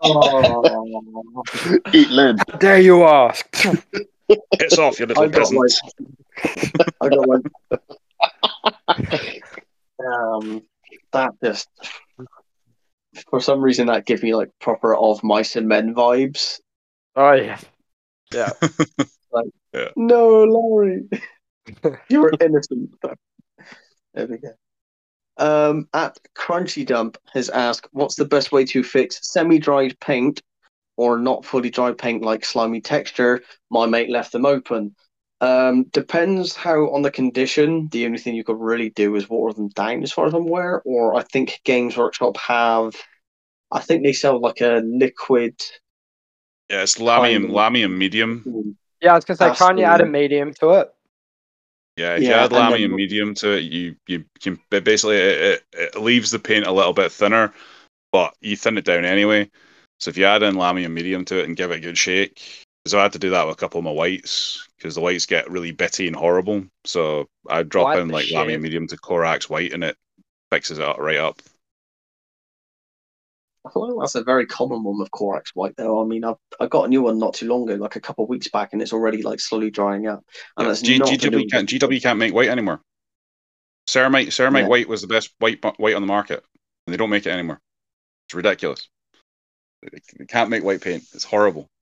oh, 0.00 1.78
Eat 1.92 2.08
lead. 2.10 2.36
there 2.60 2.80
you 2.80 3.02
are. 3.02 3.34
Hits 4.58 4.78
off, 4.78 4.98
you 4.98 5.06
little 5.06 5.24
I 5.24 5.28
got 5.28 5.50
peasant. 5.50 5.60
like, 5.60 6.94
I 7.00 7.08
got 7.08 7.28
like, 7.28 7.42
um, 10.04 10.62
that 11.12 11.32
just, 11.42 11.68
for 13.28 13.40
some 13.40 13.60
reason, 13.60 13.88
that 13.88 14.06
gives 14.06 14.22
me 14.22 14.34
like 14.34 14.50
proper 14.60 14.96
of 14.96 15.22
mice 15.22 15.56
and 15.56 15.68
men 15.68 15.94
vibes. 15.94 16.60
oh 17.16 17.32
yeah, 17.32 17.58
yeah. 18.32 18.50
No, 19.94 20.44
Laurie, 20.44 21.04
you 22.08 22.22
were 22.22 22.32
innocent. 22.40 22.94
There 24.14 24.26
we 24.26 24.38
go. 24.38 24.54
Um, 25.38 25.88
at 25.92 26.18
Crunchy 26.34 26.86
Dump 26.86 27.18
has 27.32 27.50
asked, 27.50 27.88
"What's 27.92 28.14
the 28.14 28.24
best 28.24 28.52
way 28.52 28.64
to 28.66 28.82
fix 28.82 29.18
semi-dried 29.30 29.98
paint 30.00 30.42
or 30.96 31.18
not 31.18 31.44
fully 31.44 31.70
dried 31.70 31.98
paint 31.98 32.22
like 32.22 32.44
slimy 32.44 32.80
texture?" 32.80 33.42
My 33.70 33.86
mate 33.86 34.10
left 34.10 34.32
them 34.32 34.46
open. 34.46 34.96
Um, 35.42 35.84
depends 35.92 36.56
how 36.56 36.90
on 36.94 37.02
the 37.02 37.10
condition. 37.10 37.88
The 37.92 38.06
only 38.06 38.18
thing 38.18 38.34
you 38.34 38.44
could 38.44 38.58
really 38.58 38.88
do 38.90 39.14
is 39.16 39.28
water 39.28 39.52
them 39.52 39.68
down, 39.68 40.02
as 40.02 40.12
far 40.12 40.26
as 40.26 40.32
I'm 40.32 40.46
aware. 40.46 40.80
Or 40.86 41.14
I 41.14 41.22
think 41.22 41.60
Games 41.64 41.96
Workshop 41.96 42.38
have, 42.38 42.94
I 43.70 43.80
think 43.80 44.02
they 44.02 44.14
sell 44.14 44.40
like 44.40 44.62
a 44.62 44.80
liquid. 44.82 45.60
Yeah, 46.70 46.82
it's 46.82 46.96
Lahmian, 46.96 47.32
Kind 47.32 47.44
of. 47.44 47.50
Lahmian 47.50 47.96
medium. 47.96 48.76
Yeah, 49.02 49.12
I 49.12 49.16
was 49.16 49.26
gonna 49.26 49.36
say, 49.36 49.54
can't 49.54 49.78
you 49.78 49.84
add 49.84 50.00
a 50.00 50.06
medium 50.06 50.54
to 50.54 50.70
it? 50.70 50.88
Yeah, 51.96 52.16
if 52.16 52.22
you 52.22 52.28
Yeah, 52.28 52.44
add 52.44 52.52
and 52.52 52.72
Lahmian 52.74 52.88
then- 52.88 52.96
medium 52.96 53.34
to 53.36 53.52
it, 53.56 53.60
you 53.64 53.96
you 54.06 54.24
can 54.40 54.58
basically 54.68 55.16
it, 55.16 55.40
it, 55.72 55.94
it 55.94 56.00
leaves 56.00 56.30
the 56.30 56.38
paint 56.38 56.66
a 56.66 56.72
little 56.72 56.92
bit 56.92 57.10
thinner, 57.10 57.52
but 58.12 58.34
you 58.40 58.56
thin 58.56 58.78
it 58.78 58.84
down 58.84 59.04
anyway. 59.04 59.50
So 59.98 60.10
if 60.10 60.18
you 60.18 60.26
add 60.26 60.42
in 60.42 60.56
Lahmian 60.56 60.92
medium 60.92 61.24
to 61.26 61.38
it 61.40 61.46
and 61.46 61.56
give 61.56 61.70
it 61.70 61.78
a 61.78 61.80
good 61.80 61.96
shake, 61.96 62.42
because 62.84 62.92
I 62.92 63.02
had 63.02 63.12
to 63.14 63.18
do 63.18 63.30
that 63.30 63.46
with 63.46 63.56
a 63.56 63.58
couple 63.58 63.78
of 63.78 63.84
my 63.84 63.90
whites 63.92 64.66
because 64.76 64.94
the 64.94 65.00
whites 65.00 65.24
get 65.24 65.50
really 65.50 65.72
bitty 65.72 66.06
and 66.06 66.14
horrible. 66.14 66.66
So 66.84 67.28
I 67.48 67.62
drop 67.62 67.96
in 67.96 68.08
like 68.08 68.30
Lamia 68.30 68.54
shit? 68.56 68.60
medium 68.60 68.86
to 68.88 68.96
Corax 68.98 69.48
white, 69.48 69.72
and 69.72 69.82
it 69.82 69.96
fixes 70.52 70.78
it 70.78 70.98
right 70.98 71.16
up. 71.16 71.40
I 73.66 73.70
feel 73.72 73.96
like 73.96 74.04
that's 74.04 74.14
a 74.14 74.22
very 74.22 74.46
common 74.46 74.84
one 74.84 74.98
with 74.98 75.10
Corax 75.10 75.50
White, 75.54 75.74
though. 75.76 76.00
I 76.02 76.06
mean, 76.06 76.24
I've 76.24 76.36
I 76.60 76.66
got 76.66 76.84
a 76.84 76.88
new 76.88 77.02
one 77.02 77.18
not 77.18 77.34
too 77.34 77.48
long 77.48 77.68
ago, 77.68 77.74
like 77.82 77.96
a 77.96 78.00
couple 78.00 78.22
of 78.24 78.30
weeks 78.30 78.48
back, 78.48 78.72
and 78.72 78.80
it's 78.80 78.92
already 78.92 79.22
like 79.22 79.40
slowly 79.40 79.70
drying 79.70 80.06
out. 80.06 80.24
And 80.56 80.64
Yeah, 80.64 80.68
that's 80.68 80.82
G- 80.82 80.98
not 80.98 81.08
GW 81.08 81.50
can't 81.50 81.68
GW 81.68 82.00
can't 82.02 82.18
make 82.18 82.32
white 82.34 82.48
anymore. 82.48 82.80
Ceramite 83.88 84.28
Ceramite 84.28 84.62
Yeah. 84.62 84.68
white 84.68 84.88
was 84.88 85.00
the 85.00 85.08
best 85.08 85.32
white 85.38 85.64
white 85.78 85.94
on 85.94 86.02
the 86.02 86.06
market, 86.08 86.44
and 86.86 86.92
they 86.92 86.96
don't 86.96 87.10
make 87.10 87.26
it 87.26 87.30
anymore. 87.30 87.60
It's 88.28 88.34
ridiculous. 88.34 88.88
They 89.82 89.98
they 90.18 90.26
can't 90.26 90.50
make 90.50 90.62
white 90.64 90.80
paint. 90.80 91.04
It's 91.12 91.24
horrible. 91.24 91.66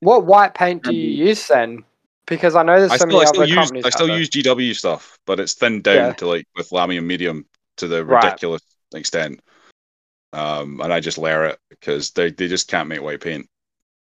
What 0.00 0.26
white 0.26 0.54
paint 0.54 0.84
do 0.84 0.94
you 0.94 1.26
use 1.26 1.48
then? 1.48 1.84
Because 2.26 2.54
I 2.54 2.62
know 2.62 2.78
there's 2.78 2.92
I 2.92 2.96
so 2.96 3.06
still, 3.06 3.16
I 3.18 3.24
many 3.24 3.26
still 3.26 3.42
other 3.42 3.48
use 3.48 3.56
companies. 3.56 3.84
I 3.86 3.90
still 3.90 4.04
out 4.06 4.08
there. 4.08 4.18
use 4.18 4.30
GW 4.30 4.74
stuff, 4.76 5.18
but 5.26 5.40
it's 5.40 5.54
thinned 5.54 5.82
down 5.82 5.96
Yeah. 5.96 6.12
to 6.14 6.26
like 6.26 6.46
with 6.56 6.70
Lahmian 6.70 7.04
medium 7.04 7.46
to 7.78 7.88
the 7.88 8.04
Right. 8.04 8.22
Ridiculous 8.94 9.00
extent. 9.00 9.40
Um, 10.32 10.80
and 10.80 10.92
I 10.92 11.00
just 11.00 11.18
layer 11.18 11.44
it 11.44 11.58
because 11.70 12.10
they 12.12 12.30
they 12.30 12.48
just 12.48 12.68
can't 12.68 12.88
make 12.88 13.02
white 13.02 13.20
paint. 13.20 13.46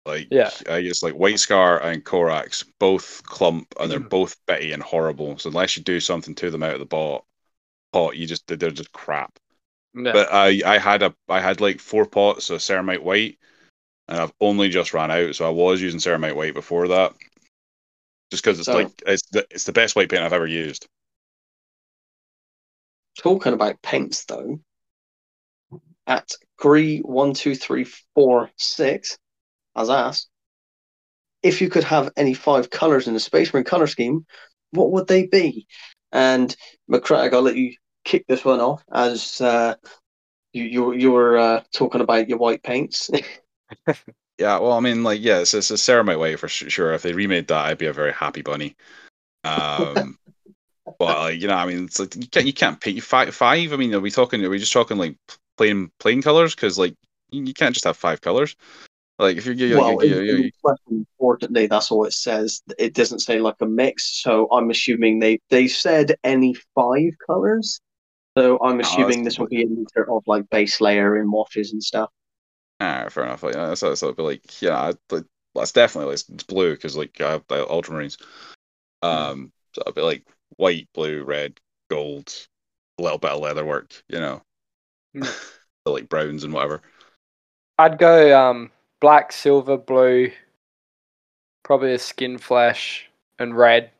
Like 0.05 0.27
Yeah. 0.31 0.51
I 0.69 0.81
guess 0.81 1.03
like 1.03 1.13
White 1.15 1.39
Scar 1.39 1.81
and 1.81 2.03
Corax 2.03 2.63
both 2.79 3.23
clump 3.23 3.73
and 3.79 3.89
they're 3.91 3.99
Mm. 3.99 4.09
both 4.09 4.35
bitty 4.45 4.71
and 4.73 4.83
horrible. 4.83 5.37
So 5.37 5.49
unless 5.49 5.75
you 5.77 5.83
do 5.83 5.99
something 5.99 6.35
to 6.35 6.49
them 6.51 6.63
out 6.63 6.73
of 6.73 6.79
the 6.79 6.85
pot, 6.85 7.25
pot 7.91 8.15
you 8.17 8.25
just 8.27 8.47
they're 8.47 8.71
just 8.71 8.91
crap. 8.93 9.37
Yeah. 9.93 10.11
But 10.13 10.29
I 10.31 10.61
I 10.65 10.77
had 10.77 11.03
a 11.03 11.13
I 11.29 11.39
had 11.41 11.61
like 11.61 11.79
four 11.79 12.05
pots 12.05 12.49
of 12.49 12.59
ceramite 12.59 13.03
white, 13.03 13.37
and 14.07 14.17
I've 14.19 14.33
only 14.41 14.69
just 14.69 14.93
ran 14.93 15.11
out. 15.11 15.35
So 15.35 15.45
I 15.45 15.49
was 15.49 15.81
using 15.81 15.99
ceramite 15.99 16.35
white 16.35 16.53
before 16.53 16.87
that, 16.89 17.13
just 18.31 18.43
because 18.43 18.59
it's 18.59 18.65
So- 18.67 18.73
like 18.75 18.91
it's 19.05 19.23
the 19.31 19.45
it's 19.51 19.65
the 19.65 19.71
best 19.73 19.95
white 19.95 20.09
paint 20.09 20.23
I've 20.23 20.33
ever 20.33 20.47
used. 20.47 20.87
Talking 23.19 23.53
about 23.53 23.81
paints, 23.83 24.25
though, 24.25 24.59
at 26.07 26.29
Gree 26.57 26.99
one 26.99 27.33
two 27.33 27.55
three 27.55 27.85
four 28.15 28.49
six, 28.57 29.17
as 29.75 29.89
asked, 29.89 30.29
if 31.41 31.61
you 31.61 31.69
could 31.69 31.83
have 31.83 32.11
any 32.15 32.33
five 32.33 32.69
colors 32.69 33.07
in 33.07 33.13
the 33.13 33.19
Space 33.19 33.53
Marine 33.53 33.65
color 33.65 33.87
scheme, 33.87 34.25
what 34.71 34.91
would 34.91 35.07
they 35.07 35.27
be? 35.27 35.67
And 36.11 36.55
Macragge, 36.89 37.33
I'll 37.33 37.41
let 37.41 37.57
you 37.57 37.75
kick 38.05 38.25
this 38.27 38.45
one 38.45 38.59
off 38.59 38.83
as 38.93 39.41
uh, 39.41 39.75
you 40.53 40.63
you 40.63 40.93
you 40.93 41.11
were 41.11 41.37
uh, 41.37 41.63
talking 41.73 42.01
about 42.01 42.29
your 42.29 42.37
white 42.37 42.63
paints. 42.63 43.09
Yeah, 44.39 44.57
well, 44.59 44.71
I 44.73 44.79
mean, 44.79 45.03
like, 45.03 45.21
yeah, 45.21 45.39
it's, 45.39 45.53
it's 45.53 45.69
a 45.69 45.75
ceramite 45.75 46.17
white 46.17 46.39
for 46.39 46.47
sure. 46.47 46.91
If 46.93 47.03
they 47.03 47.13
remade 47.13 47.47
that, 47.47 47.65
I'd 47.65 47.77
be 47.77 47.85
a 47.85 47.93
very 47.93 48.11
happy 48.11 48.41
bunny. 48.41 48.75
Um, 49.43 50.17
but 50.99 51.17
like, 51.19 51.39
you 51.39 51.47
know, 51.47 51.55
I 51.55 51.67
mean, 51.67 51.85
it's 51.85 51.99
like 51.99 52.15
you 52.15 52.27
can't 52.27 52.45
you 52.47 52.53
can't 52.53 52.81
paint 52.81 53.03
five 53.03 53.33
five. 53.35 53.71
I 53.71 53.75
mean, 53.75 53.93
are 53.93 53.99
we 53.99 54.09
talking? 54.09 54.43
Are 54.43 54.49
we 54.49 54.57
just 54.57 54.73
talking 54.73 54.97
like 54.97 55.17
plain 55.57 55.91
plain 55.99 56.21
colors? 56.21 56.55
Because 56.55 56.77
like 56.77 56.95
you, 57.29 57.43
you 57.43 57.53
can't 57.53 57.73
just 57.73 57.85
have 57.85 57.97
five 57.97 58.21
colors. 58.21 58.55
Like 59.19 59.37
if 59.37 59.45
you're, 59.45 59.55
you 59.55 59.77
well, 59.77 60.03
you 60.03 60.19
in- 60.19 60.25
you 60.25 60.35
in 60.35 60.51
unfortunately, 60.89 61.67
that's 61.67 61.91
all 61.91 62.05
it 62.05 62.13
says. 62.13 62.61
It 62.77 62.93
doesn't 62.93 63.19
say 63.19 63.39
like 63.39 63.55
a 63.61 63.65
mix, 63.65 64.21
so 64.21 64.47
I'm 64.51 64.69
assuming 64.69 65.19
they 65.19 65.39
they 65.49 65.67
said 65.67 66.15
any 66.23 66.55
five 66.75 67.13
colors. 67.25 67.79
So 68.37 68.59
I'm 68.63 68.77
that's 68.77 68.89
assuming 68.89 69.23
this 69.23 69.37
will 69.37 69.47
be 69.47 69.63
a 69.63 69.67
mixture 69.67 70.11
of 70.11 70.23
like 70.25 70.49
base 70.49 70.81
layer 70.81 71.15
and 71.15 71.31
washes 71.31 71.71
and 71.71 71.83
stuff. 71.83 72.09
Ah, 72.79 73.07
fair 73.09 73.25
enough. 73.25 73.43
Like, 73.43 73.53
that's, 73.53 73.81
that's, 73.81 74.01
but 74.01 74.19
like, 74.19 74.61
yeah, 74.61 74.91
like, 75.11 75.23
that's 75.53 75.71
definitely 75.71 76.15
it's, 76.15 76.27
it's 76.29 76.43
blue 76.43 76.73
because 76.73 76.97
like 76.97 77.21
I 77.21 77.31
have 77.33 77.43
the 77.47 77.65
ultramarines. 77.65 78.19
Um, 79.03 79.51
so 79.73 79.83
I'll 79.85 79.93
be 79.93 80.01
like 80.01 80.25
white, 80.57 80.87
blue, 80.93 81.23
red, 81.23 81.59
gold, 81.89 82.33
a 82.97 83.03
little 83.03 83.19
bit 83.19 83.31
of 83.31 83.39
leather 83.39 83.65
work, 83.65 83.93
you 84.09 84.19
know, 84.19 84.41
So, 85.21 85.31
like 85.85 86.09
browns 86.09 86.43
and 86.43 86.53
whatever. 86.53 86.81
I'd 87.77 87.97
go 87.97 88.39
um, 88.39 88.71
black, 89.01 89.31
silver, 89.31 89.77
blue, 89.77 90.31
probably 91.63 91.93
a 91.93 91.99
skin 91.99 92.37
flash, 92.37 93.09
and 93.39 93.57
red. 93.57 93.91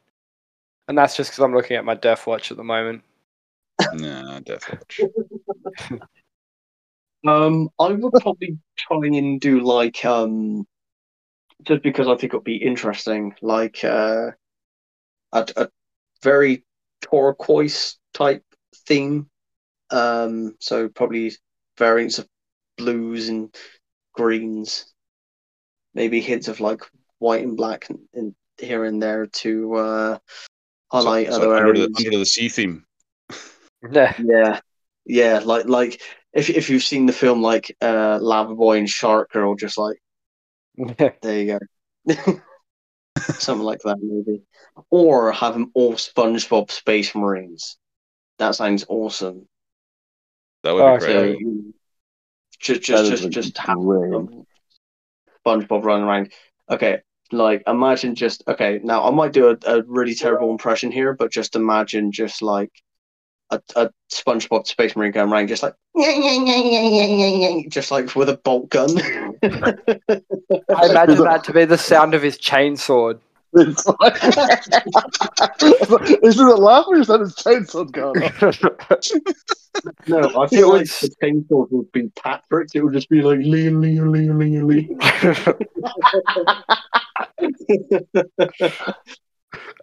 And 0.88 0.97
that's 0.97 1.16
just 1.16 1.32
because 1.32 1.43
I'm 1.43 1.55
looking 1.55 1.78
at 1.78 1.86
my 1.86 1.95
Death 1.95 2.28
Watch 2.28 2.51
at 2.51 2.57
the 2.57 2.64
moment. 2.64 3.03
Nah, 3.93 4.39
Death 4.39 4.70
Watch. 4.70 5.01
Um, 7.26 7.70
I 7.80 7.89
would 7.89 8.14
probably 8.22 8.57
try 8.78 8.97
and 9.03 9.39
do 9.39 9.61
like 9.61 10.03
um, 10.03 10.68
just 11.64 11.82
because 11.82 12.07
I 12.07 12.16
think 12.16 12.32
it'll 12.32 12.41
be 12.41 12.57
interesting, 12.57 13.34
like 13.41 13.84
uh, 13.84 14.32
a, 15.32 15.47
a 15.55 15.70
very 16.22 16.66
turquoise 17.01 17.97
type 18.14 18.43
theme. 18.88 19.30
Um, 19.90 20.56
so 20.60 20.90
probably 20.90 21.34
variants 21.78 22.20
of 22.20 22.28
blues 22.78 23.30
and 23.30 23.54
greens, 24.14 24.92
maybe 25.94 26.20
hints 26.22 26.48
of 26.48 26.60
like 26.60 26.82
white 27.20 27.44
and 27.44 27.56
black 27.58 27.90
and, 27.90 28.00
and 28.14 28.36
here 28.58 28.86
and 28.86 29.02
there 29.02 29.26
to 29.28 29.74
uh, 29.76 30.18
highlight 30.92 31.28
So- 31.28 31.34
so 31.34 31.38
other 31.42 31.56
under, 31.56 31.70
areas. 31.70 31.88
the, 31.96 32.06
under 32.08 32.18
the 32.20 32.26
sea 32.26 32.50
theme. 32.50 32.86
Yeah. 33.92 34.16
Yeah, 34.24 34.60
yeah, 35.06 35.40
like 35.44 35.66
like 35.68 36.02
if 36.32 36.50
if 36.50 36.70
you've 36.70 36.84
seen 36.84 37.06
the 37.06 37.12
film 37.14 37.42
like 37.42 37.76
uh 37.82 38.18
Lava 38.22 38.56
Boy 38.56 38.78
and 38.78 38.90
Shark 38.90 39.32
Girl, 39.32 39.56
just 39.56 39.78
like 39.78 39.98
there 41.22 41.40
you 41.40 41.60
go, 42.08 42.16
something 43.20 43.66
like 43.66 43.80
that 43.82 43.98
maybe, 44.02 44.42
or 44.90 45.34
have 45.34 45.54
them 45.54 45.72
all 45.76 45.94
SpongeBob 45.96 46.72
Space 46.72 47.14
Marines. 47.14 47.78
That 48.40 48.56
sounds 48.56 48.86
awesome. 48.88 49.48
That 50.64 50.74
would 50.74 50.82
Oh, 50.82 50.97
be 50.97 51.05
great. 51.05 51.39
you- 51.39 51.74
just 52.59 52.82
just 52.82 53.09
just 53.09 53.30
just 53.30 53.57
have 53.57 53.78
um, 53.78 54.45
SpongeBob 55.45 55.84
running 55.84 56.05
around. 56.07 56.32
Okay, 56.70 57.01
like 57.32 57.64
imagine 57.68 58.16
just 58.16 58.43
okay. 58.47 58.80
Now 58.84 59.05
I 59.05 59.11
might 59.11 59.34
do 59.34 59.49
a, 59.49 59.57
a 59.66 59.84
really 59.84 60.16
terrible 60.16 60.49
impression 60.51 60.89
here, 60.91 61.14
but 61.14 61.30
just 61.32 61.55
imagine 61.57 62.11
just 62.14 62.41
like 62.41 62.72
a, 63.49 63.59
a 63.76 63.89
SpongeBob 64.09 64.66
Space 64.66 64.95
Marine 64.95 65.11
going 65.11 65.30
around, 65.30 65.47
just 65.47 65.61
like 65.64 65.74
just 67.70 67.91
like 67.91 68.16
with 68.16 68.30
a 68.30 68.38
bolt 68.38 68.70
gun. 68.70 68.89
I 69.43 70.86
imagine 70.89 71.24
that 71.24 71.43
to 71.45 71.53
be 71.53 71.66
the 71.66 71.78
sound 71.78 72.14
of 72.14 72.22
his 72.22 72.38
chainsaw. 72.38 73.20
It's 73.56 73.86
like, 73.86 74.16
is 76.24 76.39
it 76.39 76.47
a 76.47 76.56
laugh 76.56 76.86
or 76.88 76.95
is 76.97 77.08
that 77.08 77.20
his 77.20 77.36
chainsaw 77.36 77.91
going 77.91 78.24
on? 78.24 78.32
no, 80.08 80.41
I 80.41 80.45
It 80.45 80.49
feel 80.49 80.70
like 80.70 80.80
would- 80.82 80.88
the 80.88 81.16
chainsaw 81.22 81.68
would 81.72 81.91
be 81.91 82.10
Patrick. 82.16 82.70
It 82.74 82.82
would 82.84 82.93
just 82.93 83.10
be 83.10 83.22
like 83.22 83.39
Lee, 83.39 83.70
Lee, 83.70 83.99
Lee, 84.01 84.30
Lee, 84.30 84.62
Lee. 84.62 84.95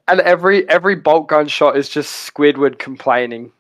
and 0.09 0.21
every 0.21 0.69
every 0.69 0.97
bolt 0.97 1.29
gun 1.29 1.49
shot 1.49 1.77
is 1.77 1.89
just 1.89 2.33
Squidward 2.35 2.79
complaining. 2.79 3.53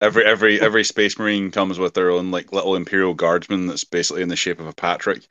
Every 0.00 0.24
every 0.24 0.60
every 0.60 0.84
space 0.84 1.18
marine 1.18 1.50
comes 1.50 1.78
with 1.78 1.94
their 1.94 2.10
own 2.10 2.30
like 2.30 2.52
little 2.52 2.76
imperial 2.76 3.14
guardsman 3.14 3.66
that's 3.66 3.84
basically 3.84 4.22
in 4.22 4.28
the 4.28 4.36
shape 4.36 4.60
of 4.60 4.66
a 4.66 4.72
Patrick. 4.72 5.26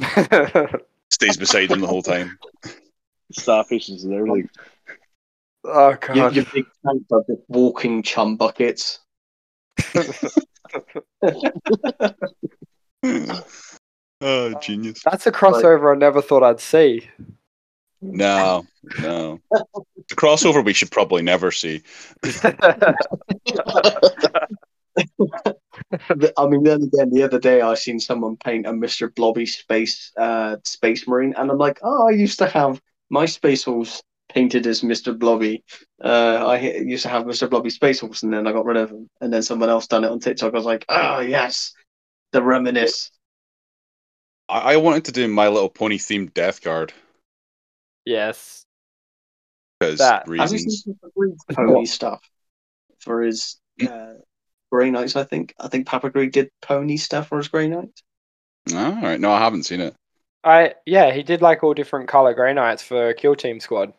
Stays 1.12 1.36
beside 1.36 1.70
him 1.70 1.80
the 1.80 1.86
whole 1.86 2.02
time. 2.02 2.38
Starfishes 3.38 4.04
and 4.04 4.14
everything. 4.14 4.48
oh 5.64 5.94
god. 6.00 6.34
your 6.34 6.46
big 6.46 6.64
tanks 6.86 7.04
are 7.12 7.22
just 7.28 7.42
walking 7.48 8.02
chum 8.02 8.36
buckets. 8.38 8.98
oh, 14.22 14.54
genius! 14.60 15.02
That's 15.04 15.26
a 15.26 15.32
crossover 15.32 15.94
I 15.94 15.98
never 15.98 16.22
thought 16.22 16.42
I'd 16.42 16.60
see. 16.60 17.10
No, 18.00 18.64
no. 19.00 19.38
The 19.50 20.14
crossover 20.14 20.64
we 20.64 20.72
should 20.72 20.90
probably 20.90 21.20
never 21.20 21.52
see. 21.52 21.82
The- 26.08 26.32
I 26.38 26.46
mean, 26.46 26.62
then 26.62 26.82
again, 26.82 27.10
the 27.10 27.22
other 27.22 27.38
day 27.38 27.60
I 27.60 27.74
seen 27.74 28.00
someone 28.00 28.36
paint 28.36 28.66
a 28.66 28.70
Mr. 28.70 29.14
Blobby 29.14 29.46
space 29.46 30.10
uh, 30.16 30.56
space 30.64 31.06
marine, 31.06 31.34
and 31.36 31.50
I'm 31.50 31.58
like, 31.58 31.78
oh, 31.82 32.08
I 32.08 32.12
used 32.12 32.38
to 32.38 32.46
have 32.46 32.80
my 33.10 33.26
space 33.26 33.64
horse 33.64 34.02
painted 34.30 34.66
as 34.66 34.80
Mr. 34.80 35.16
Blobby. 35.18 35.62
Uh, 36.02 36.44
I 36.46 36.56
h- 36.58 36.82
used 36.86 37.02
to 37.02 37.10
have 37.10 37.24
Mr. 37.24 37.48
Blobby 37.50 37.68
space 37.70 38.00
horse, 38.00 38.22
and 38.22 38.32
then 38.32 38.46
I 38.46 38.52
got 38.52 38.64
rid 38.64 38.78
of 38.78 38.90
him, 38.90 39.08
and 39.20 39.30
then 39.32 39.42
someone 39.42 39.68
else 39.68 39.86
done 39.86 40.04
it 40.04 40.10
on 40.10 40.18
TikTok. 40.20 40.54
I 40.54 40.56
was 40.56 40.64
like, 40.64 40.84
oh 40.88 41.20
yes, 41.20 41.74
the 42.32 42.42
reminisce. 42.42 43.10
I, 44.48 44.72
I 44.74 44.76
wanted 44.78 45.04
to 45.06 45.12
do 45.12 45.28
My 45.28 45.48
Little 45.48 45.68
Pony 45.68 45.98
themed 45.98 46.32
Death 46.32 46.62
Guard 46.62 46.92
yes. 48.06 48.64
because 49.78 49.98
That- 49.98 50.26
Have 50.28 50.52
you 50.52 50.58
seen 50.58 50.94
Papa 50.94 51.54
pony 51.54 51.84
stuff 51.86 52.20
for 53.00 53.20
his 53.22 53.60
uh, 53.86 54.14
Grey 54.72 54.90
Knights? 54.90 55.16
I 55.16 55.24
think 55.24 55.54
I 55.60 55.68
think 55.68 55.86
Papa 55.86 56.10
Greig 56.10 56.32
did 56.32 56.50
pony 56.62 56.96
stuff 56.96 57.28
for 57.28 57.38
his 57.38 57.48
Grey 57.48 57.68
Knights. 57.68 58.02
All 58.74 58.92
right, 58.92 59.20
no, 59.20 59.30
I 59.30 59.38
haven't 59.38 59.64
seen 59.64 59.80
it. 59.80 59.94
I 60.44 60.74
yeah, 60.86 61.12
he 61.12 61.22
did 61.22 61.42
like 61.42 61.62
all 61.62 61.74
different 61.74 62.08
color 62.08 62.32
Grey 62.32 62.54
Knights 62.54 62.82
for 62.82 63.12
Kill 63.12 63.36
Team 63.36 63.60
Squad. 63.60 63.92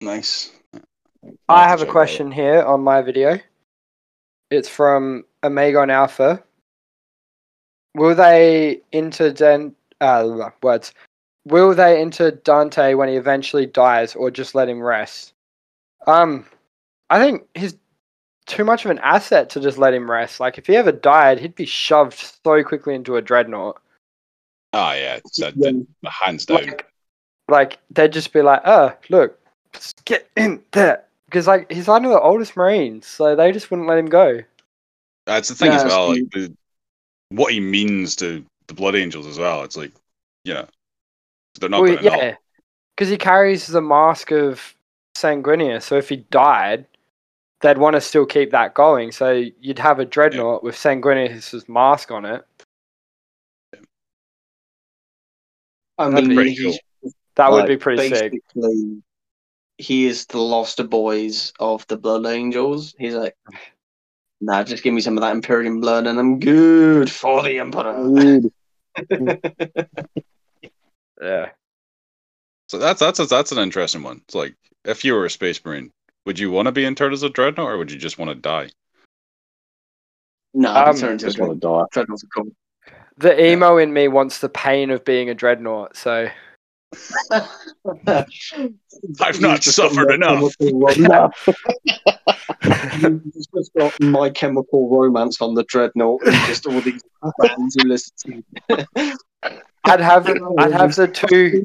Nice. 0.00 0.50
I 1.48 1.68
have 1.68 1.80
a 1.80 1.82
check 1.82 1.88
out. 1.88 1.92
question 1.92 2.32
here 2.32 2.62
on 2.62 2.80
my 2.80 3.02
video. 3.02 3.38
It's 4.50 4.68
from 4.68 5.24
Omegon 5.42 5.90
Alpha. 5.90 6.42
Will 7.94 8.14
they 8.14 8.80
enter 8.92 9.30
Den- 9.30 9.76
uh, 10.00 10.50
words? 10.62 10.94
Will 11.44 11.74
they 11.74 12.00
enter 12.00 12.30
Dante 12.30 12.94
when 12.94 13.08
he 13.08 13.16
eventually 13.16 13.66
dies, 13.66 14.16
or 14.16 14.30
just 14.30 14.54
let 14.54 14.68
him 14.68 14.80
rest? 14.80 15.34
Um, 16.06 16.46
I 17.10 17.18
think 17.18 17.46
he's 17.54 17.76
too 18.52 18.64
much 18.64 18.84
of 18.84 18.90
an 18.90 18.98
asset 18.98 19.48
to 19.50 19.60
just 19.60 19.78
let 19.78 19.94
him 19.94 20.10
rest. 20.10 20.38
Like 20.38 20.58
if 20.58 20.66
he 20.66 20.76
ever 20.76 20.92
died, 20.92 21.40
he'd 21.40 21.54
be 21.54 21.66
shoved 21.66 22.36
so 22.44 22.62
quickly 22.62 22.94
into 22.94 23.16
a 23.16 23.22
dreadnought. 23.22 23.80
Oh 24.74 24.92
yeah, 24.92 25.20
that, 25.38 25.54
that, 25.56 25.86
hands 26.04 26.46
down. 26.46 26.66
Like, 26.66 26.86
like 27.48 27.78
they'd 27.90 28.12
just 28.12 28.32
be 28.32 28.42
like, 28.42 28.62
"Oh, 28.64 28.92
look, 29.08 29.38
just 29.72 30.04
get 30.04 30.28
in 30.36 30.62
there," 30.72 31.02
because 31.26 31.46
like 31.46 31.70
he's 31.72 31.88
one 31.88 32.04
of 32.04 32.10
the 32.10 32.20
oldest 32.20 32.56
Marines, 32.56 33.06
so 33.06 33.34
they 33.34 33.52
just 33.52 33.70
wouldn't 33.70 33.88
let 33.88 33.98
him 33.98 34.06
go. 34.06 34.40
That's 35.26 35.48
the 35.48 35.54
thing 35.54 35.72
Yeah, 35.72 35.78
as 35.78 35.84
well. 35.84 36.10
Like 36.10 36.30
the, 36.32 36.54
what 37.30 37.52
he 37.52 37.60
means 37.60 38.16
to 38.16 38.44
the 38.66 38.74
Blood 38.74 38.94
Angels 38.94 39.26
as 39.26 39.38
well. 39.38 39.62
It's 39.62 39.76
like, 39.76 39.92
you 40.44 40.54
know, 40.54 40.66
they're 41.58 41.68
not 41.68 41.82
Well, 41.82 41.92
going 41.92 42.04
to 42.04 42.10
know. 42.10 42.22
yeah, 42.22 42.36
because 42.96 43.08
he 43.08 43.16
carries 43.16 43.66
the 43.66 43.80
mask 43.80 44.30
of 44.30 44.74
Sanguinius, 45.16 45.82
so 45.82 45.96
if 45.96 46.08
he 46.08 46.16
died, 46.16 46.86
they'd 47.62 47.78
want 47.78 47.94
to 47.94 48.00
still 48.00 48.26
keep 48.26 48.50
that 48.50 48.74
going. 48.74 49.12
So 49.12 49.30
you'd 49.60 49.78
have 49.78 49.98
a 49.98 50.04
dreadnought 50.04 50.62
with 50.62 50.74
Sanguinius's 50.74 51.68
mask 51.68 52.10
on 52.10 52.24
it. 52.24 52.44
I 55.98 56.08
That'd 56.08 56.28
mean, 56.28 56.28
be 56.30 56.34
pretty 56.34 56.54
he's 56.54 56.78
That 57.36 57.50
would 57.50 57.66
be 57.66 57.76
pretty 57.76 58.08
sick. 58.08 58.34
he 59.78 60.06
is 60.06 60.26
the 60.26 60.38
lost 60.38 60.88
boys 60.90 61.52
of 61.60 61.86
the 61.86 61.96
Blood 61.96 62.26
Angels. 62.26 62.94
He's 62.98 63.14
like, 63.14 63.36
nah, 64.40 64.64
just 64.64 64.82
give 64.82 64.92
me 64.92 65.00
some 65.00 65.16
of 65.16 65.22
that 65.22 65.34
Imperium 65.34 65.80
blood 65.80 66.06
and 66.06 66.18
I'm 66.18 66.38
good 66.40 67.10
for 67.10 67.42
the 67.42 67.58
Emperor. 67.58 68.40
Yeah. 71.22 71.50
So 72.68 72.78
that's 72.78 72.98
that's 72.98 73.24
that's 73.28 73.52
an 73.52 73.58
interesting 73.58 74.02
one. 74.02 74.22
It's 74.24 74.34
like 74.34 74.56
if 74.84 75.04
you 75.04 75.14
were 75.14 75.24
a 75.24 75.30
space 75.30 75.64
marine, 75.64 75.92
would 76.26 76.38
you 76.38 76.50
want 76.50 76.66
to 76.66 76.72
be 76.72 76.84
interred 76.84 77.12
as 77.12 77.22
a 77.22 77.30
dreadnought, 77.30 77.70
or 77.70 77.78
would 77.78 77.90
you 77.90 77.98
just 77.98 78.18
want 78.18 78.30
to 78.30 78.34
die? 78.34 78.70
no, 80.54 80.70
I'd 80.72 80.88
Um, 80.88 80.94
be 80.94 81.16
Just 81.16 81.38
want 81.38 81.52
to 81.52 81.58
die. 81.58 81.84
Dreadnoughts 81.92 82.24
are 82.24 82.28
cool. 82.28 82.50
The 83.18 83.44
emo 83.52 83.76
in 83.78 83.92
me 83.92 84.08
wants 84.08 84.38
the 84.38 84.48
pain 84.48 84.90
of 84.90 85.04
being 85.04 85.28
a 85.30 85.34
dreadnought, 85.34 85.96
so 85.96 86.28
I've 89.20 89.40
not 89.40 89.60
just 89.60 89.76
suffered 89.76 90.08
My 90.08 90.14
enough. 90.14 90.56
You've 93.00 93.32
just 93.34 93.72
got 93.74 93.98
My 94.00 94.30
Chemical 94.30 94.88
Romance 94.90 95.40
on 95.40 95.54
the 95.54 95.64
Dreadnought 95.64 96.22
and 96.26 96.34
just 96.46 96.66
all 96.66 96.80
these 96.80 97.02
bands 97.38 97.76
you 97.76 97.88
listen 97.88 98.44
to. 98.68 98.86
I'd 99.84 100.00
have 100.00 100.26
I'd 100.58 100.72
have 100.72 100.94
the 100.94 101.08
two 101.08 101.64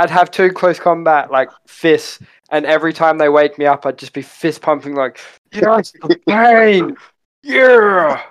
I'd 0.00 0.08
have 0.08 0.30
two 0.30 0.50
close 0.50 0.80
combat 0.80 1.30
like 1.30 1.50
fists, 1.66 2.20
and 2.50 2.64
every 2.64 2.94
time 2.94 3.18
they 3.18 3.28
wake 3.28 3.58
me 3.58 3.66
up, 3.66 3.84
I'd 3.84 3.98
just 3.98 4.14
be 4.14 4.22
fist 4.22 4.62
pumping 4.62 4.94
like, 4.94 5.20
yes, 5.52 5.92
the 5.92 6.18
pain, 6.26 6.96
yeah. 7.42 8.22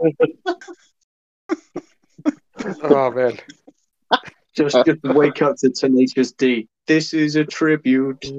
oh 2.82 3.10
man, 3.10 3.38
Just, 4.54 4.78
just 4.86 5.02
wake 5.02 5.42
up 5.42 5.56
to 5.58 5.68
Tenacious 5.68 6.32
D. 6.32 6.68
This 6.86 7.12
is 7.12 7.36
a 7.36 7.44
tribute. 7.44 8.24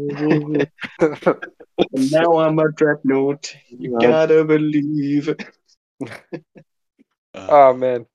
And 1.94 2.12
now 2.12 2.38
I'm 2.38 2.60
a 2.60 2.72
dreadnought. 2.72 3.56
You 3.70 3.98
gotta 4.00 4.44
believe. 4.44 5.36
Uh, 7.34 7.34
oh 7.34 7.74
man. 7.74 8.06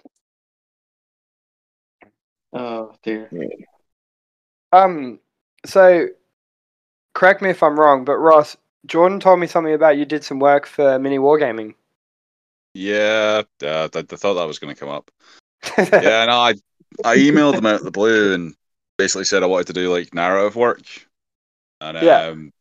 Oh 2.52 2.92
dear. 3.02 3.28
Um, 4.72 5.20
so 5.64 6.08
correct 7.14 7.42
me 7.42 7.50
if 7.50 7.62
I'm 7.62 7.78
wrong, 7.78 8.04
but 8.04 8.18
Ross, 8.18 8.56
Jordan 8.86 9.20
told 9.20 9.40
me 9.40 9.46
something 9.46 9.74
about 9.74 9.96
you 9.96 10.04
did 10.04 10.24
some 10.24 10.38
work 10.38 10.66
for 10.66 10.98
mini 10.98 11.18
wargaming. 11.18 11.74
yeah, 12.74 13.42
uh, 13.62 13.88
I, 13.94 13.98
I 13.98 14.02
thought 14.02 14.34
that 14.34 14.46
was 14.46 14.58
going 14.58 14.74
to 14.74 14.78
come 14.78 14.88
up. 14.90 15.10
Yeah, 16.00 16.26
no, 16.26 16.32
I 16.38 16.54
I 17.04 17.16
emailed 17.16 17.54
them 17.56 17.66
out 17.66 17.76
of 17.80 17.84
the 17.84 17.90
blue 17.90 18.34
and 18.34 18.54
basically 18.98 19.24
said 19.24 19.42
I 19.42 19.46
wanted 19.46 19.68
to 19.68 19.72
do 19.72 19.90
like 19.92 20.14
narrative 20.14 20.56
work, 20.56 20.82
and 21.80 21.96
Yeah. 21.96 22.28
um, 22.30 22.52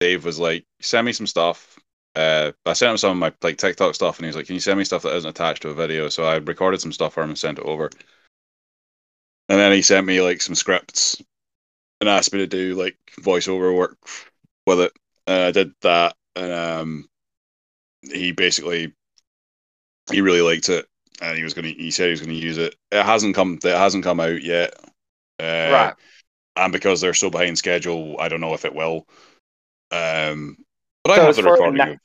Dave 0.00 0.24
was 0.24 0.38
like, 0.38 0.64
"Send 0.80 1.06
me 1.06 1.12
some 1.12 1.26
stuff." 1.26 1.78
Uh, 2.14 2.52
I 2.66 2.72
sent 2.72 2.92
him 2.92 2.98
some 2.98 3.12
of 3.12 3.16
my 3.18 3.32
like 3.42 3.58
TikTok 3.58 3.94
stuff, 3.94 4.18
and 4.18 4.24
he 4.24 4.28
was 4.28 4.36
like, 4.36 4.46
"Can 4.46 4.54
you 4.54 4.60
send 4.60 4.78
me 4.78 4.84
stuff 4.84 5.02
that 5.02 5.16
isn't 5.16 5.30
attached 5.30 5.62
to 5.62 5.70
a 5.70 5.74
video?" 5.74 6.08
So 6.08 6.24
I 6.24 6.36
recorded 6.36 6.80
some 6.80 6.92
stuff 6.92 7.14
for 7.14 7.22
him 7.22 7.30
and 7.30 7.38
sent 7.38 7.58
it 7.58 7.64
over. 7.64 7.90
And 9.48 9.58
then 9.58 9.72
he 9.72 9.82
sent 9.82 10.06
me 10.06 10.20
like 10.20 10.40
some 10.40 10.54
scripts 10.54 11.22
and 12.00 12.08
asked 12.08 12.32
me 12.32 12.40
to 12.40 12.46
do 12.46 12.74
like 12.74 12.96
voiceover 13.20 13.74
work 13.76 13.96
with 14.66 14.80
it. 14.80 14.92
And 15.26 15.44
I 15.44 15.50
did 15.52 15.72
that, 15.82 16.16
and 16.36 16.52
um, 16.52 17.08
he 18.02 18.32
basically 18.32 18.92
he 20.10 20.20
really 20.20 20.40
liked 20.40 20.68
it, 20.68 20.86
and 21.20 21.36
he 21.36 21.44
was 21.44 21.54
gonna. 21.54 21.68
He 21.68 21.90
said 21.90 22.06
he 22.06 22.10
was 22.12 22.20
gonna 22.20 22.32
use 22.32 22.58
it. 22.58 22.74
It 22.90 23.04
hasn't 23.04 23.34
come. 23.34 23.58
It 23.62 23.76
hasn't 23.76 24.04
come 24.04 24.20
out 24.20 24.42
yet. 24.42 24.74
Uh, 25.40 25.70
right. 25.72 25.94
and 26.56 26.72
because 26.72 27.00
they're 27.00 27.14
so 27.14 27.30
behind 27.30 27.58
schedule, 27.58 28.16
I 28.18 28.28
don't 28.28 28.40
know 28.40 28.54
if 28.54 28.64
it 28.64 28.74
will. 28.74 29.06
Um, 29.90 30.56
but 31.04 31.16
So 31.16 31.22
I 31.22 31.26
have 31.26 31.36
the 31.36 31.42
recording. 31.44 31.76
na- 31.76 31.96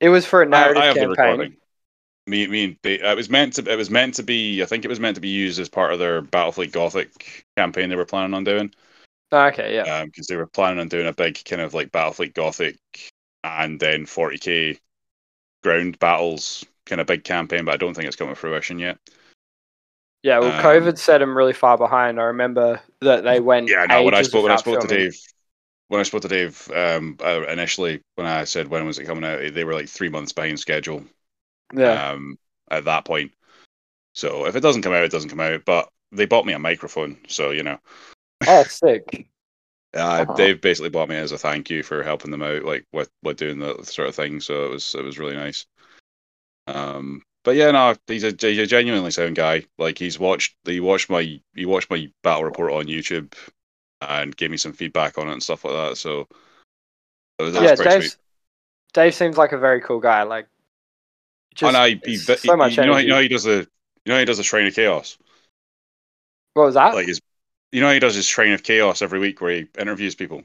It 0.00 0.08
was 0.08 0.26
for 0.26 0.42
a 0.42 0.46
I, 0.46 0.48
narrative 0.48 0.82
I 0.82 0.86
have 0.86 0.98
the 0.98 1.08
recording. 1.08 1.56
Me, 2.26 2.46
me, 2.46 2.64
and 2.64 2.82
Ba- 2.82 3.10
it 3.10 3.16
was 3.16 3.28
meant 3.28 3.54
to. 3.54 3.70
It 3.70 3.76
was 3.76 3.90
meant 3.90 4.14
to 4.14 4.22
be. 4.22 4.62
I 4.62 4.66
think 4.66 4.84
it 4.84 4.88
was 4.88 5.00
meant 5.00 5.16
to 5.16 5.20
be 5.20 5.28
used 5.28 5.58
as 5.58 5.68
part 5.68 5.92
of 5.92 5.98
their 5.98 6.22
Battlefleet 6.22 6.72
Gothic 6.72 7.44
campaign 7.56 7.88
they 7.88 7.96
were 7.96 8.04
planning 8.04 8.34
on 8.34 8.44
doing. 8.44 8.72
Oh, 9.32 9.46
okay, 9.46 9.74
yeah. 9.74 10.04
because 10.04 10.26
they 10.26 10.36
were 10.36 10.46
planning 10.46 10.78
on 10.78 10.88
doing 10.88 11.06
a 11.06 11.12
big 11.12 11.42
kind 11.44 11.62
of 11.62 11.72
like 11.72 11.90
Battlefleet 11.90 12.34
Gothic 12.34 12.76
and 13.42 13.80
then 13.80 14.04
40k 14.04 14.78
ground 15.62 15.98
battles 15.98 16.64
kind 16.86 17.00
of 17.00 17.06
big 17.06 17.24
campaign, 17.24 17.64
but 17.64 17.74
I 17.74 17.76
don't 17.76 17.94
think 17.94 18.06
it's 18.06 18.16
come 18.16 18.28
to 18.28 18.34
fruition 18.34 18.78
yet. 18.78 18.98
Yeah, 20.22 20.38
well, 20.38 20.52
um, 20.52 20.62
COVID 20.62 20.98
set 20.98 21.18
them 21.18 21.36
really 21.36 21.52
far 21.52 21.76
behind. 21.76 22.20
I 22.20 22.24
remember 22.24 22.80
that 23.00 23.24
they 23.24 23.40
went. 23.40 23.68
Yeah, 23.68 23.86
no. 23.86 24.04
When 24.04 24.14
I 24.14 24.22
spoke, 24.22 24.44
when 24.44 24.52
I 24.52 24.56
spoke 24.56 24.80
to. 24.80 24.86
Dave, 24.86 25.16
when 25.88 26.00
I 26.00 26.04
spoke 26.04 26.22
to 26.22 26.28
Dave 26.28 26.70
um, 26.74 27.16
uh, 27.24 27.42
initially, 27.48 28.02
when 28.14 28.26
I 28.26 28.44
said 28.44 28.68
when 28.68 28.86
was 28.86 28.98
it 28.98 29.04
coming 29.04 29.24
out, 29.24 29.40
they 29.52 29.64
were 29.64 29.74
like 29.74 29.88
three 29.88 30.08
months 30.08 30.32
behind 30.32 30.60
schedule. 30.60 31.04
Yeah, 31.74 32.10
Um, 32.10 32.38
at 32.70 32.84
that 32.84 33.04
point. 33.04 33.32
So 34.14 34.46
if 34.46 34.54
it 34.54 34.60
doesn't 34.60 34.82
come 34.82 34.92
out, 34.92 35.04
it 35.04 35.10
doesn't 35.10 35.30
come 35.30 35.40
out. 35.40 35.64
But 35.64 35.88
they 36.12 36.26
bought 36.26 36.46
me 36.46 36.52
a 36.52 36.58
microphone, 36.58 37.18
so 37.26 37.50
you 37.50 37.62
know. 37.64 37.78
Oh, 38.48 38.62
sick. 38.64 39.26
Uh, 39.94 39.98
Uh-huh. 40.22 40.34
Dave 40.34 40.60
basically 40.60 40.88
bought 40.90 41.08
me 41.08 41.16
as 41.16 41.32
a 41.32 41.38
thank 41.38 41.68
you 41.68 41.82
for 41.82 42.02
helping 42.02 42.30
them 42.30 42.42
out, 42.42 42.64
like 42.64 42.86
with 42.92 43.10
with 43.22 43.36
doing 43.36 43.58
the 43.58 43.82
sort 43.84 44.08
of 44.08 44.14
thing. 44.14 44.40
So 44.40 44.64
it 44.66 44.70
was 44.70 44.94
it 44.94 45.04
was 45.04 45.18
really 45.18 45.36
nice. 45.36 45.66
Um, 46.66 47.22
but 47.44 47.56
yeah, 47.56 47.70
no, 47.72 47.94
he's 48.06 48.24
a, 48.24 48.34
he's 48.38 48.58
a 48.58 48.66
genuinely 48.66 49.10
sound 49.10 49.36
guy. 49.36 49.64
Like 49.78 49.98
he's 49.98 50.18
watched 50.18 50.54
he 50.64 50.80
watched 50.80 51.10
my 51.10 51.40
he 51.54 51.66
watched 51.66 51.90
my 51.90 52.10
battle 52.22 52.44
report 52.44 52.72
on 52.72 52.86
YouTube 52.86 53.34
and 54.00 54.34
gave 54.36 54.50
me 54.50 54.56
some 54.56 54.72
feedback 54.72 55.18
on 55.18 55.28
it 55.28 55.32
and 55.32 55.42
stuff 55.42 55.64
like 55.64 55.74
that. 55.74 55.96
So 55.96 56.26
it 57.38 57.42
was, 57.42 57.54
was 57.54 57.62
Yeah, 57.62 57.74
Dave. 57.74 58.02
sweet. 58.04 58.16
Dave 58.94 59.14
seems 59.14 59.36
like 59.36 59.52
a 59.52 59.58
very 59.58 59.80
cool 59.80 60.00
guy. 60.00 60.22
Like, 60.22 60.46
just 61.54 61.72
no, 61.72 61.84
he, 61.84 62.00
he, 62.04 62.16
so 62.16 62.36
he- 62.36 62.54
much 62.54 62.76
you 62.76 62.86
know, 62.86 62.96
you 62.98 63.08
know 63.08 63.20
he 63.20 63.28
does 63.28 63.44
the 63.44 63.66
you 64.04 64.12
know 64.12 64.18
he 64.18 64.24
does 64.24 64.38
the 64.38 64.42
Shrine 64.42 64.66
of 64.66 64.74
Chaos. 64.74 65.18
what 66.54 66.64
was 66.64 66.74
that? 66.74 66.94
Like 66.94 67.06
his, 67.08 67.20
you 67.72 67.80
know 67.80 67.88
how 67.88 67.92
he 67.94 67.98
does 67.98 68.14
his 68.14 68.28
train 68.28 68.52
of 68.52 68.62
Chaos 68.62 69.02
every 69.02 69.18
week 69.18 69.40
where 69.40 69.52
he 69.52 69.66
interviews 69.78 70.14
people. 70.14 70.42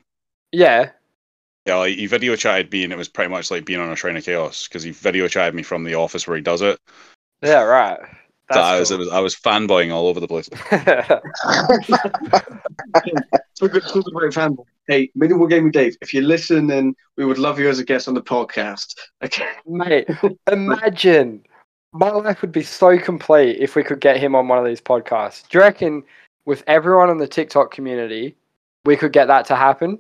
yeah, 0.51 0.91
Yeah, 1.65 1.75
like 1.77 1.95
he 1.95 2.07
video 2.07 2.35
chatted 2.35 2.71
me, 2.71 2.83
and 2.83 2.93
it 2.93 2.97
was 2.97 3.09
pretty 3.09 3.29
much 3.29 3.51
like 3.51 3.65
being 3.65 3.79
on 3.79 3.91
a 3.91 3.95
train 3.95 4.15
of 4.17 4.23
Chaos 4.23 4.67
because 4.67 4.83
he 4.83 4.91
video 4.91 5.27
chatted 5.27 5.53
me 5.55 5.63
from 5.63 5.83
the 5.83 5.95
office 5.95 6.27
where 6.27 6.37
he 6.37 6.43
does 6.43 6.61
it. 6.61 6.79
yeah, 7.41 7.61
right. 7.63 7.99
So 8.53 8.61
I 8.61 8.79
was, 8.79 8.89
That's 8.89 8.91
it 8.91 8.99
was 8.99 9.09
I 9.09 9.19
was 9.19 9.35
fanboying 9.35 9.93
all 9.93 10.07
over 10.07 10.21
the 10.21 10.27
place. 10.27 10.49
cool. 10.49 11.99
Talk, 13.59 13.71
talk 13.71 14.05
about 14.07 14.31
fanboy. 14.31 14.65
Hey, 14.87 15.11
Miniwargaming 15.17 15.71
Dave, 15.71 15.97
if 16.01 16.13
you 16.13 16.21
listen, 16.21 16.67
then 16.67 16.95
we 17.17 17.25
would 17.25 17.39
love 17.39 17.59
you 17.59 17.67
as 17.69 17.79
a 17.79 17.83
guest 17.83 18.07
on 18.07 18.13
the 18.13 18.21
podcast. 18.21 18.93
Okay. 19.23 19.47
Mate, 19.65 20.07
imagine 20.51 21.43
my 21.91 22.09
life 22.09 22.41
would 22.41 22.51
be 22.51 22.63
so 22.63 22.97
complete 22.99 23.57
if 23.59 23.75
we 23.75 23.83
could 23.83 23.99
get 23.99 24.17
him 24.17 24.35
on 24.35 24.47
one 24.47 24.59
of 24.59 24.65
these 24.65 24.79
podcasts. 24.79 25.47
Do 25.49 25.57
you 25.57 25.63
reckon 25.63 26.03
with 26.47 26.63
everyone 26.65 27.09
in 27.11 27.17
the 27.17 27.27
TikTok 27.27 27.71
community, 27.71 28.35
we 28.85 28.95
could 28.95 29.11
get 29.11 29.25
that 29.27 29.45
to 29.47 29.55
happen? 29.55 29.99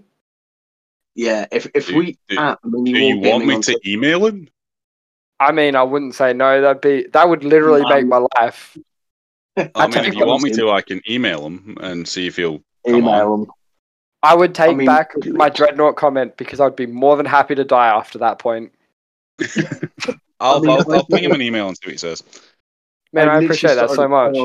Yeah, 1.13 1.45
if 1.51 1.69
if 1.75 1.87
Do- 1.87 1.97
we 1.97 2.17
do- 2.29 2.39
at 2.39 2.57
Do 2.63 2.69
Minimal 2.81 3.01
you 3.25 3.29
want 3.31 3.45
me 3.45 3.55
on 3.55 3.61
to 3.63 3.79
email 3.85 4.25
him? 4.25 4.47
I 5.39 5.51
mean, 5.51 5.75
I 5.75 5.83
wouldn't 5.83 6.15
say 6.15 6.33
no. 6.33 6.61
That'd 6.61 6.81
be 6.81 7.05
that 7.11 7.27
would 7.29 7.43
literally 7.43 7.81
No. 7.81 7.89
make 7.89 8.07
my 8.07 8.25
life. 8.39 8.77
I 9.75 9.87
mean, 9.87 10.05
if 10.05 10.15
you 10.15 10.25
want 10.25 10.41
me 10.41 10.51
to, 10.53 10.69
I 10.79 10.81
can 10.81 11.01
email 11.09 11.45
him 11.45 11.77
and 11.81 12.07
see 12.07 12.27
if 12.27 12.37
he'll. 12.37 12.61
Email 12.87 13.33
him. 13.35 13.47
I 14.23 14.33
would 14.33 14.55
take 14.55 14.77
mean, 14.77 14.87
back 14.87 15.11
my 15.25 15.49
dreadnought 15.49 15.95
comment 15.97 16.37
because 16.37 16.59
I'd 16.59 16.75
be 16.75 16.85
more 16.87 17.17
than 17.17 17.25
happy 17.25 17.55
to 17.55 17.63
die 17.65 17.87
after 17.87 18.17
that 18.19 18.39
point. 18.39 18.71
I'll, 20.39 20.57
I 20.57 20.59
mean, 20.59 20.69
I'll, 20.69 20.91
I- 20.91 20.95
I'll 20.97 21.05
ping 21.05 21.23
him 21.23 21.33
an 21.33 21.41
email 21.41 21.67
and 21.67 21.75
see 21.77 21.87
what 21.87 21.91
he 21.91 21.97
says. 21.97 22.23
Man, 23.11 23.27
I, 23.29 23.39
literally 23.39 23.45
appreciate 23.45 23.75
that 23.75 23.89
so 23.91 24.07
much. 24.07 24.35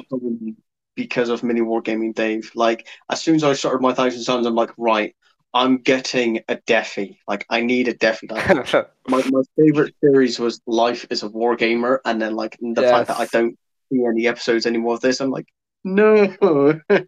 Because 0.95 1.29
of 1.29 1.43
Mini 1.43 1.61
Wargaming 1.61 2.15
Dave. 2.15 2.51
Like, 2.55 2.87
as 3.11 3.23
soon 3.23 3.37
as 3.37 3.45
I 3.45 3.55
started 3.55 3.81
my 3.81 3.95
Thousand 3.95 4.23
Sons, 4.23 4.47
I'm 4.47 4.55
like, 4.55 4.71
right, 4.77 5.15
I'm 5.55 5.79
getting 5.79 6.41
a 6.49 6.57
Defi. 6.67 7.19
Like, 7.27 7.47
I 7.49 7.63
need 7.63 7.89
a 7.89 7.95
Defi. 7.95 8.27
Like, 8.29 8.73
my, 9.09 9.23
my 9.31 9.43
favorite 9.57 9.95
series 10.03 10.39
was 10.39 10.61
Life 10.67 11.07
is 11.11 11.23
a 11.23 11.29
Wargamer, 11.29 11.99
and 12.05 12.21
then, 12.21 12.35
like, 12.37 12.59
the 12.61 12.83
fact 12.83 13.09
that 13.09 13.19
I 13.19 13.27
don't 13.27 13.59
see 13.91 14.05
any 14.05 14.27
episodes 14.27 14.67
anymore 14.67 14.95
of 14.95 15.01
this, 15.01 15.21
I'm 15.21 15.31
like, 15.31 15.47
no. 15.85 16.35
but 16.89 17.07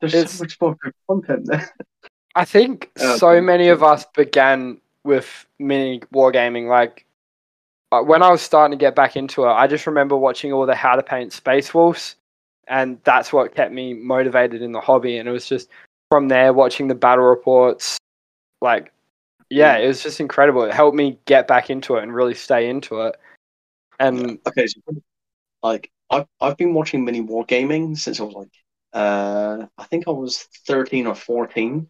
there's 0.00 0.14
It's- 0.14 0.32
so 0.32 0.44
much 0.44 0.60
more 0.60 0.76
good 0.82 0.94
content 1.08 1.46
there. 1.46 1.70
I 2.36 2.44
think 2.44 2.90
Oh, 3.00 3.16
so 3.16 3.40
many 3.40 3.68
of 3.70 3.82
us 3.82 4.04
began 4.14 4.80
with 5.02 5.46
mini 5.58 5.98
wargaming. 6.14 6.68
Like 6.68 7.04
uh, 7.90 8.02
when 8.02 8.22
I 8.22 8.30
was 8.30 8.40
starting 8.40 8.78
to 8.78 8.80
get 8.80 8.94
back 8.94 9.16
into 9.16 9.44
it, 9.44 9.48
I 9.48 9.66
just 9.66 9.84
remember 9.86 10.16
watching 10.16 10.52
all 10.52 10.64
the 10.64 10.76
How 10.76 10.94
to 10.94 11.02
Paint 11.02 11.32
Space 11.32 11.74
Wolves, 11.74 12.14
and 12.70 12.98
that's 13.04 13.32
what 13.32 13.54
kept 13.54 13.72
me 13.72 13.92
motivated 13.92 14.62
in 14.62 14.72
the 14.72 14.80
hobby. 14.80 15.18
And 15.18 15.28
it 15.28 15.32
was 15.32 15.46
just 15.46 15.68
from 16.08 16.28
there 16.28 16.52
watching 16.52 16.88
the 16.88 16.94
battle 16.94 17.24
reports. 17.24 17.98
Like, 18.62 18.92
yeah, 19.50 19.76
it 19.76 19.88
was 19.88 20.02
just 20.02 20.20
incredible. 20.20 20.62
It 20.62 20.72
helped 20.72 20.96
me 20.96 21.18
get 21.26 21.48
back 21.48 21.68
into 21.68 21.96
it 21.96 22.04
and 22.04 22.14
really 22.14 22.34
stay 22.34 22.70
into 22.70 23.00
it. 23.02 23.16
And 23.98 24.38
Okay, 24.46 24.66
so 24.68 24.80
like 25.62 25.90
I've 26.08 26.26
I've 26.40 26.56
been 26.56 26.72
watching 26.72 27.04
mini 27.04 27.20
wargaming 27.20 27.98
since 27.98 28.20
I 28.20 28.22
was 28.22 28.34
like 28.34 28.48
uh 28.92 29.66
I 29.76 29.84
think 29.84 30.08
I 30.08 30.12
was 30.12 30.38
thirteen 30.66 31.06
or 31.06 31.14
fourteen. 31.14 31.88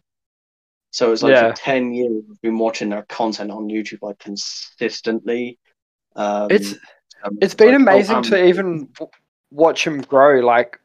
So 0.91 1.13
it's 1.13 1.23
like 1.23 1.31
Yeah. 1.31 1.53
ten 1.55 1.93
years 1.93 2.23
I've 2.29 2.41
been 2.41 2.57
watching 2.57 2.89
their 2.89 3.03
content 3.03 3.51
on 3.51 3.69
YouTube 3.69 3.99
like 4.01 4.19
consistently. 4.19 5.57
Um, 6.15 6.51
It's- 6.51 6.75
um, 7.23 7.37
it's 7.39 7.53
been 7.53 7.67
like, 7.67 7.75
oh, 7.75 7.81
amazing 7.83 8.15
um, 8.17 8.23
to 8.23 8.45
even 8.45 8.87
w- 8.93 9.11
watch 9.51 9.83
them 9.85 10.01
grow 10.01 10.39
like 10.39 10.79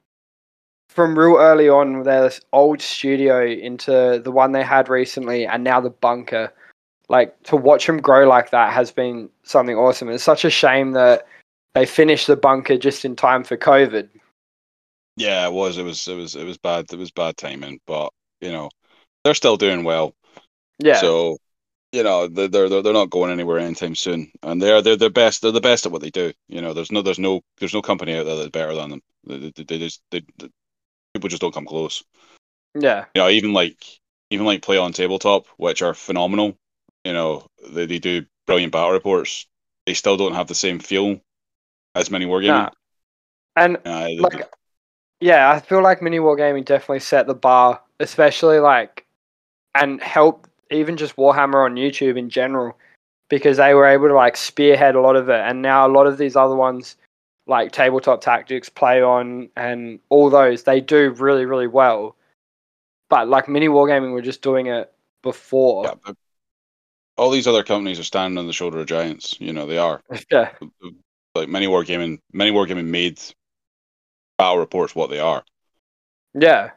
from 0.88 1.18
real 1.18 1.36
early 1.36 1.68
on 1.68 2.02
their 2.02 2.30
old 2.52 2.80
studio 2.80 3.44
into 3.44 4.20
the 4.22 4.30
one 4.32 4.52
they 4.52 4.62
had 4.62 4.88
recently 4.88 5.46
and 5.46 5.62
now 5.62 5.80
the 5.80 5.90
bunker 5.90 6.52
like 7.08 7.40
to 7.44 7.56
watch 7.56 7.86
them 7.86 8.00
grow 8.00 8.26
like 8.26 8.50
that 8.50 8.72
has 8.72 8.90
been 8.90 9.28
something 9.42 9.76
awesome 9.76 10.08
it's 10.08 10.24
such 10.24 10.44
a 10.44 10.50
shame 10.50 10.92
that 10.92 11.26
they 11.74 11.86
finished 11.86 12.26
the 12.26 12.36
bunker 12.36 12.76
just 12.76 13.04
in 13.04 13.14
time 13.14 13.44
for 13.44 13.56
covid 13.56 14.08
Yeah, 15.16 15.46
it 15.46 15.52
was. 15.52 15.78
It 15.78 15.84
was. 15.84 16.06
It 16.08 16.14
was. 16.14 16.34
It 16.36 16.44
was 16.44 16.58
bad. 16.58 16.92
It 16.92 16.98
was 16.98 17.10
bad 17.10 17.36
timing, 17.36 17.80
but 17.86 18.12
you 18.40 18.52
know, 18.52 18.68
they're 19.24 19.34
still 19.34 19.56
doing 19.56 19.82
well. 19.82 20.14
yeah 20.78 21.00
So, 21.00 21.38
you 21.96 22.02
know, 22.02 22.28
they're 22.28 22.48
they're 22.48 22.68
they're 22.82 22.92
not 22.92 23.10
going 23.10 23.30
anywhere 23.32 23.58
anytime 23.58 23.94
soon, 23.94 24.30
and 24.42 24.60
they're 24.60 24.82
they're 24.82 24.96
the 24.96 25.10
best. 25.10 25.42
They're 25.42 25.50
the 25.52 25.60
best 25.60 25.86
at 25.86 25.92
what 25.92 26.02
they 26.02 26.10
do. 26.10 26.32
You 26.48 26.60
know, 26.60 26.74
there's 26.74 26.92
no 26.92 27.02
there's 27.02 27.18
no 27.18 27.40
there's 27.58 27.74
no 27.74 27.82
company 27.82 28.14
out 28.16 28.26
there 28.26 28.36
that's 28.36 28.50
better 28.50 28.74
than 28.74 28.90
them. 28.90 29.02
They, 29.26 29.50
they, 29.50 29.64
they 29.64 29.78
just 29.78 30.02
they, 30.10 30.22
they- 30.38 30.50
people 31.14 31.30
just 31.30 31.40
don't 31.42 31.54
come 31.54 31.66
close. 31.66 32.04
yeah 32.74 33.06
You 33.14 33.22
know, 33.22 33.28
even 33.30 33.52
like 33.52 33.82
even 34.30 34.46
like 34.46 34.62
play 34.62 34.78
on 34.78 34.92
tabletop, 34.92 35.46
which 35.56 35.82
are 35.82 35.94
phenomenal. 35.94 36.56
You 37.04 37.14
know, 37.14 37.46
they 37.70 37.86
they 37.86 37.98
do 37.98 38.26
brilliant 38.46 38.72
battle 38.72 38.92
reports. 38.92 39.46
They 39.86 39.94
still 39.94 40.16
don't 40.16 40.34
have 40.34 40.48
the 40.48 40.54
same 40.54 40.78
feel 40.78 41.20
as 41.94 42.10
Miniwargaming. 42.10 42.48
Nah. 42.48 42.70
and 43.56 43.78
Uh, 43.86 44.08
like 44.18 44.48
yeah 45.20 45.50
i 45.50 45.60
feel 45.60 45.82
like 45.82 46.02
mini 46.02 46.18
wargaming 46.18 46.64
definitely 46.64 47.00
set 47.00 47.26
the 47.26 47.34
bar 47.34 47.80
especially 48.00 48.60
like 48.60 49.06
and 49.74 50.02
helped 50.02 50.50
even 50.70 50.96
just 50.96 51.16
warhammer 51.16 51.64
on 51.64 51.76
youtube 51.76 52.18
in 52.18 52.28
general 52.28 52.76
because 53.28 53.56
they 53.56 53.74
were 53.74 53.86
able 53.86 54.08
to 54.08 54.14
like 54.14 54.36
spearhead 54.36 54.94
a 54.94 55.00
lot 55.00 55.16
of 55.16 55.28
it. 55.28 55.40
And 55.40 55.62
now 55.62 55.86
a 55.86 55.90
lot 55.90 56.06
of 56.06 56.18
these 56.18 56.36
other 56.36 56.54
ones 56.54 56.96
like 57.46 57.72
tabletop 57.72 58.20
tactics 58.20 58.68
play 58.68 59.02
on 59.02 59.48
and 59.56 60.00
all 60.08 60.30
those 60.30 60.64
they 60.64 60.80
do 60.80 61.10
really 61.10 61.44
really 61.44 61.66
well. 61.66 62.16
But 63.08 63.28
like 63.28 63.48
mini 63.48 63.68
wargaming 63.68 64.12
were 64.12 64.22
just 64.22 64.42
doing 64.42 64.66
it 64.66 64.92
before. 65.22 65.84
Yeah, 65.84 66.12
all 67.16 67.30
these 67.30 67.46
other 67.46 67.62
companies 67.62 67.98
are 67.98 68.04
standing 68.04 68.38
on 68.38 68.46
the 68.46 68.52
shoulder 68.52 68.80
of 68.80 68.86
giants. 68.86 69.40
You 69.40 69.52
know, 69.52 69.66
they 69.66 69.78
are. 69.78 70.02
yeah. 70.30 70.50
Like 71.34 71.48
Miniwargaming 71.48 72.18
many 72.32 72.50
wargaming 72.50 72.86
made 72.86 73.20
battle 74.38 74.58
reports 74.58 74.94
what 74.94 75.10
they 75.10 75.20
are. 75.20 75.44
Yeah. 76.34 76.70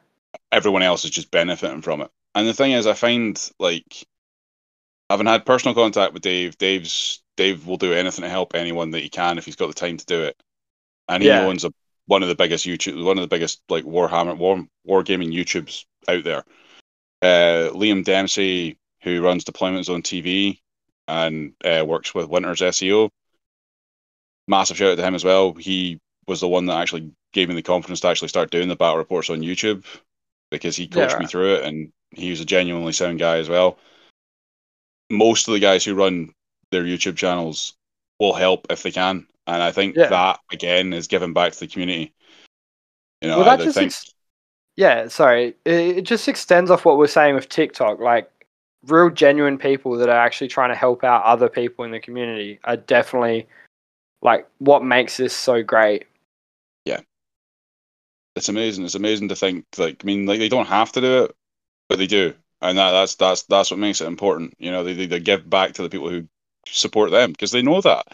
Everyone 0.51 0.83
else 0.83 1.05
is 1.05 1.11
just 1.11 1.31
benefiting 1.31 1.81
from 1.81 2.01
it 2.01 2.11
and 2.39 2.47
the 2.47 2.53
thing 2.53 2.71
is 2.71 2.87
i 2.87 2.93
find 2.93 3.51
like 3.59 4.05
having 5.09 5.27
had 5.27 5.45
personal 5.45 5.75
contact 5.75 6.13
with 6.13 6.21
dave 6.23 6.57
dave's 6.57 7.21
dave 7.37 7.65
will 7.67 7.77
do 7.77 7.93
anything 7.93 8.23
to 8.23 8.29
help 8.29 8.55
anyone 8.55 8.91
that 8.91 9.01
he 9.01 9.09
can 9.09 9.37
if 9.37 9.45
he's 9.45 9.55
got 9.55 9.67
the 9.67 9.73
time 9.73 9.97
to 9.97 10.05
do 10.05 10.23
it 10.23 10.35
and 11.07 11.23
he 11.23 11.29
Yeah. 11.29 11.39
owns 11.39 11.65
a 11.65 11.73
one 12.07 12.23
of 12.23 12.29
the 12.29 12.35
biggest 12.35 12.65
youtube 12.65 13.03
one 13.03 13.17
of 13.17 13.21
the 13.21 13.27
biggest 13.35 13.61
like 13.69 13.83
warhammer 13.85 14.37
war 14.37 14.65
wargaming 14.87 15.33
youtubes 15.33 15.85
out 16.07 16.23
there 16.23 16.43
uh 17.21 17.71
liam 17.73 18.03
dempsey 18.03 18.77
who 19.03 19.21
runs 19.21 19.43
deployment 19.43 19.85
zone 19.85 20.01
tv 20.01 20.59
and 21.07 21.53
uh, 21.65 21.83
works 21.85 22.13
with 22.13 22.29
winters 22.29 22.61
seo 22.61 23.09
massive 24.47 24.77
shout 24.77 24.91
out 24.91 24.95
to 24.95 25.03
him 25.03 25.15
as 25.15 25.23
well. 25.23 25.53
He 25.53 25.99
was 26.27 26.41
the 26.41 26.47
one 26.47 26.65
that 26.65 26.81
actually 26.81 27.11
gave 27.33 27.47
me 27.49 27.55
the 27.55 27.61
confidence 27.61 28.01
to 28.01 28.07
actually 28.07 28.29
start 28.29 28.51
doing 28.51 28.67
the 28.67 28.75
battle 28.75 28.97
reports 28.97 29.29
on 29.29 29.41
YouTube 29.41 29.85
because 30.51 30.75
he 30.75 30.87
coached 30.87 31.13
Yeah. 31.13 31.19
me 31.19 31.27
through 31.27 31.55
it 31.55 31.65
and 31.65 31.91
he 32.11 32.29
was 32.29 32.41
a 32.41 32.45
genuinely 32.45 32.93
sound 32.93 33.19
guy 33.19 33.37
as 33.37 33.49
well. 33.49 33.77
Most 35.09 35.47
of 35.47 35.53
the 35.53 35.59
guys 35.59 35.83
who 35.83 35.95
run 35.95 36.33
their 36.71 36.83
YouTube 36.83 37.17
channels 37.17 37.73
will 38.19 38.33
help 38.33 38.67
if 38.69 38.83
they 38.83 38.91
can. 38.91 39.27
And 39.47 39.63
I 39.63 39.71
think 39.71 39.95
Yeah. 39.95 40.09
that 40.09 40.39
again 40.51 40.93
is 40.93 41.07
giving 41.07 41.33
back 41.33 41.53
to 41.53 41.59
the 41.59 41.67
community. 41.67 42.13
You 43.21 43.29
know, 43.29 43.39
well, 43.39 43.49
I, 43.49 43.55
that 43.55 43.61
I 43.61 43.65
just 43.65 43.77
think 43.77 43.91
ex- 43.91 44.13
yeah, 44.77 45.07
sorry. 45.07 45.55
It, 45.65 45.97
it 45.97 46.01
just 46.03 46.27
extends 46.27 46.71
off 46.71 46.85
what 46.85 46.97
we're 46.97 47.07
saying 47.07 47.35
with 47.35 47.49
TikTok. 47.49 47.99
Like, 47.99 48.31
real 48.85 49.09
genuine 49.09 49.57
people 49.57 49.97
that 49.97 50.09
are 50.09 50.17
actually 50.17 50.47
trying 50.47 50.69
to 50.69 50.75
help 50.75 51.03
out 51.03 51.23
other 51.23 51.49
people 51.49 51.83
in 51.83 51.91
the 51.91 51.99
community 51.99 52.59
are 52.63 52.77
definitely 52.77 53.47
like 54.21 54.47
what 54.59 54.83
makes 54.83 55.17
this 55.17 55.35
so 55.35 55.63
great. 55.63 56.05
Yeah. 56.85 57.01
It's 58.35 58.49
amazing. 58.49 58.85
It's 58.85 58.95
amazing 58.95 59.27
to 59.29 59.35
think 59.35 59.65
like 59.77 60.01
I 60.03 60.05
mean 60.05 60.25
like 60.25 60.39
they 60.39 60.49
don't 60.49 60.67
have 60.67 60.91
to 60.93 61.01
do 61.01 61.23
it, 61.25 61.35
but 61.89 61.97
they 61.97 62.07
do, 62.07 62.33
and 62.61 62.77
that, 62.77 62.91
that's 62.91 63.15
that's 63.15 63.43
that's 63.43 63.71
what 63.71 63.79
makes 63.79 64.01
it 64.01 64.07
important. 64.07 64.53
You 64.59 64.71
know, 64.71 64.83
they 64.83 64.93
they, 64.93 65.07
they 65.07 65.19
give 65.19 65.49
back 65.49 65.73
to 65.73 65.83
the 65.83 65.89
people 65.89 66.09
who 66.09 66.27
support 66.67 67.11
them 67.11 67.31
because 67.31 67.51
they 67.51 67.61
know 67.61 67.81
that 67.81 68.07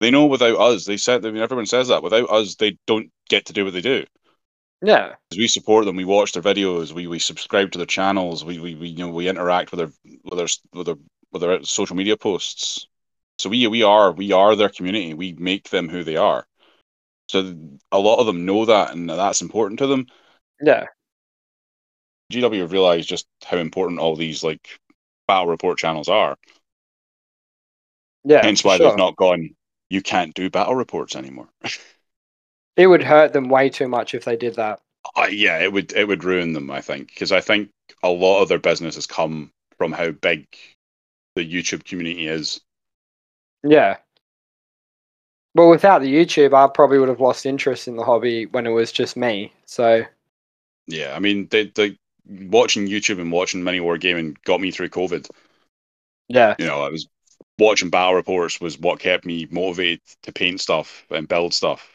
they 0.00 0.10
know 0.10 0.26
without 0.26 0.58
us. 0.58 0.84
They 0.84 0.96
said 0.96 1.24
I 1.24 1.30
mean 1.30 1.42
everyone 1.42 1.66
says 1.66 1.88
that 1.88 2.02
without 2.02 2.30
us 2.30 2.56
they 2.56 2.78
don't 2.86 3.10
get 3.28 3.46
to 3.46 3.52
do 3.52 3.64
what 3.64 3.72
they 3.72 3.80
do. 3.80 4.04
Yeah, 4.82 5.14
we 5.36 5.48
support 5.48 5.84
them, 5.84 5.96
we 5.96 6.04
watch 6.04 6.32
their 6.32 6.42
videos, 6.42 6.92
we, 6.92 7.06
we 7.06 7.18
subscribe 7.18 7.72
to 7.72 7.78
their 7.78 7.86
channels, 7.86 8.44
we, 8.44 8.58
we, 8.58 8.74
we 8.74 8.88
you 8.88 8.98
know 8.98 9.10
we 9.10 9.28
interact 9.28 9.72
with 9.72 9.78
their 9.78 9.90
with 10.24 10.38
their 10.38 10.48
with 10.72 10.86
their 10.86 10.96
with 11.32 11.42
their 11.42 11.62
social 11.64 11.96
media 11.96 12.16
posts. 12.16 12.86
So 13.38 13.50
we 13.50 13.66
we 13.66 13.82
are 13.82 14.12
we 14.12 14.32
are 14.32 14.54
their 14.54 14.68
community. 14.68 15.14
We 15.14 15.32
make 15.34 15.70
them 15.70 15.88
who 15.88 16.04
they 16.04 16.16
are. 16.16 16.46
So 17.28 17.54
a 17.90 17.98
lot 17.98 18.20
of 18.20 18.26
them 18.26 18.46
know 18.46 18.64
that, 18.66 18.92
and 18.94 19.10
that's 19.10 19.42
important 19.42 19.78
to 19.80 19.86
them. 19.86 20.06
yeah, 20.60 20.84
GW 22.32 22.60
have 22.60 22.72
realized 22.72 23.08
just 23.08 23.26
how 23.44 23.56
important 23.56 24.00
all 24.00 24.16
these 24.16 24.42
like 24.42 24.78
battle 25.28 25.46
report 25.46 25.78
channels 25.78 26.08
are. 26.08 26.36
yeah. 28.24 28.44
Hence 28.44 28.64
why 28.64 28.76
sure. 28.76 28.88
they've 28.88 28.98
not 28.98 29.16
gone. 29.16 29.50
You 29.88 30.02
can't 30.02 30.34
do 30.34 30.50
battle 30.50 30.74
reports 30.74 31.16
anymore. 31.16 31.48
It 32.76 32.88
would 32.88 33.02
hurt 33.02 33.32
them 33.32 33.48
way 33.48 33.70
too 33.70 33.88
much 33.88 34.14
if 34.14 34.26
they 34.26 34.36
did 34.36 34.56
that. 34.56 34.80
Uh, 35.16 35.28
yeah, 35.30 35.58
it 35.60 35.72
would 35.72 35.92
it 35.94 36.06
would 36.06 36.24
ruin 36.24 36.52
them. 36.52 36.70
I 36.70 36.82
think 36.82 37.08
because 37.08 37.32
I 37.32 37.40
think 37.40 37.70
a 38.02 38.10
lot 38.10 38.42
of 38.42 38.48
their 38.48 38.58
business 38.58 38.96
has 38.96 39.06
come 39.06 39.50
from 39.78 39.92
how 39.92 40.10
big 40.10 40.46
the 41.36 41.50
YouTube 41.50 41.84
community 41.84 42.26
is. 42.26 42.60
Yeah. 43.62 43.96
Well, 45.54 45.70
without 45.70 46.02
the 46.02 46.14
YouTube, 46.14 46.52
I 46.52 46.68
probably 46.68 46.98
would 46.98 47.08
have 47.08 47.20
lost 47.20 47.46
interest 47.46 47.88
in 47.88 47.96
the 47.96 48.04
hobby 48.04 48.44
when 48.46 48.66
it 48.66 48.70
was 48.70 48.92
just 48.92 49.16
me. 49.16 49.52
So 49.64 50.04
Yeah, 50.86 51.14
I 51.16 51.18
mean, 51.18 51.48
they, 51.50 51.66
they 51.74 51.96
watching 52.28 52.86
YouTube 52.86 53.20
and 53.20 53.32
watching 53.32 53.64
mini 53.64 53.80
war 53.80 53.98
gaming 53.98 54.36
got 54.44 54.60
me 54.60 54.70
through 54.70 54.90
COVID. 54.90 55.28
yeah, 56.28 56.56
You 56.58 56.66
know, 56.66 56.82
I 56.82 56.90
was 56.90 57.06
watching 57.58 57.90
battle 57.90 58.14
reports 58.14 58.60
was 58.60 58.78
what 58.78 59.00
kept 59.00 59.24
me 59.24 59.46
motivated 59.50 60.00
to 60.22 60.32
paint 60.32 60.60
stuff 60.60 61.06
and 61.10 61.28
build 61.28 61.54
stuff. 61.54 61.88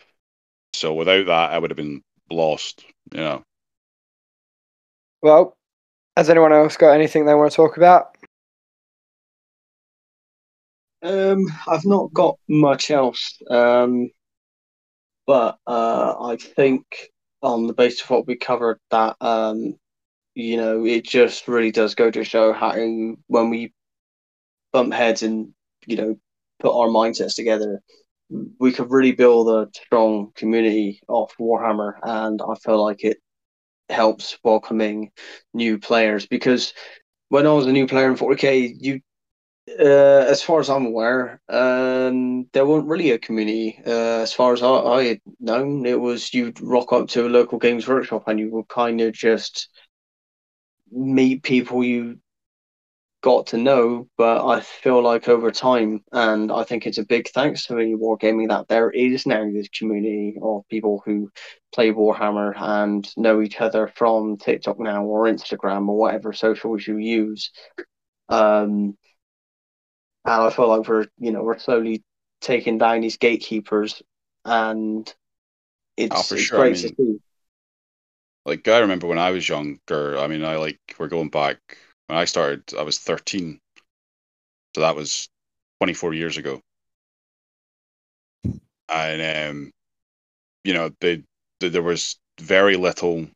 So 0.73 0.93
without 0.93 1.25
that, 1.27 1.51
I 1.51 1.59
would 1.59 1.69
have 1.71 1.77
been 1.77 2.01
lost. 2.29 2.83
You 3.13 3.19
know. 3.19 3.43
Well, 5.21 5.55
has 6.17 6.29
anyone 6.29 6.53
else 6.53 6.77
got 6.77 6.91
anything 6.93 7.25
they 7.25 7.35
want 7.35 7.51
to 7.51 7.55
talk 7.55 7.77
about? 7.77 8.15
Um, 11.03 11.45
I've 11.67 11.85
not 11.85 12.13
got 12.13 12.37
much 12.47 12.91
else. 12.91 13.37
Um, 13.49 14.09
but 15.25 15.57
uh, 15.67 16.15
I 16.19 16.37
think 16.37 16.83
on 17.41 17.67
the 17.67 17.73
basis 17.73 18.01
of 18.01 18.09
what 18.09 18.27
we 18.27 18.35
covered, 18.35 18.79
that 18.91 19.15
um, 19.21 19.77
you 20.35 20.57
know, 20.57 20.85
it 20.85 21.03
just 21.05 21.47
really 21.47 21.71
does 21.71 21.95
go 21.95 22.09
to 22.11 22.23
show 22.23 22.53
how 22.53 22.73
when 23.27 23.49
we 23.49 23.73
bump 24.71 24.93
heads 24.93 25.23
and 25.23 25.53
you 25.85 25.97
know 25.97 26.15
put 26.59 26.77
our 26.77 26.87
mindsets 26.87 27.35
together, 27.35 27.81
we 28.59 28.71
could 28.71 28.91
really 28.91 29.11
build 29.11 29.49
a 29.49 29.69
strong 29.75 30.31
community 30.35 31.01
off 31.07 31.33
Warhammer, 31.39 31.93
and 32.03 32.41
I 32.41 32.55
feel 32.55 32.83
like 32.83 33.03
it 33.03 33.17
helps 33.89 34.37
welcoming 34.43 35.11
new 35.53 35.77
players 35.77 36.25
because 36.25 36.73
when 37.29 37.47
I 37.47 37.51
was 37.53 37.67
a 37.67 37.71
new 37.71 37.87
player 37.87 38.09
in 38.09 38.15
40k, 38.17 38.75
you 38.79 39.01
uh, 39.79 40.25
as 40.27 40.41
far 40.41 40.59
as 40.59 40.69
I'm 40.69 40.85
aware, 40.85 41.39
um, 41.47 42.45
there 42.51 42.65
wasn't 42.65 42.89
really 42.89 43.11
a 43.11 43.19
community. 43.19 43.79
Uh, 43.85 44.21
as 44.21 44.33
far 44.33 44.53
as 44.53 44.63
I, 44.63 44.69
I 44.69 45.03
had 45.05 45.21
known, 45.39 45.85
it 45.85 45.99
was 45.99 46.33
you'd 46.33 46.59
rock 46.61 46.91
up 46.91 47.07
to 47.09 47.27
a 47.27 47.29
local 47.29 47.59
games 47.59 47.87
workshop 47.87 48.23
and 48.27 48.39
you 48.39 48.49
would 48.51 48.67
kind 48.67 49.01
of 49.01 49.13
just 49.13 49.69
meet 50.91 51.43
people 51.43 51.83
you 51.83 52.19
got 53.21 53.47
to 53.47 53.57
know. 53.57 54.07
But 54.17 54.45
I 54.47 54.61
feel 54.61 55.01
like 55.01 55.27
over 55.27 55.51
time, 55.51 56.03
and 56.11 56.51
I 56.51 56.63
think 56.63 56.85
it's 56.85 56.97
a 56.97 57.05
big 57.05 57.29
thanks 57.29 57.65
to 57.65 57.75
Mini 57.75 57.95
Wargaming 57.95 58.49
that 58.49 58.67
there 58.67 58.89
is 58.89 59.25
now 59.25 59.43
this 59.51 59.69
community 59.69 60.37
of 60.41 60.67
people 60.69 61.01
who 61.05 61.31
play 61.73 61.91
Warhammer 61.91 62.53
and 62.55 63.07
know 63.17 63.41
each 63.41 63.61
other 63.61 63.87
from 63.95 64.37
TikTok 64.37 64.79
now 64.79 65.03
or 65.05 65.25
Instagram 65.25 65.87
or 65.87 65.97
whatever 65.97 66.33
socials 66.33 66.85
you 66.87 66.97
use. 66.97 67.51
Um, 68.29 68.97
and 70.25 70.33
I 70.43 70.49
feel 70.49 70.67
like 70.67 70.87
we're 70.87 71.07
you 71.17 71.31
know 71.31 71.43
we're 71.43 71.57
slowly 71.59 72.03
taking 72.41 72.77
down 72.77 73.01
these 73.01 73.17
gatekeepers, 73.17 74.01
and 74.45 75.11
it's, 75.97 76.31
Oh, 76.31 76.35
it's 76.35 76.45
sure. 76.45 76.59
great 76.59 76.73
I 76.73 76.77
to 76.77 76.89
see. 76.97 77.19
Like 78.45 78.67
I 78.67 78.79
remember 78.79 79.07
when 79.07 79.17
I 79.17 79.31
was 79.31 79.47
younger. 79.49 80.17
I 80.17 80.27
mean, 80.27 80.43
I 80.43 80.57
like 80.57 80.79
we're 80.99 81.07
going 81.07 81.29
back 81.29 81.59
when 82.07 82.17
I 82.19 82.25
started. 82.25 82.73
I 82.77 82.83
was 82.83 82.99
thirteen, 82.99 83.59
so 84.75 84.81
that 84.81 84.95
was 84.95 85.29
twenty 85.79 85.93
four 85.93 86.13
years 86.13 86.37
ago. 86.37 86.61
And 88.89 89.49
um, 89.49 89.71
you 90.63 90.73
know, 90.73 90.91
they, 91.01 91.23
they, 91.59 91.69
there 91.69 91.83
was 91.83 92.17
very 92.39 92.75
little. 92.77 93.27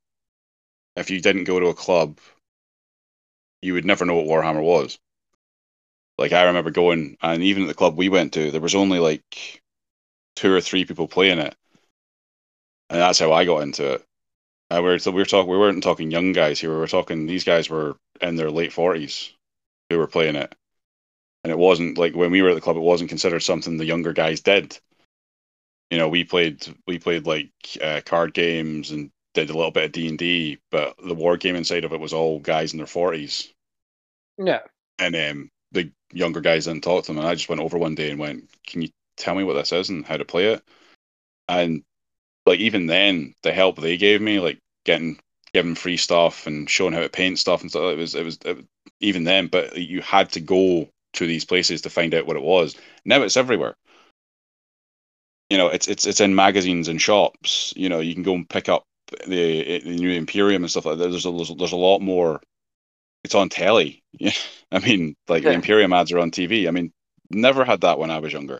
If 0.96 1.10
you 1.10 1.22
didn't 1.22 1.46
go 1.46 1.60
to 1.60 1.68
a 1.68 1.74
club, 1.74 2.20
you 3.62 3.74
would 3.74 3.86
never 3.86 4.06
know 4.06 4.16
what 4.16 4.28
Warhammer 4.28 4.64
was. 4.64 4.98
Like 6.18 6.32
I 6.34 6.44
remember 6.44 6.72
going, 6.72 7.18
and 7.22 7.44
even 7.44 7.64
at 7.64 7.68
the 7.68 7.74
club 7.74 7.98
we 7.98 8.10
went 8.10 8.34
to, 8.34 8.52
there 8.52 8.62
was 8.62 8.76
only 8.76 9.00
like 9.00 9.62
two 10.36 10.54
or 10.54 10.62
three 10.62 10.86
people 10.86 11.08
playing 11.08 11.40
it, 11.40 11.56
and 12.90 13.00
that's 13.00 13.20
how 13.20 13.32
I 13.34 13.46
got 13.46 13.64
into 13.64 13.94
it. 13.94 14.06
Uh, 14.72 14.82
we 14.82 14.90
were 14.90 15.00
so 15.00 15.12
we 15.12 15.22
were 15.22 15.26
talking 15.26 15.52
we 15.52 15.58
weren't 15.58 15.84
talking 15.84 16.10
young 16.12 16.32
guys 16.32 16.60
here. 16.60 16.72
We 16.72 16.78
were 16.78 16.88
talking 16.88 17.26
these 17.26 17.44
guys 17.44 17.70
were 17.70 17.98
in 18.22 18.36
their 18.36 18.50
late 18.52 18.74
forties 18.74 19.32
who 19.90 19.98
were 19.98 20.08
playing 20.08 20.36
it, 20.36 20.56
and 21.44 21.52
it 21.52 21.58
wasn't 21.58 21.98
like 21.98 22.16
when 22.16 22.32
we 22.32 22.42
were 22.42 22.50
at 22.50 22.56
the 22.56 22.62
club, 22.62 22.78
it 22.78 22.82
wasn't 22.82 23.10
considered 23.10 23.42
something 23.42 23.78
the 23.78 23.86
younger 23.86 24.14
guys 24.14 24.42
did. 24.42 24.80
You 25.92 26.00
know, 26.00 26.10
we 26.10 26.24
played 26.24 26.66
we 26.88 26.98
played 26.98 27.28
like 27.28 27.52
uh, 27.82 28.02
card 28.04 28.34
games 28.34 28.90
and 28.92 29.12
did 29.36 29.52
a 29.52 29.54
little 29.54 29.72
bit 29.72 29.86
of 29.86 29.92
D 29.92 30.08
and 30.08 30.18
D, 30.18 30.58
but 30.72 30.96
the 30.98 31.14
war 31.14 31.38
game 31.38 31.56
inside 31.56 31.84
of 31.84 31.94
it 31.94 32.00
was 32.00 32.14
all 32.14 32.40
guys 32.40 32.74
in 32.74 32.78
their 32.78 32.88
forties, 32.88 33.54
Yeah. 34.40 34.62
and 34.98 35.16
um, 35.16 35.52
the 35.74 35.92
younger 36.12 36.42
guys 36.42 36.66
didn't 36.66 36.84
talk 36.84 37.04
to 37.04 37.12
them. 37.12 37.20
And 37.20 37.28
I 37.28 37.36
just 37.36 37.50
went 37.50 37.62
over 37.62 37.78
one 37.78 37.94
day 37.94 38.10
and 38.10 38.20
went, 38.20 38.50
"Can 38.66 38.82
you 38.82 38.90
tell 39.16 39.36
me 39.36 39.44
what 39.44 39.54
this 39.54 39.72
is 39.72 39.90
and 39.90 40.04
how 40.06 40.18
to 40.18 40.26
play 40.26 40.54
it?" 40.54 40.64
And 41.48 41.84
like 42.46 42.60
even 42.60 42.86
then, 42.88 43.34
the 43.44 43.52
help 43.52 43.78
they 43.78 43.98
gave 43.98 44.22
me, 44.22 44.40
like 44.40 44.60
getting 44.86 45.20
giving 45.54 45.76
free 45.76 45.98
stuff 45.98 46.48
and 46.48 46.70
showing 46.70 46.94
how 46.94 47.00
to 47.00 47.10
paint 47.10 47.40
stuff 47.40 47.62
and 47.62 47.70
stuff, 47.70 47.94
it 47.94 47.98
was 47.98 48.16
it 48.16 48.26
was, 48.26 48.38
it 48.46 48.66
even 49.00 49.24
then. 49.24 49.48
But 49.48 49.78
you 49.78 50.02
had 50.02 50.32
to 50.34 50.40
go 50.40 50.90
to 51.14 51.28
these 51.28 51.46
places 51.46 51.82
to 51.82 51.90
find 51.90 52.14
out 52.14 52.28
what 52.28 52.36
it 52.36 52.44
was. 52.44 52.76
Now 53.06 53.22
it's 53.22 53.38
everywhere. 53.38 53.76
You 55.50 55.58
know, 55.58 55.68
it's 55.68 55.88
it's 55.88 56.06
it's 56.06 56.22
in 56.22 56.36
magazines 56.36 56.88
and 56.88 57.02
shops. 57.02 57.74
You 57.76 57.90
know, 57.90 58.00
you 58.00 58.14
can 58.14 58.24
go 58.24 58.36
and 58.36 58.50
pick 58.50 58.70
up 58.70 58.84
the, 59.28 59.80
the 59.80 59.96
new 59.96 60.12
Imperium 60.12 60.64
and 60.64 60.72
stuff 60.72 60.86
like 60.86 60.98
that. 60.98 61.10
There's 61.10 61.26
a 61.26 61.32
there's, 61.32 61.56
there's 61.56 61.72
a 61.72 61.78
lot 61.78 62.00
more. 62.00 62.42
It's 63.24 63.36
on 63.36 63.50
telly. 63.50 64.04
Yeah, 64.20 64.32
I 64.72 64.80
mean, 64.80 65.16
like 65.28 65.44
the 65.44 65.52
Imperium 65.52 65.94
ads 65.94 66.12
are 66.12 66.20
on 66.20 66.32
TV. 66.32 66.68
I 66.68 66.72
mean, 66.72 66.92
never 67.32 67.66
had 67.66 67.82
that 67.82 68.00
when 68.00 68.12
I 68.12 68.20
was 68.20 68.34
younger. 68.34 68.60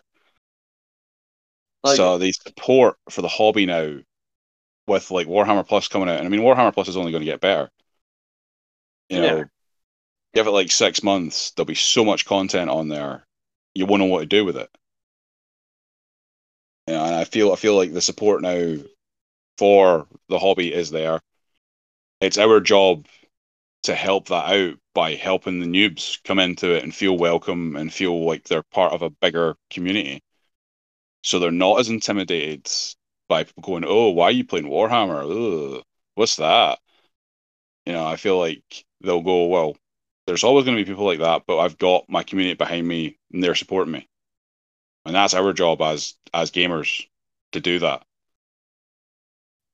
Like- 1.82 1.96
so 1.96 2.18
the 2.18 2.32
support 2.32 2.96
for 3.10 3.22
the 3.22 3.28
hobby 3.28 3.66
now, 3.66 3.98
with 4.86 5.10
like 5.10 5.26
Warhammer 5.26 5.66
Plus 5.66 5.88
coming 5.88 6.08
out, 6.08 6.18
and 6.18 6.26
I 6.26 6.30
mean 6.30 6.40
Warhammer 6.40 6.72
Plus 6.72 6.88
is 6.88 6.96
only 6.96 7.12
going 7.12 7.22
to 7.22 7.30
get 7.30 7.40
better. 7.40 7.70
You 9.08 9.20
know, 9.20 9.36
Yeah. 9.38 9.44
give 10.34 10.46
it 10.46 10.50
like 10.52 10.70
six 10.70 11.02
months, 11.02 11.50
there'll 11.52 11.66
be 11.66 11.74
so 11.74 12.04
much 12.04 12.24
content 12.24 12.70
on 12.70 12.88
there, 12.88 13.26
you 13.74 13.86
won't 13.86 14.00
know 14.00 14.06
what 14.06 14.20
to 14.20 14.26
do 14.26 14.44
with 14.44 14.56
it. 14.56 14.70
You 16.86 16.94
know, 16.94 17.04
and 17.04 17.14
I 17.14 17.24
feel 17.24 17.52
I 17.52 17.56
feel 17.56 17.76
like 17.76 17.92
the 17.92 18.00
support 18.00 18.42
now 18.42 18.76
for 19.58 20.06
the 20.28 20.38
hobby 20.38 20.72
is 20.72 20.90
there. 20.90 21.20
It's 22.20 22.38
our 22.38 22.60
job 22.60 23.06
to 23.84 23.94
help 23.94 24.28
that 24.28 24.52
out 24.52 24.78
by 24.94 25.14
helping 25.14 25.60
the 25.60 25.66
noobs 25.66 26.22
come 26.24 26.38
into 26.38 26.74
it 26.74 26.82
and 26.82 26.94
feel 26.94 27.16
welcome 27.16 27.76
and 27.76 27.92
feel 27.92 28.24
like 28.24 28.44
they're 28.44 28.62
part 28.62 28.92
of 28.92 29.02
a 29.02 29.10
bigger 29.10 29.56
community. 29.70 30.22
So 31.26 31.40
they're 31.40 31.50
not 31.50 31.80
as 31.80 31.88
intimidated 31.88 32.70
by 33.28 33.42
people 33.42 33.64
going, 33.64 33.84
"Oh, 33.84 34.10
why 34.10 34.26
are 34.26 34.30
you 34.30 34.44
playing 34.44 34.66
Warhammer? 34.66 35.24
Ugh, 35.78 35.82
what's 36.14 36.36
that?" 36.36 36.78
You 37.84 37.94
know, 37.94 38.06
I 38.06 38.14
feel 38.14 38.38
like 38.38 38.84
they'll 39.00 39.22
go, 39.22 39.46
"Well, 39.46 39.76
there's 40.28 40.44
always 40.44 40.64
going 40.64 40.76
to 40.76 40.84
be 40.84 40.88
people 40.88 41.04
like 41.04 41.18
that, 41.18 41.42
but 41.44 41.58
I've 41.58 41.78
got 41.78 42.08
my 42.08 42.22
community 42.22 42.54
behind 42.54 42.86
me 42.86 43.18
and 43.32 43.42
they're 43.42 43.56
supporting 43.56 43.90
me." 43.92 44.08
And 45.04 45.16
that's 45.16 45.34
our 45.34 45.52
job 45.52 45.82
as 45.82 46.14
as 46.32 46.52
gamers 46.52 47.08
to 47.50 47.58
do 47.58 47.80
that. 47.80 48.06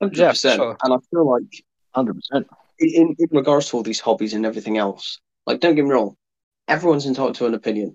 Hundred 0.01 0.17
Yeah, 0.17 0.33
sure. 0.33 0.79
And 0.83 0.95
I 0.95 0.97
feel 1.11 1.29
like 1.29 1.65
Hundred 1.95 2.15
percent. 2.15 2.49
in, 2.79 3.15
in 3.19 3.29
regards 3.31 3.69
to 3.69 3.77
all 3.77 3.83
these 3.83 4.01
hobbies 4.01 4.33
and 4.33 4.47
everything 4.47 4.79
else, 4.79 5.21
like 5.45 5.61
don't 5.61 5.75
get 5.75 5.85
me 5.85 5.91
wrong, 5.91 6.17
everyone's 6.67 7.05
entitled 7.05 7.35
to 7.35 7.47
an 7.47 7.53
opinion. 7.53 7.95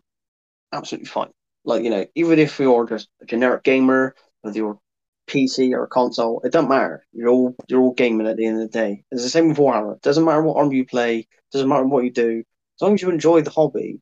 Absolutely 0.72 1.08
fine. 1.08 1.32
Like, 1.68 1.84
you 1.84 1.90
know, 1.90 2.06
even 2.16 2.40
if 2.40 2.60
you're 2.60 2.88
just 2.88 3.10
a 3.22 3.26
generic 3.26 3.64
gamer 3.64 4.16
with 4.42 4.56
your 4.56 4.80
PC 5.28 5.74
or 5.74 5.86
console, 5.86 6.40
it 6.46 6.54
doesn't 6.54 6.70
matter. 6.70 7.06
You're 7.12 7.30
all 7.30 7.56
you're 7.68 7.82
all 7.82 7.94
gaming 7.94 8.26
at 8.26 8.38
the 8.38 8.46
end 8.46 8.62
of 8.62 8.72
the 8.72 8.80
day. 8.80 9.04
It's 9.12 9.22
the 9.22 9.30
same 9.30 9.50
with 9.50 9.58
Warhammer. 9.58 9.98
It 9.98 10.02
doesn't 10.02 10.24
matter 10.24 10.42
what 10.42 10.56
arm 10.56 10.72
you 10.72 10.86
play, 10.86 11.28
doesn't 11.52 11.68
matter 11.68 11.86
what 11.86 12.06
you 12.06 12.12
do. 12.12 12.40
As 12.78 12.82
long 12.82 12.94
as 12.94 13.02
you 13.02 13.10
enjoy 13.10 13.42
the 13.42 13.52
hobby, 13.52 14.00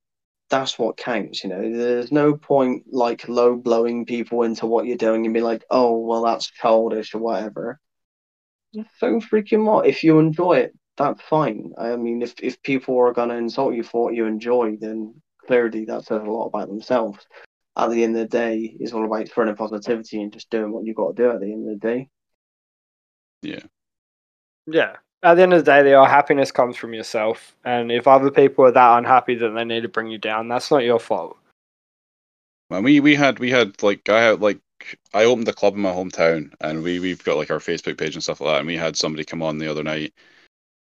that's 0.52 0.78
what 0.78 0.98
counts, 0.98 1.44
you 1.44 1.50
know. 1.50 1.76
There's 1.76 2.12
no 2.12 2.36
point 2.38 2.84
like 2.92 3.28
low 3.28 3.56
blowing 3.56 4.06
people 4.06 4.44
into 4.44 4.68
what 4.68 4.86
you're 4.86 4.98
doing 4.98 5.26
and 5.26 5.34
be 5.34 5.42
like, 5.42 5.64
oh 5.72 5.98
well 5.98 6.24
that's 6.24 6.52
childish 6.52 7.16
or 7.16 7.20
whatever. 7.20 7.80
So 9.00 9.20
freaking 9.20 9.66
what? 9.66 9.88
If 9.88 10.04
you 10.04 10.20
enjoy 10.20 10.58
it, 10.58 10.76
that's 10.98 11.22
fine. 11.24 11.74
I 11.80 11.96
mean, 11.96 12.22
if 12.22 12.36
if 12.44 12.62
people 12.62 12.96
are 13.00 13.12
gonna 13.14 13.38
insult 13.38 13.74
you 13.74 13.82
for 13.82 14.04
what 14.04 14.14
you 14.14 14.28
enjoy, 14.28 14.78
then 14.80 15.20
clearly 15.48 15.86
that 15.86 16.04
says 16.06 16.22
a 16.22 16.30
lot 16.30 16.48
about 16.48 16.68
themselves. 16.68 17.26
At 17.78 17.90
the 17.90 18.04
end 18.04 18.16
of 18.16 18.30
the 18.30 18.38
day, 18.38 18.76
it's 18.80 18.94
all 18.94 19.06
about 19.06 19.28
spreading 19.28 19.56
positivity 19.56 20.22
and 20.22 20.32
just 20.32 20.50
doing 20.50 20.72
what 20.72 20.86
you've 20.86 20.96
got 20.96 21.16
to 21.16 21.24
do 21.24 21.32
at 21.32 21.42
the 21.42 21.52
end 21.52 21.70
of 21.70 21.80
the 21.80 21.88
day. 21.88 22.10
Yeah. 23.42 23.64
Yeah. 24.68 24.96
At 25.24 25.36
the 25.36 25.44
end 25.44 25.54
of 25.54 25.66
the 25.66 25.72
day, 25.72 25.90
your 25.90 26.08
happiness 26.08 26.52
comes 26.52 26.78
from 26.78 26.94
yourself. 26.94 27.56
And 27.66 27.92
if 27.92 28.08
other 28.08 28.32
people 28.32 28.66
are 28.66 28.72
that 28.72 28.98
unhappy 28.98 29.36
that 29.36 29.50
they 29.50 29.66
need 29.66 29.82
to 29.82 29.90
bring 29.90 30.08
you 30.08 30.18
down, 30.18 30.48
that's 30.48 30.72
not 30.72 30.84
your 30.84 31.00
fault. 31.00 31.38
And 32.70 32.84
we 32.84 33.00
we 33.00 33.16
had 33.16 33.40
we 33.40 33.52
had 33.52 33.82
like 33.84 34.10
I 34.10 34.22
had 34.22 34.42
like 34.42 34.60
I 35.14 35.26
opened 35.26 35.48
a 35.48 35.54
club 35.54 35.76
in 35.76 35.82
my 35.82 35.92
hometown, 35.92 36.54
and 36.62 36.84
we 36.84 37.00
we've 37.00 37.24
got 37.24 37.38
like 37.38 37.52
our 37.52 37.60
Facebook 37.60 37.98
page 37.98 38.16
and 38.16 38.24
stuff 38.24 38.42
like 38.42 38.54
that. 38.54 38.60
And 38.60 38.68
we 38.68 38.78
had 38.78 38.96
somebody 38.96 39.24
come 39.24 39.42
on 39.42 39.58
the 39.58 39.70
other 39.70 39.84
night 39.84 40.14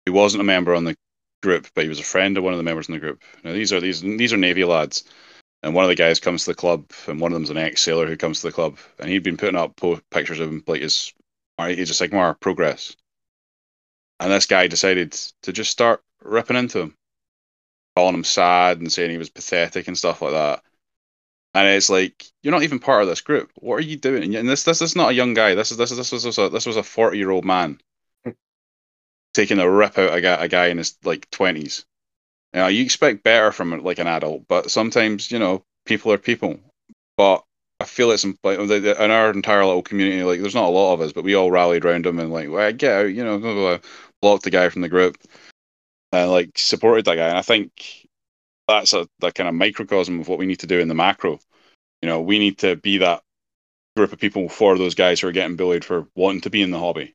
who 0.05 0.13
wasn't 0.13 0.41
a 0.41 0.45
member 0.45 0.73
on 0.75 0.83
the 0.85 0.95
group, 1.43 1.67
but 1.75 1.83
he 1.83 1.89
was 1.89 1.99
a 1.99 2.03
friend 2.03 2.37
of 2.37 2.43
one 2.43 2.53
of 2.53 2.57
the 2.57 2.63
members 2.63 2.87
in 2.87 2.93
the 2.93 2.99
group. 2.99 3.21
Now 3.43 3.53
these 3.53 3.71
are 3.71 3.79
these 3.79 4.01
these 4.01 4.33
are 4.33 4.37
Navy 4.37 4.63
lads, 4.63 5.03
and 5.65 5.73
one 5.73 5.83
of 5.83 5.89
the 5.89 5.95
guys 5.95 6.19
comes 6.19 6.43
to 6.45 6.51
the 6.51 6.55
club, 6.55 6.91
and 7.07 7.19
one 7.19 7.31
of 7.31 7.35
them's 7.35 7.49
an 7.49 7.57
ex 7.57 7.81
sailor 7.81 8.05
who 8.05 8.15
comes 8.15 8.39
to 8.39 8.47
the 8.47 8.53
club, 8.53 8.77
and 8.99 9.09
he'd 9.09 9.23
been 9.23 9.35
putting 9.35 9.55
up 9.55 9.75
po- 9.75 9.99
pictures 10.11 10.39
of 10.39 10.47
him 10.47 10.63
like 10.67 10.81
his 10.81 11.11
Age 11.59 11.89
of 11.89 11.95
Sigmar 11.95 12.39
progress, 12.39 12.95
and 14.19 14.31
this 14.31 14.45
guy 14.45 14.67
decided 14.67 15.13
to 15.41 15.51
just 15.51 15.71
start 15.71 16.03
ripping 16.21 16.55
into 16.55 16.81
him, 16.81 16.95
calling 17.95 18.13
him 18.13 18.23
sad 18.23 18.79
and 18.79 18.93
saying 18.93 19.09
he 19.09 19.17
was 19.17 19.31
pathetic 19.31 19.87
and 19.87 19.97
stuff 19.97 20.21
like 20.21 20.33
that. 20.33 20.61
And 21.55 21.67
it's 21.67 21.89
like 21.89 22.25
you're 22.43 22.51
not 22.51 22.63
even 22.63 22.77
part 22.77 23.01
of 23.01 23.07
this 23.07 23.21
group. 23.21 23.49
What 23.55 23.77
are 23.77 23.81
you 23.81 23.97
doing? 23.97 24.35
And 24.35 24.47
this 24.47 24.65
this 24.65 24.83
is 24.83 24.95
not 24.95 25.11
a 25.11 25.15
young 25.15 25.33
guy. 25.33 25.55
This 25.55 25.71
is 25.71 25.77
this 25.77 25.91
is 25.91 25.97
this 25.97 26.25
was 26.25 26.37
a 26.37 26.49
this 26.49 26.67
was 26.67 26.77
a 26.77 26.83
forty 26.83 27.17
year 27.17 27.31
old 27.31 27.45
man 27.45 27.79
hmm. 28.23 28.31
taking 29.33 29.57
a 29.57 29.67
rip 29.67 29.97
out 29.97 30.15
a 30.15 30.21
guy 30.21 30.43
a 30.43 30.47
guy 30.47 30.67
in 30.67 30.77
his 30.77 30.95
like 31.03 31.27
twenties. 31.31 31.85
You 32.55 32.61
know, 32.61 32.67
you 32.67 32.85
expect 32.85 33.23
better 33.23 33.51
from 33.51 33.83
like 33.83 33.99
an 33.99 34.07
adult, 34.07 34.47
but 34.47 34.71
sometimes 34.71 35.29
you 35.29 35.39
know 35.39 35.61
people 35.85 36.13
are 36.13 36.17
people. 36.17 36.57
But 37.17 37.43
I 37.81 37.83
feel 37.83 38.11
it's 38.11 38.23
in, 38.23 38.37
like 38.45 38.57
in 38.57 39.11
our 39.11 39.29
entire 39.31 39.65
little 39.65 39.81
community. 39.81 40.23
Like, 40.23 40.39
there's 40.39 40.55
not 40.55 40.69
a 40.69 40.69
lot 40.69 40.93
of 40.93 41.01
us, 41.01 41.11
but 41.11 41.25
we 41.25 41.35
all 41.35 41.51
rallied 41.51 41.83
around 41.83 42.05
him 42.05 42.17
and 42.17 42.31
like, 42.31 42.49
well, 42.49 42.71
get 42.71 42.93
out, 42.93 43.13
you 43.13 43.25
know, 43.25 43.37
blah, 43.39 43.53
blah, 43.53 43.77
blah, 43.77 43.89
blocked 44.21 44.43
the 44.43 44.51
guy 44.51 44.69
from 44.69 44.81
the 44.81 44.89
group, 44.89 45.17
and 46.13 46.31
like 46.31 46.57
supported 46.57 47.03
that 47.05 47.17
guy. 47.17 47.27
And 47.27 47.37
I 47.37 47.41
think 47.41 48.07
that's 48.69 48.93
a 48.93 49.05
that 49.19 49.35
kind 49.35 49.49
of 49.49 49.55
microcosm 49.55 50.21
of 50.21 50.29
what 50.29 50.39
we 50.39 50.45
need 50.45 50.59
to 50.59 50.67
do 50.67 50.79
in 50.79 50.87
the 50.87 50.95
macro. 50.95 51.39
You 52.01 52.07
know, 52.07 52.21
we 52.21 52.39
need 52.39 52.59
to 52.59 52.77
be 52.77 52.99
that 52.99 53.21
group 53.97 54.13
of 54.13 54.19
people 54.19 54.47
for 54.47 54.77
those 54.77 54.95
guys 54.95 55.19
who 55.19 55.27
are 55.27 55.33
getting 55.33 55.57
bullied 55.57 55.83
for 55.83 56.07
wanting 56.15 56.41
to 56.41 56.49
be 56.49 56.61
in 56.61 56.71
the 56.71 56.79
hobby. 56.79 57.13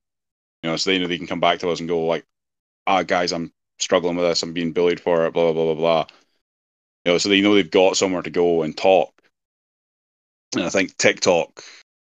You 0.62 0.68
know, 0.68 0.76
so 0.76 0.90
they 0.90 0.98
know 0.98 1.06
they 1.06 1.16
can 1.16 1.26
come 1.26 1.40
back 1.40 1.60
to 1.60 1.70
us 1.70 1.80
and 1.80 1.88
go 1.88 2.04
like, 2.04 2.26
ah, 2.86 3.02
guys, 3.04 3.32
I'm 3.32 3.50
struggling 3.80 4.16
with 4.16 4.24
this. 4.24 4.42
I'm 4.42 4.52
being 4.52 4.72
bullied 4.72 5.00
for 5.00 5.26
it. 5.26 5.32
Blah 5.32 5.52
blah 5.52 5.64
blah 5.64 5.74
blah 5.74 6.04
blah. 6.04 6.06
You 7.04 7.12
know, 7.12 7.18
so 7.18 7.28
they 7.28 7.40
know 7.40 7.54
they've 7.54 7.70
got 7.70 7.96
somewhere 7.96 8.22
to 8.22 8.30
go 8.30 8.62
and 8.62 8.76
talk. 8.76 9.12
And 10.54 10.64
I 10.64 10.68
think 10.68 10.96
TikTok 10.96 11.62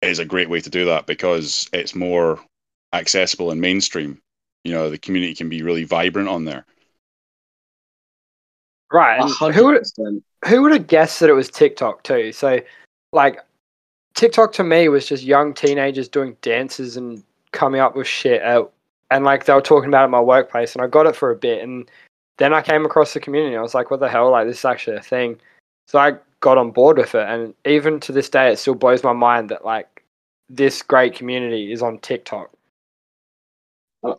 is 0.02 0.20
a 0.20 0.26
great 0.26 0.50
way 0.50 0.62
to 0.62 0.70
do 0.70 0.86
that 0.86 1.08
because 1.08 1.70
it's 1.74 1.96
more 1.96 2.40
accessible 2.94 3.52
and 3.52 3.62
mainstream. 3.62 4.20
You 4.64 4.74
know, 4.74 4.90
the 4.90 4.98
community 4.98 5.36
can 5.36 5.50
be 5.50 5.62
really 5.62 5.84
vibrant 5.84 6.30
on 6.30 6.46
there. 6.46 6.66
Right. 8.92 9.20
A 9.20 9.24
And 9.24 9.32
hundred 9.32 9.56
who 9.56 9.66
would 9.66 10.24
who 10.48 10.62
would 10.62 10.72
have 10.72 10.88
guessed 10.88 11.20
that 11.20 11.30
it 11.30 11.34
was 11.34 11.50
TikTok 11.50 12.04
too? 12.04 12.32
So, 12.32 12.60
like, 13.12 13.40
TikTok 14.14 14.54
to 14.54 14.64
me 14.64 14.88
was 14.90 15.06
just 15.06 15.24
young 15.24 15.54
teenagers 15.54 16.08
doing 16.08 16.38
dances 16.42 16.96
and 16.98 17.24
coming 17.52 17.82
up 17.82 17.96
with 17.96 18.08
shit. 18.08 18.42
Out, 18.44 18.74
and 19.11 19.23
like 19.23 19.45
they 19.45 19.53
were 19.53 19.61
talking 19.61 19.90
about 19.90 20.02
it 20.02 20.06
at 20.06 20.10
my 20.11 20.22
workplace, 20.22 20.73
and 20.73 20.84
I 20.84 20.88
got 20.88 21.07
it 21.07 21.15
for 21.15 21.32
a 21.32 21.36
bit, 21.36 21.64
and 21.64 21.90
then 22.38 22.53
I 22.53 22.61
came 22.61 22.86
across 22.86 23.14
the 23.14 23.19
community. 23.19 23.56
I 23.56 23.61
was 23.61 23.73
like, 23.73 23.91
what 23.91 23.99
the 23.99 24.10
hell? 24.10 24.32
Like, 24.32 24.48
this 24.48 24.60
is 24.60 24.65
actually 24.65 24.98
a 24.98 25.02
thing. 25.02 25.40
So 25.88 25.99
I 25.99 26.18
got 26.40 26.57
on 26.57 26.72
board 26.72 26.98
with 26.98 27.15
it, 27.15 27.27
and 27.27 27.53
even 27.65 27.99
to 28.02 28.11
this 28.11 28.30
day, 28.30 28.52
it 28.52 28.60
still 28.60 28.76
blows 28.76 29.03
my 29.03 29.14
mind 29.14 29.49
that 29.49 29.65
like 29.65 30.03
this 30.49 30.82
great 30.82 31.15
community 31.15 31.72
is 31.72 31.82
on 31.82 31.99
TikTok. 31.99 32.52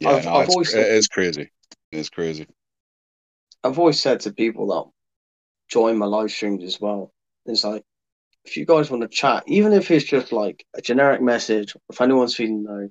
Yeah, 0.01 0.11
I've, 0.11 0.25
no, 0.25 0.35
I've 0.35 0.45
it's, 0.45 0.55
always 0.55 0.75
it 0.75 0.87
is 0.87 1.09
crazy. 1.09 1.51
It's 1.93 2.11
crazy. 2.11 2.47
I've 3.63 3.79
always 3.79 4.01
said 4.01 4.21
to 4.21 4.33
people 4.33 4.67
that 4.69 4.91
join 5.69 5.99
my 5.99 6.07
live 6.07 6.31
streams 6.31 6.65
as 6.65 6.81
well, 6.81 7.13
it's 7.47 7.65
like, 7.65 7.85
if 8.45 8.57
you 8.57 8.65
guys 8.65 8.91
want 8.91 9.03
to 9.03 9.09
chat, 9.09 9.43
even 9.47 9.73
if 9.73 9.91
it's 9.91 10.05
just 10.05 10.33
like 10.33 10.65
a 10.75 10.81
generic 10.81 11.21
message, 11.21 11.77
if 11.91 12.01
anyone's 12.01 12.35
feeling 12.35 12.65
low, 12.65 12.89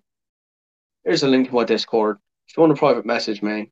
here's 1.06 1.24
a 1.24 1.28
link 1.28 1.48
to 1.50 1.56
my 1.56 1.64
Discord. 1.64 2.18
If 2.48 2.58
you 2.58 2.62
want 2.62 2.76
to 2.76 2.80
private 2.80 3.06
message 3.06 3.42
me, 3.42 3.72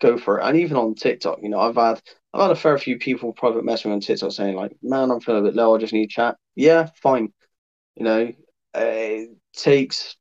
go 0.00 0.18
for 0.18 0.38
it. 0.40 0.44
And 0.44 0.58
even 0.58 0.76
on 0.76 0.94
TikTok, 0.94 1.40
you 1.42 1.48
know, 1.48 1.60
I've 1.60 1.76
had 1.76 2.00
I've 2.34 2.42
had 2.42 2.50
a 2.50 2.56
fair 2.56 2.78
few 2.78 2.98
people 2.98 3.32
private 3.32 3.64
message 3.64 3.86
me 3.86 3.92
on 3.92 4.00
TikTok 4.00 4.32
saying 4.32 4.56
like, 4.56 4.72
"Man, 4.82 5.10
I'm 5.10 5.20
feeling 5.20 5.42
a 5.42 5.44
bit 5.48 5.56
low. 5.56 5.74
I 5.74 5.78
just 5.78 5.92
need 5.92 6.10
chat." 6.10 6.36
Yeah, 6.56 6.88
fine. 7.02 7.32
You 7.96 8.04
know, 8.04 8.32
eh, 8.74 9.26
it 9.26 9.30
takes 9.54 10.16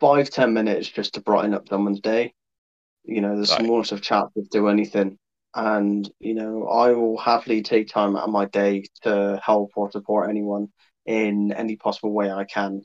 five 0.00 0.30
ten 0.30 0.54
minutes 0.54 0.88
just 0.88 1.14
to 1.14 1.20
brighten 1.20 1.54
up 1.54 1.68
someone's 1.68 2.00
day. 2.00 2.34
You 3.04 3.20
know, 3.20 3.38
the 3.38 3.46
Right. 3.48 3.64
smallest 3.64 3.92
of 3.92 4.02
chats 4.02 4.30
will 4.34 4.44
do 4.50 4.68
anything 4.68 5.18
and 5.56 6.10
you 6.20 6.34
know 6.34 6.66
I 6.68 6.90
will 6.92 7.16
happily 7.18 7.62
take 7.62 7.88
time 7.88 8.16
out 8.16 8.24
of 8.24 8.30
my 8.30 8.46
day 8.46 8.84
to 9.02 9.40
help 9.44 9.72
or 9.76 9.90
support 9.90 10.28
anyone 10.30 10.68
in 11.06 11.52
any 11.52 11.76
possible 11.76 12.12
way 12.12 12.30
I 12.30 12.44
can, 12.44 12.82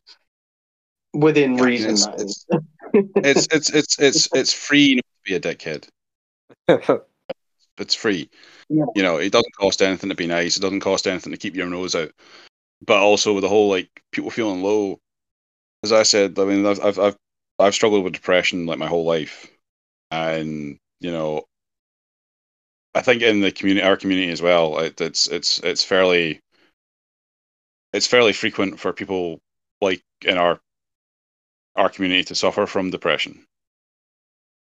within 1.13 1.57
Yeah, 1.57 1.63
reason. 1.63 1.97
it's-. 2.17 2.45
It's 2.93 3.47
it's 3.51 3.69
it's 3.69 3.99
it's 3.99 4.29
it's 4.33 4.53
free 4.53 4.95
to 4.95 5.03
be 5.23 5.35
a 5.35 5.39
dickhead. 5.39 5.87
It's 7.77 7.95
free. 7.95 8.29
Yeah. 8.69 8.85
You 8.95 9.03
know, 9.03 9.17
it 9.17 9.31
doesn't 9.31 9.55
cost 9.55 9.81
anything 9.81 10.09
to 10.09 10.15
be 10.15 10.27
nice. 10.27 10.57
It 10.57 10.59
doesn't 10.59 10.81
cost 10.81 11.07
anything 11.07 11.31
to 11.31 11.37
keep 11.37 11.55
your 11.55 11.69
nose 11.69 11.95
out. 11.95 12.11
But 12.85 12.97
also 12.97 13.33
with 13.33 13.43
the 13.43 13.49
whole 13.49 13.69
like 13.69 13.89
people 14.11 14.29
feeling 14.29 14.61
low, 14.61 14.99
as 15.83 15.91
I 15.91 16.03
said, 16.03 16.37
I 16.37 16.45
mean, 16.45 16.65
I've 16.65 16.83
I've 16.83 16.99
I've, 16.99 17.15
I've 17.57 17.73
struggled 17.73 18.03
with 18.03 18.13
depression 18.13 18.65
like 18.65 18.79
my 18.79 18.87
whole 18.87 19.05
life, 19.05 19.47
and 20.11 20.77
you 20.99 21.11
know, 21.11 21.45
I 22.95 23.01
think 23.01 23.21
in 23.21 23.41
the 23.41 23.51
community, 23.51 23.85
our 23.85 23.97
community 23.97 24.31
as 24.31 24.41
well, 24.41 24.79
it, 24.79 24.99
it's 25.01 25.27
it's 25.27 25.59
it's 25.59 25.83
fairly 25.83 26.41
it's 27.93 28.07
fairly 28.07 28.33
frequent 28.33 28.79
for 28.79 28.93
people 28.93 29.39
like 29.81 30.01
in 30.25 30.37
our 30.37 30.59
our 31.79 31.89
community 31.89 32.23
to 32.25 32.35
suffer 32.35 32.67
from 32.67 32.91
depression, 32.91 33.43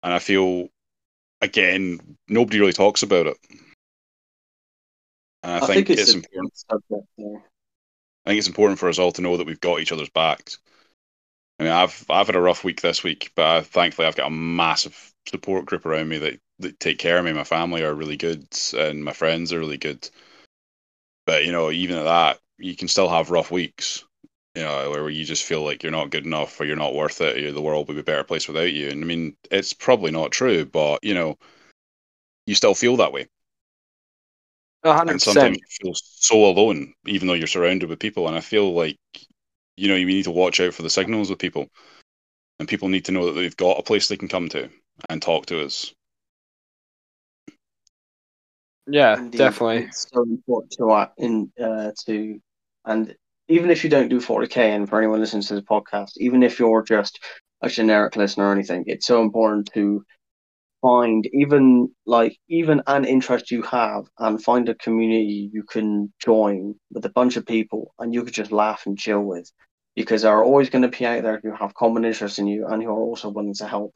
and 0.04 0.14
I 0.14 0.20
feel 0.20 0.70
again 1.42 2.00
nobody 2.30 2.60
really 2.60 2.74
talks 2.74 3.04
about 3.04 3.28
it. 3.28 3.38
And 5.44 5.64
I, 5.64 5.68
think, 5.68 5.90
it's, 5.90 6.14
a 6.14 6.18
important. 6.18 6.54
I 8.26 8.30
think 8.30 8.38
it's 8.38 8.48
important 8.48 8.80
for 8.80 8.88
us 8.88 9.00
all 9.00 9.12
to 9.14 9.22
know 9.22 9.38
that 9.38 9.48
we've 9.48 9.60
got 9.60 9.80
each 9.80 9.92
other's 9.92 10.10
backs. 10.10 10.60
I 11.60 11.64
mean, 11.64 11.72
I've 11.72 12.06
I've 12.10 12.28
had 12.28 12.36
a 12.36 12.42
rough 12.42 12.64
week 12.64 12.82
this 12.82 13.04
week, 13.04 13.32
but 13.36 13.46
I, 13.46 13.62
thankfully 13.62 14.08
I've 14.08 14.16
got 14.16 14.28
a 14.28 14.32
massive 14.32 15.12
support 15.28 15.66
group 15.66 15.86
around 15.86 16.10
me 16.10 16.20
that, 16.20 16.40
that 16.60 16.80
take 16.80 17.00
care 17.00 17.18
of 17.18 17.26
me. 17.26 17.34
My 17.34 17.44
family 17.44 17.84
are 17.84 17.94
really 17.94 18.18
good, 18.18 18.48
and 18.78 19.04
my 19.04 19.14
friends 19.14 19.52
are 19.52 19.60
really 19.60 19.78
good. 19.78 20.08
But 21.26 21.46
you 21.46 21.52
know, 21.52 21.72
even 21.72 21.98
at 21.98 22.04
that, 22.04 22.40
you 22.58 22.76
can 22.76 22.88
still 22.88 23.10
have 23.10 23.32
rough 23.32 23.50
weeks. 23.50 24.04
You 24.56 24.64
know, 24.64 24.90
where 24.92 25.10
you 25.10 25.24
just 25.24 25.46
feel 25.46 25.64
like 25.64 25.82
you're 25.82 25.92
not 25.94 26.10
good 26.10 26.26
enough, 26.26 26.60
or 26.60 26.66
you're 26.66 26.76
not 26.76 26.94
worth 26.94 27.22
it, 27.22 27.38
or 27.42 27.52
the 27.54 27.62
world 27.62 27.88
would 27.88 27.94
be 27.94 28.02
a 28.02 28.04
better 28.04 28.24
place 28.26 28.48
without 28.48 28.74
you. 28.74 28.90
And 28.90 29.02
I 29.04 29.08
mean, 29.08 29.38
it's 29.50 29.72
probably 29.74 30.12
not 30.12 30.32
true, 30.32 30.66
but 30.66 31.04
you 31.04 31.14
know, 31.14 31.38
you 32.46 32.56
still 32.56 32.76
feel 32.76 32.98
that 32.98 33.14
way 33.14 33.28
A 34.84 34.94
hundred 34.94 35.14
and 35.14 35.22
sometimes 35.22 35.58
you 35.58 35.66
feel 35.70 35.94
so 35.96 36.46
alone, 36.46 36.94
even 37.06 37.28
though 37.28 37.34
you're 37.34 37.48
surrounded 37.48 37.90
with 37.90 38.00
people. 38.00 38.28
And 38.28 38.36
I 38.36 38.42
feel 38.42 38.74
like, 38.74 38.98
you 39.78 39.88
know, 39.88 39.96
you 39.96 40.06
need 40.06 40.24
to 40.24 40.32
watch 40.32 40.60
out 40.60 40.74
for 40.74 40.84
the 40.84 40.90
signals 40.90 41.30
with 41.30 41.40
people, 41.40 41.68
and 42.60 42.68
people 42.70 42.90
need 42.90 43.06
to 43.06 43.12
know 43.12 43.28
that 43.28 43.34
they've 43.34 43.58
got 43.58 43.80
a 43.80 43.84
place 43.84 44.08
they 44.08 44.18
can 44.18 44.28
come 44.28 44.50
to 44.50 44.70
and 45.10 45.22
talk 45.22 45.48
to 45.48 45.64
us. 45.66 45.94
Yeah, 48.88 49.18
Indeed, 49.18 49.38
definitely. 49.38 49.86
It's 49.86 50.08
so 50.12 50.24
important 50.24 50.72
to 50.74 50.92
uh, 50.92 51.10
in 51.18 51.52
uh, 51.62 51.92
to 52.06 52.42
and 52.86 53.16
even 53.52 53.70
if 53.72 53.84
you 53.84 53.90
don't 53.90 54.10
do 54.10 54.20
40k, 54.22 54.72
and 54.72 54.90
for 54.90 54.98
anyone 55.00 55.20
listening 55.20 55.44
to 55.44 55.56
this 55.56 55.64
podcast, 55.64 56.12
even 56.18 56.44
if 56.44 56.60
you're 56.60 56.84
just 56.84 57.20
a 57.62 57.70
generic 57.70 58.16
listener 58.16 58.48
or 58.48 58.54
anything, 58.54 58.84
it's 58.88 59.06
so 59.08 59.22
important 59.22 59.70
to 59.74 60.04
find 60.82 61.28
even 61.34 61.90
like 62.06 62.38
even 62.50 62.82
an 62.88 63.06
interest 63.06 63.52
you 63.52 63.62
have 63.64 64.06
and 64.20 64.44
find 64.44 64.68
a 64.70 64.76
community 64.76 65.50
you 65.54 65.64
can 65.64 66.12
join 66.20 66.76
with 66.92 67.06
a 67.06 67.10
bunch 67.10 67.38
of 67.38 67.46
people 67.46 67.94
and 68.00 68.14
you 68.14 68.24
could 68.24 68.34
just 68.34 68.52
laugh 68.52 68.84
and 68.88 68.98
chill 68.98 69.22
with 69.22 69.52
because 69.96 70.24
there 70.24 70.32
are 70.32 70.44
always 70.44 70.70
going 70.70 70.82
to 70.82 70.98
be 70.98 71.06
out 71.06 71.24
there 71.24 71.40
who 71.44 71.54
have 71.54 71.74
common 71.76 72.06
interests 72.06 72.40
in 72.40 72.48
you 72.48 72.66
and 72.68 72.82
who 72.82 72.90
are 72.90 72.94
also 73.00 73.30
willing 73.30 73.54
to 73.54 73.68
help. 73.68 73.94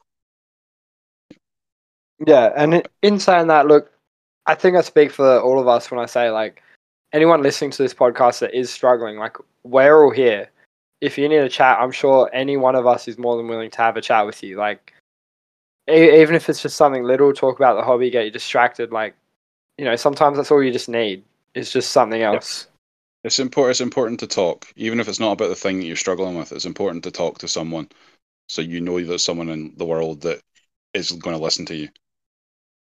Yeah, 2.26 2.52
and 2.56 2.74
in- 2.74 2.82
in 3.02 3.18
saying 3.20 3.48
that, 3.48 3.66
look, 3.66 3.90
I 4.46 4.54
think 4.54 4.76
I 4.76 4.82
speak 4.82 5.10
for 5.10 5.40
all 5.40 5.58
of 5.58 5.68
us 5.68 5.90
when 5.90 6.00
I 6.00 6.06
say 6.06 6.30
like 6.30 6.62
anyone 7.16 7.42
listening 7.42 7.70
to 7.72 7.82
this 7.82 7.94
podcast 7.94 8.40
that 8.40 8.54
is 8.54 8.70
struggling, 8.70 9.16
like 9.16 9.36
we're 9.64 10.04
all 10.04 10.12
here. 10.12 10.50
If 11.00 11.16
you 11.18 11.28
need 11.28 11.38
a 11.38 11.48
chat, 11.48 11.78
I'm 11.80 11.90
sure 11.90 12.30
any 12.32 12.56
one 12.56 12.76
of 12.76 12.86
us 12.86 13.08
is 13.08 13.18
more 13.18 13.36
than 13.36 13.48
willing 13.48 13.70
to 13.70 13.78
have 13.78 13.96
a 13.96 14.00
chat 14.02 14.26
with 14.26 14.42
you. 14.42 14.56
Like 14.56 14.92
even 15.88 16.34
if 16.34 16.48
it's 16.48 16.62
just 16.62 16.76
something 16.76 17.04
little, 17.04 17.32
talk 17.32 17.56
about 17.56 17.74
the 17.74 17.82
hobby, 17.82 18.10
get 18.10 18.26
you 18.26 18.30
distracted. 18.30 18.92
Like 18.92 19.14
you 19.78 19.84
know, 19.84 19.96
sometimes 19.96 20.36
that's 20.36 20.50
all 20.50 20.62
you 20.62 20.72
just 20.72 20.88
need. 20.88 21.24
It's 21.54 21.72
just 21.72 21.90
something 21.90 22.22
else. 22.22 22.68
It's 23.24 23.38
important. 23.38 23.70
It's 23.72 23.80
important 23.80 24.20
to 24.20 24.26
talk, 24.26 24.66
even 24.76 25.00
if 25.00 25.08
it's 25.08 25.20
not 25.20 25.32
about 25.32 25.48
the 25.48 25.56
thing 25.56 25.78
that 25.78 25.86
you're 25.86 25.96
struggling 25.96 26.36
with. 26.36 26.52
It's 26.52 26.66
important 26.66 27.02
to 27.04 27.10
talk 27.10 27.38
to 27.38 27.48
someone, 27.48 27.88
so 28.48 28.62
you 28.62 28.80
know 28.80 29.02
there's 29.02 29.24
someone 29.24 29.48
in 29.48 29.74
the 29.76 29.86
world 29.86 30.20
that 30.22 30.40
is 30.94 31.10
going 31.12 31.36
to 31.36 31.42
listen 31.42 31.66
to 31.66 31.74
you. 31.74 31.88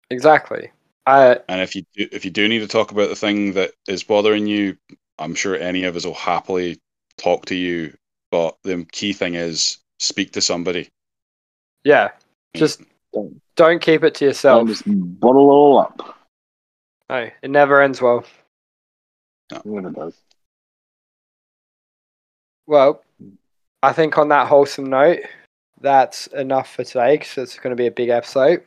Exactly. 0.09 0.71
I 1.07 1.39
And 1.49 1.61
if 1.61 1.75
you 1.75 1.83
do, 1.95 2.09
if 2.13 2.25
you 2.25 2.31
do 2.31 2.49
need 2.49 2.61
to 2.61 2.69
talk 2.69 2.93
about 2.93 3.09
the 3.09 3.17
thing 3.17 3.55
that 3.55 3.73
is 3.89 4.03
bothering 4.03 4.47
you, 4.47 4.77
I'm 5.19 5.35
sure 5.35 5.57
any 5.57 5.85
of 5.85 5.97
us 5.97 6.05
will 6.05 6.15
happily 6.15 6.79
talk 7.17 7.47
to 7.47 7.55
you. 7.55 7.97
But 8.31 8.57
the 8.63 8.87
key 8.93 9.13
thing 9.13 9.35
is 9.35 9.79
speak 9.99 10.33
to 10.33 10.41
somebody. 10.41 10.89
yeah, 11.85 12.11
just 12.55 12.83
don't 13.57 13.81
keep 13.83 14.05
it 14.05 14.15
to 14.17 14.27
yourself. 14.27 14.69
just 14.69 14.85
bottle 14.87 15.49
it 15.49 15.53
all 15.53 15.79
up. 15.79 16.17
No, 17.09 17.29
it 17.43 17.51
never 17.51 17.83
ends 17.83 18.01
well. 18.01 18.25
It 19.53 19.67
never 19.67 19.91
does. 19.91 20.15
Well, 22.67 23.03
I 23.83 23.93
think 23.93 24.17
on 24.17 24.29
that 24.29 24.47
wholesome 24.47 24.89
note, 24.89 25.21
that's 25.81 26.29
enough 26.29 26.73
for 26.73 26.85
today 26.85 27.17
because 27.17 27.37
it's 27.39 27.59
going 27.59 27.71
to 27.71 27.81
be 27.81 27.89
a 27.89 27.91
big 27.91 28.11
episode. 28.11 28.63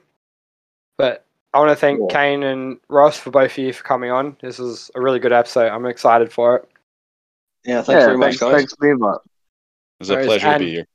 But 0.97 1.25
I 1.53 1.59
want 1.59 1.69
to 1.69 1.75
thank 1.75 1.99
Yeah. 1.99 2.07
Kane 2.09 2.43
and 2.43 2.79
Ross 2.89 3.17
for 3.17 3.29
both 3.31 3.51
of 3.51 3.57
you 3.57 3.73
for 3.73 3.83
coming 3.83 4.09
on. 4.11 4.35
This 4.41 4.57
was 4.59 4.89
a 4.95 5.01
really 5.01 5.19
good 5.19 5.31
episode. 5.33 5.69
I'm 5.69 5.85
excited 5.85 6.31
for 6.31 6.55
it. 6.57 6.69
Yeah, 7.63 7.81
thanks 7.81 7.89
yeah, 8.01 8.05
very 8.07 8.17
much, 8.17 8.25
thanks, 8.31 8.39
guys. 8.39 8.53
thanks 8.55 8.73
for 8.75 8.85
the 8.87 8.91
invite. 8.91 9.19
It's 9.99 10.09
a 10.09 10.13
Whereas- 10.13 10.27
pleasure 10.27 10.53
to 10.53 10.59
be 10.59 10.71
here. 10.71 10.87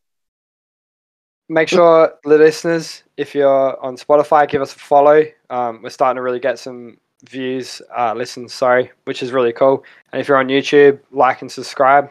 Make 1.51 1.69
sure 1.69 2.13
the 2.25 2.37
listeners, 2.37 3.05
if 3.17 3.35
you're 3.35 3.83
on 3.83 3.97
Spotify, 3.97 4.47
give 4.47 4.61
us 4.61 4.75
a 4.75 4.79
follow. 4.79 5.25
Um, 5.49 5.81
we're 5.83 5.89
starting 5.89 6.17
to 6.17 6.23
really 6.23 6.41
get 6.41 6.59
some 6.59 6.99
views, 7.27 7.81
uh, 7.97 8.13
listens, 8.15 8.53
sorry, 8.53 8.93
which 9.05 9.23
is 9.23 9.33
really 9.33 9.55
cool. 9.55 9.83
And 10.13 10.21
if 10.21 10.29
you're 10.29 10.37
on 10.37 10.49
YouTube, 10.49 11.01
like 11.11 11.41
and 11.41 11.51
subscribe. 11.51 12.11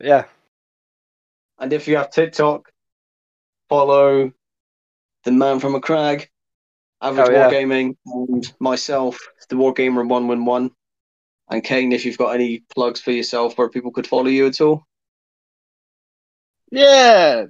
Yeah. 0.00 0.24
And 1.60 1.72
if 1.72 1.86
you 1.86 1.96
have 1.98 2.10
TikTok, 2.10 2.72
follow 3.68 4.32
the 5.22 5.30
man 5.30 5.60
from 5.60 5.74
Macragge, 5.74 6.26
Average 7.02 7.28
Oh, 7.28 7.32
yeah. 7.32 7.50
Wargaming, 7.50 7.96
and 8.06 8.52
myself, 8.60 9.18
the 9.48 9.56
Wargamer 9.56 10.00
in 10.00 10.08
One 10.08 10.28
Win 10.28 10.44
One. 10.44 10.70
And 11.50 11.62
Kane, 11.62 11.92
if 11.92 12.04
you've 12.04 12.16
got 12.16 12.34
any 12.34 12.62
plugs 12.74 13.00
for 13.00 13.10
yourself 13.10 13.58
where 13.58 13.68
people 13.68 13.90
could 13.90 14.06
follow 14.06 14.28
you 14.28 14.46
at 14.46 14.60
all. 14.60 14.86
Yeah. 16.70 17.46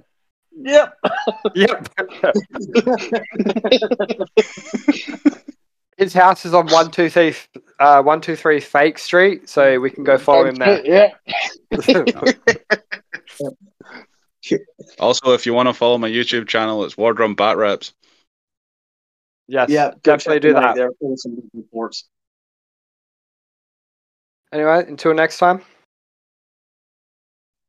Yep. 0.59 0.97
Yep. 1.55 1.89
His 5.97 6.13
house 6.13 6.45
is 6.45 6.53
on 6.53 6.67
one 6.67 6.91
two 6.91 7.09
three 7.09 7.33
uh 7.79 8.01
one 8.01 8.19
two 8.19 8.35
three 8.35 8.59
Fake 8.59 8.97
Street, 8.97 9.47
so 9.47 9.79
we 9.79 9.89
can 9.89 10.03
go 10.03 10.17
follow 10.17 10.47
him 10.47 10.55
there. 10.55 10.85
Yeah. 10.85 11.11
Also, 14.99 15.31
if 15.31 15.45
you 15.45 15.53
want 15.53 15.69
to 15.69 15.73
follow 15.73 15.97
my 15.97 16.09
YouTube 16.09 16.49
channel, 16.49 16.83
it's 16.83 16.95
Wardrum 16.95 17.33
Bat 17.33 17.55
Reps. 17.55 17.93
Yes, 19.47 19.69
yeah, 19.69 19.91
go 19.91 19.99
definitely 20.03 20.35
check 20.35 20.41
do 20.41 20.53
that. 20.53 20.75
They're 20.75 20.91
awesome 21.01 21.49
reports. 21.53 22.05
Anyway, 24.51 24.85
until 24.87 25.13
next 25.13 25.39
time. 25.39 25.61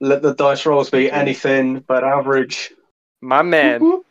Let 0.00 0.22
the 0.22 0.34
dice 0.34 0.66
rolls 0.66 0.90
be 0.90 1.10
anything 1.10 1.80
but 1.80 2.04
average. 2.04 2.72
My 3.22 3.42
man. 3.42 4.02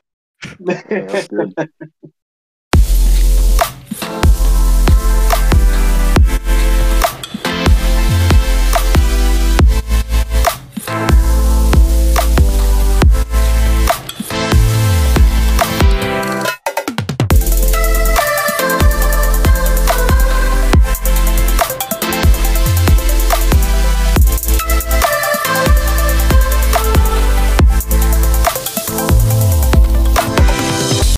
Yeah, 0.59 0.81
that's 0.87 1.27
good. 1.27 1.53